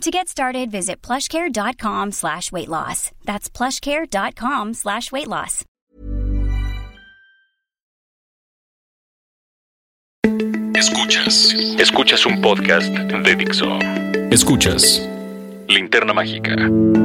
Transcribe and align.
To 0.00 0.10
get 0.10 0.28
started, 0.28 0.70
visit 0.70 1.00
plushcare.com 1.00 2.12
slash 2.12 2.52
weight 2.52 2.68
loss. 2.68 3.10
That's 3.24 3.48
plushcare.com 3.48 4.74
slash 4.74 5.10
weight 5.12 5.28
loss. 5.28 5.64
Escuchas. 10.74 11.54
Escuchas 11.78 12.26
un 12.26 12.40
podcast 12.42 12.88
de 12.92 13.36
Dixo. 13.36 13.78
Escuchas 14.30 15.00
Linterna 15.68 16.12
Mágica 16.12 16.56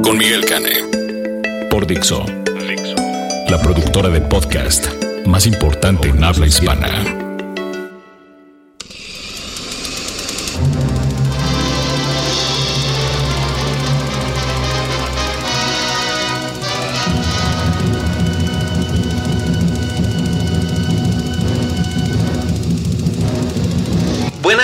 con 0.02 0.18
Miguel 0.18 0.44
Cane. 0.44 1.68
Por 1.70 1.86
Dixo. 1.86 2.24
Dixo. 2.68 2.96
La 3.48 3.58
productora 3.62 4.08
de 4.08 4.20
podcast 4.20 4.88
más 5.26 5.46
importante 5.46 6.08
en 6.08 6.22
habla 6.24 6.46
hispana. 6.46 7.29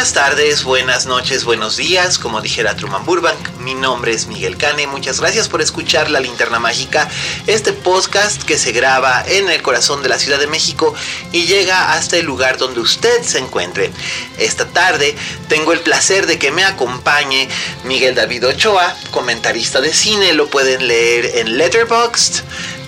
Buenas 0.07 0.29
tardes, 0.29 0.63
buenas 0.63 1.07
noches, 1.07 1.45
buenos 1.45 1.77
días, 1.77 2.17
como 2.17 2.41
dijera 2.41 2.77
Truman 2.77 3.05
Burbank, 3.05 3.59
mi 3.59 3.75
nombre 3.75 4.13
es 4.13 4.29
Miguel 4.29 4.57
Cane, 4.57 4.87
muchas 4.87 5.19
gracias 5.19 5.49
por 5.49 5.61
escuchar 5.61 6.13
La 6.13 6.21
Linterna 6.21 6.61
Mágica, 6.61 7.11
este 7.49 7.73
podcast 7.73 8.41
que 8.45 8.57
se 8.57 8.71
graba 8.71 9.25
en 9.27 9.51
el 9.51 9.63
corazón 9.63 10.05
de 10.05 10.09
la 10.09 10.21
Ciudad 10.21 10.39
de 10.39 10.47
México 10.47 10.95
y 11.33 11.47
llega 11.47 11.93
hasta 11.93 12.19
el 12.19 12.25
lugar 12.25 12.57
donde 12.57 12.79
usted 12.79 13.21
se 13.23 13.39
encuentre. 13.39 13.91
Esta 14.39 14.69
tarde 14.69 15.17
tengo 15.49 15.73
el 15.73 15.81
placer 15.81 16.29
de 16.29 16.39
que 16.39 16.53
me 16.53 16.63
acompañe 16.63 17.49
Miguel 17.83 18.15
David 18.15 18.47
Ochoa, 18.47 18.97
comentarista 19.11 19.81
de 19.81 19.93
cine, 19.93 20.35
lo 20.35 20.49
pueden 20.49 20.87
leer 20.87 21.33
en 21.35 21.59
Letterboxd 21.59 22.45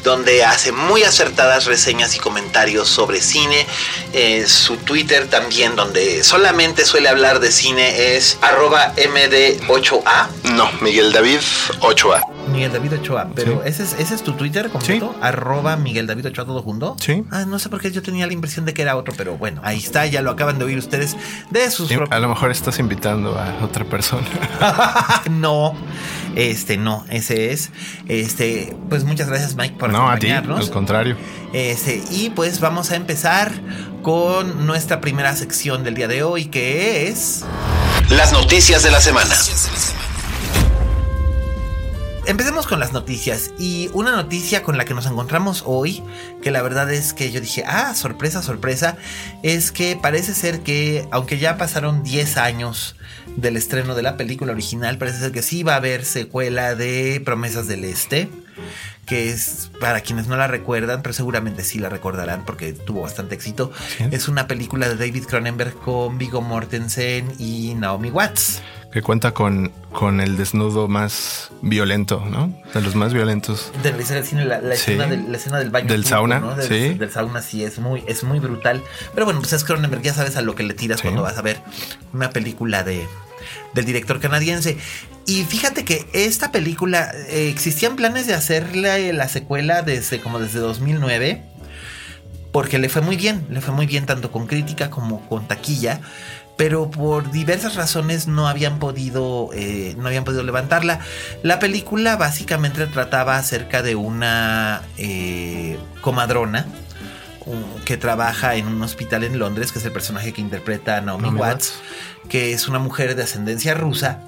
donde 0.09 0.43
hace 0.43 0.73
muy 0.73 1.03
acertadas 1.03 1.67
reseñas 1.67 2.17
y 2.17 2.19
comentarios 2.19 2.89
sobre 2.89 3.21
cine. 3.21 3.67
Eh, 4.15 4.47
su 4.47 4.79
Twitter 4.79 5.29
también, 5.29 5.77
donde 5.77 6.25
solamente 6.25 6.87
suele 6.87 7.11
hablar 7.11 7.41
de 7.41 7.53
cine, 7.53 8.17
es 8.17 8.39
arroba 8.41 8.95
md8a. 8.97 10.29
No, 10.55 10.71
Miguel 10.81 11.13
David 11.13 11.41
8a. 11.81 12.38
Miguel 12.49 12.73
David 12.73 12.95
Ochoa, 12.95 13.29
pero 13.35 13.63
ese, 13.65 13.83
es, 13.83 13.95
ese 13.99 14.15
es 14.15 14.23
tu 14.23 14.33
Twitter 14.33 14.69
completo, 14.71 15.15
arroba 15.21 15.77
Miguel 15.77 16.07
David 16.07 16.27
Ochoa 16.27 16.45
todo 16.45 16.63
junto. 16.63 16.97
Sí. 17.01 17.25
Ah, 17.31 17.45
no 17.47 17.59
sé 17.59 17.69
por 17.69 17.81
qué 17.81 17.91
yo 17.91 18.03
tenía 18.03 18.27
la 18.27 18.33
impresión 18.33 18.65
de 18.65 18.75
que 18.75 18.83
era 18.83 18.97
otro, 18.97 19.15
pero 19.17 19.37
bueno, 19.37 19.61
ahí 19.65 19.79
está, 19.79 20.07
ya 20.07 20.23
lo 20.23 20.31
acaban 20.31 20.59
de 20.59 20.65
oír 20.65 20.79
ustedes 20.79 21.17
de 21.51 21.71
sus 21.71 21.89
Sí, 21.89 21.97
a 22.11 22.19
lo 22.19 22.29
mejor 22.29 22.51
estás 22.51 22.79
invitando 22.79 23.39
a 23.39 23.65
otra 23.65 23.85
persona. 23.85 24.27
no, 25.31 25.75
este 26.35 26.77
no, 26.77 27.05
ese 27.11 27.53
es. 27.53 27.71
Este, 28.09 28.77
pues 28.89 29.05
muchas 29.05 29.29
gracias 29.29 29.55
Mike 29.57 29.77
por 29.79 29.91
no, 29.91 30.09
a 30.11 30.17
ti, 30.19 30.29
acompañarnos. 30.31 30.67
al 30.67 30.73
contrario. 30.73 31.17
Este, 31.53 32.03
y 32.11 32.31
pues 32.31 32.61
vamos 32.61 32.91
a 32.91 32.97
empezar 32.97 33.53
con 34.03 34.67
nuestra 34.67 35.01
primera 35.01 35.35
sección 35.37 35.85
del 35.85 35.95
día 35.95 36.09
de 36.09 36.23
hoy, 36.23 36.47
que 36.47 37.09
es 37.09 37.45
Las 38.11 38.33
noticias 38.33 38.83
de 38.83 38.91
la 38.91 39.01
semana. 39.01 39.35
Empecemos 42.29 42.67
con 42.67 42.79
las 42.79 42.93
noticias 42.93 43.53
y 43.59 43.89
una 43.95 44.13
noticia 44.13 44.63
con 44.63 44.77
la 44.77 44.85
que 44.85 44.93
nos 44.93 45.07
encontramos 45.07 45.63
hoy, 45.65 46.03
que 46.43 46.51
la 46.51 46.61
verdad 46.61 46.93
es 46.93 47.15
que 47.15 47.31
yo 47.33 47.41
dije, 47.41 47.65
ah, 47.67 47.95
sorpresa, 47.95 48.43
sorpresa, 48.43 48.99
es 49.43 49.73
que 49.73 49.99
parece 50.01 50.35
ser 50.35 50.61
que, 50.61 51.09
aunque 51.11 51.39
ya 51.39 51.57
pasaron 51.57 52.03
10 52.03 52.37
años 52.37 52.97
del 53.37 53.57
estreno 53.57 53.95
de 53.95 54.03
la 54.03 54.19
película 54.19 54.53
original, 54.53 54.99
parece 54.99 55.21
ser 55.21 55.33
que 55.33 55.41
sí 55.41 55.63
va 55.63 55.73
a 55.73 55.77
haber 55.77 56.05
secuela 56.05 56.75
de 56.75 57.23
Promesas 57.25 57.67
del 57.67 57.85
Este, 57.85 58.29
que 59.07 59.31
es, 59.31 59.71
para 59.81 60.03
quienes 60.03 60.27
no 60.27 60.37
la 60.37 60.49
recuerdan, 60.49 61.01
pero 61.01 61.15
seguramente 61.15 61.65
sí 61.65 61.79
la 61.79 61.89
recordarán 61.89 62.45
porque 62.45 62.75
tuvo 62.75 63.01
bastante 63.03 63.37
éxito, 63.37 63.73
Sí. 63.97 64.05
es 64.11 64.29
una 64.29 64.47
película 64.47 64.87
de 64.87 64.97
David 64.97 65.25
Cronenberg 65.25 65.75
con 65.81 66.19
Viggo 66.19 66.43
Mortensen 66.43 67.33
y 67.39 67.75
Naomi 67.75 68.11
Watts. 68.11 68.61
Que 68.93 69.03
cuenta 69.03 69.33
con, 69.33 69.71
con 69.93 70.21
el 70.21 70.39
desnudo 70.39 70.89
más 70.89 71.51
violento, 71.61 72.25
¿no? 72.31 72.55
De 72.73 72.81
los 72.81 72.95
más 72.95 73.13
violentos. 73.13 73.71
De 73.83 73.91
la 73.93 73.99
del 73.99 74.25
cine, 74.25 74.47
la, 74.47 74.61
la 74.63 74.75
Sí. 74.77 74.93
escena 74.93 75.07
del, 75.07 75.31
la 75.31 75.37
escena 75.37 75.59
del 75.59 75.69
baño. 75.71 75.89
Del 75.89 76.01
turco, 76.03 76.09
sauna, 76.17 76.39
¿no? 76.41 76.55
Del, 76.57 76.67
sí. 76.69 76.95
Del 76.95 77.11
sauna 77.11 77.43
sí, 77.43 77.63
es 77.65 77.79
muy, 77.79 78.03
es 78.07 78.25
muy 78.25 78.39
brutal. 78.41 78.83
Pero 79.15 79.27
bueno, 79.27 79.41
pues 79.41 79.53
es 79.53 79.63
Cronenberg, 79.65 80.01
ya 80.03 80.15
sabes 80.15 80.37
a 80.37 80.41
lo 80.43 80.55
que 80.55 80.63
le 80.63 80.73
tiras 80.73 81.01
Sí. 81.01 81.03
cuando 81.03 81.23
vas 81.23 81.37
a 81.37 81.43
ver 81.43 81.61
una 82.15 82.31
película 82.31 82.83
de, 82.83 83.07
del 83.75 83.85
director 83.85 84.21
canadiense. 84.21 84.79
Y 85.27 85.45
fíjate 85.45 85.85
que 85.85 86.07
esta 86.15 86.51
película, 86.51 87.13
eh, 87.29 87.51
existían 87.51 87.95
planes 87.95 88.27
de 88.27 88.33
hacerle 88.33 89.13
la 89.13 89.29
secuela 89.29 89.83
desde 89.83 90.19
como 90.21 90.39
desde 90.39 90.61
2009. 90.61 91.43
Porque 92.53 92.79
le 92.79 92.89
fue 92.89 93.03
muy 93.03 93.17
bien, 93.17 93.47
le 93.51 93.61
fue 93.61 93.75
muy 93.75 93.85
bien 93.85 94.07
tanto 94.07 94.33
con 94.33 94.47
crítica 94.47 94.89
como 94.89 95.29
con 95.29 95.47
taquilla. 95.47 96.01
Pero 96.59 96.91
por 96.91 97.31
diversas 97.31 97.77
razones 97.77 98.27
no 98.27 98.47
habían 98.49 98.79
podido. 98.79 99.49
eh, 99.55 99.95
no 99.97 100.09
habían 100.09 100.25
podido 100.25 100.43
levantarla. 100.43 100.99
La 101.43 101.59
película 101.61 102.17
básicamente 102.17 102.87
trataba 102.89 103.37
acerca 103.39 103.81
de 103.81 103.95
una 103.95 104.83
eh, 104.99 105.79
comadrona 106.03 106.67
un- 107.47 107.65
que 107.87 107.97
trabaja 107.97 108.57
en 108.57 108.67
un 108.67 108.83
hospital 108.83 109.25
en 109.25 109.39
Londres, 109.39 109.73
que 109.73 109.79
es 109.79 109.85
el 109.87 109.93
personaje 109.93 110.33
que 110.35 110.41
interpreta 110.43 111.01
Naomi, 111.01 111.23
Naomi 111.29 111.39
Watts, 111.41 111.75
que 112.29 112.53
es 112.53 112.69
una 112.69 112.79
mujer 112.81 113.15
de 113.15 113.23
ascendencia 113.23 113.73
rusa, 113.75 114.21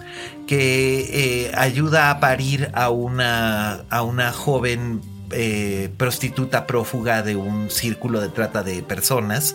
que 0.46 1.48
eh, 1.48 1.52
ayuda 1.56 2.10
a 2.10 2.20
parir 2.20 2.70
a 2.74 2.88
una, 2.90 3.82
a 3.90 4.02
una 4.02 4.32
joven 4.32 5.02
eh, 5.32 5.90
prostituta 5.96 6.66
prófuga 6.66 7.22
de 7.22 7.36
un 7.36 7.70
círculo 7.70 8.20
de 8.20 8.28
trata 8.28 8.62
de 8.62 8.82
personas, 8.82 9.54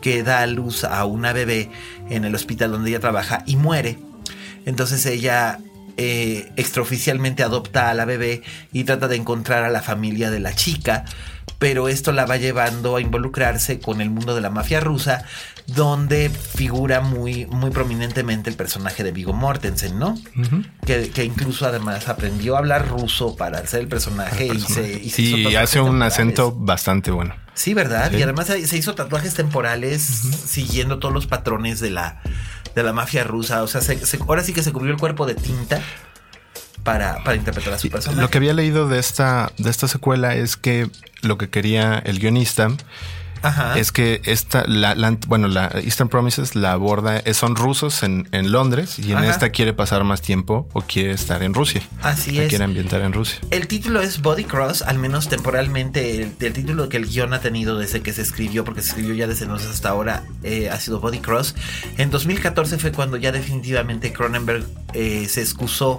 que 0.00 0.22
da 0.22 0.40
a 0.40 0.46
luz 0.46 0.84
a 0.84 1.04
una 1.04 1.32
bebé 1.32 1.70
en 2.10 2.24
el 2.24 2.34
hospital 2.34 2.72
donde 2.72 2.90
ella 2.90 3.00
trabaja 3.00 3.42
y 3.46 3.56
muere. 3.56 3.98
Entonces 4.66 5.04
ella 5.06 5.58
eh, 5.96 6.50
extraoficialmente 6.56 7.42
adopta 7.42 7.90
a 7.90 7.94
la 7.94 8.04
bebé 8.04 8.42
y 8.72 8.84
trata 8.84 9.06
de 9.06 9.16
encontrar 9.16 9.62
a 9.62 9.70
la 9.70 9.80
familia 9.80 10.30
de 10.30 10.40
la 10.40 10.54
chica, 10.54 11.04
pero 11.58 11.88
esto 11.88 12.12
la 12.12 12.26
va 12.26 12.36
llevando 12.36 12.96
a 12.96 13.00
involucrarse 13.00 13.78
con 13.78 14.00
el 14.00 14.10
mundo 14.10 14.34
de 14.34 14.40
la 14.40 14.50
mafia 14.50 14.80
rusa, 14.80 15.24
donde 15.66 16.28
figura 16.28 17.00
muy, 17.00 17.46
muy 17.46 17.70
prominentemente 17.70 18.50
el 18.50 18.56
personaje 18.56 19.02
de 19.02 19.12
Vigo 19.12 19.32
Mortensen, 19.32 19.98
¿no? 19.98 20.14
Que, 20.86 21.08
que 21.10 21.24
incluso 21.24 21.66
además 21.66 22.06
aprendió 22.08 22.56
a 22.56 22.58
hablar 22.58 22.86
ruso 22.88 23.34
para 23.34 23.58
hacer 23.60 23.80
el 23.80 23.88
personaje, 23.88 24.46
y 24.46 24.60
se, 24.60 25.00
y 25.02 25.10
se 25.10 25.22
hizo 25.22 25.36
Y 25.38 25.42
tatuajes 25.44 25.70
hace 25.70 25.80
un 25.80 26.02
acento 26.02 26.52
bastante 26.52 27.10
bueno. 27.10 27.34
Sí, 27.54 27.72
¿verdad? 27.72 28.10
Sí. 28.10 28.16
Y 28.18 28.22
además 28.22 28.46
se 28.48 28.66
se 28.66 28.76
hizo 28.76 28.94
tatuajes 28.94 29.32
temporales 29.34 30.02
siguiendo 30.02 30.98
todos 30.98 31.14
los 31.14 31.26
patrones 31.26 31.80
de 31.80 31.90
la, 31.90 32.20
de 32.74 32.82
la 32.82 32.92
mafia 32.92 33.24
rusa. 33.24 33.62
O 33.62 33.66
sea, 33.68 33.80
se- 33.80 34.04
se- 34.04 34.18
ahora 34.18 34.42
sí 34.42 34.52
que 34.52 34.62
se 34.62 34.72
cubrió 34.72 34.92
el 34.92 34.98
cuerpo 34.98 35.24
de 35.24 35.34
tinta 35.34 35.80
para, 36.82 37.22
para 37.24 37.36
interpretar 37.36 37.72
a 37.72 37.78
su 37.78 37.88
personaje. 37.88 38.20
Lo 38.20 38.28
que 38.28 38.36
había 38.38 38.52
leído 38.52 38.86
de 38.88 38.98
esta, 38.98 39.50
de 39.56 39.70
esta 39.70 39.88
secuela 39.88 40.34
es 40.34 40.56
que 40.58 40.90
lo 41.22 41.38
que 41.38 41.48
quería 41.48 41.98
el 42.00 42.18
guionista 42.18 42.68
Ajá. 43.44 43.78
es 43.78 43.92
que 43.92 44.20
esta, 44.24 44.64
la, 44.66 44.94
la- 44.94 45.16
bueno, 45.26 45.48
la 45.48 45.66
Eastern 45.84 46.08
Promises 46.08 46.54
la 46.56 46.72
aborda, 46.72 47.22
son 47.34 47.54
rusos 47.56 48.02
en, 48.02 48.28
en 48.32 48.50
Londres 48.52 48.98
y 48.98 49.12
en 49.12 49.18
Ajá. 49.18 49.30
esta 49.30 49.50
quiere 49.50 49.72
pasar 49.72 50.02
más 50.04 50.20
tiempo 50.22 50.68
o 50.72 50.80
quiere 50.82 51.12
estar 51.12 51.42
en 51.42 51.54
Rusia. 51.54 51.82
Así 52.02 52.32
La 52.32 52.44
es. 52.44 52.48
quiere 52.48 52.64
ambientar 52.64 53.00
en 53.02 53.12
Rusia. 53.12 53.38
El 53.50 53.66
título 53.68 54.00
es 54.00 54.22
Body 54.22 54.44
Cross, 54.44 54.82
al 54.82 54.98
menos 54.98 55.28
temporalmente. 55.28 56.22
El, 56.22 56.32
el 56.40 56.52
título 56.52 56.88
que 56.88 56.96
el 56.96 57.06
guion 57.06 57.32
ha 57.34 57.40
tenido 57.40 57.78
desde 57.78 58.00
que 58.00 58.12
se 58.12 58.22
escribió, 58.22 58.64
porque 58.64 58.80
se 58.82 58.88
escribió 58.90 59.14
ya 59.14 59.26
desde 59.26 59.44
entonces 59.44 59.68
hasta 59.70 59.90
ahora, 59.90 60.24
eh, 60.42 60.70
ha 60.70 60.80
sido 60.80 61.00
Body 61.00 61.18
Cross. 61.20 61.54
En 61.98 62.10
2014 62.10 62.78
fue 62.78 62.92
cuando 62.92 63.16
ya 63.16 63.30
definitivamente 63.32 64.12
Cronenberg 64.12 64.64
eh, 64.94 65.26
se 65.28 65.40
excusó 65.42 65.98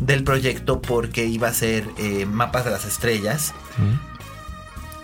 del 0.00 0.24
proyecto 0.24 0.80
porque 0.82 1.24
iba 1.26 1.48
a 1.48 1.52
ser 1.54 1.88
eh, 1.98 2.26
Mapas 2.26 2.64
de 2.64 2.70
las 2.70 2.84
Estrellas. 2.84 3.54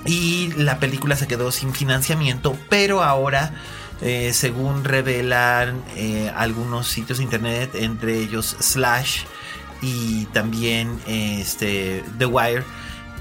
Y 0.04 0.52
la 0.56 0.78
película 0.78 1.16
se 1.16 1.26
quedó 1.28 1.52
sin 1.52 1.72
financiamiento, 1.72 2.56
pero 2.68 3.02
ahora, 3.02 3.54
eh, 4.00 4.32
según 4.34 4.84
revelan 4.84 5.80
eh, 5.96 6.32
algunos 6.36 6.88
sitios 6.88 7.18
de 7.18 7.24
internet, 7.24 7.70
entre 7.74 8.18
ellos 8.18 8.56
Slash 8.58 9.22
y 9.80 10.24
también 10.26 10.98
este, 11.06 12.04
The 12.18 12.26
Wire, 12.26 12.64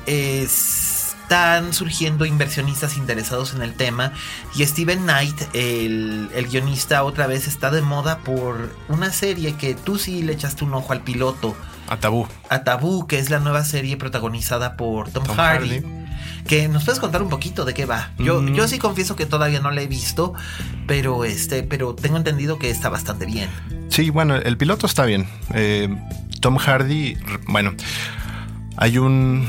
es- 0.05 0.97
están 1.31 1.73
surgiendo 1.73 2.25
inversionistas 2.25 2.97
interesados 2.97 3.53
en 3.53 3.61
el 3.61 3.73
tema 3.73 4.11
y 4.53 4.65
Steven 4.65 5.03
Knight, 5.03 5.41
el, 5.53 6.29
el, 6.35 6.47
guionista, 6.49 7.05
otra 7.05 7.25
vez 7.25 7.47
está 7.47 7.71
de 7.71 7.81
moda 7.81 8.17
por 8.17 8.75
una 8.89 9.13
serie 9.13 9.55
que 9.55 9.73
tú 9.73 9.97
sí 9.97 10.23
le 10.23 10.33
echaste 10.33 10.65
un 10.65 10.73
ojo 10.73 10.91
al 10.91 11.03
piloto. 11.03 11.55
A 11.87 11.95
Tabú. 11.95 12.27
A 12.49 12.65
Tabú, 12.65 13.07
que 13.07 13.17
es 13.17 13.29
la 13.29 13.39
nueva 13.39 13.63
serie 13.63 13.95
protagonizada 13.95 14.75
por 14.75 15.09
Tom, 15.09 15.23
Hardy. 15.25 15.81
Que 16.47 16.67
nos 16.67 16.83
puedes 16.83 16.99
contar 16.99 17.21
un 17.21 17.29
poquito 17.29 17.65
de 17.65 17.73
qué 17.73 17.85
va. 17.85 18.11
Yo, 18.17 18.41
mm. 18.41 18.53
yo 18.53 18.67
sí 18.67 18.79
confieso 18.79 19.15
que 19.15 19.25
todavía 19.25 19.59
no 19.59 19.71
la 19.71 19.81
he 19.81 19.87
visto, 19.87 20.33
pero 20.87 21.25
este, 21.25 21.63
pero 21.63 21.95
tengo 21.95 22.17
entendido 22.17 22.59
que 22.59 22.69
está 22.69 22.89
bastante 22.89 23.25
bien. 23.25 23.49
Sí, 23.89 24.09
bueno, 24.09 24.35
el 24.35 24.57
piloto 24.57 24.85
está 24.85 25.05
bien. 25.05 25.27
Eh, 25.53 25.89
Tom 26.39 26.57
Hardy, 26.57 27.17
bueno, 27.47 27.73
hay 28.77 28.97
un, 28.97 29.47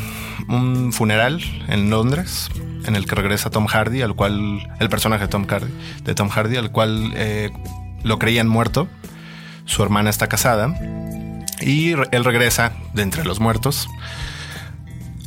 un 0.49 0.93
funeral 0.93 1.41
en 1.69 1.91
Londres 1.91 2.50
en 2.87 2.97
el 2.97 3.06
que 3.06 3.15
regresa 3.15 3.50
Tom 3.50 3.67
Hardy, 3.67 4.03
al 4.03 4.15
cual 4.15 4.69
el 4.81 4.89
personaje 4.89 5.25
de 5.25 5.29
Tom 5.29 5.47
Hardy, 5.47 5.73
de 6.05 6.15
Tom 6.15 6.29
Hardy, 6.29 6.56
al 6.56 6.71
cual 6.71 7.12
eh, 7.15 7.50
lo 8.03 8.19
creían 8.19 8.49
muerto. 8.49 8.89
Su 9.65 9.83
hermana 9.83 10.11
está 10.11 10.29
casada 10.29 10.75
y 11.61 11.93
él 11.93 12.25
regresa 12.25 12.73
de 12.94 13.03
entre 13.03 13.25
los 13.25 13.39
muertos 13.39 13.89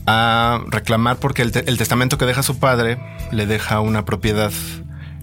a 0.07 0.61
reclamar 0.67 1.17
porque 1.17 1.41
el, 1.41 1.51
testamento 1.51 2.17
que 2.17 2.25
deja 2.25 2.43
su 2.43 2.59
padre 2.59 2.99
le 3.31 3.45
deja 3.45 3.79
una 3.79 4.05
propiedad 4.05 4.51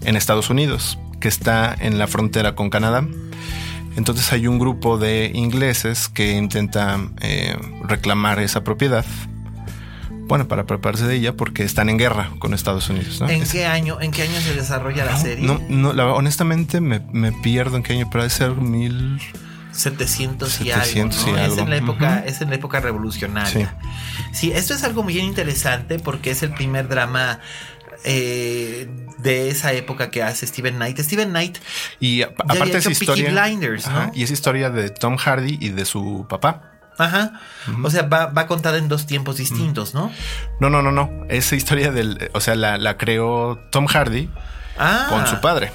en 0.03 0.17
Estados 0.17 0.51
Unidos 0.51 0.99
que 1.21 1.29
está 1.29 1.75
en 1.79 1.99
la 1.99 2.09
frontera 2.09 2.55
con 2.55 2.69
Canadá. 2.69 3.07
Entonces 3.97 4.33
hay 4.33 4.47
un 4.47 4.59
grupo 4.59 4.99
de 4.99 5.31
ingleses 5.35 6.09
que 6.09 6.33
intenta 6.33 6.99
eh, 7.21 7.57
reclamar 7.85 8.41
esa 8.41 8.65
propiedad. 8.65 9.05
Bueno, 10.25 10.49
para 10.49 10.65
prepararse 10.65 11.07
de 11.07 11.17
ella 11.17 11.37
porque 11.37 11.63
están 11.63 11.89
en 11.89 11.99
guerra 11.99 12.31
con 12.39 12.55
Estados 12.55 12.89
Unidos. 12.89 13.23
¿En 13.29 13.45
qué 13.45 13.67
año? 13.67 14.01
¿En 14.01 14.11
qué 14.11 14.23
año 14.23 14.41
se 14.41 14.55
desarrolla 14.55 15.05
la 15.05 15.17
serie? 15.17 15.47
No, 15.47 15.61
no 15.69 15.91
honestamente 16.15 16.81
me, 16.81 17.01
me, 17.13 17.33
pierdo 17.33 17.77
en 17.77 17.83
qué 17.83 17.93
año, 17.93 18.09
pero 18.11 18.23
debe 18.23 18.35
ser 18.35 18.53
mil 18.53 19.21
700 19.73 20.61
y 20.61 20.71
algo. 20.71 20.85
Es 20.85 21.59
en 21.59 21.71
la 21.71 21.77
época, 21.77 22.23
es 22.27 22.41
en 22.41 22.51
la 22.51 22.57
época 22.57 22.81
revolucionaria. 22.81 23.77
Sí. 24.33 24.53
esto 24.53 24.75
es 24.75 24.85
algo 24.85 25.03
muy 25.03 25.19
interesante 25.19 25.99
porque 25.99 26.31
es 26.31 26.43
el 26.43 26.53
primer 26.53 26.89
drama 26.89 27.41
eh, 28.05 28.89
de 29.19 29.49
esa 29.49 29.73
época 29.73 30.11
que 30.11 30.23
hace 30.23 30.47
Steven 30.47 30.77
Knight. 30.77 30.99
Steven 31.01 31.31
Knight. 31.31 31.59
Y 32.01 32.23
aparte 32.23 32.79
es 32.79 32.87
historia. 32.87 33.49
y 34.15 34.23
es 34.23 34.31
historia 34.31 34.71
de 34.71 34.91
Tom 34.91 35.17
Hardy 35.17 35.59
y 35.61 35.71
de 35.71 35.85
su 35.85 36.27
papá. 36.29 36.69
Ajá. 36.99 37.41
O 37.83 37.91
sea, 37.91 38.03
va, 38.03 38.27
va 38.27 38.47
contada 38.47 38.79
en 38.79 38.89
dos 38.89 39.07
tiempos 39.07 39.37
distintos, 39.39 39.95
¿no? 39.95 40.13
No, 40.61 40.69
no, 40.69 40.83
no, 40.83 40.93
no. 40.93 41.11
Esa 41.29 41.57
historia 41.57 41.91
del. 41.91 42.31
O 42.35 42.41
sea, 42.41 42.55
la, 42.55 42.77
la 42.77 42.97
creó 42.99 43.59
Tom 43.71 43.87
Hardy 43.87 44.29
ah. 44.79 45.07
con 45.09 45.27
su 45.27 45.41
padre. 45.41 45.73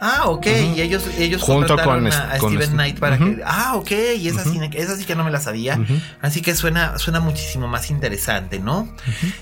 Ah, 0.00 0.24
ok. 0.26 0.46
Y 0.76 0.80
ellos, 0.80 1.04
ellos 1.18 1.42
Junto 1.42 1.76
con, 1.76 2.06
a, 2.06 2.36
Steven 2.36 2.70
Knight 2.70 2.98
para 2.98 3.18
que. 3.18 3.40
Ah, 3.44 3.76
ok. 3.76 3.90
Y 4.18 4.28
esa, 4.28 4.44
sí, 4.44 4.58
esa 4.72 4.96
sí 4.96 5.04
que 5.04 5.14
no 5.14 5.24
me 5.24 5.30
la 5.30 5.40
sabía. 5.40 5.78
Así 6.20 6.42
que 6.42 6.54
suena, 6.54 6.98
suena 6.98 7.20
muchísimo 7.20 7.68
más 7.68 7.90
interesante, 7.90 8.58
¿no? 8.58 8.92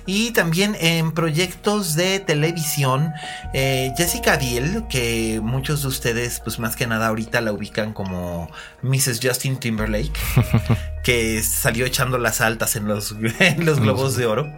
Y 0.07 0.31
también 0.33 0.77
en 0.81 1.13
proyectos 1.13 1.95
de 1.95 2.21
televisión, 2.21 3.13
eh, 3.55 3.93
Jessica 3.97 4.37
Biel, 4.37 4.85
que 4.89 5.41
muchos 5.43 5.83
de 5.83 5.89
ustedes, 5.89 6.41
pues 6.41 6.59
más 6.59 6.77
que 6.77 6.87
nada 6.87 7.09
ahorita 7.09 7.41
la 7.41 7.53
ubican 7.53 7.93
como 7.93 8.51
Mrs. 8.83 9.21
Justin 9.23 9.59
Timberlake, 9.59 10.13
que 11.05 11.43
salió 11.43 11.87
echando 11.87 12.19
las 12.19 12.41
altas 12.41 12.77
en 12.77 12.87
los, 12.87 13.15
en 13.39 13.65
los 13.65 13.81
globos 13.81 14.17
de 14.17 14.27
oro. 14.27 14.53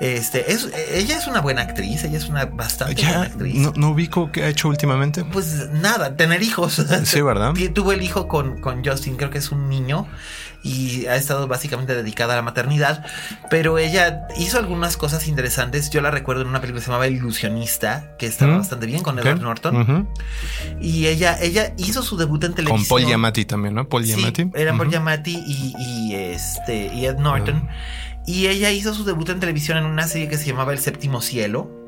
Este, 0.00 0.50
es, 0.52 0.66
ella 0.94 1.18
es 1.18 1.26
una 1.26 1.42
buena 1.42 1.60
actriz, 1.60 2.04
ella 2.04 2.16
es 2.16 2.26
una 2.26 2.46
bastante 2.46 3.02
buena 3.02 3.22
actriz. 3.22 3.54
No, 3.76 3.90
ubico 3.90 4.32
qué 4.32 4.44
ha 4.44 4.48
hecho 4.48 4.68
últimamente. 4.68 4.99
Pues 5.24 5.70
nada, 5.72 6.16
tener 6.16 6.42
hijos. 6.42 6.84
Sí, 7.04 7.20
¿verdad? 7.20 7.54
Tuvo 7.74 7.92
el 7.92 8.02
hijo 8.02 8.28
con, 8.28 8.60
con 8.60 8.84
Justin, 8.84 9.16
creo 9.16 9.30
que 9.30 9.38
es 9.38 9.50
un 9.50 9.68
niño 9.68 10.06
y 10.62 11.06
ha 11.06 11.16
estado 11.16 11.48
básicamente 11.48 11.94
dedicada 11.94 12.34
a 12.34 12.36
la 12.36 12.42
maternidad, 12.42 13.04
pero 13.48 13.78
ella 13.78 14.26
hizo 14.38 14.58
algunas 14.58 14.96
cosas 14.96 15.26
interesantes. 15.26 15.90
Yo 15.90 16.00
la 16.00 16.10
recuerdo 16.10 16.42
en 16.42 16.48
una 16.48 16.60
película 16.60 16.80
que 16.80 16.84
se 16.84 16.90
llamaba 16.90 17.08
Ilusionista, 17.08 18.16
que 18.18 18.26
estaba 18.26 18.58
bastante 18.58 18.86
bien 18.86 19.02
con 19.02 19.18
Edward 19.18 19.40
Norton. 19.40 20.08
Y 20.80 21.06
ella, 21.06 21.38
ella 21.40 21.72
hizo 21.78 22.02
su 22.02 22.16
debut 22.16 22.44
en 22.44 22.54
televisión. 22.54 22.86
Con 22.86 22.88
Paul 22.88 23.06
Giamatti 23.06 23.44
también, 23.44 23.74
¿no? 23.74 23.88
Paul 23.88 24.04
Giamatti. 24.04 24.44
Sí, 24.44 24.50
era 24.54 24.76
Paul 24.76 24.90
Giamatti 24.90 25.42
y, 25.46 25.74
y, 25.78 26.14
este, 26.14 26.94
y 26.94 27.06
Ed 27.06 27.18
Norton. 27.18 27.68
Y 28.26 28.46
ella 28.48 28.70
hizo 28.70 28.94
su 28.94 29.04
debut 29.04 29.28
en 29.30 29.40
televisión 29.40 29.78
en 29.78 29.86
una 29.86 30.06
serie 30.06 30.28
que 30.28 30.36
se 30.36 30.46
llamaba 30.46 30.72
El 30.72 30.78
Séptimo 30.78 31.22
Cielo 31.22 31.79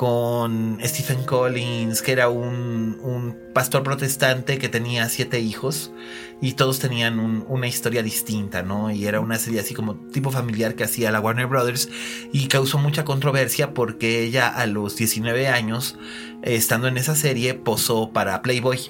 con 0.00 0.78
Stephen 0.82 1.24
Collins, 1.24 2.00
que 2.00 2.12
era 2.12 2.30
un, 2.30 2.98
un, 3.02 3.36
pastor 3.52 3.82
protestante 3.82 4.56
que 4.56 4.70
tenía 4.70 5.06
siete 5.10 5.40
hijos 5.40 5.92
y 6.40 6.54
todos 6.54 6.78
tenían 6.78 7.18
una 7.18 7.66
historia 7.66 8.02
distinta, 8.02 8.62
¿no? 8.62 8.90
Y 8.90 9.04
era 9.04 9.20
una 9.20 9.38
serie 9.38 9.60
así 9.60 9.74
como 9.74 9.96
tipo 9.96 10.30
familiar 10.30 10.74
que 10.74 10.84
hacía 10.84 11.10
la 11.10 11.20
Warner 11.20 11.48
Brothers 11.48 11.90
y 12.32 12.48
causó 12.48 12.78
mucha 12.78 13.04
controversia 13.04 13.74
porque 13.74 14.22
ella 14.22 14.48
a 14.48 14.64
los 14.64 14.96
19 14.96 15.48
años, 15.48 15.98
estando 16.40 16.88
en 16.88 16.96
esa 16.96 17.14
serie, 17.14 17.52
posó 17.52 18.10
para 18.10 18.40
Playboy. 18.40 18.80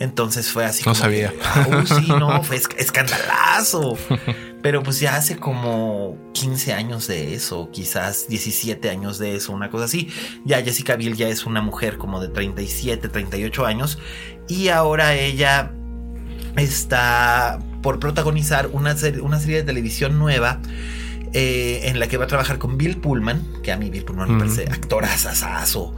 Entonces 0.00 0.50
fue 0.50 0.64
así. 0.64 0.82
No 0.86 0.94
sabía. 0.94 1.30
Ah, 1.44 1.84
sí, 1.84 2.08
no, 2.08 2.42
fue 2.42 2.56
escandalazo. 2.56 3.98
Pero 4.64 4.82
pues 4.82 4.98
ya 4.98 5.16
hace 5.16 5.36
como 5.36 6.16
15 6.32 6.72
años 6.72 7.06
de 7.06 7.34
eso, 7.34 7.68
quizás 7.70 8.28
17 8.28 8.88
años 8.88 9.18
de 9.18 9.36
eso, 9.36 9.52
una 9.52 9.68
cosa 9.70 9.84
así. 9.84 10.08
Ya 10.46 10.62
Jessica 10.62 10.96
Biel 10.96 11.16
ya 11.16 11.28
es 11.28 11.44
una 11.44 11.60
mujer 11.60 11.98
como 11.98 12.18
de 12.18 12.28
37, 12.28 13.10
38 13.10 13.66
años. 13.66 13.98
Y 14.48 14.68
ahora 14.68 15.16
ella 15.16 15.70
está 16.56 17.58
por 17.82 18.00
protagonizar 18.00 18.70
una 18.72 18.96
una 19.20 19.38
serie 19.38 19.56
de 19.56 19.64
televisión 19.64 20.18
nueva. 20.18 20.62
Eh, 21.36 21.88
en 21.88 21.98
la 21.98 22.06
que 22.06 22.16
va 22.16 22.26
a 22.26 22.28
trabajar 22.28 22.58
con 22.58 22.78
Bill 22.78 22.98
Pullman, 22.98 23.44
que 23.64 23.72
a 23.72 23.76
mí 23.76 23.90
Bill 23.90 24.04
Pullman 24.04 24.34
me 24.34 24.38
parece 24.38 24.70
actorazazazo 24.70 25.96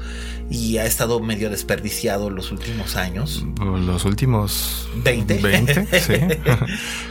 y 0.48 0.78
ha 0.78 0.86
estado 0.86 1.20
medio 1.20 1.50
desperdiciado 1.50 2.30
los 2.30 2.52
últimos 2.52 2.96
años. 2.96 3.44
Los 3.60 4.06
últimos 4.06 4.88
20. 5.04 5.38
20, 5.38 6.00
sí. 6.00 6.14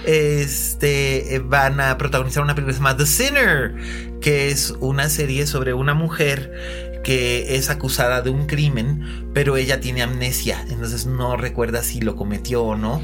este, 0.05 1.39
van 1.45 1.79
a 1.79 1.99
protagonizar 1.99 2.41
una 2.41 2.55
película 2.55 2.73
que 2.73 2.77
se 2.77 2.83
llama 2.83 2.97
The 2.97 3.05
Sinner, 3.05 3.75
que 4.21 4.49
es 4.49 4.73
una 4.79 5.07
serie 5.09 5.45
sobre 5.45 5.75
una 5.75 5.93
mujer 5.93 6.95
que 7.03 7.55
es 7.55 7.69
acusada 7.69 8.23
de 8.23 8.31
un 8.31 8.47
crimen, 8.47 9.29
pero 9.31 9.57
ella 9.57 9.79
tiene 9.79 10.01
amnesia, 10.01 10.65
entonces 10.67 11.05
no 11.05 11.37
recuerda 11.37 11.83
si 11.83 12.01
lo 12.01 12.15
cometió 12.15 12.63
o 12.63 12.75
no. 12.75 12.99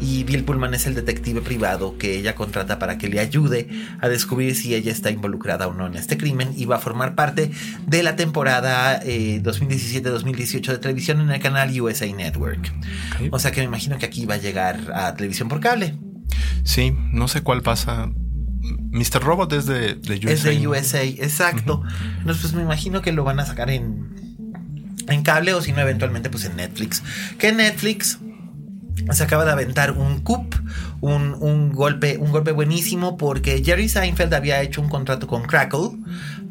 Y 0.00 0.24
Bill 0.24 0.44
Pullman 0.44 0.74
es 0.74 0.86
el 0.86 0.94
detective 0.94 1.40
privado 1.40 1.96
que 1.98 2.16
ella 2.16 2.34
contrata 2.34 2.78
para 2.78 2.98
que 2.98 3.08
le 3.08 3.20
ayude 3.20 3.68
a 4.00 4.08
descubrir 4.08 4.54
si 4.54 4.74
ella 4.74 4.92
está 4.92 5.10
involucrada 5.10 5.66
o 5.66 5.74
no 5.74 5.86
en 5.86 5.94
este 5.94 6.18
crimen 6.18 6.52
y 6.56 6.64
va 6.64 6.76
a 6.76 6.78
formar 6.80 7.14
parte 7.14 7.50
de 7.86 8.02
la 8.02 8.16
temporada 8.16 9.00
2017-2018 9.02 10.68
eh, 10.68 10.72
de 10.72 10.78
televisión 10.78 11.20
en 11.20 11.30
el 11.30 11.40
canal 11.40 11.80
USA 11.80 12.06
Network. 12.06 12.72
O 13.30 13.38
sea 13.38 13.50
que 13.50 13.60
me 13.60 13.66
imagino 13.66 13.98
que 13.98 14.06
aquí 14.06 14.26
va 14.26 14.34
a 14.34 14.38
llegar 14.38 14.92
a 14.94 15.14
televisión 15.14 15.48
por 15.48 15.60
cable. 15.60 15.96
Sí, 16.64 16.94
no 17.12 17.28
sé 17.28 17.42
cuál 17.42 17.62
pasa 17.62 18.10
Mr. 18.64 19.22
Robot 19.22 19.52
es 19.52 19.66
de, 19.66 19.98
USA. 20.08 20.32
Es 20.32 20.42
de 20.42 20.68
USA, 20.68 21.02
exacto. 21.02 21.82
Entonces, 22.18 22.42
pues 22.42 22.54
me 22.54 22.62
imagino 22.62 23.02
que 23.02 23.12
lo 23.12 23.24
van 23.24 23.40
a 23.40 23.46
sacar 23.46 23.70
en, 23.70 24.08
en 25.08 25.22
cable 25.22 25.52
o 25.54 25.60
si 25.60 25.72
no, 25.72 25.80
eventualmente, 25.80 26.30
pues 26.30 26.44
en 26.44 26.56
Netflix. 26.56 27.02
Que 27.38 27.52
Netflix 27.52 28.18
se 29.10 29.22
acaba 29.22 29.44
de 29.44 29.52
aventar 29.52 29.92
un 29.92 30.20
coup, 30.20 30.46
un, 31.00 31.36
un, 31.40 31.72
golpe, 31.72 32.18
un 32.18 32.30
golpe 32.30 32.52
buenísimo 32.52 33.16
porque 33.16 33.62
Jerry 33.64 33.88
Seinfeld 33.88 34.32
había 34.34 34.62
hecho 34.62 34.80
un 34.80 34.88
contrato 34.88 35.26
con 35.26 35.42
Crackle 35.42 35.90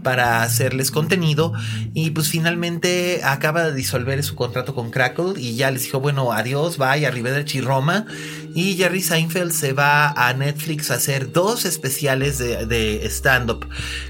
para 0.03 0.43
hacerles 0.43 0.91
contenido 0.91 1.53
y 1.93 2.11
pues 2.11 2.29
finalmente 2.29 3.21
acaba 3.23 3.63
de 3.63 3.73
disolver 3.73 4.23
su 4.23 4.35
contrato 4.35 4.75
con 4.75 4.91
Crackle 4.91 5.33
y 5.37 5.55
ya 5.55 5.71
les 5.71 5.83
dijo 5.83 5.99
bueno 5.99 6.31
adiós 6.31 6.77
bye 6.77 7.05
arrivederci 7.05 7.61
Roma 7.61 8.05
y 8.53 8.75
Jerry 8.75 9.01
Seinfeld 9.01 9.51
se 9.51 9.73
va 9.73 10.11
a 10.11 10.33
Netflix 10.33 10.91
a 10.91 10.95
hacer 10.95 11.31
dos 11.31 11.65
especiales 11.65 12.37
de, 12.37 13.01
stand-up 13.09 13.67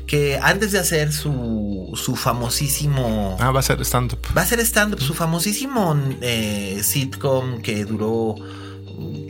que 0.08 0.40
antes 0.42 0.72
de 0.72 0.80
hacer 0.80 1.14
su, 1.14 1.92
su 1.96 2.16
famosísimo 2.16 3.38
ah 3.40 3.52
va 3.52 3.60
a 3.60 3.64
ser 3.64 3.80
stand-up. 3.86 4.20
Va 4.36 4.42
a 4.42 4.46
ser 4.46 4.60
stand-up 4.60 5.02
su 5.02 5.14
famosísimo 5.14 5.98
eh, 6.22 6.82
sitcom 6.84 7.62
que 7.62 7.86
duró 7.86 8.36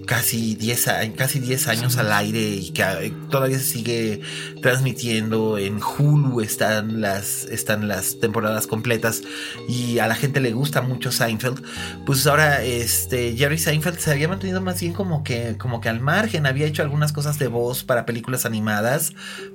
casi 0.06 0.56
10 0.56 0.90
casi 1.16 1.40
10 1.40 1.68
años 1.68 1.98
al 1.98 2.12
aire 2.12 2.40
y 2.40 2.72
que 2.72 2.84
eh, 2.84 3.14
todavía 3.30 3.58
se 3.60 3.66
sigue 3.66 4.22
transmitiendo. 4.62 5.58
En 5.58 5.80
Hulu 5.82 6.42
están 6.42 7.02
las 7.02 7.46
están 7.46 7.88
las 7.88 8.20
temporadas 8.20 8.68
completas 8.68 9.22
y 9.68 10.00
a 10.00 10.08
la 10.08 10.16
gente 10.16 10.40
le 10.40 10.52
gusta 10.52 10.82
mucho 10.82 11.12
Seinfeld. 11.12 11.64
Pues 12.06 12.26
ahora 12.28 12.64
este 12.64 13.36
Jerry 13.36 13.58
Seinfeld 13.58 14.00
se 14.00 14.12
había 14.12 14.28
mantenido 14.28 14.62
más 14.62 14.80
bien 14.80 14.94
como 14.94 15.24
que 15.24 15.58
como 15.58 15.82
que 15.82 15.90
al 15.90 16.00
margen. 16.00 16.46
Había 16.46 16.68
hecho 16.68 16.84
algunas 16.84 17.14
cosas 17.14 17.40
de 17.40 17.48
voz 17.48 17.84
para 17.84 18.06
películas 18.06 18.46
animadas 18.46 19.14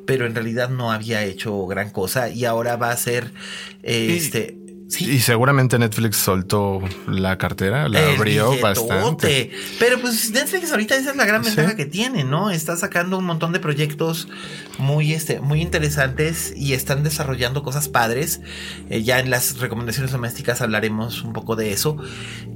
pero 0.09 0.27
en 0.27 0.35
realidad 0.35 0.71
no 0.71 0.91
había 0.91 1.23
hecho 1.25 1.67
gran 1.67 1.91
cosa 1.91 2.31
y 2.31 2.45
ahora 2.47 2.77
va 2.77 2.91
a 2.91 2.97
ser 2.97 3.31
este 3.83 4.58
y 4.99 5.21
seguramente 5.21 5.79
Netflix 5.79 6.17
soltó 6.17 6.81
la 7.07 7.37
cartera, 7.37 7.89
la 7.89 8.15
abrió 8.15 8.59
bastante. 8.59 9.51
Pero 9.79 10.01
pues 10.01 10.31
Netflix 10.31 10.71
ahorita 10.71 10.97
esa 10.97 11.11
es 11.11 11.17
la 11.17 11.27
gran 11.27 11.43
ventaja 11.43 11.77
que 11.77 11.85
tiene, 11.85 12.25
¿no? 12.25 12.51
Está 12.51 12.77
sacando 12.77 13.19
un 13.19 13.27
montón 13.27 13.53
de 13.53 13.61
proyectos 13.61 14.29
muy, 14.79 15.13
este, 15.13 15.41
muy 15.41 15.61
interesantes 15.61 16.55
y 16.57 16.73
están 16.73 17.05
desarrollando 17.05 17.63
cosas 17.63 17.89
padres. 17.89 18.41
Eh, 18.89 19.03
ya 19.03 19.19
en 19.21 19.29
las 19.29 19.59
recomendaciones 19.59 20.11
domésticas 20.11 20.63
hablaremos 20.63 21.23
un 21.23 21.35
poco 21.35 21.55
de 21.55 21.73
eso. 21.73 21.99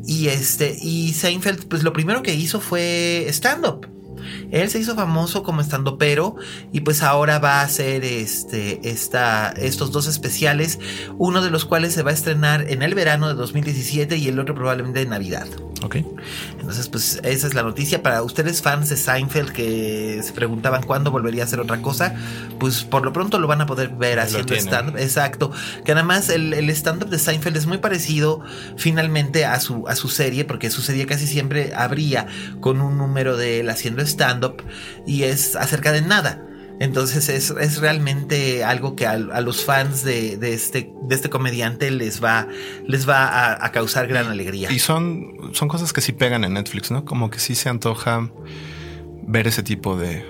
Y 0.06 0.28
este, 0.28 0.76
y 0.80 1.12
Seinfeld, 1.12 1.66
pues 1.68 1.82
lo 1.82 1.92
primero 1.92 2.22
que 2.22 2.34
hizo 2.34 2.60
fue 2.60 3.26
stand-up. 3.28 3.86
Él 4.50 4.68
se 4.70 4.78
hizo 4.78 4.94
famoso 4.94 5.42
como 5.42 5.60
estando 5.60 5.98
pero 5.98 6.36
y 6.72 6.80
pues 6.80 7.02
ahora 7.02 7.38
va 7.38 7.60
a 7.60 7.62
hacer 7.62 8.04
este, 8.04 8.80
esta, 8.88 9.50
estos 9.50 9.92
dos 9.92 10.06
especiales, 10.06 10.78
uno 11.18 11.42
de 11.42 11.50
los 11.50 11.64
cuales 11.64 11.92
se 11.92 12.02
va 12.02 12.10
a 12.10 12.14
estrenar 12.14 12.70
en 12.70 12.82
el 12.82 12.94
verano 12.94 13.28
de 13.28 13.34
2017 13.34 14.16
y 14.16 14.28
el 14.28 14.38
otro 14.38 14.54
probablemente 14.54 15.02
en 15.02 15.10
Navidad. 15.10 15.46
Ok. 15.82 15.96
Entonces, 16.60 16.88
pues 16.88 17.20
esa 17.22 17.46
es 17.46 17.54
la 17.54 17.62
noticia. 17.62 18.02
Para 18.02 18.22
ustedes 18.22 18.62
fans 18.62 18.88
de 18.88 18.96
Seinfeld 18.96 19.50
que 19.52 20.20
se 20.22 20.32
preguntaban 20.32 20.82
cuándo 20.82 21.10
volvería 21.10 21.42
a 21.42 21.46
hacer 21.46 21.60
otra 21.60 21.82
cosa, 21.82 22.14
pues 22.58 22.84
por 22.84 23.04
lo 23.04 23.12
pronto 23.12 23.38
lo 23.38 23.46
van 23.46 23.60
a 23.60 23.66
poder 23.66 23.90
ver 23.90 24.20
haciendo 24.20 24.54
stand-up. 24.54 24.96
Exacto. 24.98 25.52
Que 25.84 25.92
además 25.92 26.28
el, 26.28 26.54
el 26.54 26.70
stand-up 26.70 27.08
de 27.08 27.18
Seinfeld 27.18 27.56
es 27.56 27.66
muy 27.66 27.78
parecido 27.78 28.40
finalmente 28.76 29.44
a 29.44 29.58
su, 29.60 29.86
a 29.88 29.96
su 29.96 30.08
serie, 30.08 30.44
porque 30.44 30.70
su 30.70 30.82
serie 30.82 31.06
casi 31.06 31.26
siempre 31.26 31.72
abría 31.74 32.26
con 32.60 32.80
un 32.80 32.98
número 32.98 33.36
de 33.36 33.60
él 33.60 33.70
haciendo 33.70 34.02
stand-up 34.02 34.62
y 35.06 35.24
es 35.24 35.56
acerca 35.56 35.92
de 35.92 36.02
nada. 36.02 36.42
Entonces 36.82 37.28
es, 37.28 37.78
realmente 37.78 38.64
algo 38.64 38.96
que 38.96 39.06
a, 39.06 39.16
los 39.16 39.64
fans 39.64 40.02
de, 40.02 40.36
este, 40.52 40.92
de 41.04 41.14
este 41.14 41.30
comediante 41.30 41.92
les 41.92 42.22
va, 42.22 42.48
les 42.88 43.08
va 43.08 43.64
a, 43.64 43.70
causar 43.70 44.08
gran 44.08 44.26
alegría. 44.26 44.68
Y 44.72 44.80
son, 44.80 45.52
son 45.52 45.68
cosas 45.68 45.92
que 45.92 46.00
sí 46.00 46.10
pegan 46.12 46.42
en 46.42 46.54
Netflix, 46.54 46.90
¿no? 46.90 47.04
Como 47.04 47.30
que 47.30 47.38
sí 47.38 47.54
se 47.54 47.68
antoja 47.68 48.32
ver 49.24 49.46
ese 49.46 49.62
tipo 49.62 49.96
de, 49.96 50.08
de 50.08 50.24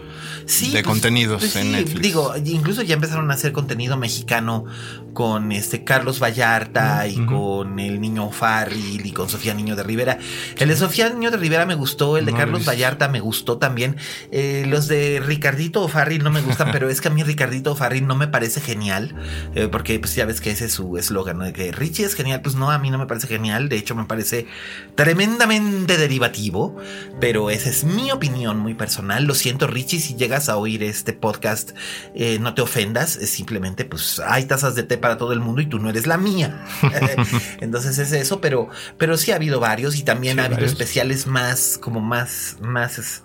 pues, 0.44 0.82
contenidos 0.82 1.40
pues 1.40 1.56
en 1.56 1.72
Netflix. 1.72 2.02
Digo, 2.02 2.34
incluso 2.44 2.82
ya 2.82 2.96
empezaron 2.96 3.30
a 3.30 3.34
hacer 3.34 3.52
contenido 3.52 3.96
mexicano 3.96 4.66
con 5.12 5.52
este 5.52 5.84
Carlos 5.84 6.20
Vallarta 6.22 7.06
y 7.06 7.24
con 7.26 7.78
el 7.78 8.00
niño 8.00 8.30
Farril 8.30 9.04
y 9.04 9.12
con 9.12 9.28
Sofía 9.28 9.54
Niño 9.54 9.76
de 9.76 9.82
Rivera. 9.82 10.18
El 10.58 10.68
de 10.68 10.76
Sofía 10.76 11.08
Niño 11.10 11.30
de 11.30 11.36
Rivera 11.36 11.66
me 11.66 11.74
gustó, 11.74 12.16
el 12.16 12.24
de 12.24 12.32
Carlos 12.32 12.66
Vallarta 12.66 13.08
me 13.08 13.20
gustó 13.20 13.58
también. 13.58 13.96
Eh, 14.30 14.64
los 14.66 14.88
de 14.88 15.22
Ricardito 15.24 15.86
Farril 15.88 16.22
no 16.22 16.30
me 16.30 16.40
gustan, 16.40 16.70
pero 16.72 16.88
es 16.88 17.00
que 17.00 17.08
a 17.08 17.10
mí 17.10 17.22
Ricardito 17.22 17.76
Farril 17.76 18.06
no 18.06 18.14
me 18.14 18.28
parece 18.28 18.60
genial, 18.60 19.14
eh, 19.54 19.68
porque 19.70 19.98
pues 19.98 20.14
ya 20.14 20.24
ves 20.24 20.40
que 20.40 20.50
ese 20.50 20.66
es 20.66 20.72
su 20.72 20.96
eslogan, 20.96 21.38
de 21.40 21.52
que 21.52 21.72
Richie 21.72 22.04
es 22.04 22.14
genial, 22.14 22.40
pues 22.40 22.54
no, 22.54 22.70
a 22.70 22.78
mí 22.78 22.90
no 22.90 22.98
me 22.98 23.06
parece 23.06 23.26
genial, 23.26 23.68
de 23.68 23.76
hecho 23.76 23.94
me 23.94 24.04
parece 24.04 24.46
tremendamente 24.94 25.98
derivativo, 25.98 26.76
pero 27.20 27.50
esa 27.50 27.68
es 27.68 27.84
mi 27.84 28.10
opinión 28.10 28.58
muy 28.58 28.74
personal. 28.74 29.24
Lo 29.24 29.34
siento 29.34 29.66
Richie, 29.66 30.00
si 30.00 30.14
llegas 30.14 30.48
a 30.48 30.56
oír 30.56 30.82
este 30.82 31.12
podcast, 31.12 31.72
eh, 32.14 32.38
no 32.40 32.54
te 32.54 32.62
ofendas, 32.62 33.16
es 33.16 33.30
simplemente 33.30 33.84
pues 33.84 34.20
hay 34.24 34.44
tazas 34.46 34.74
de 34.74 34.82
té 34.82 35.01
para 35.02 35.18
todo 35.18 35.34
el 35.34 35.40
mundo 35.40 35.60
y 35.60 35.66
tú 35.66 35.78
no 35.78 35.90
eres 35.90 36.06
la 36.06 36.16
mía. 36.16 36.64
Entonces 37.60 37.98
es 37.98 38.12
eso, 38.12 38.40
pero, 38.40 38.70
pero 38.96 39.18
sí 39.18 39.32
ha 39.32 39.34
habido 39.36 39.60
varios 39.60 39.96
y 39.96 40.02
también 40.02 40.40
ha 40.40 40.46
habido 40.46 40.64
especiales 40.64 41.26
más, 41.26 41.76
como 41.78 42.00
más, 42.00 42.56
más 42.62 43.22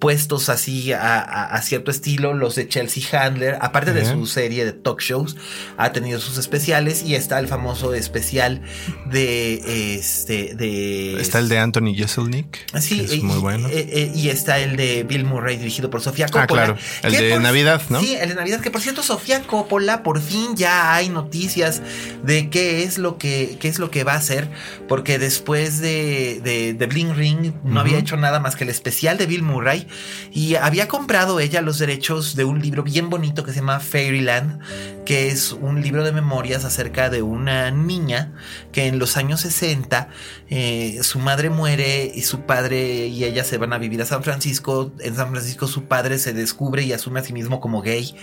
puestos 0.00 0.48
así 0.48 0.92
a, 0.92 1.60
cierto 1.62 1.90
estilo, 1.90 2.32
los 2.32 2.56
de 2.56 2.66
Chelsea 2.66 3.04
Handler, 3.12 3.58
aparte 3.60 3.92
de 3.92 4.04
su 4.06 4.26
serie 4.26 4.64
de 4.64 4.72
talk 4.72 5.00
shows, 5.00 5.36
ha 5.76 5.92
tenido 5.92 6.18
sus 6.18 6.38
especiales 6.38 7.02
y 7.04 7.14
está 7.14 7.38
el 7.38 7.46
famoso 7.46 7.92
especial 7.94 8.62
de 9.06 9.94
este 9.96 10.54
de 10.54 11.20
está 11.20 11.38
el 11.38 11.48
de 11.48 11.58
Anthony 11.58 11.94
Jeselnik, 11.94 12.58
sí, 12.80 13.00
es 13.00 13.22
muy 13.22 13.38
bueno, 13.38 13.68
eh, 13.68 13.88
eh, 13.90 14.12
y 14.14 14.30
está 14.30 14.58
el 14.58 14.76
de 14.76 15.04
Bill 15.04 15.24
Murray 15.24 15.58
dirigido 15.58 15.90
por 15.90 16.00
Sofía 16.00 16.26
ah, 16.30 16.32
Coppola. 16.32 16.62
Ah, 16.62 16.66
claro, 16.66 16.78
el 17.02 17.12
de 17.12 17.38
Navidad, 17.38 17.82
¿no? 17.90 18.00
Sí, 18.00 18.14
el 18.14 18.30
de 18.30 18.34
Navidad, 18.34 18.60
que 18.60 18.70
por 18.70 18.80
cierto 18.80 19.02
Sofía 19.02 19.42
Coppola 19.42 20.02
por 20.02 20.20
fin 20.20 20.56
ya 20.56 20.94
hay 20.94 21.10
noticias 21.10 21.82
de 22.24 22.48
qué 22.48 22.84
es 22.84 22.96
lo 22.96 23.18
que 23.18 23.58
qué 23.60 23.68
es 23.68 23.78
lo 23.78 23.90
que 23.90 24.02
va 24.02 24.14
a 24.14 24.16
hacer, 24.16 24.48
porque 24.88 25.18
después 25.18 25.80
de 25.80 26.40
de, 26.42 26.86
Bling 26.86 27.14
Ring 27.14 27.52
no 27.64 27.80
había 27.80 27.98
hecho 27.98 28.16
nada 28.16 28.40
más 28.40 28.56
que 28.56 28.64
el 28.64 28.70
especial 28.70 29.18
de 29.18 29.26
Bill 29.26 29.42
Murray 29.42 29.86
y 30.32 30.54
había 30.54 30.88
comprado 30.88 31.40
ella 31.40 31.60
los 31.62 31.78
derechos 31.78 32.36
de 32.36 32.44
un 32.44 32.60
libro 32.60 32.82
bien 32.82 33.10
bonito 33.10 33.44
que 33.44 33.52
se 33.52 33.60
llama 33.60 33.80
Fairyland, 33.80 34.60
que 35.04 35.28
es 35.28 35.52
un 35.52 35.82
libro 35.82 36.04
de 36.04 36.12
memorias 36.12 36.64
acerca 36.64 37.10
de 37.10 37.22
una 37.22 37.70
niña 37.70 38.32
que 38.70 38.86
en 38.86 38.98
los 38.98 39.16
años 39.16 39.40
60 39.40 40.08
eh, 40.48 41.00
su 41.02 41.18
madre 41.18 41.50
muere 41.50 42.12
y 42.14 42.22
su 42.22 42.42
padre 42.42 43.08
y 43.08 43.24
ella 43.24 43.42
se 43.42 43.58
van 43.58 43.72
a 43.72 43.78
vivir 43.78 44.00
a 44.02 44.06
San 44.06 44.22
Francisco. 44.22 44.92
En 45.00 45.16
San 45.16 45.30
Francisco 45.30 45.66
su 45.66 45.84
padre 45.84 46.18
se 46.18 46.32
descubre 46.32 46.82
y 46.84 46.92
asume 46.92 47.20
a 47.20 47.24
sí 47.24 47.32
mismo 47.32 47.60
como 47.60 47.82
gay 47.82 48.14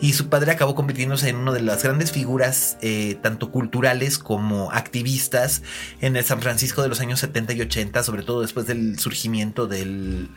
y 0.00 0.12
su 0.12 0.28
padre 0.28 0.52
acabó 0.52 0.76
convirtiéndose 0.76 1.28
en 1.28 1.36
una 1.36 1.52
de 1.52 1.62
las 1.62 1.82
grandes 1.82 2.12
figuras 2.12 2.78
eh, 2.80 3.18
tanto 3.22 3.50
culturales 3.50 4.18
como 4.18 4.70
activistas 4.70 5.62
en 6.00 6.16
el 6.16 6.24
San 6.24 6.40
Francisco 6.40 6.82
de 6.82 6.88
los 6.88 7.00
años 7.00 7.18
70 7.18 7.54
y 7.54 7.60
80, 7.62 8.04
sobre 8.04 8.22
todo 8.22 8.42
después 8.42 8.66
del 8.66 9.00
surgimiento 9.00 9.66
del, 9.66 10.28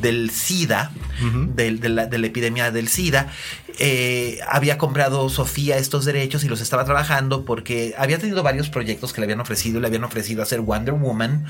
del 0.00 0.31
SIDA, 0.32 0.90
de, 1.54 1.88
la, 1.88 2.04
epidemia 2.04 2.70
del 2.70 2.88
SIDA, 2.88 3.30
eh, 3.78 4.38
había 4.48 4.78
comprado 4.78 5.28
Sofía 5.28 5.78
estos 5.78 6.04
derechos 6.04 6.44
y 6.44 6.48
los 6.48 6.60
estaba 6.60 6.84
trabajando 6.84 7.44
porque 7.44 7.94
había 7.96 8.18
tenido 8.18 8.42
varios 8.42 8.68
proyectos 8.68 9.12
que 9.12 9.20
le 9.20 9.24
habían 9.24 9.40
ofrecido. 9.40 9.80
Le 9.80 9.86
habían 9.86 10.04
ofrecido 10.04 10.42
hacer 10.42 10.60
Wonder 10.60 10.94
Woman, 10.94 11.46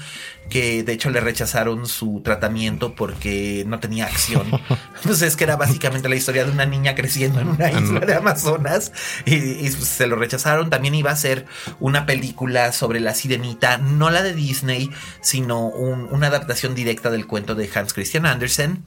que 0.48 0.82
de 0.82 0.92
hecho 0.92 1.10
le 1.10 1.20
rechazaron 1.20 1.86
su 1.86 2.20
tratamiento 2.24 2.94
porque 2.94 3.64
no 3.66 3.80
tenía 3.80 4.06
acción. 4.06 4.46
pues 5.02 5.22
es 5.22 5.36
que 5.36 5.44
era 5.44 5.56
básicamente 5.56 6.08
la 6.08 6.16
historia 6.16 6.44
de 6.44 6.52
una 6.52 6.66
niña 6.66 6.94
creciendo 6.94 7.40
en 7.40 7.48
una 7.48 7.70
isla 7.70 8.00
de 8.00 8.14
Amazonas 8.14 8.92
y, 9.26 9.68
se 9.70 10.06
lo 10.06 10.16
rechazaron. 10.16 10.70
También 10.70 10.94
iba 10.94 11.10
a 11.10 11.16
ser 11.16 11.46
una 11.80 12.06
película 12.06 12.72
sobre 12.72 13.00
la 13.00 13.14
sirenita, 13.14 13.78
no 13.78 14.10
la 14.10 14.22
de 14.22 14.34
Disney, 14.34 14.90
sino 15.20 15.66
una 15.66 16.28
adaptación 16.28 16.74
directa 16.74 17.10
del 17.10 17.26
cuento 17.26 17.54
de 17.54 17.68
Hans 17.74 17.92
Christian 17.92 18.26
Andersen. 18.26 18.84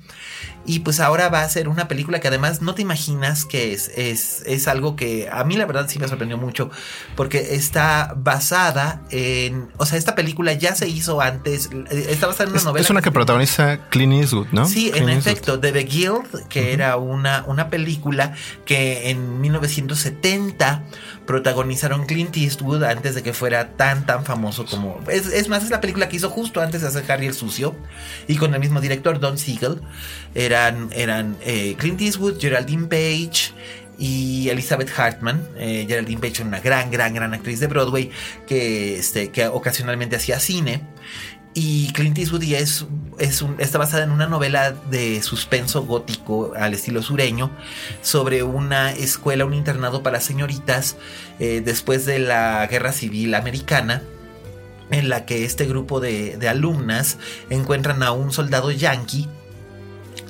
Y 0.65 0.79
pues 0.79 0.99
ahora 0.99 1.29
va 1.29 1.43
a 1.43 1.49
ser 1.49 1.67
una 1.67 1.87
película 1.87 2.19
que 2.19 2.27
además 2.27 2.61
no 2.61 2.73
te 2.73 2.81
imaginas 2.81 3.24
que 3.49 3.73
es. 3.73 3.91
Es, 3.95 4.43
es 4.45 4.67
algo 4.67 4.95
que 4.95 5.29
a 5.31 5.43
mí 5.43 5.57
la 5.57 5.65
verdad 5.65 5.87
sí 5.89 5.99
me 5.99 6.07
sorprendió 6.07 6.37
mucho. 6.37 6.69
Porque 7.15 7.55
está 7.55 8.13
basada 8.15 9.01
en. 9.09 9.69
O 9.77 9.85
sea, 9.85 9.97
esta 9.97 10.15
película 10.15 10.53
ya 10.53 10.75
se 10.75 10.87
hizo 10.87 11.21
antes. 11.21 11.69
Eh, 11.89 12.07
está 12.09 12.27
basada 12.27 12.45
en 12.45 12.55
una 12.55 12.63
novela. 12.63 12.83
Es 12.83 12.89
una 12.89 13.01
que, 13.01 13.11
protagoniza 13.11 13.89
Clint 13.89 14.13
Eastwood, 14.13 14.47
¿no? 14.51 14.65
Sí, 14.67 14.91
en 14.93 15.09
efecto. 15.09 15.59
The 15.59 15.71
Guild, 15.71 16.47
que 16.47 16.73
era 16.73 16.97
una, 16.97 17.43
una 17.47 17.69
película 17.69 18.33
que 18.65 19.09
en 19.09 19.41
1970 19.41 20.83
protagonizaron 21.25 22.05
Clint 22.05 22.35
Eastwood 22.37 22.83
antes 22.83 23.15
de 23.15 23.23
que 23.23 23.33
fuera 23.33 23.75
tan 23.75 24.05
tan 24.05 24.25
famoso 24.25 24.65
como 24.65 24.99
es, 25.09 25.27
es, 25.27 25.49
más 25.49 25.63
es 25.63 25.71
la 25.71 25.81
película 25.81 26.07
que 26.07 26.17
hizo 26.17 26.29
justo 26.29 26.61
antes 26.61 26.81
de 26.81 26.87
hacer 26.87 27.11
Harry 27.11 27.27
el 27.27 27.33
sucio 27.33 27.75
y 28.27 28.35
con 28.35 28.53
el 28.53 28.59
mismo 28.59 28.79
director 28.79 29.19
Don 29.19 29.37
Siegel 29.37 29.81
eran, 30.35 30.89
eran 30.91 31.37
eh, 31.41 31.75
Clint 31.77 32.01
Eastwood, 32.01 32.39
Geraldine 32.39 32.87
Page 32.87 33.53
y 33.97 34.49
Elizabeth 34.49 34.91
Hartman. 34.97 35.47
Eh, 35.57 35.85
Geraldine 35.87 36.19
Page 36.19 36.43
una 36.43 36.59
gran, 36.59 36.91
gran, 36.91 37.13
gran 37.13 37.33
actriz 37.33 37.59
de 37.61 37.67
Broadway 37.67 38.11
que, 38.45 38.97
este, 38.99 39.31
que 39.31 39.47
ocasionalmente 39.47 40.17
hacía 40.17 40.39
cine. 40.39 40.81
Y 41.57 41.93
Clint 41.93 42.17
Eastwood 42.17 42.43
es, 42.43 42.85
es 43.17 43.45
está 43.59 43.77
basada 43.77 44.03
en 44.03 44.11
una 44.11 44.27
novela 44.27 44.71
de 44.71 45.23
suspenso 45.23 45.85
gótico 45.85 46.51
al 46.53 46.73
estilo 46.73 47.01
sureño 47.01 47.49
sobre 48.01 48.43
una 48.43 48.91
escuela, 48.91 49.45
un 49.45 49.53
internado 49.53 50.03
para 50.03 50.19
señoritas 50.19 50.97
eh, 51.39 51.61
después 51.63 52.05
de 52.05 52.19
la 52.19 52.67
guerra 52.67 52.91
civil 52.91 53.33
americana 53.35 54.03
en 54.91 55.07
la 55.07 55.25
que 55.25 55.45
este 55.45 55.65
grupo 55.65 56.01
de, 56.01 56.35
de 56.35 56.49
alumnas 56.49 57.17
encuentran 57.49 58.03
a 58.03 58.11
un 58.11 58.33
soldado 58.33 58.69
yanqui 58.71 59.29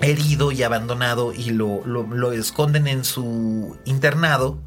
herido 0.02 0.52
y 0.52 0.64
abandonado 0.64 1.34
y 1.34 1.52
lo, 1.52 1.86
lo, 1.86 2.32
esconden 2.32 2.88
en 2.88 3.04
su 3.04 3.78
internado 3.86 4.60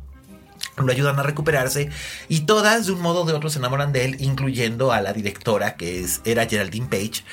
lo 0.76 0.92
ayudan 0.92 1.18
a 1.18 1.24
recuperarse 1.24 1.90
y 2.28 2.40
todas 2.40 2.86
de 2.86 2.92
un 2.92 3.00
modo 3.00 3.22
o 3.22 3.26
de 3.26 3.32
otro 3.32 3.50
se 3.50 3.58
enamoran 3.58 3.92
de 3.92 4.04
él, 4.04 4.16
incluyendo 4.20 4.92
a 4.92 5.00
la 5.00 5.12
directora 5.12 5.74
que 5.74 6.00
es, 6.00 6.20
era 6.24 6.46
Geraldine 6.46 6.86
Page 6.86 7.24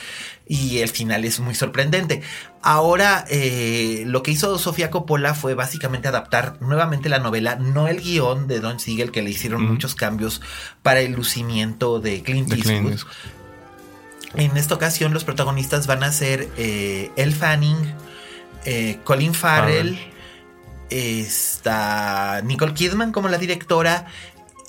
y 0.48 0.80
el 0.80 0.90
final 0.90 1.26
es 1.26 1.40
muy 1.40 1.56
sorprendente. 1.56 2.22
Ahora, 2.62 3.26
eh, 3.30 4.04
lo 4.06 4.24
que 4.24 4.32
hizo 4.32 4.58
Sofía 4.58 4.92
Coppola 4.92 5.34
fue 5.34 5.54
básicamente 5.54 6.08
adaptar 6.08 6.58
nuevamente 6.62 7.10
la 7.10 7.20
novela, 7.20 7.56
no 7.56 7.88
el 7.88 8.02
guion 8.02 8.48
de 8.48 8.60
Don 8.60 8.80
Siegel, 8.80 9.12
que 9.12 9.22
le 9.22 9.32
hicieron 9.32 9.64
muchos 9.64 9.96
cambios 9.96 10.42
para 10.82 11.02
el 11.02 11.14
lucimiento 11.14 12.00
de 12.00 12.22
Clint 12.22 12.52
Eastwood. 12.52 13.00
En 14.38 14.58
esta 14.58 14.76
ocasión, 14.76 15.14
los 15.14 15.24
protagonistas 15.24 15.88
van 15.88 16.04
a 16.04 16.12
ser 16.12 16.50
eh, 16.58 17.12
Elle 17.16 17.34
Fanning, 17.34 17.94
eh, 18.66 19.00
Colin 19.04 19.34
Farrell, 19.34 19.98
está 20.90 22.42
Nicole 22.44 22.74
Kidman 22.74 23.12
como 23.12 23.30
la 23.30 23.38
directora 23.38 24.08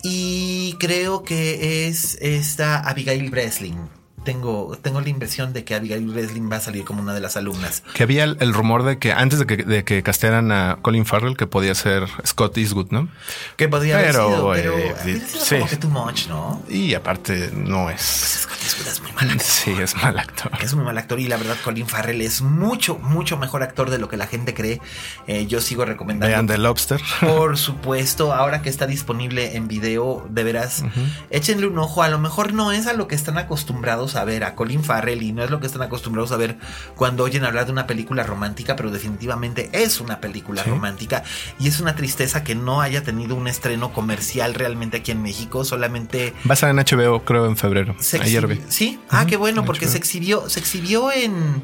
y 0.02 0.76
creo 0.78 1.24
que 1.24 1.88
es 1.88 2.16
esta 2.20 2.78
Abigail 2.80 3.30
Breslin 3.30 3.95
tengo, 4.26 4.76
tengo 4.82 5.00
la 5.00 5.08
impresión 5.08 5.52
de 5.52 5.64
que 5.64 5.76
Abigail 5.76 6.04
Breslin 6.08 6.50
va 6.50 6.56
a 6.56 6.60
salir 6.60 6.84
como 6.84 7.00
una 7.00 7.14
de 7.14 7.20
las 7.20 7.36
alumnas. 7.36 7.84
Que 7.94 8.02
había 8.02 8.24
el, 8.24 8.52
rumor 8.52 8.82
de 8.82 8.98
que 8.98 9.12
antes 9.12 9.38
de 9.38 9.46
que, 9.46 9.56
de 9.58 9.84
que 9.84 10.02
castearan 10.02 10.50
a 10.50 10.78
Colin 10.82 11.06
Farrell, 11.06 11.36
que 11.36 11.46
podía 11.46 11.74
ser 11.76 12.08
Scott 12.26 12.58
Eastwood, 12.58 12.90
¿no? 12.90 13.08
Que 13.56 13.68
podía 13.68 13.98
pero, 13.98 14.24
haber 14.24 14.62
sido, 14.64 14.74
pero 14.74 14.78
eh, 14.78 15.22
sí. 15.28 15.54
como 15.54 15.70
que 15.70 15.76
too 15.76 15.88
much, 15.88 16.26
¿no? 16.26 16.60
Y 16.68 16.94
aparte 16.94 17.52
no 17.54 17.88
es... 17.88 17.96
Pues 17.96 18.40
Scott 18.42 18.58
Eastwood 18.62 18.88
es 18.88 19.00
muy 19.00 19.12
mal 19.12 19.30
actor. 19.30 19.46
Sí, 19.46 19.70
es 19.80 19.96
mal 19.96 20.18
actor. 20.18 20.50
Es 20.60 20.74
muy 20.74 20.84
mal 20.84 20.98
actor 20.98 21.20
y 21.20 21.28
la 21.28 21.36
verdad 21.36 21.56
Colin 21.62 21.86
Farrell 21.86 22.20
es 22.20 22.42
mucho, 22.42 22.98
mucho 22.98 23.38
mejor 23.38 23.62
actor 23.62 23.90
de 23.90 23.98
lo 23.98 24.08
que 24.08 24.16
la 24.16 24.26
gente 24.26 24.54
cree. 24.54 24.80
Eh, 25.28 25.46
yo 25.46 25.60
sigo 25.60 25.84
recomendando... 25.84 26.34
Vean 26.34 26.48
The 26.48 26.58
Lobster. 26.58 27.00
Por 27.20 27.56
supuesto, 27.66 28.34
ahora 28.34 28.60
que 28.60 28.70
está 28.70 28.88
disponible 28.88 29.56
en 29.56 29.68
video, 29.68 30.26
de 30.28 30.42
veras, 30.42 30.82
échenle 31.30 31.68
un 31.68 31.78
ojo. 31.78 32.02
A 32.02 32.08
lo 32.08 32.18
mejor 32.18 32.52
no 32.52 32.72
es 32.72 32.88
a 32.88 32.92
lo 32.92 33.06
que 33.06 33.14
están 33.14 33.38
acostumbrados 33.38 34.15
a 34.16 34.24
ver 34.24 34.44
a 34.44 34.54
Colin 34.54 34.82
Farrell 34.82 35.22
y 35.22 35.32
no 35.32 35.44
es 35.44 35.50
lo 35.50 35.60
que 35.60 35.66
están 35.66 35.82
acostumbrados 35.82 36.32
a 36.32 36.36
ver 36.36 36.56
cuando 36.94 37.24
oyen 37.24 37.44
hablar 37.44 37.66
de 37.66 37.72
una 37.72 37.86
película 37.86 38.22
romántica, 38.22 38.76
pero 38.76 38.90
definitivamente 38.90 39.70
es 39.72 40.00
una 40.00 40.20
película 40.20 40.62
romántica 40.62 41.22
y 41.58 41.68
es 41.68 41.80
una 41.80 41.94
tristeza 41.94 42.42
que 42.44 42.54
no 42.54 42.80
haya 42.80 43.02
tenido 43.02 43.34
un 43.34 43.48
estreno 43.48 43.92
comercial 43.92 44.54
realmente 44.54 44.98
aquí 44.98 45.12
en 45.12 45.22
México, 45.22 45.64
solamente 45.64 46.34
va 46.48 46.52
a 46.52 46.54
estar 46.54 46.70
en 46.70 46.76
HBO 46.76 47.24
creo 47.24 47.46
en 47.46 47.56
febrero. 47.56 47.96
Ayer 48.20 48.46
vi. 48.46 48.60
Sí, 48.68 48.98
ah, 49.10 49.26
qué 49.26 49.36
bueno, 49.36 49.64
porque 49.64 49.88
se 49.88 49.98
exhibió 49.98 50.48
se 50.48 50.60
exhibió 50.60 51.12
en 51.12 51.62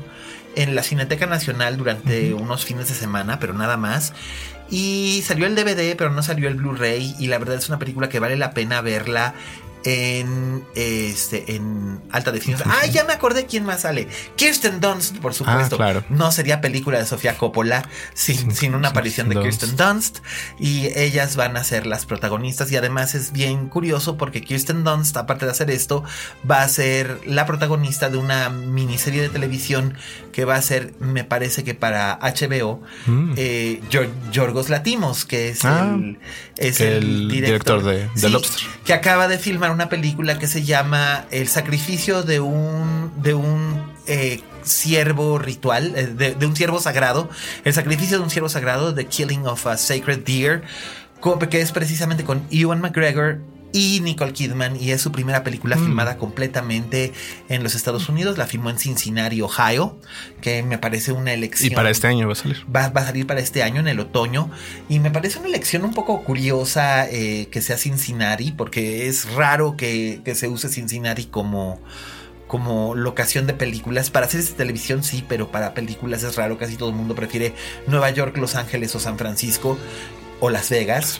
en 0.54 0.74
la 0.74 0.82
Cineteca 0.82 1.26
Nacional 1.26 1.76
durante 1.76 2.34
unos 2.34 2.64
fines 2.64 2.88
de 2.88 2.94
semana, 2.94 3.38
pero 3.38 3.54
nada 3.54 3.76
más. 3.76 4.12
Y 4.70 5.22
salió 5.26 5.46
el 5.46 5.54
DVD, 5.54 5.96
pero 5.96 6.10
no 6.10 6.22
salió 6.22 6.48
el 6.48 6.54
Blu-ray. 6.54 7.14
Y 7.18 7.26
la 7.26 7.38
verdad 7.38 7.56
es 7.56 7.68
una 7.68 7.78
película 7.78 8.08
que 8.08 8.20
vale 8.20 8.36
la 8.36 8.52
pena 8.52 8.80
verla 8.80 9.34
en 9.84 10.64
este 10.74 11.56
en 11.56 12.00
alta 12.10 12.32
definición. 12.32 12.70
Ah, 12.70 12.86
ya 12.86 13.04
me 13.04 13.12
acordé 13.12 13.46
quién 13.46 13.64
más 13.64 13.82
sale. 13.82 14.08
Kirsten 14.36 14.80
Dunst, 14.80 15.18
por 15.18 15.34
supuesto. 15.34 15.76
Ah, 15.80 16.02
no 16.08 16.32
sería 16.32 16.60
película 16.60 16.98
de 16.98 17.06
Sofía 17.06 17.36
Coppola 17.36 17.88
sin, 18.14 18.54
sin 18.54 18.74
una 18.74 18.88
aparición 18.88 19.28
de 19.28 19.40
Kirsten 19.40 19.76
Dunst. 19.76 20.18
Y 20.58 20.86
ellas 20.98 21.36
van 21.36 21.56
a 21.56 21.64
ser 21.64 21.86
las 21.86 22.06
protagonistas. 22.06 22.70
Y 22.70 22.76
además 22.76 23.14
es 23.14 23.32
bien 23.32 23.68
curioso 23.68 24.16
porque 24.16 24.42
Kirsten 24.42 24.84
Dunst, 24.84 25.16
aparte 25.16 25.46
de 25.46 25.52
hacer 25.52 25.70
esto, 25.70 26.04
va 26.48 26.62
a 26.62 26.68
ser 26.68 27.20
la 27.26 27.46
protagonista 27.46 28.10
de 28.10 28.18
una 28.18 28.48
miniserie 28.50 29.22
de 29.22 29.28
televisión 29.28 29.96
que 30.32 30.44
va 30.44 30.56
a 30.56 30.62
ser, 30.62 30.94
me 31.00 31.24
parece 31.24 31.64
que 31.64 31.74
para 31.74 32.18
HBO, 32.20 32.82
mm. 33.06 33.34
eh, 33.36 33.80
Yorgos 34.30 34.70
Latimos, 34.70 35.24
que 35.24 35.48
es 35.48 35.64
ah, 35.64 35.94
el, 35.94 36.18
es 36.56 36.80
el, 36.80 37.28
director, 37.28 37.82
de, 37.82 38.08
Lobster. 38.28 38.66
Que 38.84 38.94
acaba 38.94 39.28
de 39.28 39.38
filmar 39.38 39.71
una 39.72 39.88
película 39.88 40.38
que 40.38 40.46
se 40.46 40.62
llama 40.62 41.26
El 41.30 41.48
sacrificio 41.48 42.22
de 42.22 42.40
un, 42.40 43.12
de 43.22 43.34
un 43.34 43.92
eh, 44.06 44.40
siervo 44.62 45.38
ritual, 45.38 45.92
eh, 45.96 46.06
de, 46.06 46.46
un 46.46 46.56
siervo 46.56 46.80
sagrado, 46.80 47.28
el 47.64 47.72
sacrificio 47.72 48.18
de 48.18 48.24
un 48.24 48.30
siervo 48.30 48.48
sagrado, 48.48 48.94
The 48.94 49.06
Killing 49.06 49.46
of 49.46 49.66
a 49.66 49.76
Sacred 49.76 50.20
Deer, 50.20 50.62
que 51.48 51.60
es 51.60 51.72
precisamente 51.72 52.24
con 52.24 52.46
Ewan 52.50 52.80
McGregor, 52.80 53.38
y 53.72 54.00
Nicole 54.00 54.32
Kidman 54.32 54.76
y 54.80 54.90
es 54.90 55.00
su 55.00 55.12
primera 55.12 55.42
película 55.42 55.76
mm. 55.76 55.84
filmada 55.84 56.18
completamente 56.18 57.12
en 57.48 57.62
los 57.62 57.74
Estados 57.74 58.08
Unidos. 58.08 58.38
La 58.38 58.46
filmó 58.46 58.70
en 58.70 58.78
Cincinnati, 58.78 59.40
Ohio, 59.40 59.98
que 60.40 60.62
me 60.62 60.78
parece 60.78 61.12
una 61.12 61.32
elección. 61.32 61.72
Y 61.72 61.74
para 61.74 61.90
este 61.90 62.06
año 62.06 62.26
va 62.26 62.34
a 62.34 62.36
salir. 62.36 62.64
Va, 62.74 62.84
a 62.84 63.04
salir 63.04 63.26
para 63.26 63.40
este 63.40 63.62
año 63.62 63.80
en 63.80 63.88
el 63.88 64.00
otoño 64.00 64.50
y 64.88 65.00
me 65.00 65.10
parece 65.10 65.38
una 65.38 65.48
elección 65.48 65.84
un 65.84 65.94
poco 65.94 66.22
curiosa 66.22 67.08
eh, 67.08 67.48
que 67.50 67.62
sea 67.62 67.78
Cincinnati 67.78 68.52
porque 68.52 69.08
es 69.08 69.32
raro 69.34 69.76
que, 69.76 70.20
se 70.34 70.48
use 70.48 70.68
Cincinnati 70.68 71.26
como 71.26 71.80
como 72.46 72.94
locación 72.94 73.46
de 73.46 73.54
películas. 73.54 74.10
Para 74.10 74.28
series 74.28 74.50
de 74.50 74.56
televisión 74.56 75.02
sí, 75.02 75.24
pero 75.26 75.50
para 75.50 75.72
películas 75.72 76.22
es 76.22 76.36
raro. 76.36 76.58
Casi 76.58 76.76
todo 76.76 76.90
el 76.90 76.94
mundo 76.94 77.14
prefiere 77.14 77.54
Nueva 77.86 78.10
York, 78.10 78.36
Los 78.36 78.56
Ángeles 78.56 78.94
o 78.94 79.00
San 79.00 79.16
Francisco 79.16 79.78
o 80.38 80.50
Las 80.50 80.68
Vegas. 80.68 81.18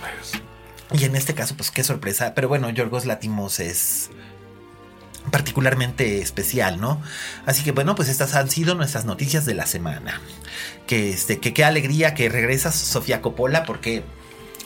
Y 0.95 1.05
en 1.05 1.17
este 1.17 1.35
caso, 1.35 1.57
pues 1.57 1.71
qué 1.71 1.85
sorpresa. 1.85 2.35
Pero 2.35 2.49
bueno, 2.49 2.71
Yorgos 2.71 3.07
Latimos 3.07 3.61
es 3.61 4.11
particularmente 5.31 6.21
especial, 6.21 6.81
¿no? 6.81 7.01
Así 7.47 7.63
que 7.63 7.73
bueno, 7.73 7.95
pues 7.95 8.09
estas 8.09 8.35
han 8.35 8.51
sido 8.51 8.75
nuestras 8.75 9.05
noticias 9.05 9.47
de 9.47 9.55
la 9.55 9.67
semana. 9.67 10.21
Que 10.87 11.11
este, 11.11 11.39
que 11.39 11.55
qué 11.55 11.65
alegría 11.65 12.15
que 12.15 12.29
regresa 12.29 12.73
Sofía 12.73 13.23
Coppola 13.23 13.65
porque 13.65 14.03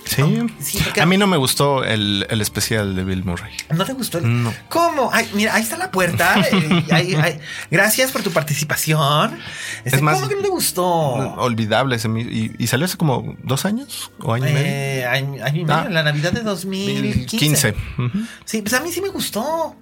Sí. 0.06 0.78
a 1.00 1.06
mí 1.06 1.16
no 1.16 1.26
me 1.26 1.36
gustó 1.36 1.84
el, 1.84 2.26
especial 2.40 2.94
de 2.94 3.04
Bill 3.04 3.24
Murray. 3.24 3.52
¿No 3.74 3.84
te 3.84 3.92
gustó? 3.92 4.20
No. 4.20 4.54
¿Cómo? 4.68 5.10
mira, 5.34 5.54
ahí 5.54 5.62
está 5.62 5.76
la 5.76 5.90
puerta. 5.90 6.36
Eh, 6.96 7.40
gracias 7.70 8.10
por 8.10 8.22
tu 8.22 8.30
participación. 8.30 9.38
Este, 9.84 9.96
es 9.96 10.02
más, 10.02 10.16
¿Cómo 10.16 10.28
que 10.28 10.36
no 10.36 10.42
te 10.42 10.48
gustó? 10.48 10.84
Olvidable. 10.86 11.96
Y, 11.96 12.66
salió 12.66 12.86
hace 12.86 12.96
como 12.96 13.36
dos 13.42 13.64
años 13.64 14.10
o 14.20 14.32
año 14.32 14.48
y 14.48 14.52
medio. 14.52 14.66
Eh, 14.66 15.06
año, 15.06 15.34
y 15.36 15.64
medio, 15.64 15.74
ah. 15.74 15.88
la 15.90 16.02
Navidad 16.02 16.32
de 16.32 16.42
2015. 16.42 17.74
Sí, 18.44 18.62
pues 18.62 18.74
a 18.74 18.80
mí 18.80 18.92
sí 18.92 19.00
me 19.00 19.08
gustó. 19.08 19.76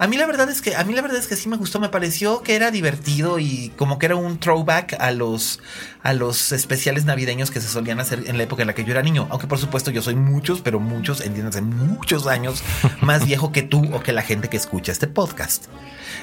A 0.00 0.06
mí 0.06 0.16
la 0.16 0.24
verdad 0.24 0.48
es 0.48 0.62
que 0.62 0.74
a 0.74 0.82
mí 0.84 0.94
la 0.94 1.02
verdad 1.02 1.18
es 1.18 1.26
que 1.26 1.36
sí 1.36 1.46
me 1.46 1.58
gustó, 1.58 1.78
me 1.78 1.90
pareció 1.90 2.42
que 2.42 2.56
era 2.56 2.70
divertido 2.70 3.38
y 3.38 3.70
como 3.76 3.98
que 3.98 4.06
era 4.06 4.16
un 4.16 4.40
throwback 4.40 4.96
a 4.98 5.10
los 5.10 5.60
a 6.02 6.14
los 6.14 6.52
especiales 6.52 7.04
navideños 7.04 7.50
que 7.50 7.60
se 7.60 7.68
solían 7.68 8.00
hacer 8.00 8.24
en 8.26 8.38
la 8.38 8.44
época 8.44 8.62
en 8.62 8.68
la 8.68 8.74
que 8.74 8.82
yo 8.82 8.92
era 8.92 9.02
niño, 9.02 9.26
aunque 9.28 9.46
por 9.46 9.58
supuesto 9.58 9.90
yo 9.90 10.00
soy 10.00 10.14
muchos, 10.14 10.62
pero 10.62 10.80
muchos, 10.80 11.20
entiéndase, 11.20 11.60
muchos 11.60 12.26
años 12.26 12.62
más 13.02 13.26
viejo 13.26 13.52
que 13.52 13.60
tú 13.60 13.94
o 13.94 14.02
que 14.02 14.14
la 14.14 14.22
gente 14.22 14.48
que 14.48 14.56
escucha 14.56 14.90
este 14.90 15.06
podcast. 15.06 15.66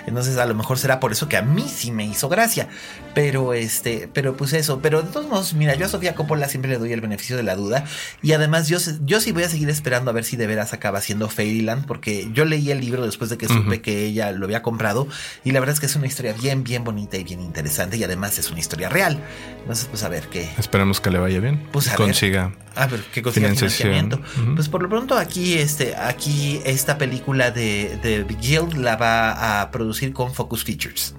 Entonces 0.08 0.38
a 0.38 0.46
lo 0.46 0.56
mejor 0.56 0.80
será 0.80 1.00
por 1.00 1.12
eso 1.12 1.28
que 1.28 1.38
a 1.38 1.42
mí 1.42 1.66
sí 1.68 1.92
me 1.92 2.06
hizo 2.06 2.30
gracia. 2.30 2.70
Pero 3.14 3.54
este, 3.54 4.10
pero 4.12 4.38
pues 4.38 4.54
eso. 4.54 4.80
Pero 4.82 5.02
de 5.02 5.10
todos 5.10 5.28
modos, 5.28 5.54
mira, 5.54 5.76
yo 5.76 5.86
a 5.86 5.90
Sofía 5.90 6.16
Coppola 6.16 6.48
siempre 6.48 6.72
le 6.72 6.78
doy 6.78 6.94
el 6.94 7.02
beneficio 7.02 7.36
de 7.36 7.44
la 7.44 7.56
duda. 7.56 7.84
Y 8.22 8.32
además 8.32 8.68
yo, 8.70 8.78
yo 9.04 9.20
sí 9.20 9.32
voy 9.34 9.44
a 9.44 9.50
seguir 9.50 9.70
esperando 9.70 10.12
a 10.12 10.14
ver 10.14 10.24
si 10.24 10.38
de 10.38 10.48
veras 10.48 10.74
acaba 10.74 11.02
siendo 11.02 11.30
Fairyland. 11.30 11.86
Porque 11.86 12.30
yo 12.34 12.46
leí 12.46 12.72
el 12.72 12.80
libro 12.80 13.06
después 13.06 13.30
de 13.30 13.38
que 13.38 13.48
supe 13.68 13.82
que 13.82 14.06
ella 14.06 14.32
lo 14.32 14.46
había 14.46 14.62
comprado. 14.62 15.08
Y 15.44 15.52
la 15.52 15.60
verdad 15.60 15.74
es 15.74 15.80
que 15.80 15.86
es 15.86 15.96
una 15.96 16.08
historia 16.08 16.34
bien, 16.34 16.64
bien 16.64 16.84
bonita 16.84 17.18
y 17.18 17.24
bien 17.24 17.42
interesante. 17.42 17.98
Y 17.98 18.04
además 18.04 18.38
es 18.38 18.50
una 18.50 18.60
historia 18.60 18.90
real. 18.90 19.20
Entonces, 19.60 19.88
pues 19.90 20.04
a 20.04 20.10
ver 20.10 20.28
qué. 20.30 20.50
Esperamos 20.58 21.02
que 21.02 21.12
le 21.12 21.20
vaya 21.20 21.40
bien. 21.40 21.68
Pues 21.72 21.90
a 21.90 21.96
consiga. 21.96 22.54
a 22.76 22.88
ver 22.88 23.02
qué 23.12 23.22
consiga 23.22 23.50
financiamiento. 23.50 24.22
Pues 24.56 24.70
por 24.70 24.82
lo 24.82 24.90
pronto 24.90 25.18
aquí, 25.18 25.58
este, 25.58 25.96
aquí 25.96 26.62
esta 26.66 26.98
película 26.98 27.52
de, 27.52 28.00
de 28.02 28.24
Guild 28.24 28.76
la 28.76 28.96
va 28.96 29.62
a 29.62 29.72
producir 29.72 30.14
con 30.14 30.34
Focus 30.34 30.64
Features. 30.64 31.16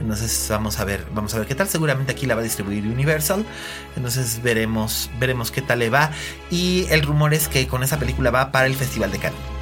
Entonces 0.00 0.46
vamos 0.50 0.80
a 0.80 0.84
ver, 0.84 1.06
vamos 1.14 1.34
a 1.34 1.38
ver 1.38 1.46
qué 1.46 1.54
tal. 1.54 1.68
Seguramente 1.68 2.12
aquí 2.12 2.26
la 2.26 2.34
va 2.34 2.40
a 2.40 2.44
distribuir 2.44 2.84
Universal. 2.84 3.44
Entonces 3.96 4.40
veremos, 4.42 5.10
veremos 5.18 5.50
qué 5.50 5.62
tal 5.62 5.78
le 5.78 5.90
va. 5.90 6.10
Y 6.50 6.86
el 6.90 7.02
rumor 7.02 7.34
es 7.34 7.48
que 7.48 7.66
con 7.66 7.82
esa 7.82 7.98
película 7.98 8.30
va 8.30 8.50
para 8.50 8.66
el 8.66 8.74
Festival 8.74 9.10
de 9.12 9.18
Cannes. 9.18 9.53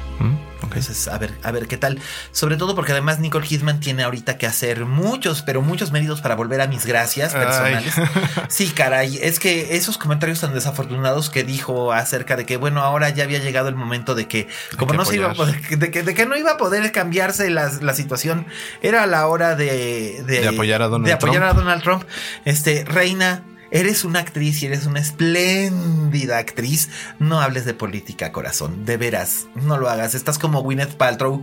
Entonces, 0.63 1.07
a 1.07 1.17
ver, 1.17 1.33
a 1.43 1.51
ver 1.51 1.67
qué 1.67 1.77
tal. 1.77 1.99
Sobre 2.31 2.57
todo 2.57 2.75
porque 2.75 2.93
además 2.93 3.19
Nicole 3.19 3.45
Kidman 3.45 3.79
tiene 3.79 4.03
ahorita 4.03 4.37
que 4.37 4.47
hacer 4.47 4.85
muchos, 4.85 5.41
pero 5.41 5.61
muchos 5.61 5.91
méritos 5.91 6.21
para 6.21 6.35
volver 6.35 6.61
a 6.61 6.67
mis 6.67 6.85
gracias 6.85 7.33
personales. 7.33 7.93
Sí, 8.49 8.69
caray, 8.69 9.19
es 9.21 9.39
que 9.39 9.75
esos 9.75 9.97
comentarios 9.97 10.39
tan 10.39 10.53
desafortunados 10.53 11.29
que 11.29 11.43
dijo 11.43 11.91
acerca 11.91 12.35
de 12.35 12.45
que, 12.45 12.57
bueno, 12.57 12.81
ahora 12.81 13.09
ya 13.09 13.23
había 13.23 13.39
llegado 13.39 13.69
el 13.69 13.75
momento 13.75 14.15
de 14.15 14.27
que, 14.27 14.47
como 14.77 14.93
no 14.93 15.05
se 15.05 15.15
iba 15.15 15.31
a 15.31 15.33
poder, 15.33 15.59
de 15.77 15.91
que, 15.91 16.03
de 16.03 16.13
que, 16.13 16.25
no 16.25 16.37
iba 16.37 16.51
a 16.51 16.57
poder 16.57 16.91
cambiarse 16.91 17.49
la, 17.49 17.71
la 17.81 17.93
situación, 17.93 18.45
era 18.81 19.05
la 19.05 19.27
hora 19.27 19.55
de, 19.55 20.23
de, 20.25 20.47
apoyar 20.47 20.81
a 20.81 20.87
Donald 20.87 21.07
de 21.07 21.13
apoyar 21.13 21.43
a 21.43 21.53
Donald 21.53 21.83
Trump. 21.83 22.03
Este, 22.45 22.85
reina, 22.85 23.43
Eres 23.73 24.05
una 24.05 24.19
actriz 24.19 24.61
y 24.61 24.67
eres 24.67 24.85
una 24.85 24.99
espléndida 24.99 26.37
actriz. 26.37 26.91
No 27.17 27.41
hables 27.41 27.65
de 27.65 27.73
política, 27.73 28.31
corazón. 28.31 28.85
De 28.85 28.97
veras, 28.97 29.47
no 29.55 29.79
lo 29.79 29.89
hagas. 29.89 30.13
Estás 30.13 30.37
como 30.37 30.61
Gwyneth 30.61 30.93
Paltrow 30.93 31.41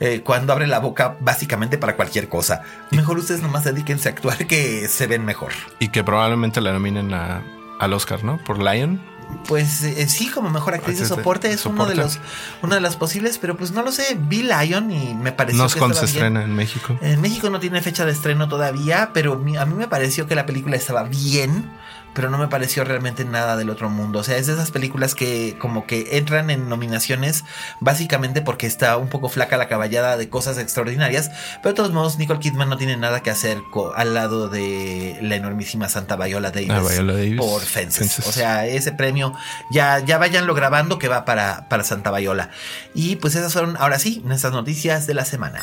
eh, 0.00 0.22
cuando 0.24 0.52
abre 0.52 0.66
la 0.66 0.80
boca 0.80 1.16
básicamente 1.20 1.78
para 1.78 1.94
cualquier 1.94 2.28
cosa. 2.28 2.62
Mejor 2.90 3.18
ustedes 3.18 3.42
nomás 3.42 3.62
dedíquense 3.62 4.08
a 4.08 4.12
actuar 4.12 4.48
que 4.48 4.88
se 4.88 5.06
ven 5.06 5.24
mejor. 5.24 5.52
Y 5.78 5.90
que 5.90 6.02
probablemente 6.02 6.60
la 6.60 6.72
nominen 6.72 7.14
a, 7.14 7.44
al 7.78 7.92
Oscar, 7.92 8.24
¿no? 8.24 8.42
Por 8.42 8.60
Lion. 8.60 9.00
Pues 9.46 9.82
eh, 9.82 10.08
sí, 10.08 10.28
como 10.28 10.50
mejor 10.50 10.74
actriz 10.74 10.98
de 10.98 11.06
soporte 11.06 11.50
es 11.50 11.64
uno 11.66 11.86
de 11.86 11.94
los 11.94 12.18
una 12.62 12.76
de 12.76 12.80
las 12.80 12.96
posibles, 12.96 13.38
pero 13.38 13.56
pues 13.56 13.72
no 13.72 13.82
lo 13.82 13.92
sé. 13.92 14.16
Bill 14.18 14.48
Lyon 14.48 14.90
y 14.90 15.14
me 15.14 15.32
pareció 15.32 15.62
no 15.62 15.88
que 15.88 15.94
se 15.94 16.04
estrena 16.04 16.42
en 16.42 16.54
México. 16.54 16.98
En 17.00 17.20
México 17.20 17.48
no 17.50 17.60
tiene 17.60 17.80
fecha 17.80 18.04
de 18.04 18.12
estreno 18.12 18.48
todavía, 18.48 19.10
pero 19.12 19.34
a 19.34 19.64
mí 19.66 19.74
me 19.74 19.88
pareció 19.88 20.26
que 20.26 20.34
la 20.34 20.46
película 20.46 20.76
estaba 20.76 21.04
bien 21.04 21.70
pero 22.18 22.30
no 22.30 22.38
me 22.38 22.48
pareció 22.48 22.82
realmente 22.82 23.24
nada 23.24 23.56
del 23.56 23.70
otro 23.70 23.90
mundo. 23.90 24.18
O 24.18 24.24
sea, 24.24 24.38
es 24.38 24.48
de 24.48 24.54
esas 24.54 24.72
películas 24.72 25.14
que 25.14 25.56
como 25.60 25.86
que 25.86 26.18
entran 26.18 26.50
en 26.50 26.68
nominaciones 26.68 27.44
básicamente 27.78 28.42
porque 28.42 28.66
está 28.66 28.96
un 28.96 29.08
poco 29.08 29.28
flaca 29.28 29.56
la 29.56 29.68
caballada 29.68 30.16
de 30.16 30.28
cosas 30.28 30.58
extraordinarias, 30.58 31.30
pero 31.62 31.74
de 31.74 31.76
todos 31.76 31.92
modos 31.92 32.18
Nicole 32.18 32.40
Kidman 32.40 32.68
no 32.68 32.76
tiene 32.76 32.96
nada 32.96 33.20
que 33.22 33.30
hacer 33.30 33.62
al 33.94 34.14
lado 34.14 34.48
de 34.48 35.16
la 35.22 35.36
enormísima 35.36 35.88
Santa 35.88 36.16
Viola 36.16 36.50
Davis, 36.50 36.72
ah, 36.72 37.36
por 37.36 37.62
Fences. 37.62 38.26
O 38.26 38.32
sea, 38.32 38.66
ese 38.66 38.90
premio 38.90 39.32
ya, 39.70 40.00
ya 40.00 40.18
váyanlo 40.18 40.54
grabando 40.54 40.98
que 40.98 41.06
va 41.06 41.24
para, 41.24 41.68
para 41.68 41.84
Santa 41.84 42.10
Viola. 42.10 42.50
Y 42.94 43.14
pues 43.14 43.36
esas 43.36 43.52
son 43.52 43.76
ahora 43.78 44.00
sí 44.00 44.22
nuestras 44.24 44.52
noticias 44.52 45.06
de 45.06 45.14
la 45.14 45.24
semana. 45.24 45.60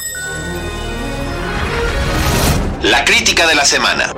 La 2.81 3.03
crítica 3.03 3.45
de 3.45 3.55
la 3.55 3.65
semana. 3.65 4.13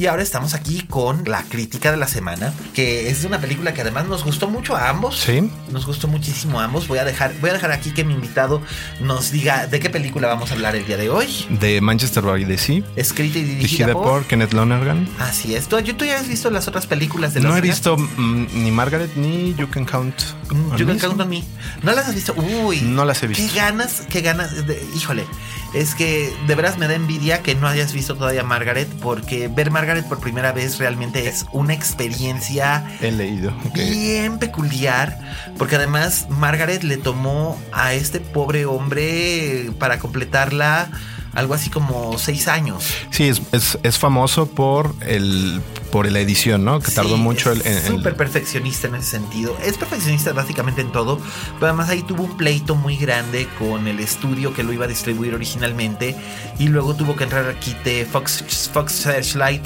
Y 0.00 0.06
ahora 0.06 0.22
estamos 0.22 0.54
aquí 0.54 0.80
con 0.88 1.24
la 1.26 1.42
crítica 1.42 1.90
de 1.90 1.98
la 1.98 2.08
semana, 2.08 2.54
que 2.72 3.10
es 3.10 3.22
una 3.24 3.38
película 3.38 3.74
que 3.74 3.82
además 3.82 4.06
nos 4.06 4.24
gustó 4.24 4.48
mucho 4.48 4.74
a 4.74 4.88
ambos. 4.88 5.18
Sí. 5.18 5.50
Nos 5.70 5.84
gustó 5.84 6.08
muchísimo 6.08 6.58
a 6.58 6.64
ambos. 6.64 6.88
Voy 6.88 6.96
a 6.96 7.04
dejar, 7.04 7.34
voy 7.42 7.50
a 7.50 7.52
dejar 7.52 7.70
aquí 7.70 7.90
que 7.90 8.02
mi 8.02 8.14
invitado 8.14 8.62
nos 9.02 9.30
diga 9.30 9.66
de 9.66 9.78
qué 9.78 9.90
película 9.90 10.26
vamos 10.28 10.52
a 10.52 10.54
hablar 10.54 10.74
el 10.74 10.86
día 10.86 10.96
de 10.96 11.10
hoy. 11.10 11.26
De 11.50 11.82
Manchester 11.82 12.22
by 12.22 12.46
the 12.46 12.56
Sea. 12.56 12.82
Escrita 12.96 13.40
y 13.40 13.44
dirigida, 13.44 13.92
por, 13.92 14.24
Kenneth 14.24 14.54
Lonergan. 14.54 15.06
Así 15.18 15.54
es. 15.54 15.68
¿Tú, 15.68 15.76
¿Tú, 15.82 16.06
ya 16.06 16.18
has 16.18 16.28
visto 16.28 16.50
las 16.50 16.66
otras 16.66 16.86
películas 16.86 17.34
de 17.34 17.42
No 17.42 17.54
he 17.54 17.60
visto 17.60 17.98
mm, 17.98 18.46
ni 18.54 18.70
Margaret 18.70 19.14
ni 19.16 19.54
You 19.54 19.68
Can 19.68 19.84
Count. 19.84 20.14
Mm, 20.50 20.76
you 20.76 20.86
Can 20.86 20.98
Count 20.98 21.20
on 21.20 21.28
Me. 21.28 21.44
¿No 21.82 21.92
las 21.92 22.08
has 22.08 22.14
visto? 22.14 22.32
Uy. 22.38 22.80
No 22.80 23.04
las 23.04 23.22
he 23.22 23.26
visto. 23.26 23.44
Qué 23.46 23.54
ganas, 23.54 24.04
qué 24.08 24.22
ganas. 24.22 24.66
De, 24.66 24.82
híjole 24.96 25.26
es 25.74 25.94
que 25.94 26.34
de 26.46 26.54
veras 26.54 26.78
me 26.78 26.88
da 26.88 26.94
envidia 26.94 27.42
que 27.42 27.54
no 27.54 27.66
hayas 27.66 27.92
visto 27.92 28.16
todavía 28.16 28.42
Margaret, 28.42 28.88
porque 29.00 29.48
ver 29.48 29.70
Margaret 29.70 30.06
por 30.06 30.20
primera 30.20 30.52
vez 30.52 30.78
realmente 30.78 31.28
es 31.28 31.46
una 31.52 31.74
experiencia 31.74 32.84
He 33.00 33.10
leído, 33.10 33.52
bien 33.74 34.38
peculiar, 34.38 35.18
porque 35.58 35.76
además 35.76 36.26
Margaret 36.28 36.82
le 36.82 36.96
tomó 36.96 37.60
a 37.72 37.94
este 37.94 38.20
pobre 38.20 38.66
hombre 38.66 39.70
para 39.78 39.98
completarla 39.98 40.90
algo 41.34 41.54
así 41.54 41.70
como 41.70 42.18
seis 42.18 42.48
años. 42.48 42.94
Sí, 43.10 43.28
es, 43.28 43.78
es, 43.82 43.98
famoso 43.98 44.46
por 44.46 44.94
el 45.00 45.60
por 45.90 46.10
la 46.10 46.20
edición, 46.20 46.64
¿no? 46.64 46.80
Que 46.80 46.90
tardó 46.90 47.16
mucho 47.16 47.52
es 47.52 47.64
en. 47.66 47.86
Súper 47.86 48.16
perfeccionista 48.16 48.88
en 48.88 48.96
ese 48.96 49.10
sentido. 49.10 49.56
Es 49.64 49.76
perfeccionista 49.78 50.32
básicamente 50.32 50.80
en 50.80 50.92
todo, 50.92 51.20
pero 51.54 51.66
además 51.66 51.88
ahí 51.90 52.02
tuvo 52.02 52.24
un 52.24 52.36
pleito 52.36 52.74
muy 52.74 52.96
grande 52.96 53.48
con 53.58 53.86
el 53.86 54.00
estudio 54.00 54.54
que 54.54 54.62
lo 54.62 54.72
iba 54.72 54.84
a 54.84 54.88
distribuir 54.88 55.34
originalmente 55.34 56.16
y 56.58 56.68
luego 56.68 56.94
tuvo 56.94 57.16
que 57.16 57.24
entrar 57.24 57.48
aquí 57.48 57.76
de 57.84 58.06
Fox, 58.06 58.70
Fox 58.72 58.92
Searchlight, 58.92 59.62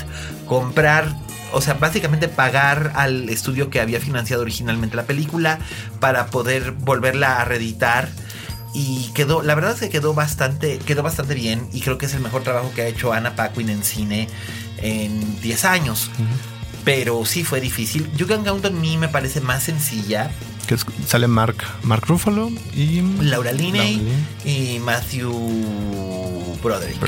comprar 0.47 1.15
o 1.55 1.61
sea, 1.61 1.75
básicamente 1.75 2.27
pagar 2.29 2.93
al 2.97 3.29
estudio 3.29 3.71
que 3.71 3.81
había 3.81 4.01
financiado 4.01 4.43
originalmente 4.43 4.97
la 4.97 5.05
película 5.05 5.61
para 6.01 6.27
poder 6.27 6.73
volverla 6.73 7.41
a 7.41 7.45
reeditar 7.45 8.09
y 8.75 9.11
quedó, 9.15 9.43
la 9.43 9.55
verdad 9.55 9.73
es 9.73 9.81
que 9.81 9.89
quedó 9.89 10.15
bastante, 10.15 10.79
quedó 10.79 11.05
bastante 11.05 11.35
bien 11.35 11.69
y 11.73 11.81
creo 11.81 11.97
que 11.97 12.07
es 12.07 12.15
el 12.15 12.21
mejor 12.21 12.43
trabajo 12.43 12.73
que 12.75 12.83
ha 12.83 12.87
hecho 12.89 13.13
Anna 13.13 13.37
Paquin 13.37 13.69
en 13.69 13.85
cine 13.85 14.29
en 14.79 15.41
10 15.41 15.65
años. 15.65 16.11
Pero 16.85 17.25
sí 17.25 17.45
fue 17.45 17.61
difícil. 17.61 18.11
You 18.17 18.27
Can 18.27 18.45
Count 18.45 18.65
on 18.67 18.79
Me 18.81 18.99
me 18.99 19.09
parece 19.09 19.41
más 19.41 19.63
sencilla. 19.63 20.31
Que 20.67 20.77
sale 21.07 21.29
Mark, 21.29 21.57
Mark 21.83 22.05
Ruffalo 22.07 22.51
y 22.75 23.01
Laura 23.21 23.53
Linney 23.53 24.03
y 24.45 24.81
Matthew 24.81 25.33
Broderick. 26.63 26.99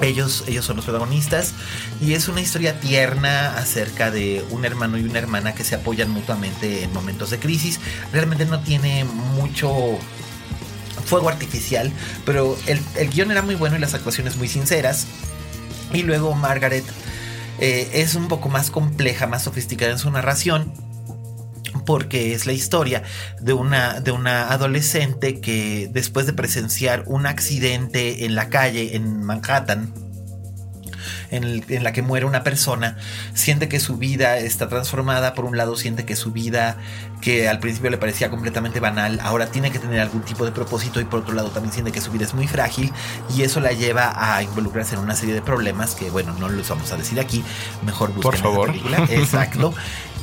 Ellos, 0.00 0.44
ellos 0.46 0.64
son 0.64 0.76
los 0.76 0.84
protagonistas 0.84 1.54
y 2.00 2.14
es 2.14 2.28
una 2.28 2.40
historia 2.40 2.80
tierna 2.80 3.56
acerca 3.56 4.10
de 4.10 4.44
un 4.50 4.64
hermano 4.64 4.98
y 4.98 5.04
una 5.04 5.18
hermana 5.18 5.54
que 5.54 5.64
se 5.64 5.74
apoyan 5.74 6.10
mutuamente 6.10 6.82
en 6.82 6.92
momentos 6.92 7.30
de 7.30 7.38
crisis. 7.38 7.80
Realmente 8.12 8.44
no 8.46 8.60
tiene 8.60 9.04
mucho 9.04 9.98
fuego 11.06 11.28
artificial, 11.28 11.92
pero 12.24 12.58
el, 12.66 12.80
guion 13.10 13.30
era 13.30 13.42
muy 13.42 13.54
bueno 13.54 13.76
y 13.76 13.78
las 13.78 13.94
actuaciones 13.94 14.36
muy 14.36 14.48
sinceras. 14.48 15.06
Y 15.92 16.02
luego 16.02 16.34
Margaret 16.34 16.84
eh, 17.58 17.88
es 17.94 18.14
un 18.14 18.28
poco 18.28 18.48
más 18.48 18.70
compleja, 18.70 19.26
más 19.26 19.44
sofisticada 19.44 19.92
en 19.92 19.98
su 19.98 20.10
narración, 20.10 20.72
porque 21.86 22.34
es 22.34 22.46
la 22.46 22.52
historia 22.52 23.02
de 23.40 23.52
una, 23.52 24.00
de 24.00 24.10
una 24.10 24.52
adolescente 24.52 25.40
que 25.40 25.88
después 25.92 26.26
de 26.26 26.32
presenciar 26.32 27.04
un 27.06 27.26
accidente 27.26 28.24
en 28.24 28.34
la 28.34 28.48
calle 28.48 28.96
en 28.96 29.22
Manhattan, 29.22 29.92
en, 31.30 31.64
la 31.82 31.92
que 31.92 32.02
muere 32.02 32.26
una 32.26 32.42
persona, 32.42 32.96
siente 33.34 33.68
que 33.68 33.80
su 33.80 33.96
vida 33.96 34.38
está 34.38 34.68
transformada, 34.68 35.34
por 35.34 35.44
un 35.44 35.56
lado 35.56 35.76
siente 35.76 36.04
que 36.04 36.16
su 36.16 36.32
vida, 36.32 36.76
que 37.20 37.48
al 37.48 37.58
principio 37.58 37.90
le 37.90 37.98
parecía 37.98 38.30
completamente 38.30 38.80
banal, 38.80 39.20
ahora 39.22 39.46
tiene 39.46 39.70
que 39.70 39.78
tener 39.78 40.00
algún 40.00 40.22
tipo 40.22 40.44
de 40.44 40.52
propósito 40.52 41.00
y 41.00 41.04
por 41.04 41.20
otro 41.20 41.34
lado 41.34 41.50
también 41.50 41.72
siente 41.72 41.92
que 41.92 42.00
su 42.00 42.10
vida 42.10 42.24
es 42.24 42.34
muy 42.34 42.46
frágil 42.46 42.92
y 43.34 43.42
eso 43.42 43.60
la 43.60 43.72
lleva 43.72 44.12
a 44.16 44.42
involucrarse 44.42 44.94
en 44.94 45.00
una 45.00 45.14
serie 45.14 45.34
de 45.34 45.42
problemas 45.42 45.94
que 45.94 46.10
bueno, 46.10 46.34
no 46.38 46.48
los 46.48 46.68
vamos 46.68 46.92
a 46.92 46.96
decir 46.96 47.20
aquí, 47.20 47.42
mejor 47.84 48.12
busquen 48.12 48.22
por 48.22 48.36
favor. 48.36 48.68
la 48.68 48.72
película. 48.72 49.06
Exacto. 49.10 49.74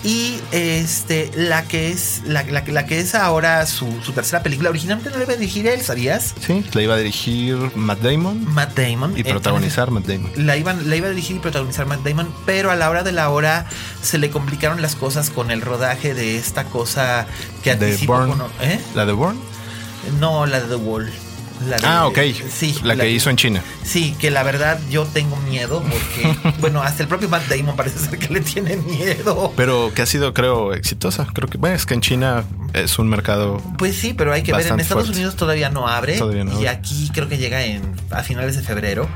Y 0.04 0.42
este, 0.52 1.32
la 1.34 1.64
que 1.64 1.90
es, 1.90 2.24
la, 2.26 2.44
la, 2.44 2.86
que 2.86 3.00
es 3.00 3.16
ahora 3.16 3.66
su, 3.66 3.88
tercera 4.14 4.44
película, 4.44 4.70
originalmente 4.70 5.10
no 5.10 5.18
la 5.18 5.24
iba 5.24 5.34
a 5.34 5.38
dirigir 5.38 5.66
él, 5.66 5.80
¿sabías? 5.80 6.36
Sí, 6.46 6.66
la 6.74 6.82
iba 6.82 6.96
a 6.96 6.98
dirigir 6.98 7.56
Matt 7.76 8.02
Damon. 8.02 8.44
Matt 8.54 8.78
Damon. 8.78 9.18
Y 9.18 9.24
protagonizar 9.24 9.92
Matt 9.92 10.06
Damon. 10.06 10.32
La, 10.36 10.58
iban, 10.58 10.90
la 10.94 10.98
iba 10.98 11.08
a 11.08 11.10
dirigir 11.10 11.38
y 11.38 11.40
protagonizar 11.40 11.88
Matt 11.88 12.04
Damon, 12.04 12.32
pero 12.46 12.70
a 12.70 12.76
la 12.76 12.88
hora 12.88 13.02
de 13.02 13.12
la 13.12 13.30
hora 13.32 13.66
se 14.04 14.20
le 14.20 14.30
complicaron 14.30 14.80
las 14.80 14.96
cosas 14.96 15.32
con 15.32 15.50
el 15.50 15.62
rodaje 15.62 16.14
de 16.14 16.38
esta 16.38 16.66
cosa 16.66 17.26
que 17.64 17.72
anticipó. 17.72 18.24
¿eh? 18.62 18.80
¿La 18.94 19.08
de 19.08 19.14
Bourne? 19.14 19.40
No, 20.20 20.46
la 20.46 20.62
de 20.62 20.68
The 20.68 20.76
Wall 20.76 21.12
ah, 21.84 22.08
ok. 22.08 22.20
Sí. 22.50 22.76
La, 22.84 22.96
que 22.96 23.10
hizo 23.10 23.30
en 23.30 23.38
China. 23.38 23.64
Sí, 23.84 24.16
que 24.20 24.32
la 24.32 24.44
verdad 24.44 24.80
yo 24.90 25.06
tengo 25.06 25.36
miedo 25.38 25.84
porque, 25.84 26.54
bueno, 26.60 26.82
hasta 26.82 27.04
el 27.04 27.10
propio 27.10 27.30
Matt 27.30 27.48
Damon 27.48 27.76
parece 27.76 28.00
ser 28.00 28.18
que 28.18 28.34
le 28.34 28.42
tiene 28.42 28.78
miedo. 28.78 29.54
Pero 29.56 29.92
que 29.94 30.02
ha 30.02 30.06
sido, 30.06 30.34
creo, 30.34 30.74
exitosa. 30.74 31.28
Creo 31.34 31.50
que, 31.50 31.58
bueno, 31.58 31.76
es 31.76 31.86
que 31.86 31.94
en 31.94 32.02
China 32.02 32.44
es 32.74 33.00
un 33.00 33.08
mercado. 33.08 33.62
Pues 33.78 33.96
sí, 33.96 34.14
pero 34.14 34.34
hay 34.34 34.44
que 34.44 34.54
ver. 34.54 34.68
En 34.68 34.80
Estados 34.80 35.10
Unidos 35.10 35.36
todavía 35.36 35.70
no 35.70 35.88
abre. 35.88 36.20
y 36.60 36.66
aquí 36.66 37.10
creo 37.14 37.28
que 37.28 37.38
llega 37.38 37.64
en, 37.64 37.96
a 38.12 38.24
finales 38.24 38.56
de 38.56 38.64
febrero. 38.64 39.08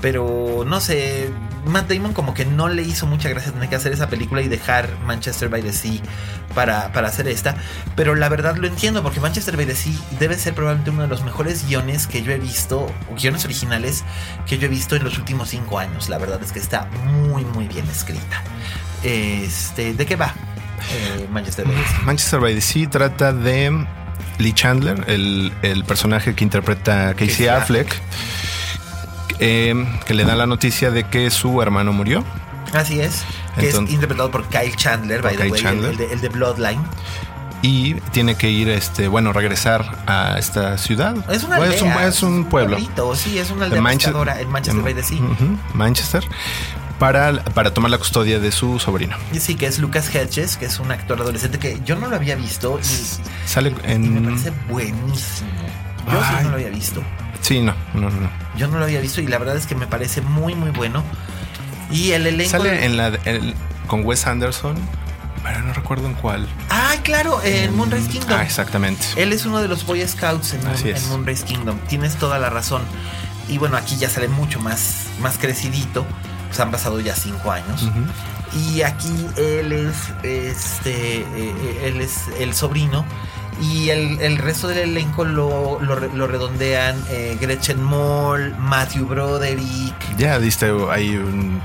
Pero 0.00 0.64
no 0.66 0.80
sé, 0.80 1.30
Matt 1.66 1.90
Damon 1.90 2.12
como 2.12 2.34
que 2.34 2.44
no 2.44 2.68
le 2.68 2.82
hizo 2.82 3.06
mucha 3.06 3.28
gracia 3.28 3.52
tener 3.52 3.68
que 3.68 3.76
hacer 3.76 3.92
esa 3.92 4.08
película 4.08 4.42
y 4.42 4.48
dejar 4.48 4.88
Manchester 5.04 5.48
by 5.48 5.62
the 5.62 5.72
Sea 5.72 6.00
para, 6.54 6.92
para 6.92 7.08
hacer 7.08 7.28
esta. 7.28 7.56
Pero 7.96 8.14
la 8.14 8.28
verdad 8.28 8.56
lo 8.56 8.66
entiendo 8.66 9.02
porque 9.02 9.20
Manchester 9.20 9.56
by 9.56 9.66
the 9.66 9.74
Sea 9.74 9.94
debe 10.18 10.36
ser 10.36 10.54
probablemente 10.54 10.90
uno 10.90 11.02
de 11.02 11.08
los 11.08 11.24
mejores 11.24 11.66
guiones 11.66 12.06
que 12.06 12.22
yo 12.22 12.32
he 12.32 12.38
visto, 12.38 12.86
guiones 13.16 13.44
originales 13.44 14.04
que 14.46 14.58
yo 14.58 14.66
he 14.66 14.70
visto 14.70 14.96
en 14.96 15.04
los 15.04 15.18
últimos 15.18 15.48
cinco 15.48 15.78
años. 15.78 16.08
La 16.08 16.18
verdad 16.18 16.40
es 16.42 16.52
que 16.52 16.58
está 16.58 16.86
muy, 17.04 17.44
muy 17.44 17.66
bien 17.68 17.86
escrita. 17.88 18.42
Este, 19.02 19.94
¿De 19.94 20.06
qué 20.06 20.16
va 20.16 20.34
eh, 20.90 21.26
Manchester 21.30 21.66
by 21.66 21.74
the 21.74 21.88
Sea? 21.88 22.00
Manchester 22.00 22.40
by 22.40 22.54
the 22.54 22.60
Sea 22.60 22.90
trata 22.90 23.32
de 23.32 23.86
Lee 24.38 24.52
Chandler, 24.52 25.04
el, 25.08 25.84
personaje 25.86 26.34
que 26.34 26.44
interpreta 26.44 27.14
Casey, 27.14 27.48
Affleck 27.48 28.00
eh, 29.38 30.00
que 30.06 30.14
le 30.14 30.24
da 30.24 30.34
la 30.34 30.46
noticia 30.46 30.90
de 30.90 31.04
que 31.04 31.30
su 31.30 31.60
hermano 31.62 31.92
murió. 31.92 32.24
Así 32.72 33.00
es. 33.00 33.24
Que 33.58 33.68
es 33.68 33.76
interpretado 33.76 34.30
por 34.30 34.46
Kyle 34.48 34.74
Chandler, 34.76 35.22
by 35.22 35.36
the 35.36 35.50
way, 35.50 35.62
El, 36.10 36.20
de, 36.20 36.28
Bloodline. 36.28 36.80
Y 37.62 37.94
tiene 38.12 38.36
que 38.36 38.50
ir, 38.50 38.68
este, 38.68 39.08
bueno, 39.08 39.32
regresar 39.32 40.04
a 40.06 40.38
esta 40.38 40.78
ciudad. 40.78 41.16
Es 41.30 41.42
una 41.42 41.56
aldea, 41.56 41.70
es, 42.06 42.22
un, 42.22 42.44
pueblo. 42.44 42.78
sí, 43.16 43.38
es 43.38 43.50
una 43.50 43.64
aldea 43.64 43.80
Manchester, 43.80 44.28
en 44.38 44.48
Manchester. 44.48 45.10
Manchester. 45.74 46.24
Para, 47.00 47.44
para, 47.44 47.72
tomar 47.72 47.90
la 47.90 47.98
custodia 47.98 48.40
de 48.40 48.50
su 48.52 48.78
sobrino. 48.78 49.16
Sí, 49.38 49.54
que 49.54 49.66
es 49.66 49.78
Lucas 49.78 50.12
Hedges, 50.12 50.56
que 50.56 50.66
es 50.66 50.80
un 50.80 50.90
actor 50.90 51.20
adolescente 51.20 51.58
que 51.58 51.80
yo 51.84 51.96
no 51.96 52.08
lo 52.08 52.16
había 52.16 52.34
visto 52.34 52.80
y, 52.80 53.48
Sale 53.48 53.72
en... 53.84 54.14
me 54.14 54.20
parece 54.20 54.52
buenísimo. 54.68 55.48
Yo 56.10 56.20
sí 56.20 56.42
no 56.42 56.48
lo 56.50 56.54
había 56.56 56.70
visto. 56.70 57.02
Sí, 57.40 57.60
no, 57.60 57.74
no, 57.94 58.10
no. 58.10 58.47
Yo 58.58 58.68
no 58.68 58.78
lo 58.78 58.84
había 58.84 59.00
visto 59.00 59.22
y 59.22 59.26
la 59.26 59.38
verdad 59.38 59.56
es 59.56 59.66
que 59.66 59.74
me 59.74 59.86
parece 59.86 60.20
muy, 60.20 60.54
muy 60.54 60.70
bueno. 60.70 61.02
Y 61.90 62.10
el 62.10 62.26
elenco. 62.26 62.50
Sale 62.50 62.84
en 62.84 62.96
la, 62.98 63.12
con 63.86 64.04
Wes 64.04 64.26
Anderson. 64.26 64.76
Pero 65.42 65.62
no 65.62 65.72
recuerdo 65.72 66.06
en 66.06 66.14
cuál. 66.14 66.46
Ah, 66.68 66.96
claro, 67.02 67.40
en 67.42 67.74
Moonrise 67.74 68.08
Kingdom. 68.08 68.38
Ah, 68.38 68.42
exactamente. 68.42 69.06
Él 69.16 69.32
es 69.32 69.46
uno 69.46 69.62
de 69.62 69.68
los 69.68 69.86
Boy 69.86 70.06
Scouts 70.06 70.54
en, 70.54 70.60
en 70.66 71.08
Moonrise 71.08 71.44
Kingdom. 71.44 71.78
Tienes 71.88 72.16
toda 72.16 72.38
la 72.38 72.50
razón. 72.50 72.82
Y 73.48 73.56
bueno, 73.56 73.76
aquí 73.78 73.96
ya 73.96 74.10
sale 74.10 74.28
mucho 74.28 74.60
más, 74.60 75.04
más 75.20 75.38
crecidito. 75.38 76.04
pues 76.48 76.60
han 76.60 76.70
pasado 76.70 77.00
ya 77.00 77.14
cinco 77.14 77.52
años. 77.52 77.88
Y 78.52 78.82
aquí 78.82 79.26
él 79.36 79.72
es, 79.72 79.94
este, 80.22 81.20
eh, 81.20 81.80
él 81.84 82.00
es 82.00 82.24
el 82.40 82.52
sobrino. 82.54 83.04
Y 83.60 83.90
el, 83.90 84.38
resto 84.38 84.68
del 84.68 84.78
elenco 84.78 85.24
lo, 85.24 85.80
lo, 85.80 86.26
redondean 86.26 87.02
eh, 87.10 87.36
Gretchen 87.40 87.82
Moll, 87.82 88.54
Matthew 88.58 89.06
Broderick. 89.06 90.16
Ya 90.16 90.38
diste 90.38 90.72
ahí 90.90 91.16
un 91.16 91.60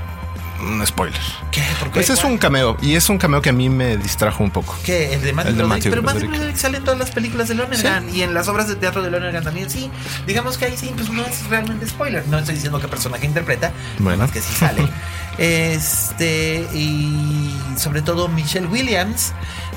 un 0.64 0.86
spoiler. 0.86 1.20
¿Qué? 1.50 1.62
Ese 1.94 2.14
es 2.14 2.24
un 2.24 2.38
cameo 2.38 2.76
y 2.80 2.94
es 2.94 3.08
un 3.08 3.18
cameo 3.18 3.42
que 3.42 3.50
a 3.50 3.52
mí 3.52 3.68
me 3.68 3.96
distrajo 3.96 4.42
un 4.42 4.50
poco. 4.50 4.76
¿Qué? 4.84 5.14
El 5.14 5.22
de 5.22 5.32
Matthew, 5.32 5.50
el 5.52 5.80
Pero 5.82 6.02
Matthew 6.02 6.28
Broderick 6.28 6.56
sale 6.56 6.78
en 6.78 6.84
todas 6.84 6.98
las 6.98 7.10
películas 7.10 7.48
de 7.48 7.54
Lonergan 7.54 8.14
y 8.14 8.22
en 8.22 8.34
las 8.34 8.48
obras 8.48 8.68
de 8.68 8.76
teatro 8.76 9.02
de 9.02 9.10
Lonergan 9.10 9.44
también. 9.44 9.70
Sí, 9.70 9.90
digamos 10.26 10.58
que 10.58 10.66
ahí 10.66 10.76
sí, 10.76 10.92
pues 10.94 11.10
no 11.10 11.24
es 11.24 11.46
realmente 11.48 11.86
spoiler. 11.86 12.26
No 12.28 12.38
estoy 12.38 12.54
diciendo 12.54 12.80
qué 12.80 12.88
personaje 12.88 13.26
interpreta, 13.26 13.72
bueno. 13.98 14.18
más 14.18 14.30
que 14.30 14.40
sí 14.40 14.52
sale. 14.54 14.88
este, 15.38 16.66
y 16.74 17.54
sobre 17.76 18.02
todo 18.02 18.28
Michelle 18.28 18.66
Williams, 18.66 19.32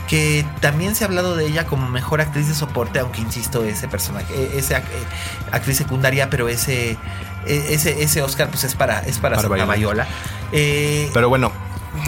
que 0.08 0.46
también 0.62 0.96
se 0.96 1.04
ha 1.04 1.08
hablado 1.08 1.36
de 1.36 1.46
ella 1.46 1.66
como 1.66 1.88
mejor 1.90 2.22
actriz 2.22 2.48
de 2.48 2.56
soporte, 2.56 3.00
aunque 3.00 3.22
insisto, 3.22 3.64
ese 3.64 3.88
personaje, 3.88 4.34
e, 4.34 4.58
esa 4.58 4.78
eh, 4.78 4.84
actriz 5.52 5.78
secundaria, 5.78 6.30
pero 6.30 6.48
ese 6.48 6.98
ese, 7.48 8.04
ese 8.04 8.22
Oscar 8.22 8.50
pues 8.50 8.64
es 8.64 8.76
para, 8.76 9.00
es 9.00 9.20
para, 9.20 9.42
para 9.42 9.66
Bayola. 9.66 10.08
Eh, 10.52 11.10
pero 11.14 11.30
bueno. 11.30 11.52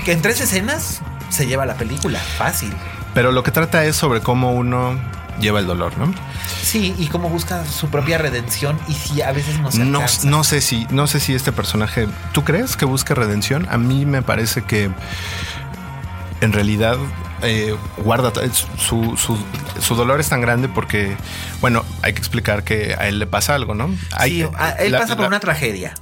Que 0.06 0.12
en 0.12 0.22
tres 0.22 0.40
escenas 0.42 1.02
se 1.30 1.48
lleva 1.48 1.66
la 1.66 1.76
película, 1.76 2.20
fácil. 2.20 2.74
Pero 3.14 3.32
lo 3.32 3.44
que 3.44 3.52
trata 3.52 3.86
es 3.86 3.96
sobre 3.96 4.22
cómo 4.22 4.54
uno 4.54 5.00
lleva 5.40 5.60
el 5.60 5.68
dolor, 5.68 5.98
¿no? 5.98 6.14
Sí, 6.62 6.94
y 6.98 7.08
cómo 7.08 7.30
busca 7.30 7.66
su 7.66 7.90
propia 7.90 8.18
redención 8.18 8.78
y 8.88 8.94
si 8.94 9.22
a 9.22 9.32
veces 9.32 9.60
no 9.60 9.72
se 9.72 9.86
no, 9.86 10.02
no 10.24 10.44
sé 10.44 10.62
si 10.62 10.86
no 10.92 11.08
sé 11.08 11.20
si 11.20 11.34
este 11.34 11.52
personaje, 11.52 12.08
¿tú 12.34 12.44
crees 12.44 12.76
que 12.76 12.86
busca 12.86 13.16
redención? 13.16 13.68
A 13.70 13.78
mí 13.78 14.06
me 14.06 14.22
parece 14.22 14.64
que 14.64 14.92
en 16.42 16.54
realidad 16.54 16.98
eh, 17.44 17.76
guarda 17.98 18.32
su, 18.78 19.18
su, 19.18 19.96
dolor 19.96 20.20
es 20.20 20.30
tan 20.30 20.42
grande 20.42 20.68
porque, 20.68 21.16
bueno, 21.62 21.86
hay 22.02 22.14
que 22.14 22.20
explicar 22.20 22.64
que 22.64 22.96
a 22.98 23.08
él 23.08 23.20
le 23.20 23.28
pasa 23.28 23.56
algo, 23.56 23.76
¿no? 23.76 23.96
sí, 24.24 24.46
él 24.80 24.92
pasa 24.92 25.16
por 25.16 25.28
una 25.28 25.40
tragedia. 25.40 25.94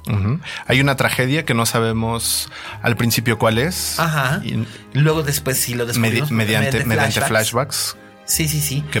Hay 0.66 0.80
una 0.80 0.96
tragedia 0.96 1.44
que 1.44 1.54
no 1.54 1.66
sabemos 1.66 2.50
al 2.82 2.96
principio 2.96 3.38
cuál 3.38 3.58
es. 3.58 3.98
Ajá. 3.98 4.40
Y 4.44 4.66
Luego 4.92 5.22
después 5.22 5.58
sí 5.58 5.74
lo 5.74 5.86
descubrimos. 5.86 6.30
mediante, 6.30 6.84
mediante 6.84 7.20
flashbacks. 7.20 7.96
Sí, 8.28 8.46
sí, 8.46 8.60
sí. 8.60 8.84
Que, 8.90 9.00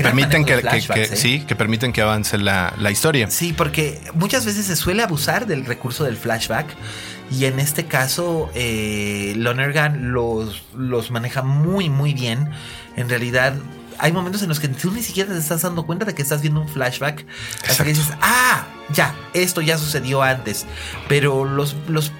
permiten 0.00 0.44
que, 0.44 0.54
¿eh? 0.54 1.06
sí, 1.14 1.44
que 1.46 1.54
permiten 1.54 1.92
que 1.92 2.02
avance 2.02 2.36
la, 2.38 2.74
la, 2.76 2.90
historia. 2.90 3.30
Sí, 3.30 3.52
porque 3.56 4.00
muchas 4.14 4.44
veces 4.44 4.66
se 4.66 4.74
suele 4.74 5.04
abusar 5.04 5.46
del 5.46 5.64
recurso 5.64 6.02
del 6.02 6.16
flashback 6.16 6.66
y 7.30 7.44
en 7.44 7.58
este 7.60 7.86
caso, 7.86 8.50
eh, 8.54 9.34
Lonergan 9.36 10.12
los, 10.12 10.62
los 10.74 11.10
maneja 11.10 11.42
muy, 11.42 11.90
muy 11.90 12.14
bien. 12.14 12.50
En 12.96 13.08
realidad, 13.08 13.54
hay 13.98 14.12
momentos 14.12 14.42
en 14.42 14.48
los 14.48 14.60
que 14.60 14.68
tú 14.68 14.90
ni 14.90 15.02
siquiera 15.02 15.32
te 15.32 15.38
estás 15.38 15.62
dando 15.62 15.84
cuenta 15.84 16.04
de 16.04 16.14
que 16.14 16.22
estás 16.22 16.40
viendo 16.40 16.60
un 16.60 16.68
flashback. 16.68 17.26
Hasta 17.68 17.84
que 17.84 17.90
dices, 17.90 18.12
ah, 18.20 18.66
ya, 18.90 19.14
esto 19.34 19.60
ya 19.60 19.76
sucedió 19.76 20.22
antes. 20.22 20.66
Pero 21.08 21.44
los, 21.44 21.76
los 21.88 22.12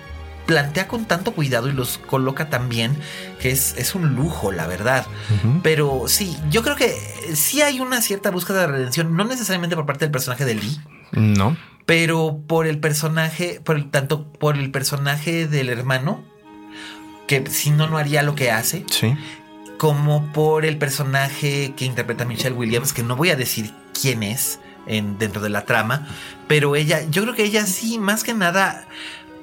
plantea 0.47 0.88
con 0.88 1.05
tanto 1.05 1.33
cuidado 1.33 1.68
y 1.68 1.73
los 1.73 1.99
coloca 1.99 2.49
tan 2.49 2.68
bien 2.68 2.97
que 3.38 3.51
es, 3.51 3.75
es 3.77 3.94
un 3.94 4.14
lujo, 4.14 4.51
la 4.51 4.66
verdad. 4.66 5.07
Pero 5.62 6.05
sí, 6.07 6.37
yo 6.51 6.62
creo 6.62 6.75
que 6.75 6.94
sí 7.35 7.62
hay 7.62 7.81
una 7.81 8.01
cierta 8.03 8.31
búsqueda 8.31 8.61
de 8.61 8.66
redención, 8.68 9.14
no 9.14 9.25
necesariamente 9.25 9.77
por 9.77 9.87
parte 9.87 10.05
del 10.05 10.11
personaje 10.11 10.44
de 10.44 10.55
Lee. 10.55 10.81
No 11.18 11.57
pero 11.88 12.42
por 12.46 12.66
el 12.66 12.81
personaje, 12.81 13.62
por 13.64 13.83
tanto 13.90 14.31
por 14.31 14.59
el 14.59 14.70
personaje 14.70 15.46
del 15.46 15.70
hermano, 15.70 16.22
que 17.26 17.46
si 17.46 17.70
no, 17.70 17.88
no 17.88 17.96
haría 17.96 18.22
lo 18.22 18.35
que 18.35 18.50
hace. 18.50 18.85
Sí. 18.90 19.16
Como 19.78 20.31
por 20.35 20.66
el 20.66 20.76
personaje 20.76 21.72
que 21.74 21.87
interpreta 21.87 22.26
Michelle 22.26 22.54
Williams, 22.54 22.92
que 22.92 23.02
no 23.02 23.16
voy 23.16 23.31
a 23.31 23.37
decir 23.37 23.72
quién 23.98 24.22
es 24.22 24.61
en, 24.87 25.16
dentro 25.16 25.40
de 25.40 25.48
la 25.48 25.64
trama, 25.64 26.07
pero 26.46 26.76
ella, 26.76 27.07
yo 27.09 27.22
creo 27.22 27.35
que 27.35 27.44
ella 27.44 27.64
sí, 27.64 27.98
más 27.98 28.22
que 28.22 28.35
nada, 28.35 28.85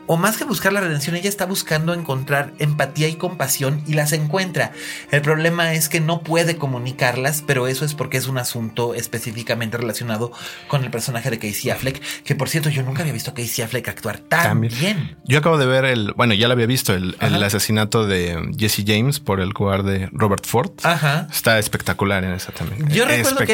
o 0.08 0.18
más 0.18 0.38
que 0.38 0.44
buscar 0.44 0.74
la 0.74 0.82
redención, 0.82 1.16
ella 1.16 1.30
está 1.30 1.46
buscando 1.46 1.94
encontrar 1.94 2.54
empatía 2.60 3.08
y 3.08 3.16
compasión 3.16 3.84
y 3.88 3.94
las 3.94 4.14
encuentra. 4.14 4.72
El 5.12 5.22
problema 5.22 5.74
es 5.74 5.90
que 5.90 6.00
no 6.00 6.22
puede 6.22 6.58
comunicarlas, 6.58 7.44
pero 7.46 7.68
eso 7.68 7.86
es 7.86 7.94
porque 7.94 8.18
es 8.18 8.28
un 8.28 8.38
asunto 8.38 8.94
específicamente 8.94 9.78
relacionado 9.78 10.32
con 10.68 10.84
el 10.84 10.92
personaje 10.92 11.30
de 11.30 11.40
Casey 11.40 11.72
Affleck, 11.72 12.02
que 12.24 12.36
por 12.36 12.50
cierto 12.50 12.70
yo 12.70 12.84
nunca 12.84 13.02
había 13.02 13.14
visto 13.14 13.32
a 13.32 13.34
Casey 13.34 13.64
Affleck 13.64 13.88
actuar 13.88 14.20
tan 14.20 14.62
bien. 14.62 15.18
Yo 15.26 15.40
acabo 15.40 15.58
de 15.58 15.66
ver 15.66 15.86
el, 15.86 16.14
bueno, 16.16 16.34
ya 16.34 16.48
lo 16.48 16.54
había 16.54 16.68
visto, 16.68 16.94
el, 16.94 17.16
asesinato 17.46 18.08
de 18.08 18.54
Jesse 18.58 18.84
James 18.86 19.20
por 19.20 19.40
el 19.40 19.54
jugador 19.54 19.84
de 19.84 20.10
Robert 20.12 20.46
Ford. 20.46 20.72
Ajá. 20.84 21.28
Está 21.32 21.60
espectacular 21.60 22.24
en 22.24 22.34
esa 22.34 22.52
también. 22.52 22.90
Yo 22.90 23.06
recuerdo 23.06 23.46
que 23.46 23.54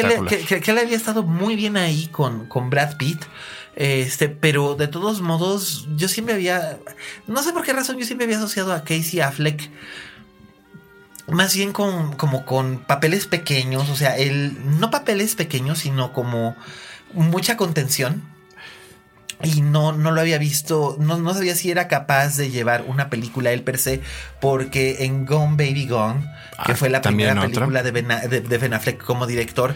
él, 0.70 0.78
había 0.78 0.96
estado 0.96 1.22
muy 1.22 1.56
bien 1.56 1.76
ahí 1.76 2.08
con, 2.10 2.46
con 2.46 2.70
Brad 2.70 2.96
Pitt. 2.96 3.22
Este, 3.74 4.28
pero 4.28 4.74
de 4.74 4.86
todos 4.88 5.20
modos, 5.20 5.88
yo 5.96 6.08
siempre 6.08 6.34
había, 6.34 6.78
no 7.26 7.42
sé 7.42 7.52
por 7.52 7.62
qué 7.62 7.72
razón, 7.72 7.98
yo 7.98 8.04
siempre 8.04 8.26
había 8.26 8.36
asociado 8.36 8.72
a 8.72 8.84
Casey 8.84 9.20
Affleck 9.20 9.70
más 11.28 11.54
bien 11.54 11.72
con, 11.72 12.14
como 12.16 12.44
con 12.44 12.78
papeles 12.78 13.26
pequeños, 13.26 13.88
o 13.88 13.96
sea, 13.96 14.16
él, 14.16 14.56
no 14.78 14.90
papeles 14.90 15.34
pequeños, 15.34 15.78
sino 15.78 16.12
como 16.12 16.56
mucha 17.14 17.56
contención. 17.56 18.22
Y 19.42 19.60
no, 19.60 19.92
no 19.92 20.10
lo 20.10 20.20
había 20.20 20.38
visto, 20.38 20.96
no, 21.00 21.18
no 21.18 21.34
sabía 21.34 21.54
si 21.54 21.70
era 21.70 21.88
capaz 21.88 22.36
de 22.36 22.50
llevar 22.50 22.84
una 22.86 23.10
película 23.10 23.52
él 23.52 23.62
per 23.62 23.78
se, 23.78 24.00
porque 24.40 25.04
en 25.04 25.26
Gone 25.26 25.56
Baby 25.56 25.86
Gone 25.88 26.24
que 26.64 26.72
ah, 26.72 26.76
fue 26.76 26.90
la 26.90 27.02
primera 27.02 27.40
película 27.40 27.82
de 27.82 27.90
ben, 27.90 28.74
Affleck 28.74 29.02
como 29.02 29.26
director. 29.26 29.74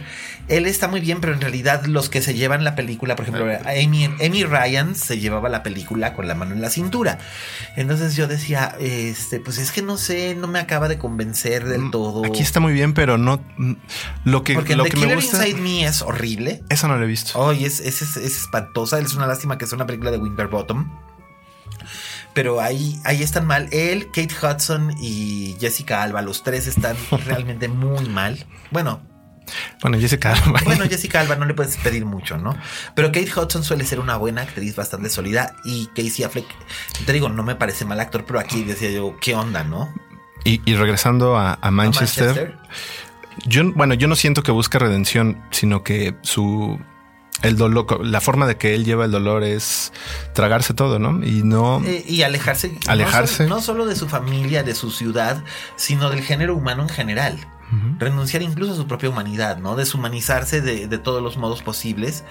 Él 0.48 0.66
está 0.66 0.86
muy 0.86 1.00
bien, 1.00 1.20
pero 1.20 1.32
en 1.32 1.40
realidad 1.40 1.84
los 1.86 2.08
que 2.08 2.22
se 2.22 2.34
llevan 2.34 2.62
la 2.64 2.76
película, 2.76 3.16
por 3.16 3.24
ejemplo, 3.24 3.46
Amy, 3.64 4.44
Ryan 4.44 4.94
se 4.94 5.18
llevaba 5.18 5.48
la 5.48 5.62
película 5.62 6.14
con 6.14 6.28
la 6.28 6.34
mano 6.34 6.54
en 6.54 6.60
la 6.60 6.70
cintura. 6.70 7.18
Entonces 7.76 8.14
yo 8.14 8.28
decía, 8.28 8.76
este, 8.78 9.40
pues 9.40 9.58
es 9.58 9.72
que 9.72 9.82
no 9.82 9.96
sé, 9.96 10.36
no 10.36 10.46
me 10.46 10.60
acaba 10.60 10.88
de 10.88 10.98
convencer 10.98 11.64
del 11.64 11.82
mm, 11.82 11.90
todo. 11.90 12.24
Aquí 12.24 12.42
está 12.42 12.60
muy 12.60 12.72
bien, 12.72 12.94
pero 12.94 13.18
no 13.18 13.40
mm, 13.56 13.72
lo 14.24 14.44
que, 14.44 14.54
Porque 14.54 14.76
lo 14.76 14.84
que 14.84 14.96
me 14.96 15.14
gusta. 15.14 15.48
Inside 15.48 15.60
Me 15.60 15.86
es 15.86 16.02
horrible. 16.02 16.62
Eso 16.68 16.86
no 16.86 16.96
lo 16.96 17.04
he 17.04 17.08
visto. 17.08 17.38
Oye, 17.38 17.66
es, 17.66 17.80
es, 17.80 18.02
es, 18.02 18.16
es 18.16 18.36
espantosa. 18.36 19.00
Es 19.00 19.14
una 19.14 19.26
lástima 19.26 19.55
que 19.58 19.64
es 19.64 19.72
una 19.72 19.86
película 19.86 20.10
de 20.10 20.18
Winterbottom 20.18 20.90
pero 22.36 22.60
ahí, 22.60 23.00
ahí 23.04 23.22
están 23.22 23.46
mal. 23.46 23.66
Él, 23.72 24.08
Kate 24.08 24.28
Hudson 24.42 24.94
y 25.00 25.56
Jessica 25.58 26.02
Alba, 26.02 26.20
los 26.20 26.42
tres 26.42 26.66
están 26.66 26.94
realmente 27.24 27.66
muy 27.66 28.10
mal. 28.10 28.44
Bueno. 28.70 29.00
Bueno, 29.80 29.98
Jessica 29.98 30.34
Alba. 30.34 30.60
Bueno, 30.64 30.84
Jessica 30.84 31.20
Alba 31.20 31.36
no 31.36 31.46
le 31.46 31.54
puedes 31.54 31.78
pedir 31.78 32.04
mucho, 32.04 32.36
¿no? 32.36 32.54
Pero 32.94 33.08
Kate 33.08 33.30
Hudson 33.34 33.64
suele 33.64 33.86
ser 33.86 34.00
una 34.00 34.18
buena 34.18 34.42
actriz 34.42 34.76
bastante 34.76 35.08
sólida 35.08 35.56
y 35.64 35.86
Casey 35.96 36.24
Affleck, 36.24 36.44
te 37.06 37.12
digo, 37.14 37.30
no 37.30 37.42
me 37.42 37.54
parece 37.54 37.86
mal 37.86 38.00
actor, 38.00 38.26
pero 38.26 38.38
aquí 38.38 38.64
decía 38.64 38.90
yo, 38.90 39.16
¿qué 39.18 39.34
onda, 39.34 39.64
no? 39.64 39.94
Y, 40.44 40.58
regresando 40.74 41.38
a, 41.38 41.58
Manchester, 41.70 42.58
yo, 43.46 43.72
bueno, 43.72 43.94
yo 43.94 44.08
no 44.08 44.14
siento 44.14 44.42
que 44.42 44.52
busque 44.52 44.78
redención, 44.78 45.42
sino 45.50 45.82
que 45.82 46.14
su 46.20 46.78
el 47.42 47.56
dolor, 47.56 48.04
la 48.04 48.20
forma 48.20 48.46
de 48.46 48.56
que 48.56 48.74
él 48.74 48.84
lleva 48.84 49.04
el 49.04 49.10
dolor 49.10 49.44
es 49.44 49.92
tragarse 50.32 50.74
todo, 50.74 50.98
¿no? 50.98 51.24
Y 51.24 51.42
no. 51.42 51.82
Eh, 51.84 52.04
y 52.06 52.22
alejarse. 52.22 52.78
Alejarse. 52.86 53.46
No 53.46 53.60
solo, 53.60 53.86
de 53.86 53.96
su 53.96 54.08
familia, 54.08 54.62
de 54.62 54.74
su 54.74 54.90
ciudad, 54.90 55.42
sino 55.76 56.10
del 56.10 56.22
género 56.22 56.56
humano 56.56 56.82
en 56.82 56.88
general. 56.88 57.38
Renunciar 57.98 58.42
incluso 58.42 58.74
a 58.74 58.76
su 58.76 58.86
propia 58.86 59.10
humanidad, 59.10 59.58
¿no? 59.58 59.74
Deshumanizarse 59.74 60.60
de, 60.60 60.86
de 60.86 60.98
todos 60.98 61.20
los 61.20 61.36
modos 61.36 61.62
posibles. 61.62 62.22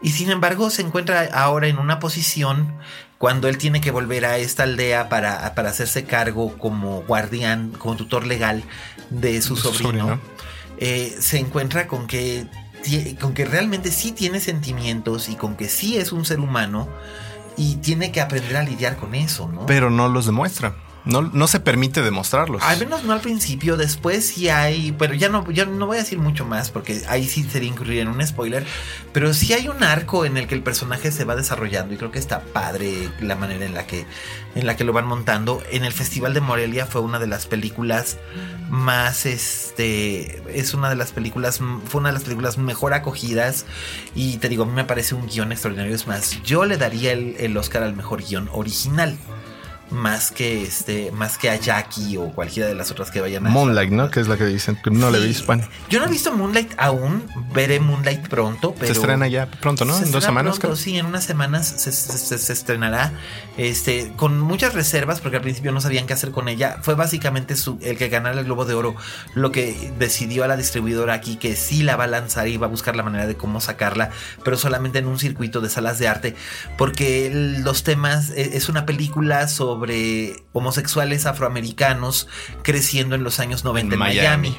Y 0.00 0.10
sin 0.10 0.30
embargo, 0.30 0.70
se 0.70 0.82
encuentra 0.82 1.28
ahora 1.32 1.66
en 1.66 1.78
una 1.78 1.98
posición 1.98 2.74
cuando 3.18 3.48
él 3.48 3.58
tiene 3.58 3.80
que 3.80 3.90
volver 3.90 4.24
a 4.24 4.38
esta 4.38 4.62
aldea 4.62 5.08
para, 5.08 5.54
para 5.54 5.70
hacerse 5.70 6.04
cargo 6.04 6.56
como 6.56 7.02
guardián, 7.02 7.72
como 7.76 7.96
tutor 7.96 8.24
legal 8.26 8.62
de 9.10 9.42
su, 9.42 9.56
sobrino. 9.56 10.20
Eh, 10.78 11.16
se 11.18 11.38
encuentra 11.38 11.88
con 11.88 12.06
que 12.06 12.46
con 13.20 13.34
que 13.34 13.44
realmente 13.44 13.90
sí 13.90 14.12
tiene 14.12 14.40
sentimientos 14.40 15.28
y 15.28 15.36
con 15.36 15.56
que 15.56 15.68
sí 15.68 15.98
es 15.98 16.12
un 16.12 16.24
ser 16.24 16.40
humano 16.40 16.88
y 17.56 17.76
tiene 17.76 18.12
que 18.12 18.20
aprender 18.20 18.56
a 18.56 18.62
lidiar 18.62 18.96
con 18.96 19.14
eso, 19.14 19.48
¿no? 19.48 19.66
Pero 19.66 19.90
no 19.90 20.08
los 20.08 20.26
demuestra. 20.26 20.74
No, 21.04 21.22
no 21.22 21.46
se 21.46 21.60
permite 21.60 22.02
demostrarlos. 22.02 22.62
Al 22.62 22.78
menos 22.78 23.04
no 23.04 23.12
al 23.12 23.20
principio, 23.20 23.76
después 23.76 24.26
sí 24.26 24.48
hay, 24.48 24.92
pero 24.92 25.14
ya 25.14 25.28
no, 25.28 25.48
ya 25.50 25.64
no 25.64 25.86
voy 25.86 25.96
a 25.96 26.00
decir 26.00 26.18
mucho 26.18 26.44
más 26.44 26.70
porque 26.70 27.02
ahí 27.08 27.26
sí 27.26 27.44
sería 27.44 27.68
incluir 27.68 28.00
en 28.00 28.08
un 28.08 28.26
spoiler, 28.26 28.66
pero 29.12 29.32
sí 29.32 29.52
hay 29.52 29.68
un 29.68 29.82
arco 29.82 30.24
en 30.24 30.36
el 30.36 30.46
que 30.46 30.54
el 30.54 30.62
personaje 30.62 31.10
se 31.10 31.24
va 31.24 31.34
desarrollando 31.34 31.94
y 31.94 31.96
creo 31.96 32.10
que 32.10 32.18
está 32.18 32.40
padre 32.40 33.10
la 33.20 33.36
manera 33.36 33.64
en 33.64 33.74
la 33.74 33.86
que, 33.86 34.06
en 34.54 34.66
la 34.66 34.76
que 34.76 34.84
lo 34.84 34.92
van 34.92 35.06
montando. 35.06 35.62
En 35.70 35.84
el 35.84 35.92
Festival 35.92 36.34
de 36.34 36.40
Morelia 36.40 36.86
fue 36.86 37.00
una 37.00 37.18
de 37.18 37.26
las 37.26 37.46
películas 37.46 38.18
más, 38.68 39.24
este, 39.24 40.42
es 40.58 40.74
una 40.74 40.90
de 40.90 40.96
las 40.96 41.12
películas, 41.12 41.60
fue 41.86 42.00
una 42.00 42.10
de 42.10 42.14
las 42.14 42.24
películas 42.24 42.58
mejor 42.58 42.92
acogidas 42.92 43.64
y 44.14 44.36
te 44.38 44.48
digo, 44.48 44.64
a 44.64 44.66
mí 44.66 44.72
me 44.72 44.84
parece 44.84 45.14
un 45.14 45.26
guion 45.26 45.52
extraordinario. 45.52 45.94
Es 45.94 46.06
más, 46.06 46.42
yo 46.42 46.64
le 46.64 46.76
daría 46.76 47.12
el, 47.12 47.36
el 47.38 47.56
Oscar 47.56 47.82
al 47.82 47.96
mejor 47.96 48.22
guion 48.22 48.48
original 48.52 49.16
más 49.90 50.30
que 50.30 50.62
este, 50.62 51.10
más 51.12 51.38
que 51.38 51.50
a 51.50 51.56
Jackie 51.56 52.16
o 52.16 52.30
cualquiera 52.32 52.68
de 52.68 52.74
las 52.74 52.90
otras 52.90 53.10
que 53.10 53.20
vayan 53.20 53.46
a 53.46 53.50
Moonlight, 53.50 53.90
¿no? 53.90 54.10
Que 54.10 54.20
es 54.20 54.28
la 54.28 54.36
que 54.36 54.44
dicen 54.44 54.78
que 54.82 54.90
no 54.90 55.10
le 55.10 55.18
vi 55.20 55.26
hispano. 55.26 55.66
Yo 55.88 56.00
no 56.00 56.06
he 56.06 56.10
visto 56.10 56.32
Moonlight 56.32 56.72
aún, 56.76 57.24
veré 57.52 57.80
Moonlight 57.80 58.28
pronto, 58.28 58.74
pero 58.74 58.86
se 58.86 58.92
estrena 58.92 59.28
ya 59.28 59.46
pronto, 59.46 59.84
¿no? 59.84 59.96
En 59.98 60.10
dos 60.10 60.24
semanas. 60.24 60.58
Pronto, 60.58 60.76
sí, 60.76 60.98
en 60.98 61.06
unas 61.06 61.24
semanas 61.24 61.66
se, 61.66 61.92
se, 61.92 62.52
estrenará. 62.52 63.12
Este, 63.56 64.12
con 64.16 64.40
muchas 64.40 64.74
reservas, 64.74 65.20
porque 65.20 65.36
al 65.36 65.42
principio 65.42 65.72
no 65.72 65.80
sabían 65.80 66.06
qué 66.06 66.12
hacer 66.12 66.30
con 66.30 66.48
ella. 66.48 66.78
Fue 66.82 66.94
básicamente 66.94 67.56
su, 67.56 67.78
el 67.82 67.96
que 67.96 68.08
ganara 68.08 68.38
el 68.38 68.44
Globo 68.44 68.64
de 68.64 68.74
Oro 68.74 68.94
lo 69.34 69.52
que 69.52 69.92
decidió 69.98 70.44
a 70.44 70.48
la 70.48 70.56
distribuidora 70.56 71.14
aquí 71.14 71.36
que 71.36 71.56
sí 71.56 71.82
la 71.82 71.96
va 71.96 72.04
a 72.04 72.08
lanzar 72.08 72.48
y 72.48 72.56
va 72.56 72.66
a 72.66 72.70
buscar 72.70 72.96
la 72.96 73.02
manera 73.02 73.26
de 73.26 73.36
cómo 73.36 73.60
sacarla, 73.60 74.10
pero 74.44 74.56
solamente 74.56 74.98
en 74.98 75.06
un 75.06 75.18
circuito 75.18 75.60
de 75.60 75.68
salas 75.68 75.98
de 75.98 76.08
arte, 76.08 76.34
porque 76.76 77.30
los 77.32 77.82
temas 77.84 78.30
e, 78.30 78.56
es 78.56 78.68
una 78.68 78.86
película 78.86 79.48
sobre 79.48 79.77
sobre 79.78 80.42
homosexuales 80.52 81.24
afroamericanos 81.24 82.26
creciendo 82.62 83.14
en 83.14 83.22
los 83.22 83.38
años 83.38 83.64
90 83.64 83.94
en 83.94 83.98
Miami. 83.98 84.58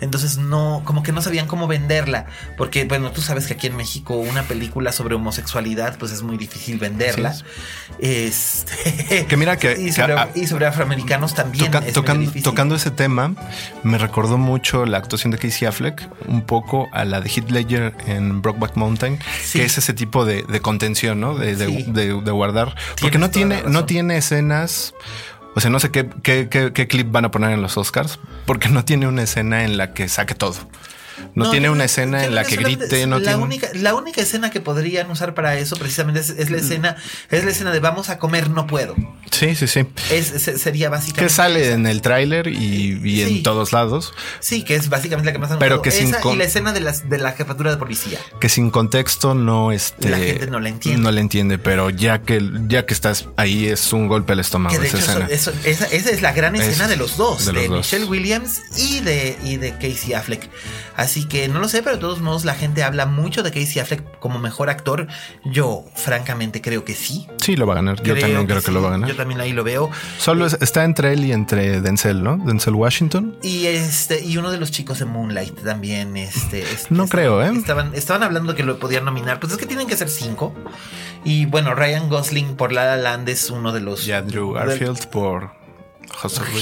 Entonces 0.00 0.38
no, 0.38 0.82
como 0.84 1.02
que 1.02 1.12
no 1.12 1.22
sabían 1.22 1.46
cómo 1.46 1.66
venderla, 1.66 2.26
porque 2.56 2.84
bueno, 2.84 3.10
tú 3.12 3.20
sabes 3.20 3.46
que 3.46 3.54
aquí 3.54 3.66
en 3.66 3.76
México 3.76 4.16
una 4.16 4.42
película 4.44 4.92
sobre 4.92 5.14
homosexualidad 5.14 5.98
pues 5.98 6.12
es 6.12 6.22
muy 6.22 6.36
difícil 6.36 6.78
venderla. 6.78 7.34
Este, 7.98 9.26
que 9.26 9.36
mira 9.36 9.56
que 9.56 9.74
y 10.34 10.46
sobre, 10.46 10.66
afroamericanos 10.66 11.34
también. 11.34 11.70
tocando, 12.42 12.74
ese 12.74 12.90
tema, 12.90 13.34
me 13.82 13.98
recordó 13.98 14.38
mucho 14.38 14.86
la 14.86 14.98
actuación 14.98 15.30
de 15.30 15.38
Casey 15.38 15.66
Affleck, 15.66 16.08
un 16.26 16.42
poco 16.42 16.88
a 16.92 17.04
la 17.04 17.20
de 17.20 17.28
Heath 17.28 17.50
Ledger 17.50 17.94
en 18.06 18.42
Brokeback 18.42 18.76
Mountain, 18.76 19.18
que 19.52 19.64
es 19.64 19.78
ese 19.78 19.94
tipo 19.94 20.24
de, 20.24 20.44
contención, 20.60 21.20
¿no? 21.20 21.36
De, 21.36 22.12
guardar, 22.34 22.74
porque 23.00 23.18
no 23.18 23.30
tiene, 23.30 23.62
no 23.62 23.84
tiene 23.84 24.16
escenas 24.16 24.94
o 25.54 25.60
sea, 25.60 25.70
no 25.70 25.78
sé 25.78 25.90
qué, 25.90 26.08
qué, 26.22 26.48
qué, 26.48 26.88
clip 26.88 27.10
van 27.10 27.24
a 27.24 27.30
poner 27.30 27.50
en 27.52 27.62
los 27.62 27.76
Oscars, 27.78 28.18
porque 28.46 28.68
no 28.68 28.84
tiene 28.84 29.06
una 29.06 29.22
escena 29.22 29.64
en 29.64 29.76
la 29.76 29.92
que 29.92 30.08
saque 30.08 30.34
todo. 30.34 30.56
No, 31.34 31.50
tiene 31.50 31.70
una 31.70 31.84
escena 31.84 32.24
en 32.24 32.34
la 32.34 32.44
que 32.44 32.56
grite, 32.56 33.06
no 33.06 33.18
la 33.18 33.36
única, 33.36 33.68
la 33.74 33.94
única 33.94 34.20
escena 34.20 34.50
que 34.50 34.60
podrían 34.60 35.10
usar 35.10 35.34
para 35.34 35.56
eso 35.58 35.76
precisamente 35.76 36.20
es, 36.20 36.50
la 36.50 36.56
escena, 36.56 36.96
es 37.30 37.44
la 37.44 37.50
escena 37.50 37.72
de 37.72 37.80
vamos 37.80 38.08
a 38.08 38.18
comer, 38.18 38.50
no 38.50 38.66
puedo. 38.66 38.94
Sí, 39.30 39.54
sí, 39.54 39.66
sí. 39.66 39.86
Es, 40.10 40.28
sería 40.60 40.88
básicamente. 40.90 41.24
Que 41.24 41.28
sale 41.28 41.72
en 41.72 41.86
el 41.86 42.02
tráiler 42.02 42.46
y, 42.48 43.22
en 43.22 43.42
todos 43.42 43.72
lados. 43.72 44.14
Sí, 44.40 44.62
que 44.62 44.76
es 44.76 44.88
básicamente 44.88 45.26
la 45.26 45.32
que 45.32 45.38
más 45.38 45.50
han 45.50 45.58
Pero 45.58 45.82
que 45.82 45.90
sin 45.90 46.14
y 46.32 46.36
la 46.36 46.44
escena 46.44 46.72
de, 46.72 46.80
las, 46.80 47.08
de 47.08 47.18
la 47.18 47.32
jefatura 47.32 47.70
de 47.70 47.76
policía. 47.76 48.18
Que 48.40 48.48
sin 48.48 48.70
contexto 48.70 49.34
no 49.34 49.72
este, 49.72 50.08
La 50.08 50.18
gente 50.18 50.46
no 50.46 50.60
la 50.60 50.68
entiende. 50.68 51.02
No 51.02 51.10
la 51.10 51.20
entiende, 51.20 51.58
pero 51.58 51.90
ya 51.90 52.22
que, 52.22 52.42
ya 52.68 52.86
que 52.86 52.94
estás 52.94 53.28
ahí 53.36 53.66
es 53.66 53.92
un 53.92 54.08
golpe 54.08 54.32
al 54.32 54.40
estómago. 54.40 54.80
esa, 54.80 54.98
escena. 54.98 55.26
esa, 55.30 55.86
es 55.86 56.22
la 56.22 56.32
gran 56.32 56.54
escena 56.56 56.88
de 56.88 56.96
los 56.96 57.16
dos, 57.16 57.46
de, 57.46 57.68
Michelle 57.68 58.04
Williams 58.04 58.62
y 58.76 59.00
de, 59.00 59.36
y 59.44 59.56
de 59.56 59.72
Casey 59.72 60.14
Affleck. 60.14 60.48
Así 61.04 61.26
que 61.26 61.48
no 61.48 61.60
lo 61.60 61.68
sé, 61.68 61.82
pero 61.82 61.96
de 61.96 62.00
todos 62.00 62.20
modos 62.20 62.44
la 62.44 62.54
gente 62.54 62.82
habla 62.82 63.06
mucho 63.06 63.42
de 63.42 63.50
Casey 63.50 63.80
Affleck 63.80 64.18
como 64.18 64.38
mejor 64.38 64.70
actor. 64.70 65.06
Yo, 65.44 65.84
francamente, 65.94 66.60
creo 66.60 66.84
que 66.84 66.94
sí. 66.94 67.26
Sí, 67.42 67.56
lo 67.56 67.66
va 67.66 67.74
a 67.74 67.76
ganar. 67.76 68.02
Yo 68.02 68.18
también 68.18 68.46
creo 68.46 68.62
que, 68.62 68.72
lo 68.72 68.82
va 68.82 68.88
a 68.88 68.90
ganar. 68.92 69.08
Yo 69.08 69.16
también 69.16 69.40
ahí 69.40 69.52
lo 69.52 69.64
veo. 69.64 69.90
Solo 70.18 70.46
está 70.46 70.84
entre 70.84 71.12
él 71.12 71.24
y 71.24 71.32
entre 71.32 71.80
Denzel, 71.80 72.22
¿no? 72.22 72.38
Denzel 72.38 72.74
Washington. 72.74 73.36
Y 73.42 73.66
este, 73.66 74.24
y 74.24 74.38
uno 74.38 74.50
de 74.50 74.58
los 74.58 74.70
chicos 74.70 74.98
de 74.98 75.04
Moonlight 75.04 75.62
también. 75.62 76.16
Este, 76.16 76.62
este 76.62 76.94
no 76.94 77.06
creo, 77.06 77.42
¿eh? 77.42 77.52
Estaban, 77.54 77.94
estaban 77.94 78.22
hablando 78.22 78.54
que 78.54 78.62
lo 78.62 78.78
podían 78.78 79.04
nominar. 79.04 79.40
Pues 79.40 79.52
es 79.52 79.58
que 79.58 79.66
tienen 79.66 79.86
que 79.86 79.96
ser 79.96 80.08
cinco. 80.08 80.54
Y 81.24 81.46
bueno, 81.46 81.74
Ryan 81.74 82.08
Gosling 82.08 82.56
por 82.56 82.72
La 82.72 82.84
La 82.84 82.96
Land 82.96 83.28
es 83.28 83.50
uno 83.50 83.72
de 83.72 83.80
los. 83.80 84.06
Y 84.06 84.12
Andrew 84.12 84.52
Garfield 84.52 85.06
por 85.08 85.50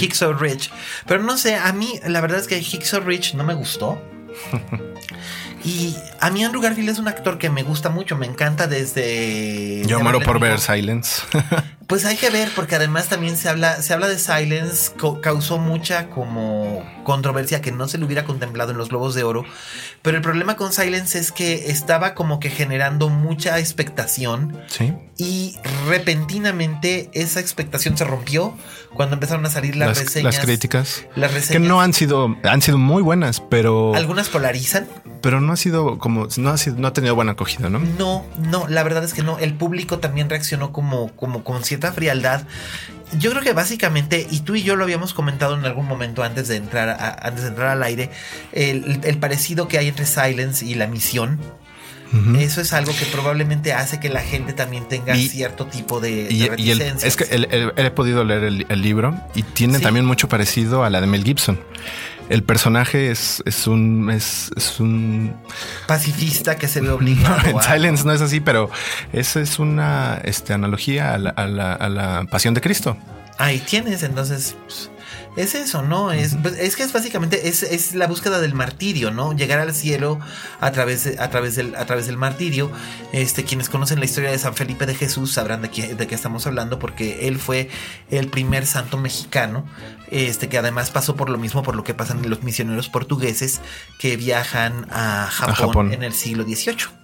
Hicks 0.00 0.22
Rich. 0.38 0.70
Pero 1.06 1.22
no 1.22 1.36
sé, 1.36 1.56
a 1.56 1.72
mí 1.72 2.00
la 2.06 2.20
verdad 2.20 2.38
es 2.38 2.48
que 2.48 2.58
Hicks 2.58 2.92
Rich 3.04 3.34
no 3.34 3.44
me 3.44 3.54
gustó. 3.54 4.00
y 5.64 5.96
a 6.20 6.30
mí 6.30 6.44
Andrew 6.44 6.62
Garfield 6.62 6.90
es 6.90 6.98
un 6.98 7.08
actor 7.08 7.38
que 7.38 7.50
me 7.50 7.62
gusta 7.62 7.90
mucho, 7.90 8.16
me 8.16 8.26
encanta 8.26 8.66
desde... 8.66 9.82
Yo 9.86 10.00
muero 10.00 10.20
por 10.20 10.40
ver 10.40 10.58
Silence. 10.58 11.22
Pues 11.92 12.06
hay 12.06 12.16
que 12.16 12.30
ver, 12.30 12.48
porque 12.56 12.76
además 12.76 13.10
también 13.10 13.36
se 13.36 13.50
habla, 13.50 13.82
se 13.82 13.92
habla 13.92 14.08
de 14.08 14.18
Silence, 14.18 14.92
causó 15.20 15.58
mucha 15.58 16.08
como 16.08 16.82
controversia 17.04 17.60
que 17.60 17.70
no 17.70 17.86
se 17.86 17.98
le 17.98 18.06
hubiera 18.06 18.24
contemplado 18.24 18.70
en 18.70 18.78
los 18.78 18.88
Globos 18.88 19.14
de 19.14 19.24
Oro. 19.24 19.44
Pero 20.00 20.16
el 20.16 20.22
problema 20.22 20.56
con 20.56 20.72
Silence 20.72 21.18
es 21.18 21.32
que 21.32 21.70
estaba 21.70 22.14
como 22.14 22.40
que 22.40 22.48
generando 22.48 23.10
mucha 23.10 23.58
expectación. 23.58 24.58
Sí. 24.68 24.94
Y 25.18 25.56
repentinamente 25.86 27.10
esa 27.12 27.40
expectación 27.40 27.98
se 27.98 28.04
rompió 28.04 28.56
cuando 28.94 29.14
empezaron 29.14 29.44
a 29.44 29.50
salir 29.50 29.76
las, 29.76 29.98
reseñas. 29.98 30.36
Las 30.36 30.44
críticas. 30.44 31.06
Las 31.14 31.34
reseñas. 31.34 31.62
Que 31.62 31.68
no 31.68 31.80
han 31.82 31.92
sido, 31.92 32.36
han 32.42 32.62
sido 32.62 32.78
muy 32.78 33.02
buenas, 33.02 33.40
pero. 33.40 33.94
Algunas 33.94 34.30
polarizan. 34.30 34.88
Pero 35.20 35.40
no 35.40 35.52
ha 35.52 35.56
sido 35.56 35.98
como, 35.98 36.26
no 36.38 36.50
ha 36.50 36.58
sido, 36.58 36.76
no 36.76 36.88
ha 36.88 36.92
tenido 36.92 37.14
buena 37.14 37.32
acogida, 37.32 37.68
¿no? 37.68 37.78
No, 37.78 38.24
no, 38.38 38.66
la 38.66 38.82
verdad 38.82 39.04
es 39.04 39.14
que 39.14 39.22
no. 39.22 39.38
El 39.38 39.54
público 39.54 39.98
también 39.98 40.28
reaccionó 40.28 40.72
como, 40.72 41.14
como 41.14 41.44
con 41.44 41.62
cierta 41.62 41.81
frialdad. 41.90 42.46
Yo 43.18 43.30
creo 43.30 43.42
que 43.42 43.52
básicamente, 43.52 44.26
y 44.30 44.40
tú 44.40 44.54
y 44.54 44.62
yo 44.62 44.76
lo 44.76 44.84
habíamos 44.84 45.12
comentado 45.14 45.58
en 45.58 45.64
algún 45.64 45.86
momento 45.86 46.22
antes 46.22 46.48
de 46.48 46.56
entrar, 46.56 47.18
antes 47.20 47.42
de 47.42 47.48
entrar 47.48 47.68
al 47.68 47.82
aire, 47.82 48.10
el, 48.52 49.18
parecido 49.18 49.66
que 49.68 49.78
hay 49.78 49.88
entre 49.88 50.06
Silence 50.06 50.64
y 50.64 50.74
la 50.74 50.86
misión. 50.86 51.40
Eso 52.38 52.60
es 52.60 52.74
algo 52.74 52.92
que 52.94 53.06
probablemente 53.06 53.72
hace 53.72 53.98
que 53.98 54.10
la 54.10 54.20
gente 54.20 54.52
también 54.52 54.86
tenga 54.86 55.16
cierto 55.16 55.66
tipo 55.66 55.98
de, 55.98 56.28
y, 56.30 56.70
es 56.70 57.16
que 57.16 57.72
he 57.74 57.90
podido 57.90 58.22
leer 58.22 58.44
el, 58.68 58.82
libro 58.82 59.18
y 59.34 59.42
tiene 59.42 59.78
también 59.78 60.04
mucho 60.04 60.28
parecido 60.28 60.84
a 60.84 60.90
la 60.90 61.00
de 61.00 61.06
Mel 61.06 61.24
Gibson 61.24 61.58
el 62.32 62.42
personaje 62.42 63.10
es, 63.10 63.42
es 63.44 63.66
un 63.66 64.10
es, 64.10 64.50
un 64.80 65.34
pacifista 65.86 66.56
que 66.56 66.66
se 66.66 66.80
ve 66.80 66.88
obligado. 66.88 67.52
No, 67.52 67.60
en 67.60 67.62
Silence 67.62 68.04
no 68.06 68.12
es 68.12 68.22
así, 68.22 68.40
pero 68.40 68.70
esa 69.12 69.40
es 69.40 69.58
una 69.58 70.18
este, 70.24 70.54
analogía 70.54 71.12
a 71.12 71.18
la, 71.18 71.30
a, 71.30 71.46
la, 71.46 71.74
a 71.74 71.88
la 71.90 72.24
pasión 72.30 72.54
de 72.54 72.62
Cristo. 72.62 72.96
Ahí 73.36 73.58
tienes, 73.58 74.02
entonces 74.02 74.56
pues, 74.64 74.90
es 75.36 75.54
eso, 75.54 75.82
¿no? 75.82 76.12
Es, 76.12 76.36
pues, 76.36 76.58
es 76.58 76.76
que 76.76 76.82
es 76.82 76.92
básicamente, 76.92 77.48
es, 77.48 77.62
es, 77.62 77.94
la 77.94 78.06
búsqueda 78.06 78.40
del 78.40 78.54
martirio, 78.54 79.10
¿no? 79.10 79.32
Llegar 79.32 79.58
al 79.60 79.74
cielo 79.74 80.20
a 80.60 80.72
través, 80.72 81.04
de, 81.04 81.18
a 81.18 81.30
través, 81.30 81.56
del, 81.56 81.74
a 81.74 81.86
través 81.86 82.06
del 82.06 82.16
martirio. 82.16 82.70
Este, 83.12 83.44
quienes 83.44 83.68
conocen 83.68 83.98
la 83.98 84.04
historia 84.04 84.30
de 84.30 84.38
San 84.38 84.54
Felipe 84.54 84.84
de 84.86 84.94
Jesús 84.94 85.32
sabrán 85.32 85.62
de 85.62 85.70
qué, 85.70 85.94
de 85.94 86.06
qué 86.06 86.14
estamos 86.14 86.46
hablando, 86.46 86.78
porque 86.78 87.28
él 87.28 87.38
fue 87.38 87.70
el 88.10 88.28
primer 88.28 88.66
santo 88.66 88.98
mexicano, 88.98 89.64
este, 90.10 90.48
que 90.48 90.58
además 90.58 90.90
pasó 90.90 91.16
por 91.16 91.30
lo 91.30 91.38
mismo, 91.38 91.62
por 91.62 91.76
lo 91.76 91.84
que 91.84 91.94
pasan 91.94 92.28
los 92.28 92.42
misioneros 92.42 92.88
portugueses 92.88 93.60
que 93.98 94.16
viajan 94.16 94.86
a 94.90 95.28
Japón. 95.30 95.92
en 95.92 96.02
el 96.02 96.12
siglo 96.12 96.44
XVIII. 96.44 97.01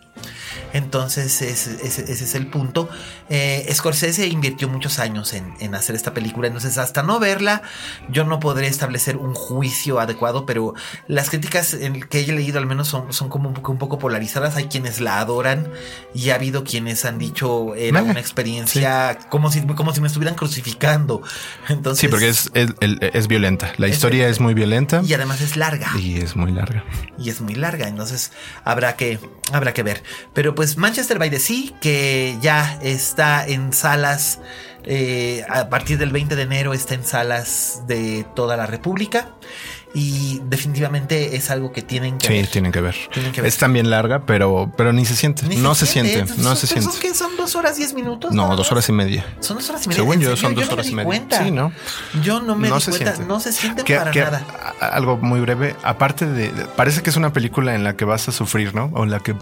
Entonces 0.72 1.40
ese, 1.42 1.86
es 1.86 2.34
el 2.34 2.46
punto. 2.46 2.88
Eh, 3.30 3.68
Scorsese 3.72 4.26
invirtió 4.26 4.68
muchos 4.68 4.98
años 4.98 5.34
en, 5.34 5.74
hacer 5.74 5.94
esta 5.94 6.14
película, 6.14 6.46
entonces 6.46 6.78
hasta 6.78 7.02
no 7.02 7.18
verla 7.18 7.62
yo 8.10 8.24
no 8.24 8.40
podré 8.40 8.66
establecer 8.66 9.16
un 9.16 9.34
juicio 9.34 10.00
adecuado, 10.00 10.46
pero 10.46 10.74
las 11.06 11.30
críticas 11.30 11.76
que 12.08 12.20
he 12.20 12.32
leído 12.32 12.58
al 12.58 12.66
menos 12.66 12.88
son, 12.88 13.12
son 13.12 13.28
como 13.28 13.48
un 13.48 13.54
poco, 13.54 13.72
un 13.72 13.78
poco, 13.78 13.98
polarizadas. 13.98 14.56
Hay 14.56 14.66
quienes 14.66 15.00
la 15.00 15.20
adoran 15.20 15.68
y 16.14 16.30
ha 16.30 16.36
habido 16.36 16.64
quienes 16.64 17.04
han 17.04 17.18
dicho 17.18 17.74
era 17.74 18.02
una 18.02 18.20
experiencia 18.20 19.18
como, 19.28 19.50
si, 19.50 19.62
como 19.62 19.94
si 19.94 20.00
me 20.00 20.06
estuvieran 20.06 20.34
crucificando. 20.34 21.22
Entonces, 21.68 22.00
sí, 22.00 22.08
porque 22.08 22.28
es, 22.28 22.50
es, 22.54 23.28
violenta. 23.28 23.72
La 23.76 23.88
historia 23.88 24.28
es 24.28 24.40
muy 24.40 24.54
violenta. 24.54 25.02
Y 25.04 25.12
además 25.14 25.40
es 25.40 25.56
larga. 25.56 25.90
Y 25.98 26.18
es 26.18 26.36
muy 26.36 26.52
larga. 26.52 26.84
Y 27.18 27.30
es 27.30 27.40
muy 27.40 27.54
larga, 27.54 27.88
entonces 27.88 28.32
habrá 28.64 28.96
que, 28.96 29.18
habrá 29.52 29.74
que 29.74 29.82
ver. 29.82 30.02
Pero 30.34 30.54
pues 30.54 30.76
Manchester 30.76 31.18
by 31.18 31.30
the 31.30 31.38
Sea, 31.38 31.78
que 31.80 32.36
ya 32.40 32.78
está 32.82 33.46
en 33.46 33.72
salas 33.72 34.40
eh, 34.84 35.44
a 35.50 35.68
partir 35.68 35.98
del 35.98 36.12
20 36.12 36.34
de 36.34 36.42
enero 36.42 36.72
está 36.72 36.94
en 36.94 37.04
salas 37.04 37.82
de 37.86 38.24
toda 38.34 38.56
la 38.56 38.64
República 38.64 39.34
y 39.94 40.40
definitivamente 40.44 41.36
es 41.36 41.50
algo 41.50 41.72
que 41.72 41.82
tienen 41.82 42.18
que 42.18 42.26
sí, 42.26 42.32
ver. 42.34 42.46
tienen 42.46 42.72
que 42.72 42.80
ver. 42.80 42.94
Es 43.44 43.56
también 43.56 43.88
larga, 43.90 44.26
pero, 44.26 44.70
pero 44.76 44.92
ni 44.92 45.04
se 45.04 45.16
siente. 45.16 45.44
no 45.56 45.74
se 45.74 45.86
siente. 45.86 46.24
no 46.36 46.54
se 46.56 46.66
siente. 46.66 46.90
¿Son, 46.90 47.14
¿Son 47.14 47.36
dos 47.36 47.56
horas 47.56 47.76
diez 47.76 47.94
minutos? 47.94 48.32
No, 48.32 48.54
dos 48.54 48.70
horas 48.70 48.88
y 48.88 48.92
media. 48.92 49.24
Son 49.40 49.56
dos 49.56 49.68
horas 49.70 49.86
y 49.86 49.88
media. 49.88 50.02
Según 50.02 50.20
yo, 50.20 50.36
son 50.36 50.54
dos 50.54 50.68
horas 50.68 50.88
y 50.88 50.94
media. 50.94 51.06
Cuenta. 51.06 51.42
Sí, 51.42 51.50
¿no? 51.50 51.72
Yo 52.22 52.40
no 52.40 52.54
me 52.54 52.68
di 52.68 52.84
cuenta. 52.84 53.16
No 53.26 53.40
se 53.40 53.52
sienten 53.52 53.84
para 53.84 54.12
nada. 54.12 54.74
Algo 54.80 55.16
muy 55.16 55.40
breve. 55.40 55.74
Aparte 55.82 56.26
de, 56.26 56.50
parece 56.76 57.02
que 57.02 57.10
es 57.10 57.16
una 57.16 57.32
película 57.32 57.74
en 57.74 57.84
la 57.84 57.96
que 57.96 58.04
vas 58.04 58.28
a 58.28 58.32
sufrir, 58.32 58.74
¿no? 58.74 58.90
O 58.94 59.04
en 59.04 59.10
la 59.10 59.20
que, 59.20 59.34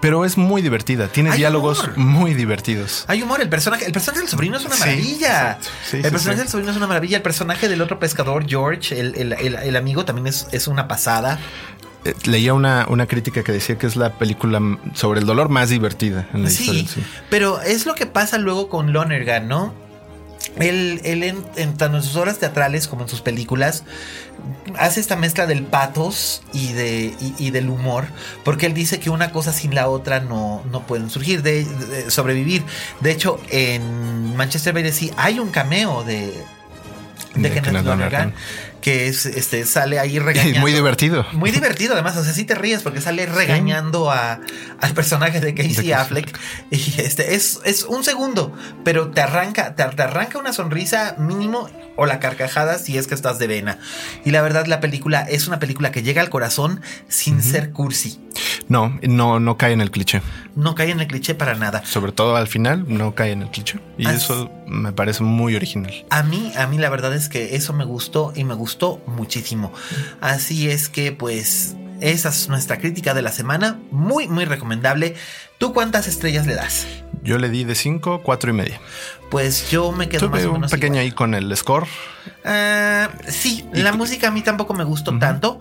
pero 0.00 0.24
es 0.24 0.36
muy 0.36 0.62
divertida. 0.62 1.08
Tiene 1.08 1.34
diálogos 1.36 1.90
muy 1.96 2.34
divertidos. 2.34 3.04
Hay 3.08 3.22
humor. 3.22 3.40
El 3.40 3.48
personaje, 3.48 3.86
el 3.86 3.92
personaje 3.92 4.20
del 4.20 4.28
sobrino 4.28 4.56
es 4.56 4.64
una 4.64 4.76
maravilla. 4.76 5.58
el 5.92 6.02
personaje 6.02 6.40
del 6.40 6.48
sobrino 6.48 6.70
es 6.70 6.76
una 6.76 6.86
maravilla. 6.86 7.16
El 7.16 7.22
personaje 7.22 7.68
del 7.68 7.80
otro 7.80 7.98
pescador, 7.98 8.46
George, 8.48 8.98
el, 8.98 9.14
el, 9.16 9.32
el, 9.32 9.54
el 9.54 9.76
amigo 9.76 9.91
también 10.04 10.26
es, 10.26 10.48
es 10.52 10.66
una 10.68 10.88
pasada. 10.88 11.38
Eh, 12.04 12.14
leía 12.24 12.54
una, 12.54 12.86
una, 12.88 13.06
crítica 13.06 13.44
que 13.44 13.52
decía 13.52 13.78
que 13.78 13.86
es 13.86 13.94
la 13.94 14.18
película 14.18 14.60
sobre 14.94 15.20
el 15.20 15.26
dolor 15.26 15.48
más 15.48 15.68
divertida 15.68 16.28
en 16.34 16.44
la 16.44 16.50
sí, 16.50 16.62
historia. 16.64 16.88
Sí, 16.88 17.04
pero 17.30 17.62
es 17.62 17.86
lo 17.86 17.94
que 17.94 18.06
pasa 18.06 18.38
luego 18.38 18.68
con 18.68 18.92
Lonergan, 18.92 19.46
¿no? 19.46 19.72
Él, 20.56 21.00
él 21.04 21.22
en, 21.22 21.44
en, 21.56 21.76
tanto 21.76 21.98
en 21.98 22.02
sus 22.02 22.16
obras 22.16 22.38
teatrales 22.38 22.88
como 22.88 23.02
en 23.02 23.08
sus 23.08 23.20
películas 23.20 23.84
hace 24.78 25.00
esta 25.00 25.16
mezcla 25.16 25.46
del 25.46 25.62
patos 25.62 26.42
y, 26.52 26.72
de, 26.72 27.14
y, 27.20 27.34
y 27.38 27.50
del 27.50 27.68
humor, 27.70 28.06
porque 28.44 28.66
él 28.66 28.74
dice 28.74 28.98
que 28.98 29.10
una 29.10 29.30
cosa 29.30 29.52
sin 29.52 29.74
la 29.74 29.88
otra 29.88 30.20
no, 30.20 30.62
no 30.70 30.86
pueden 30.86 31.10
surgir, 31.10 31.42
de, 31.42 31.64
de, 31.64 32.10
sobrevivir. 32.10 32.64
De 33.00 33.12
hecho, 33.12 33.40
en 33.50 34.36
Manchester 34.36 34.74
by 34.74 34.82
the 34.82 34.92
Sea 34.92 35.12
hay 35.16 35.38
un 35.38 35.50
cameo 35.50 36.02
de, 36.04 36.32
de, 37.34 37.50
de 37.50 37.60
Kenneth 37.60 37.84
Lonergan 37.84 38.34
que 38.82 39.06
es 39.06 39.24
este 39.24 39.64
sale 39.64 39.98
ahí 39.98 40.18
regañando. 40.18 40.60
Muy 40.60 40.72
divertido. 40.72 41.24
Muy 41.32 41.50
divertido, 41.50 41.94
además. 41.94 42.16
O 42.16 42.24
sea, 42.24 42.34
sí 42.34 42.44
te 42.44 42.54
ríes 42.54 42.82
porque 42.82 43.00
sale 43.00 43.24
regañando 43.24 44.10
a, 44.10 44.40
al 44.80 44.92
personaje 44.92 45.40
de 45.40 45.54
Casey 45.54 45.86
de 45.86 45.94
Affleck. 45.94 46.38
Y 46.70 47.00
este 47.00 47.34
es, 47.34 47.60
es 47.64 47.84
un 47.84 48.04
segundo, 48.04 48.52
pero 48.84 49.10
te 49.10 49.20
arranca, 49.20 49.74
te, 49.74 49.84
te, 49.84 50.02
arranca 50.02 50.38
una 50.38 50.52
sonrisa 50.52 51.14
mínimo 51.18 51.70
o 51.96 52.06
la 52.06 52.18
carcajada 52.18 52.78
si 52.78 52.98
es 52.98 53.06
que 53.06 53.14
estás 53.14 53.38
de 53.38 53.46
vena. 53.46 53.78
Y 54.24 54.30
la 54.30 54.42
verdad, 54.42 54.66
la 54.66 54.80
película 54.80 55.22
es 55.22 55.46
una 55.46 55.58
película 55.58 55.92
que 55.92 56.02
llega 56.02 56.20
al 56.20 56.30
corazón 56.30 56.80
sin 57.08 57.36
uh 57.36 57.38
-huh. 57.38 57.42
ser 57.42 57.70
cursi. 57.70 58.18
No, 58.68 58.98
no, 59.02 59.38
no 59.38 59.56
cae 59.56 59.72
en 59.72 59.80
el 59.80 59.90
cliché. 59.90 60.22
No 60.56 60.74
cae 60.74 60.90
en 60.90 61.00
el 61.00 61.06
cliché 61.06 61.34
para 61.34 61.54
nada. 61.54 61.84
Sobre 61.84 62.12
todo 62.12 62.36
al 62.36 62.48
final, 62.48 62.84
no 62.88 63.14
cae 63.14 63.32
en 63.32 63.42
el 63.42 63.50
cliché. 63.50 63.78
Y 63.98 64.06
As 64.06 64.24
eso 64.24 64.50
me 64.66 64.92
parece 64.92 65.22
muy 65.22 65.54
original. 65.54 65.92
A 66.10 66.22
mí, 66.22 66.52
a 66.56 66.66
mí 66.66 66.78
la 66.78 66.88
verdad 66.88 67.14
es 67.14 67.28
que 67.28 67.56
eso 67.56 67.72
me 67.72 67.84
gustó 67.84 68.32
y 68.34 68.44
me 68.44 68.54
gustó 68.54 68.71
gustó 68.72 69.02
muchísimo. 69.06 69.70
Así 70.22 70.70
es 70.70 70.88
que 70.88 71.12
pues 71.12 71.76
esa 72.00 72.30
es 72.30 72.48
nuestra 72.48 72.78
crítica 72.78 73.12
de 73.12 73.20
la 73.20 73.30
semana. 73.30 73.78
Muy, 73.90 74.28
muy 74.28 74.46
recomendable. 74.46 75.14
¿Tú 75.58 75.74
cuántas 75.74 76.08
estrellas 76.08 76.46
le 76.46 76.54
das? 76.54 76.86
Yo 77.22 77.38
le 77.38 77.50
di 77.50 77.64
de 77.64 77.74
5, 77.74 78.22
4 78.22 78.50
y 78.50 78.54
media. 78.54 78.80
Pues 79.30 79.70
yo 79.70 79.92
me 79.92 80.08
quedo 80.08 80.28
Tuve 80.28 80.38
más 80.38 80.46
o 80.46 80.52
menos 80.54 80.72
un 80.72 80.78
pequeño 80.78 80.94
igual. 80.94 81.04
ahí 81.04 81.12
con 81.12 81.34
el 81.34 81.54
score. 81.56 81.86
Uh, 82.44 83.30
sí, 83.30 83.64
¿Y 83.74 83.82
la 83.82 83.92
música 83.92 84.28
a 84.28 84.30
mí 84.30 84.40
tampoco 84.42 84.72
me 84.74 84.84
gustó 84.84 85.10
uh 85.10 85.14
-huh. 85.14 85.20
tanto. 85.20 85.60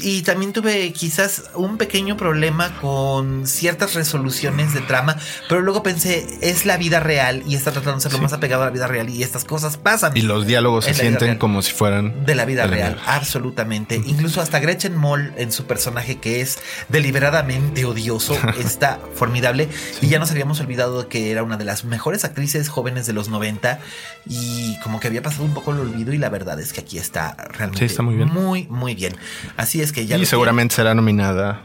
Y 0.00 0.22
también 0.22 0.52
tuve 0.52 0.92
quizás 0.92 1.44
un 1.54 1.78
pequeño 1.78 2.16
problema 2.16 2.78
con 2.80 3.46
ciertas 3.46 3.94
resoluciones 3.94 4.74
de 4.74 4.80
trama, 4.80 5.16
pero 5.48 5.60
luego 5.60 5.82
pensé, 5.82 6.26
es 6.40 6.66
la 6.66 6.76
vida 6.76 7.00
real 7.00 7.42
y 7.46 7.54
está 7.54 7.72
tratando 7.72 7.96
de 7.96 8.02
ser 8.02 8.12
lo 8.12 8.18
sí. 8.18 8.22
más 8.22 8.32
apegado 8.32 8.62
a 8.62 8.66
la 8.66 8.72
vida 8.72 8.86
real 8.86 9.08
y 9.08 9.22
estas 9.22 9.44
cosas 9.44 9.76
pasan. 9.76 10.16
Y 10.16 10.22
los 10.22 10.46
diálogos 10.46 10.84
se 10.84 10.94
sienten 10.94 11.38
como 11.38 11.62
si 11.62 11.72
fueran 11.72 12.24
de 12.24 12.34
la 12.34 12.44
vida 12.44 12.62
de 12.62 12.68
real, 12.68 12.96
la 12.96 13.02
vida. 13.02 13.14
absolutamente. 13.14 13.98
Uh 13.98 14.02
-huh. 14.02 14.08
Incluso 14.08 14.40
hasta 14.40 14.58
Gretchen 14.60 14.96
Moll 14.96 15.32
en 15.36 15.52
su 15.52 15.66
personaje 15.66 16.16
que 16.16 16.40
es 16.40 16.58
deliberadamente 16.88 17.84
odioso 17.84 18.36
está 18.58 19.00
formidable 19.14 19.68
sí. 20.00 20.06
y 20.06 20.08
ya 20.08 20.18
nos 20.18 20.30
habíamos 20.30 20.60
olvidado 20.60 21.08
que 21.08 21.30
era 21.30 21.42
una 21.42 21.56
de 21.56 21.64
las 21.64 21.84
mejores 21.84 22.24
actrices 22.24 22.68
jóvenes 22.68 23.06
de 23.06 23.12
los 23.12 23.28
90 23.28 23.80
y 24.26 24.78
como 24.80 25.00
que 25.00 25.08
había 25.08 25.22
pasado 25.22 25.44
un 25.44 25.54
poco 25.54 25.72
el 25.72 25.80
olvido 25.80 26.12
y 26.12 26.18
la 26.18 26.28
verdad 26.28 26.60
es 26.60 26.72
que 26.72 26.80
aquí 26.80 26.98
está 26.98 27.34
realmente 27.52 27.80
sí, 27.80 27.84
está 27.86 28.02
muy 28.02 28.16
bien. 28.16 28.28
Muy 28.28 28.66
muy 28.68 28.94
bien. 28.94 29.16
Así 29.56 29.80
es 29.80 29.87
que 29.92 30.06
ya 30.06 30.16
y 30.16 30.26
seguramente 30.26 30.74
será 30.74 30.94
nominada 30.94 31.64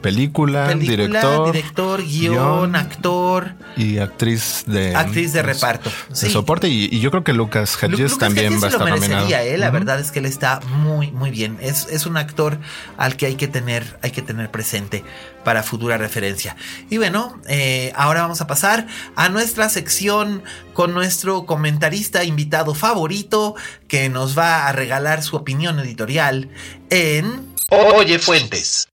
película, 0.00 0.66
película 0.68 0.96
director, 0.96 1.52
director 1.52 2.02
guion, 2.02 2.34
guion, 2.34 2.76
actor 2.76 3.54
y 3.76 3.98
actriz 3.98 4.64
de 4.66 4.94
actriz 4.94 5.32
de 5.32 5.42
reparto, 5.42 5.90
de 6.08 6.16
sí. 6.16 6.30
soporte 6.30 6.68
y, 6.68 6.88
y, 6.90 7.00
yo 7.00 7.10
creo 7.10 7.24
que 7.24 7.32
Lucas 7.32 7.76
Hedges 7.82 7.90
Lucas 7.90 8.00
Hedges 8.00 8.18
también 8.18 8.52
va 8.62 8.66
a 8.66 8.70
estar 8.70 8.88
lo 8.88 8.94
nominado. 8.96 9.28
Eh, 9.28 9.56
la 9.56 9.66
uh 9.66 9.68
-huh. 9.68 9.72
verdad 9.72 10.00
es 10.00 10.10
que 10.10 10.18
él 10.18 10.26
está 10.26 10.60
muy 10.60 11.10
muy 11.10 11.30
bien. 11.30 11.58
Es, 11.60 11.86
es 11.90 12.06
un 12.06 12.16
actor 12.16 12.58
al 12.96 13.16
que 13.16 13.26
hay 13.26 13.36
que 13.36 13.48
tener 13.48 13.98
hay 14.02 14.10
que 14.10 14.22
tener 14.22 14.50
presente 14.50 15.04
para 15.44 15.62
futura 15.62 15.96
referencia. 15.96 16.56
Y 16.90 16.98
bueno, 16.98 17.40
eh, 17.48 17.92
ahora 17.96 18.22
vamos 18.22 18.40
a 18.40 18.46
pasar 18.46 18.86
a 19.16 19.28
nuestra 19.28 19.68
sección 19.68 20.42
con 20.72 20.94
nuestro 20.94 21.46
comentarista 21.46 22.24
invitado 22.24 22.74
favorito 22.74 23.54
que 23.88 24.08
nos 24.08 24.36
va 24.38 24.68
a 24.68 24.72
regalar 24.72 25.22
su 25.22 25.36
opinión 25.36 25.78
editorial 25.78 26.48
en 26.90 27.50
Oye 27.70 28.18
Fuentes. 28.18 28.88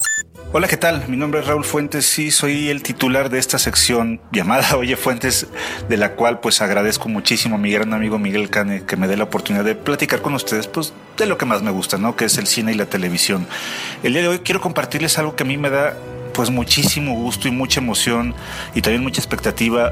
Hola, 0.54 0.70
¿qué 0.70 0.78
tal? 0.78 1.10
Mi 1.10 1.18
nombre 1.18 1.42
es 1.42 1.46
Raúl 1.46 1.66
Fuentes 1.66 2.18
y 2.20 2.32
soy 2.32 2.70
el 2.70 2.82
titular 2.82 3.30
de 3.30 3.38
esta 3.38 3.60
sección 3.60 4.22
llamada 4.32 4.78
Oye 4.78 4.96
Fuentes, 4.96 5.48
de 5.90 5.98
la 5.98 6.14
cual 6.14 6.40
pues 6.40 6.62
agradezco 6.62 7.10
muchísimo 7.10 7.56
a 7.56 7.58
mi 7.58 7.70
gran 7.70 7.94
amigo 7.94 8.18
Miguel 8.18 8.50
Cane 8.50 8.86
que 8.86 8.96
me 8.96 9.10
dé 9.10 9.18
la 9.18 9.26
oportunidad 9.26 9.66
de 9.66 9.76
platicar 9.76 10.22
con 10.22 10.34
ustedes 10.36 10.68
pues 10.68 10.94
de 11.18 11.26
lo 11.26 11.38
que 11.38 11.46
más 11.46 11.64
me 11.64 11.72
gusta, 11.72 11.98
¿no? 11.98 12.16
Que 12.16 12.26
es 12.26 12.38
el 12.38 12.48
cine 12.48 12.72
y 12.72 12.76
la 12.76 12.86
televisión. 12.86 13.46
El 14.04 14.14
día 14.14 14.22
de 14.22 14.30
hoy 14.30 14.40
quiero 14.40 14.62
compartirles 14.62 15.18
algo 15.18 15.36
que 15.36 15.44
a 15.44 15.46
mí 15.46 15.58
me 15.58 15.70
da 15.70 15.98
pues 16.34 16.50
muchísimo 16.50 17.14
gusto 17.16 17.50
y 17.50 17.52
mucha 17.52 17.82
emoción 17.82 18.34
y 18.74 18.82
también 18.82 19.04
mucha 19.04 19.20
expectativa 19.20 19.92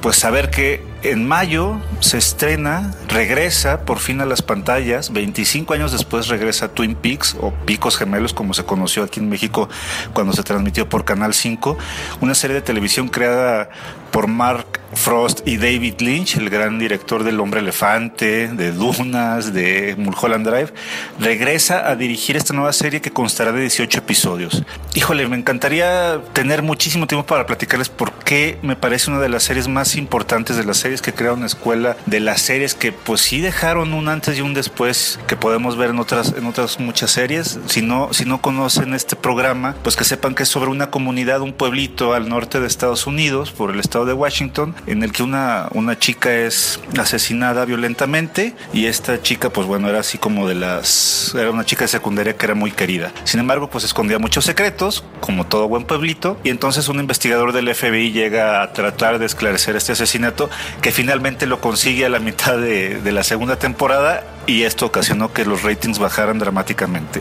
pues 0.00 0.16
saber 0.16 0.50
que 0.50 0.82
en 1.02 1.26
mayo 1.26 1.80
se 2.00 2.18
estrena, 2.18 2.94
regresa 3.08 3.82
por 3.84 3.98
fin 3.98 4.20
a 4.20 4.26
las 4.26 4.42
pantallas, 4.42 5.12
25 5.12 5.74
años 5.74 5.92
después 5.92 6.28
regresa 6.28 6.68
Twin 6.68 6.94
Peaks 6.94 7.36
o 7.40 7.52
Picos 7.52 7.96
Gemelos 7.96 8.32
como 8.32 8.54
se 8.54 8.64
conoció 8.64 9.02
aquí 9.02 9.20
en 9.20 9.28
México 9.28 9.68
cuando 10.12 10.32
se 10.32 10.42
transmitió 10.42 10.88
por 10.88 11.04
Canal 11.04 11.34
5, 11.34 11.76
una 12.20 12.34
serie 12.34 12.54
de 12.54 12.62
televisión 12.62 13.08
creada 13.08 13.70
por 14.10 14.26
Mark 14.26 14.80
Frost 14.92 15.46
y 15.46 15.56
David 15.56 15.94
Lynch, 16.00 16.36
el 16.36 16.50
gran 16.50 16.78
director 16.78 17.22
del 17.22 17.38
Hombre 17.40 17.60
Elefante, 17.60 18.48
de 18.48 18.72
Dunas, 18.72 19.52
de 19.52 19.94
Mulholland 19.96 20.48
Drive, 20.48 20.72
regresa 21.18 21.88
a 21.88 21.96
dirigir 21.96 22.36
esta 22.36 22.54
nueva 22.54 22.72
serie 22.72 23.00
que 23.00 23.12
constará 23.12 23.52
de 23.52 23.60
18 23.60 23.98
episodios. 23.98 24.64
Híjole, 24.94 25.28
me 25.28 25.36
encantaría 25.36 26.20
tener 26.32 26.62
muchísimo 26.62 27.06
tiempo 27.06 27.26
para 27.26 27.46
platicarles 27.46 27.88
por 27.88 28.12
qué 28.12 28.58
me 28.62 28.76
parece 28.76 29.10
una 29.10 29.20
de 29.20 29.28
las 29.28 29.44
series 29.44 29.68
más 29.68 29.94
importantes 29.94 30.56
de 30.56 30.64
las 30.64 30.78
series 30.78 31.02
que 31.02 31.14
crearon 31.14 31.38
una 31.38 31.46
escuela, 31.46 31.96
de 32.06 32.20
las 32.20 32.40
series 32.40 32.74
que 32.74 32.92
pues 32.92 33.20
sí 33.20 33.40
dejaron 33.40 33.94
un 33.94 34.08
antes 34.08 34.38
y 34.38 34.40
un 34.40 34.54
después 34.54 35.20
que 35.28 35.36
podemos 35.36 35.76
ver 35.76 35.90
en 35.90 36.00
otras, 36.00 36.34
en 36.36 36.46
otras 36.46 36.80
muchas 36.80 37.12
series. 37.12 37.60
Si 37.66 37.82
no, 37.82 38.12
si 38.12 38.24
no 38.24 38.40
conocen 38.40 38.94
este 38.94 39.14
programa, 39.14 39.76
pues 39.82 39.96
que 39.96 40.04
sepan 40.04 40.34
que 40.34 40.42
es 40.42 40.48
sobre 40.48 40.70
una 40.70 40.90
comunidad, 40.90 41.40
un 41.40 41.52
pueblito 41.52 42.12
al 42.12 42.28
norte 42.28 42.60
de 42.60 42.66
Estados 42.66 43.06
Unidos, 43.06 43.52
por 43.52 43.70
el 43.70 43.78
estado 43.80 43.99
de 44.04 44.12
Washington, 44.12 44.74
en 44.86 45.02
el 45.02 45.12
que 45.12 45.22
una, 45.22 45.68
una 45.72 45.98
chica 45.98 46.34
es 46.34 46.80
asesinada 46.98 47.64
violentamente 47.64 48.54
y 48.72 48.86
esta 48.86 49.20
chica 49.22 49.50
pues 49.50 49.66
bueno 49.66 49.88
era 49.88 50.00
así 50.00 50.18
como 50.18 50.48
de 50.48 50.54
las 50.54 51.34
era 51.34 51.50
una 51.50 51.64
chica 51.64 51.84
de 51.84 51.88
secundaria 51.88 52.36
que 52.36 52.46
era 52.46 52.54
muy 52.54 52.70
querida. 52.72 53.12
Sin 53.24 53.40
embargo 53.40 53.68
pues 53.70 53.84
escondía 53.84 54.18
muchos 54.18 54.44
secretos 54.44 55.04
como 55.20 55.46
todo 55.46 55.68
buen 55.68 55.84
pueblito 55.84 56.38
y 56.44 56.50
entonces 56.50 56.88
un 56.88 57.00
investigador 57.00 57.52
del 57.52 57.74
FBI 57.74 58.12
llega 58.12 58.62
a 58.62 58.72
tratar 58.72 59.18
de 59.18 59.26
esclarecer 59.26 59.76
este 59.76 59.92
asesinato 59.92 60.50
que 60.82 60.92
finalmente 60.92 61.46
lo 61.46 61.60
consigue 61.60 62.06
a 62.06 62.08
la 62.08 62.18
mitad 62.18 62.56
de, 62.56 63.00
de 63.00 63.12
la 63.12 63.22
segunda 63.22 63.56
temporada 63.56 64.24
y 64.46 64.62
esto 64.62 64.86
ocasionó 64.86 65.32
que 65.32 65.44
los 65.44 65.62
ratings 65.62 65.98
bajaran 65.98 66.38
dramáticamente 66.38 67.20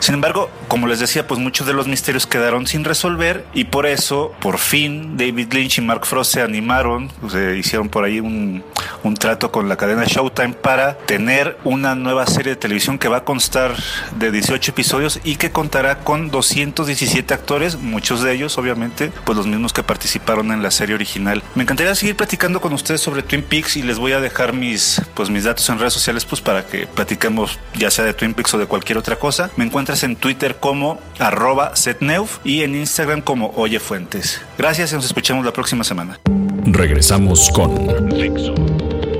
sin 0.00 0.14
embargo, 0.14 0.50
como 0.68 0.86
les 0.86 1.00
decía, 1.00 1.26
pues 1.26 1.40
muchos 1.40 1.66
de 1.66 1.72
los 1.72 1.88
misterios 1.88 2.26
quedaron 2.26 2.66
sin 2.66 2.84
resolver 2.84 3.44
y 3.54 3.64
por 3.64 3.86
eso, 3.86 4.32
por 4.40 4.58
fin, 4.58 5.16
David 5.16 5.52
Lynch 5.52 5.78
y 5.78 5.80
Mark 5.80 6.06
Frost 6.06 6.34
se 6.34 6.42
animaron, 6.42 7.10
se 7.30 7.56
hicieron 7.56 7.88
por 7.88 8.04
ahí 8.04 8.20
un, 8.20 8.64
un 9.02 9.14
trato 9.14 9.50
con 9.50 9.68
la 9.68 9.76
cadena 9.76 10.04
Showtime 10.04 10.54
para 10.54 10.96
tener 10.98 11.56
una 11.64 11.94
nueva 11.94 12.26
serie 12.26 12.52
de 12.52 12.56
televisión 12.56 12.98
que 12.98 13.08
va 13.08 13.18
a 13.18 13.24
constar 13.24 13.74
de 14.16 14.30
18 14.30 14.70
episodios 14.70 15.20
y 15.24 15.36
que 15.36 15.50
contará 15.50 16.00
con 16.00 16.30
217 16.30 17.34
actores, 17.34 17.76
muchos 17.76 18.22
de 18.22 18.32
ellos 18.32 18.58
obviamente 18.58 19.12
pues 19.24 19.36
los 19.36 19.46
mismos 19.46 19.72
que 19.72 19.82
participaron 19.82 20.52
en 20.52 20.62
la 20.62 20.70
serie 20.70 20.94
original. 20.94 21.42
Me 21.54 21.62
encantaría 21.62 21.94
seguir 21.94 22.16
platicando 22.16 22.60
con 22.60 22.72
ustedes 22.72 23.00
sobre 23.00 23.22
Twin 23.22 23.42
Peaks 23.42 23.76
y 23.76 23.82
les 23.82 23.98
voy 23.98 24.12
a 24.12 24.20
dejar 24.20 24.52
mis 24.52 25.00
pues 25.14 25.30
mis 25.30 25.44
datos 25.44 25.68
en 25.68 25.78
redes 25.78 25.92
sociales 25.92 26.24
pues 26.24 26.40
para 26.40 26.66
que 26.66 26.86
platiquemos 26.86 27.58
ya 27.74 27.90
sea 27.90 28.04
de 28.04 28.14
Twin 28.14 28.34
Peaks 28.34 28.54
o 28.54 28.58
de 28.58 28.66
cualquier 28.66 28.98
otra 28.98 29.16
cosa. 29.16 29.50
Me 29.56 29.64
encuentras 29.64 30.02
en 30.02 30.16
Twitter 30.16 30.56
como 30.56 31.00
arroba 31.18 31.76
setneuf 31.76 32.38
y 32.44 32.62
en 32.62 32.74
Instagram 32.74 33.22
como 33.22 33.52
Oye 33.56 33.80
Fuentes. 33.80 34.40
Gracias 34.56 34.92
y 34.92 34.94
nos 34.94 35.04
escuchamos 35.04 35.44
la 35.44 35.52
próxima 35.52 35.84
semana. 35.84 36.18
Regresamos 36.64 37.50
con 37.50 38.08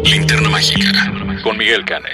Linterna 0.04 0.48
Mágica 0.48 1.12
con 1.42 1.56
Miguel 1.56 1.84
Cane. 1.84 2.08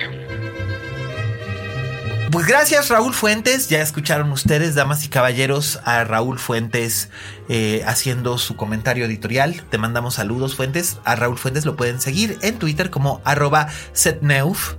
Pues 2.30 2.46
gracias 2.46 2.88
Raúl 2.88 3.14
Fuentes, 3.14 3.68
ya 3.68 3.80
escucharon 3.80 4.32
ustedes, 4.32 4.74
damas 4.74 5.04
y 5.04 5.08
caballeros, 5.08 5.78
a 5.84 6.02
Raúl 6.02 6.38
Fuentes 6.40 7.10
eh, 7.48 7.82
haciendo 7.86 8.38
su 8.38 8.56
comentario 8.56 9.04
editorial. 9.04 9.62
Te 9.70 9.78
mandamos 9.78 10.14
saludos 10.14 10.56
Fuentes. 10.56 10.98
A 11.04 11.14
Raúl 11.14 11.38
Fuentes 11.38 11.64
lo 11.64 11.76
pueden 11.76 12.00
seguir 12.00 12.38
en 12.42 12.58
Twitter 12.58 12.90
como 12.90 13.20
arroba 13.24 13.68
setneuf 13.92 14.74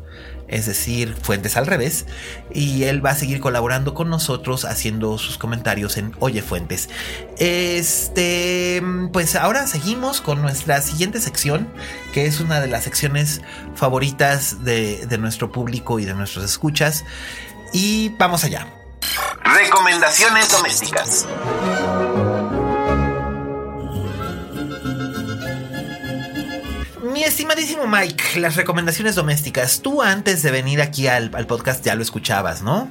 es 0.48 0.66
decir, 0.66 1.16
Fuentes 1.22 1.58
al 1.58 1.66
revés, 1.66 2.06
y 2.54 2.84
él 2.84 3.06
va 3.06 3.12
a 3.12 3.16
seguir 3.16 3.40
colaborando 3.40 3.94
con 3.94 4.10
nosotros 4.10 4.66
haciendo 4.66 5.18
sus 5.18 5.38
comentarios 5.38 5.98
en 5.98 6.16
Oye 6.20 6.42
Fuentes. 6.42 6.90
Este, 7.38 8.84
pues 9.12 9.36
ahora 9.36 9.68
seguimos 9.68 10.22
con 10.22 10.42
nuestra 10.42 10.82
siguiente 10.82 11.20
sección, 11.22 11.68
que 12.14 12.26
es 12.26 12.40
una 12.40 12.60
de 12.60 12.68
las 12.68 12.84
secciones 12.84 13.42
favoritas 13.76 14.64
de, 14.64 15.06
de 15.08 15.18
nuestro 15.18 15.52
público 15.52 16.00
y 16.00 16.06
de 16.06 16.14
nuestros 16.14 16.46
escuchas, 16.46 17.06
y 17.74 18.10
vamos 18.18 18.44
allá. 18.44 18.68
Recomendaciones 19.44 20.52
domésticas. 20.52 21.26
Mi 27.16 27.24
estimadísimo 27.24 27.88
Mike, 27.88 28.42
las 28.42 28.58
recomendaciones 28.58 29.16
domésticas. 29.16 29.80
Tú 29.80 30.02
antes 30.02 30.44
de 30.44 30.52
venir 30.52 30.82
aquí 30.82 31.08
al, 31.08 31.32
podcast 31.48 31.82
ya 31.82 31.96
lo 31.96 32.02
escuchabas, 32.02 32.62
¿no? 32.62 32.90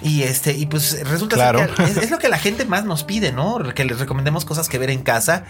Y 0.00 0.22
este, 0.22 0.52
y 0.52 0.66
pues 0.66 1.04
resulta 1.08 1.52
que 1.52 1.82
es, 1.82 1.96
es, 1.96 2.10
lo 2.12 2.20
que 2.20 2.28
la 2.28 2.38
gente 2.38 2.64
más 2.66 2.84
nos 2.84 3.02
pide, 3.02 3.32
¿no? 3.32 3.58
Que 3.74 3.84
les 3.84 3.98
recomendemos 3.98 4.44
cosas 4.44 4.68
que 4.68 4.78
ver 4.78 4.90
en 4.90 5.02
casa. 5.02 5.42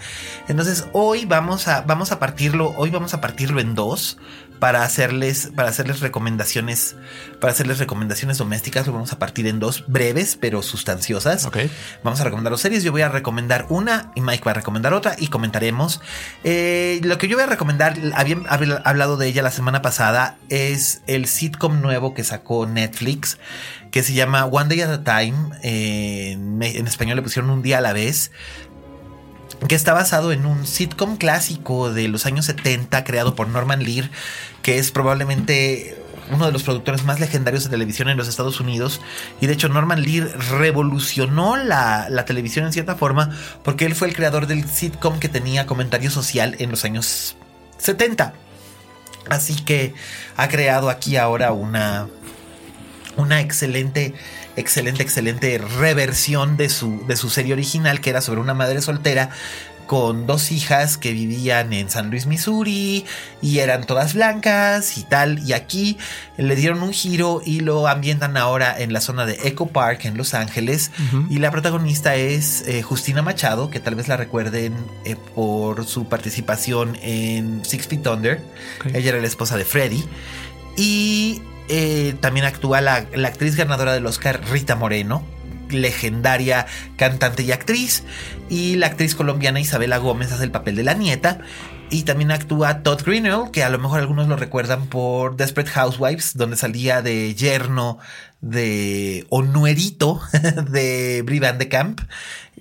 Entonces, 0.47 0.87
hoy 0.91 1.25
vamos 1.25 1.67
a, 1.67 1.81
vamos 1.81 2.11
a 2.11 2.17
partirlo, 2.17 2.73
hoy 2.77 2.89
vamos 2.89 3.13
a 3.13 3.21
partirlo 3.21 3.59
en 3.59 3.75
dos 3.75 4.17
para 4.59 4.83
hacerles, 4.83 5.51
para 5.55 5.69
hacerles 5.69 6.01
recomendaciones, 6.01 6.95
para 7.39 7.53
hacerles 7.53 7.79
recomendaciones 7.79 8.37
domésticas. 8.37 8.85
Lo 8.85 8.93
vamos 8.93 9.13
a 9.13 9.19
partir 9.19 9.47
en 9.47 9.59
dos 9.59 9.85
breves, 9.87 10.37
pero 10.39 10.61
sustanciosas. 10.61 11.45
Okay. 11.45 11.71
Vamos 12.03 12.19
a 12.21 12.25
recomendar 12.25 12.51
dos 12.51 12.61
series. 12.61 12.83
Yo 12.83 12.91
voy 12.91 13.01
a 13.01 13.09
recomendar 13.09 13.65
una 13.69 14.11
y 14.15 14.21
Mike 14.21 14.43
va 14.45 14.51
a 14.51 14.55
recomendar 14.55 14.93
otra 14.93 15.15
y 15.17 15.27
comentaremos. 15.27 16.01
Eh, 16.43 16.99
lo 17.03 17.17
que 17.17 17.27
yo 17.27 17.37
voy 17.37 17.43
a 17.43 17.47
recomendar, 17.47 17.97
había 18.13 18.37
hablado 18.83 19.17
de 19.17 19.27
ella 19.27 19.41
la 19.41 19.51
semana 19.51 19.81
pasada, 19.81 20.37
es 20.49 21.01
el 21.07 21.27
sitcom 21.27 21.81
nuevo 21.81 22.13
que 22.13 22.23
sacó 22.23 22.65
Netflix 22.65 23.37
que 23.91 24.03
se 24.03 24.13
llama 24.13 24.45
One 24.45 24.69
Day 24.69 24.81
at 24.81 24.91
a 24.91 25.03
Time. 25.03 25.49
Eh, 25.63 26.31
en, 26.33 26.61
en 26.61 26.87
español 26.87 27.15
le 27.15 27.21
pusieron 27.21 27.49
un 27.49 27.61
día 27.61 27.79
a 27.79 27.81
la 27.81 27.93
vez 27.93 28.31
que 29.67 29.75
está 29.75 29.93
basado 29.93 30.31
en 30.31 30.45
un 30.45 30.65
sitcom 30.65 31.17
clásico 31.17 31.91
de 31.91 32.07
los 32.07 32.25
años 32.25 32.45
70 32.45 33.03
creado 33.03 33.35
por 33.35 33.47
Norman 33.49 33.83
Lear, 33.83 34.09
que 34.61 34.77
es 34.77 34.91
probablemente 34.91 35.97
uno 36.31 36.45
de 36.45 36.51
los 36.51 36.63
productores 36.63 37.03
más 37.03 37.19
legendarios 37.19 37.63
de 37.63 37.69
televisión 37.69 38.09
en 38.09 38.17
los 38.17 38.27
Estados 38.27 38.59
Unidos. 38.59 39.01
Y 39.41 39.47
de 39.47 39.53
hecho 39.53 39.67
Norman 39.67 40.01
Lear 40.01 40.27
revolucionó 40.51 41.57
la, 41.57 42.07
la, 42.09 42.25
televisión 42.25 42.65
en 42.65 42.73
cierta 42.73 42.95
forma 42.95 43.35
porque 43.63 43.85
él 43.85 43.95
fue 43.95 44.07
el 44.07 44.15
creador 44.15 44.47
del 44.47 44.69
sitcom 44.69 45.19
que 45.19 45.29
tenía 45.29 45.65
comentario 45.65 46.11
social 46.11 46.55
en 46.59 46.69
los 46.69 46.85
años 46.85 47.35
70. 47.79 48.33
Así 49.29 49.55
que 49.55 49.93
ha 50.37 50.47
creado 50.47 50.89
aquí 50.89 51.17
ahora 51.17 51.51
una, 51.51 52.07
una 53.17 53.41
excelente 53.41 54.13
excelente, 54.55 55.03
excelente 55.03 55.57
reversión 55.57 56.57
de 56.57 56.69
su, 56.69 57.05
de 57.07 57.15
su 57.15 57.29
serie 57.29 57.53
original, 57.53 58.01
que 58.01 58.09
era 58.09 58.21
sobre 58.21 58.41
una 58.41 58.53
madre 58.53 58.81
soltera 58.81 59.29
con 59.89 60.27
dos 60.27 60.51
hijas 60.51 60.99
que 60.99 61.13
vivían 61.13 61.73
en 61.73 61.89
San 61.89 62.11
Luis, 62.11 62.27
Missouri, 62.27 63.05
y 63.41 63.57
eran 63.57 63.87
todas 63.87 64.13
blancas 64.13 64.99
y 64.99 65.03
tal. 65.03 65.39
Y 65.39 65.53
aquí 65.53 65.97
le 66.37 66.55
dieron 66.55 66.83
un 66.83 66.93
giro 66.93 67.41
y 67.43 67.61
lo 67.61 67.87
ambientan 67.87 68.37
ahora 68.37 68.79
en 68.79 68.93
la 68.93 69.01
zona 69.01 69.25
de 69.25 69.39
Echo 69.45 69.65
Park, 69.65 70.05
en 70.05 70.15
Los 70.15 70.35
Ángeles. 70.35 70.91
Uh 70.99 71.15
-huh. 71.15 71.27
Y 71.31 71.39
la 71.39 71.49
protagonista 71.49 72.13
es 72.13 72.63
eh, 72.67 72.83
Justina 72.83 73.23
Machado, 73.23 73.71
que 73.71 73.79
tal 73.79 73.95
vez 73.95 74.07
la 74.07 74.15
recuerden 74.15 74.75
eh, 75.05 75.15
por 75.33 75.83
su 75.87 76.05
participación 76.05 76.95
en 77.01 77.65
Six 77.65 77.87
Feet 77.87 78.05
Under. 78.05 78.43
Okay. 78.81 78.91
Ella 78.95 79.09
era 79.09 79.21
la 79.21 79.27
esposa 79.27 79.57
de 79.57 79.65
Freddy. 79.65 80.03
Y 80.77 81.41
eh, 81.69 82.15
también 82.19 82.45
actúa 82.45 82.81
la, 82.81 82.95
actriz 82.95 83.55
ganadora 83.55 83.93
del 83.93 84.05
Oscar, 84.05 84.41
Rita 84.49 84.75
Moreno, 84.75 85.23
legendaria 85.69 86.65
cantante 86.97 87.43
y 87.43 87.51
actriz. 87.51 88.03
Y 88.49 88.75
la 88.75 88.87
actriz 88.87 89.15
colombiana 89.15 89.59
Isabela 89.59 89.97
Gómez 89.97 90.31
hace 90.31 90.43
el 90.43 90.51
papel 90.51 90.75
de 90.75 90.83
la 90.83 90.95
nieta. 90.95 91.39
Y 91.91 92.03
también 92.03 92.31
actúa 92.31 92.83
Todd 92.83 93.03
Greenwell, 93.03 93.51
que 93.51 93.63
a 93.63 93.69
lo 93.69 93.79
mejor 93.79 93.99
algunos 93.99 94.27
lo 94.27 94.35
recuerdan 94.35 94.87
por 94.87 95.35
Desperate 95.37 95.71
Housewives, 95.71 96.35
donde 96.35 96.55
salía 96.55 97.01
de 97.01 97.33
yerno 97.33 97.97
de 98.41 99.25
o 99.29 99.41
nuerito 99.41 100.21
de 100.69 101.23
Brie 101.25 101.39
Van 101.39 101.57
de 101.57 101.67
Camp, 101.67 102.01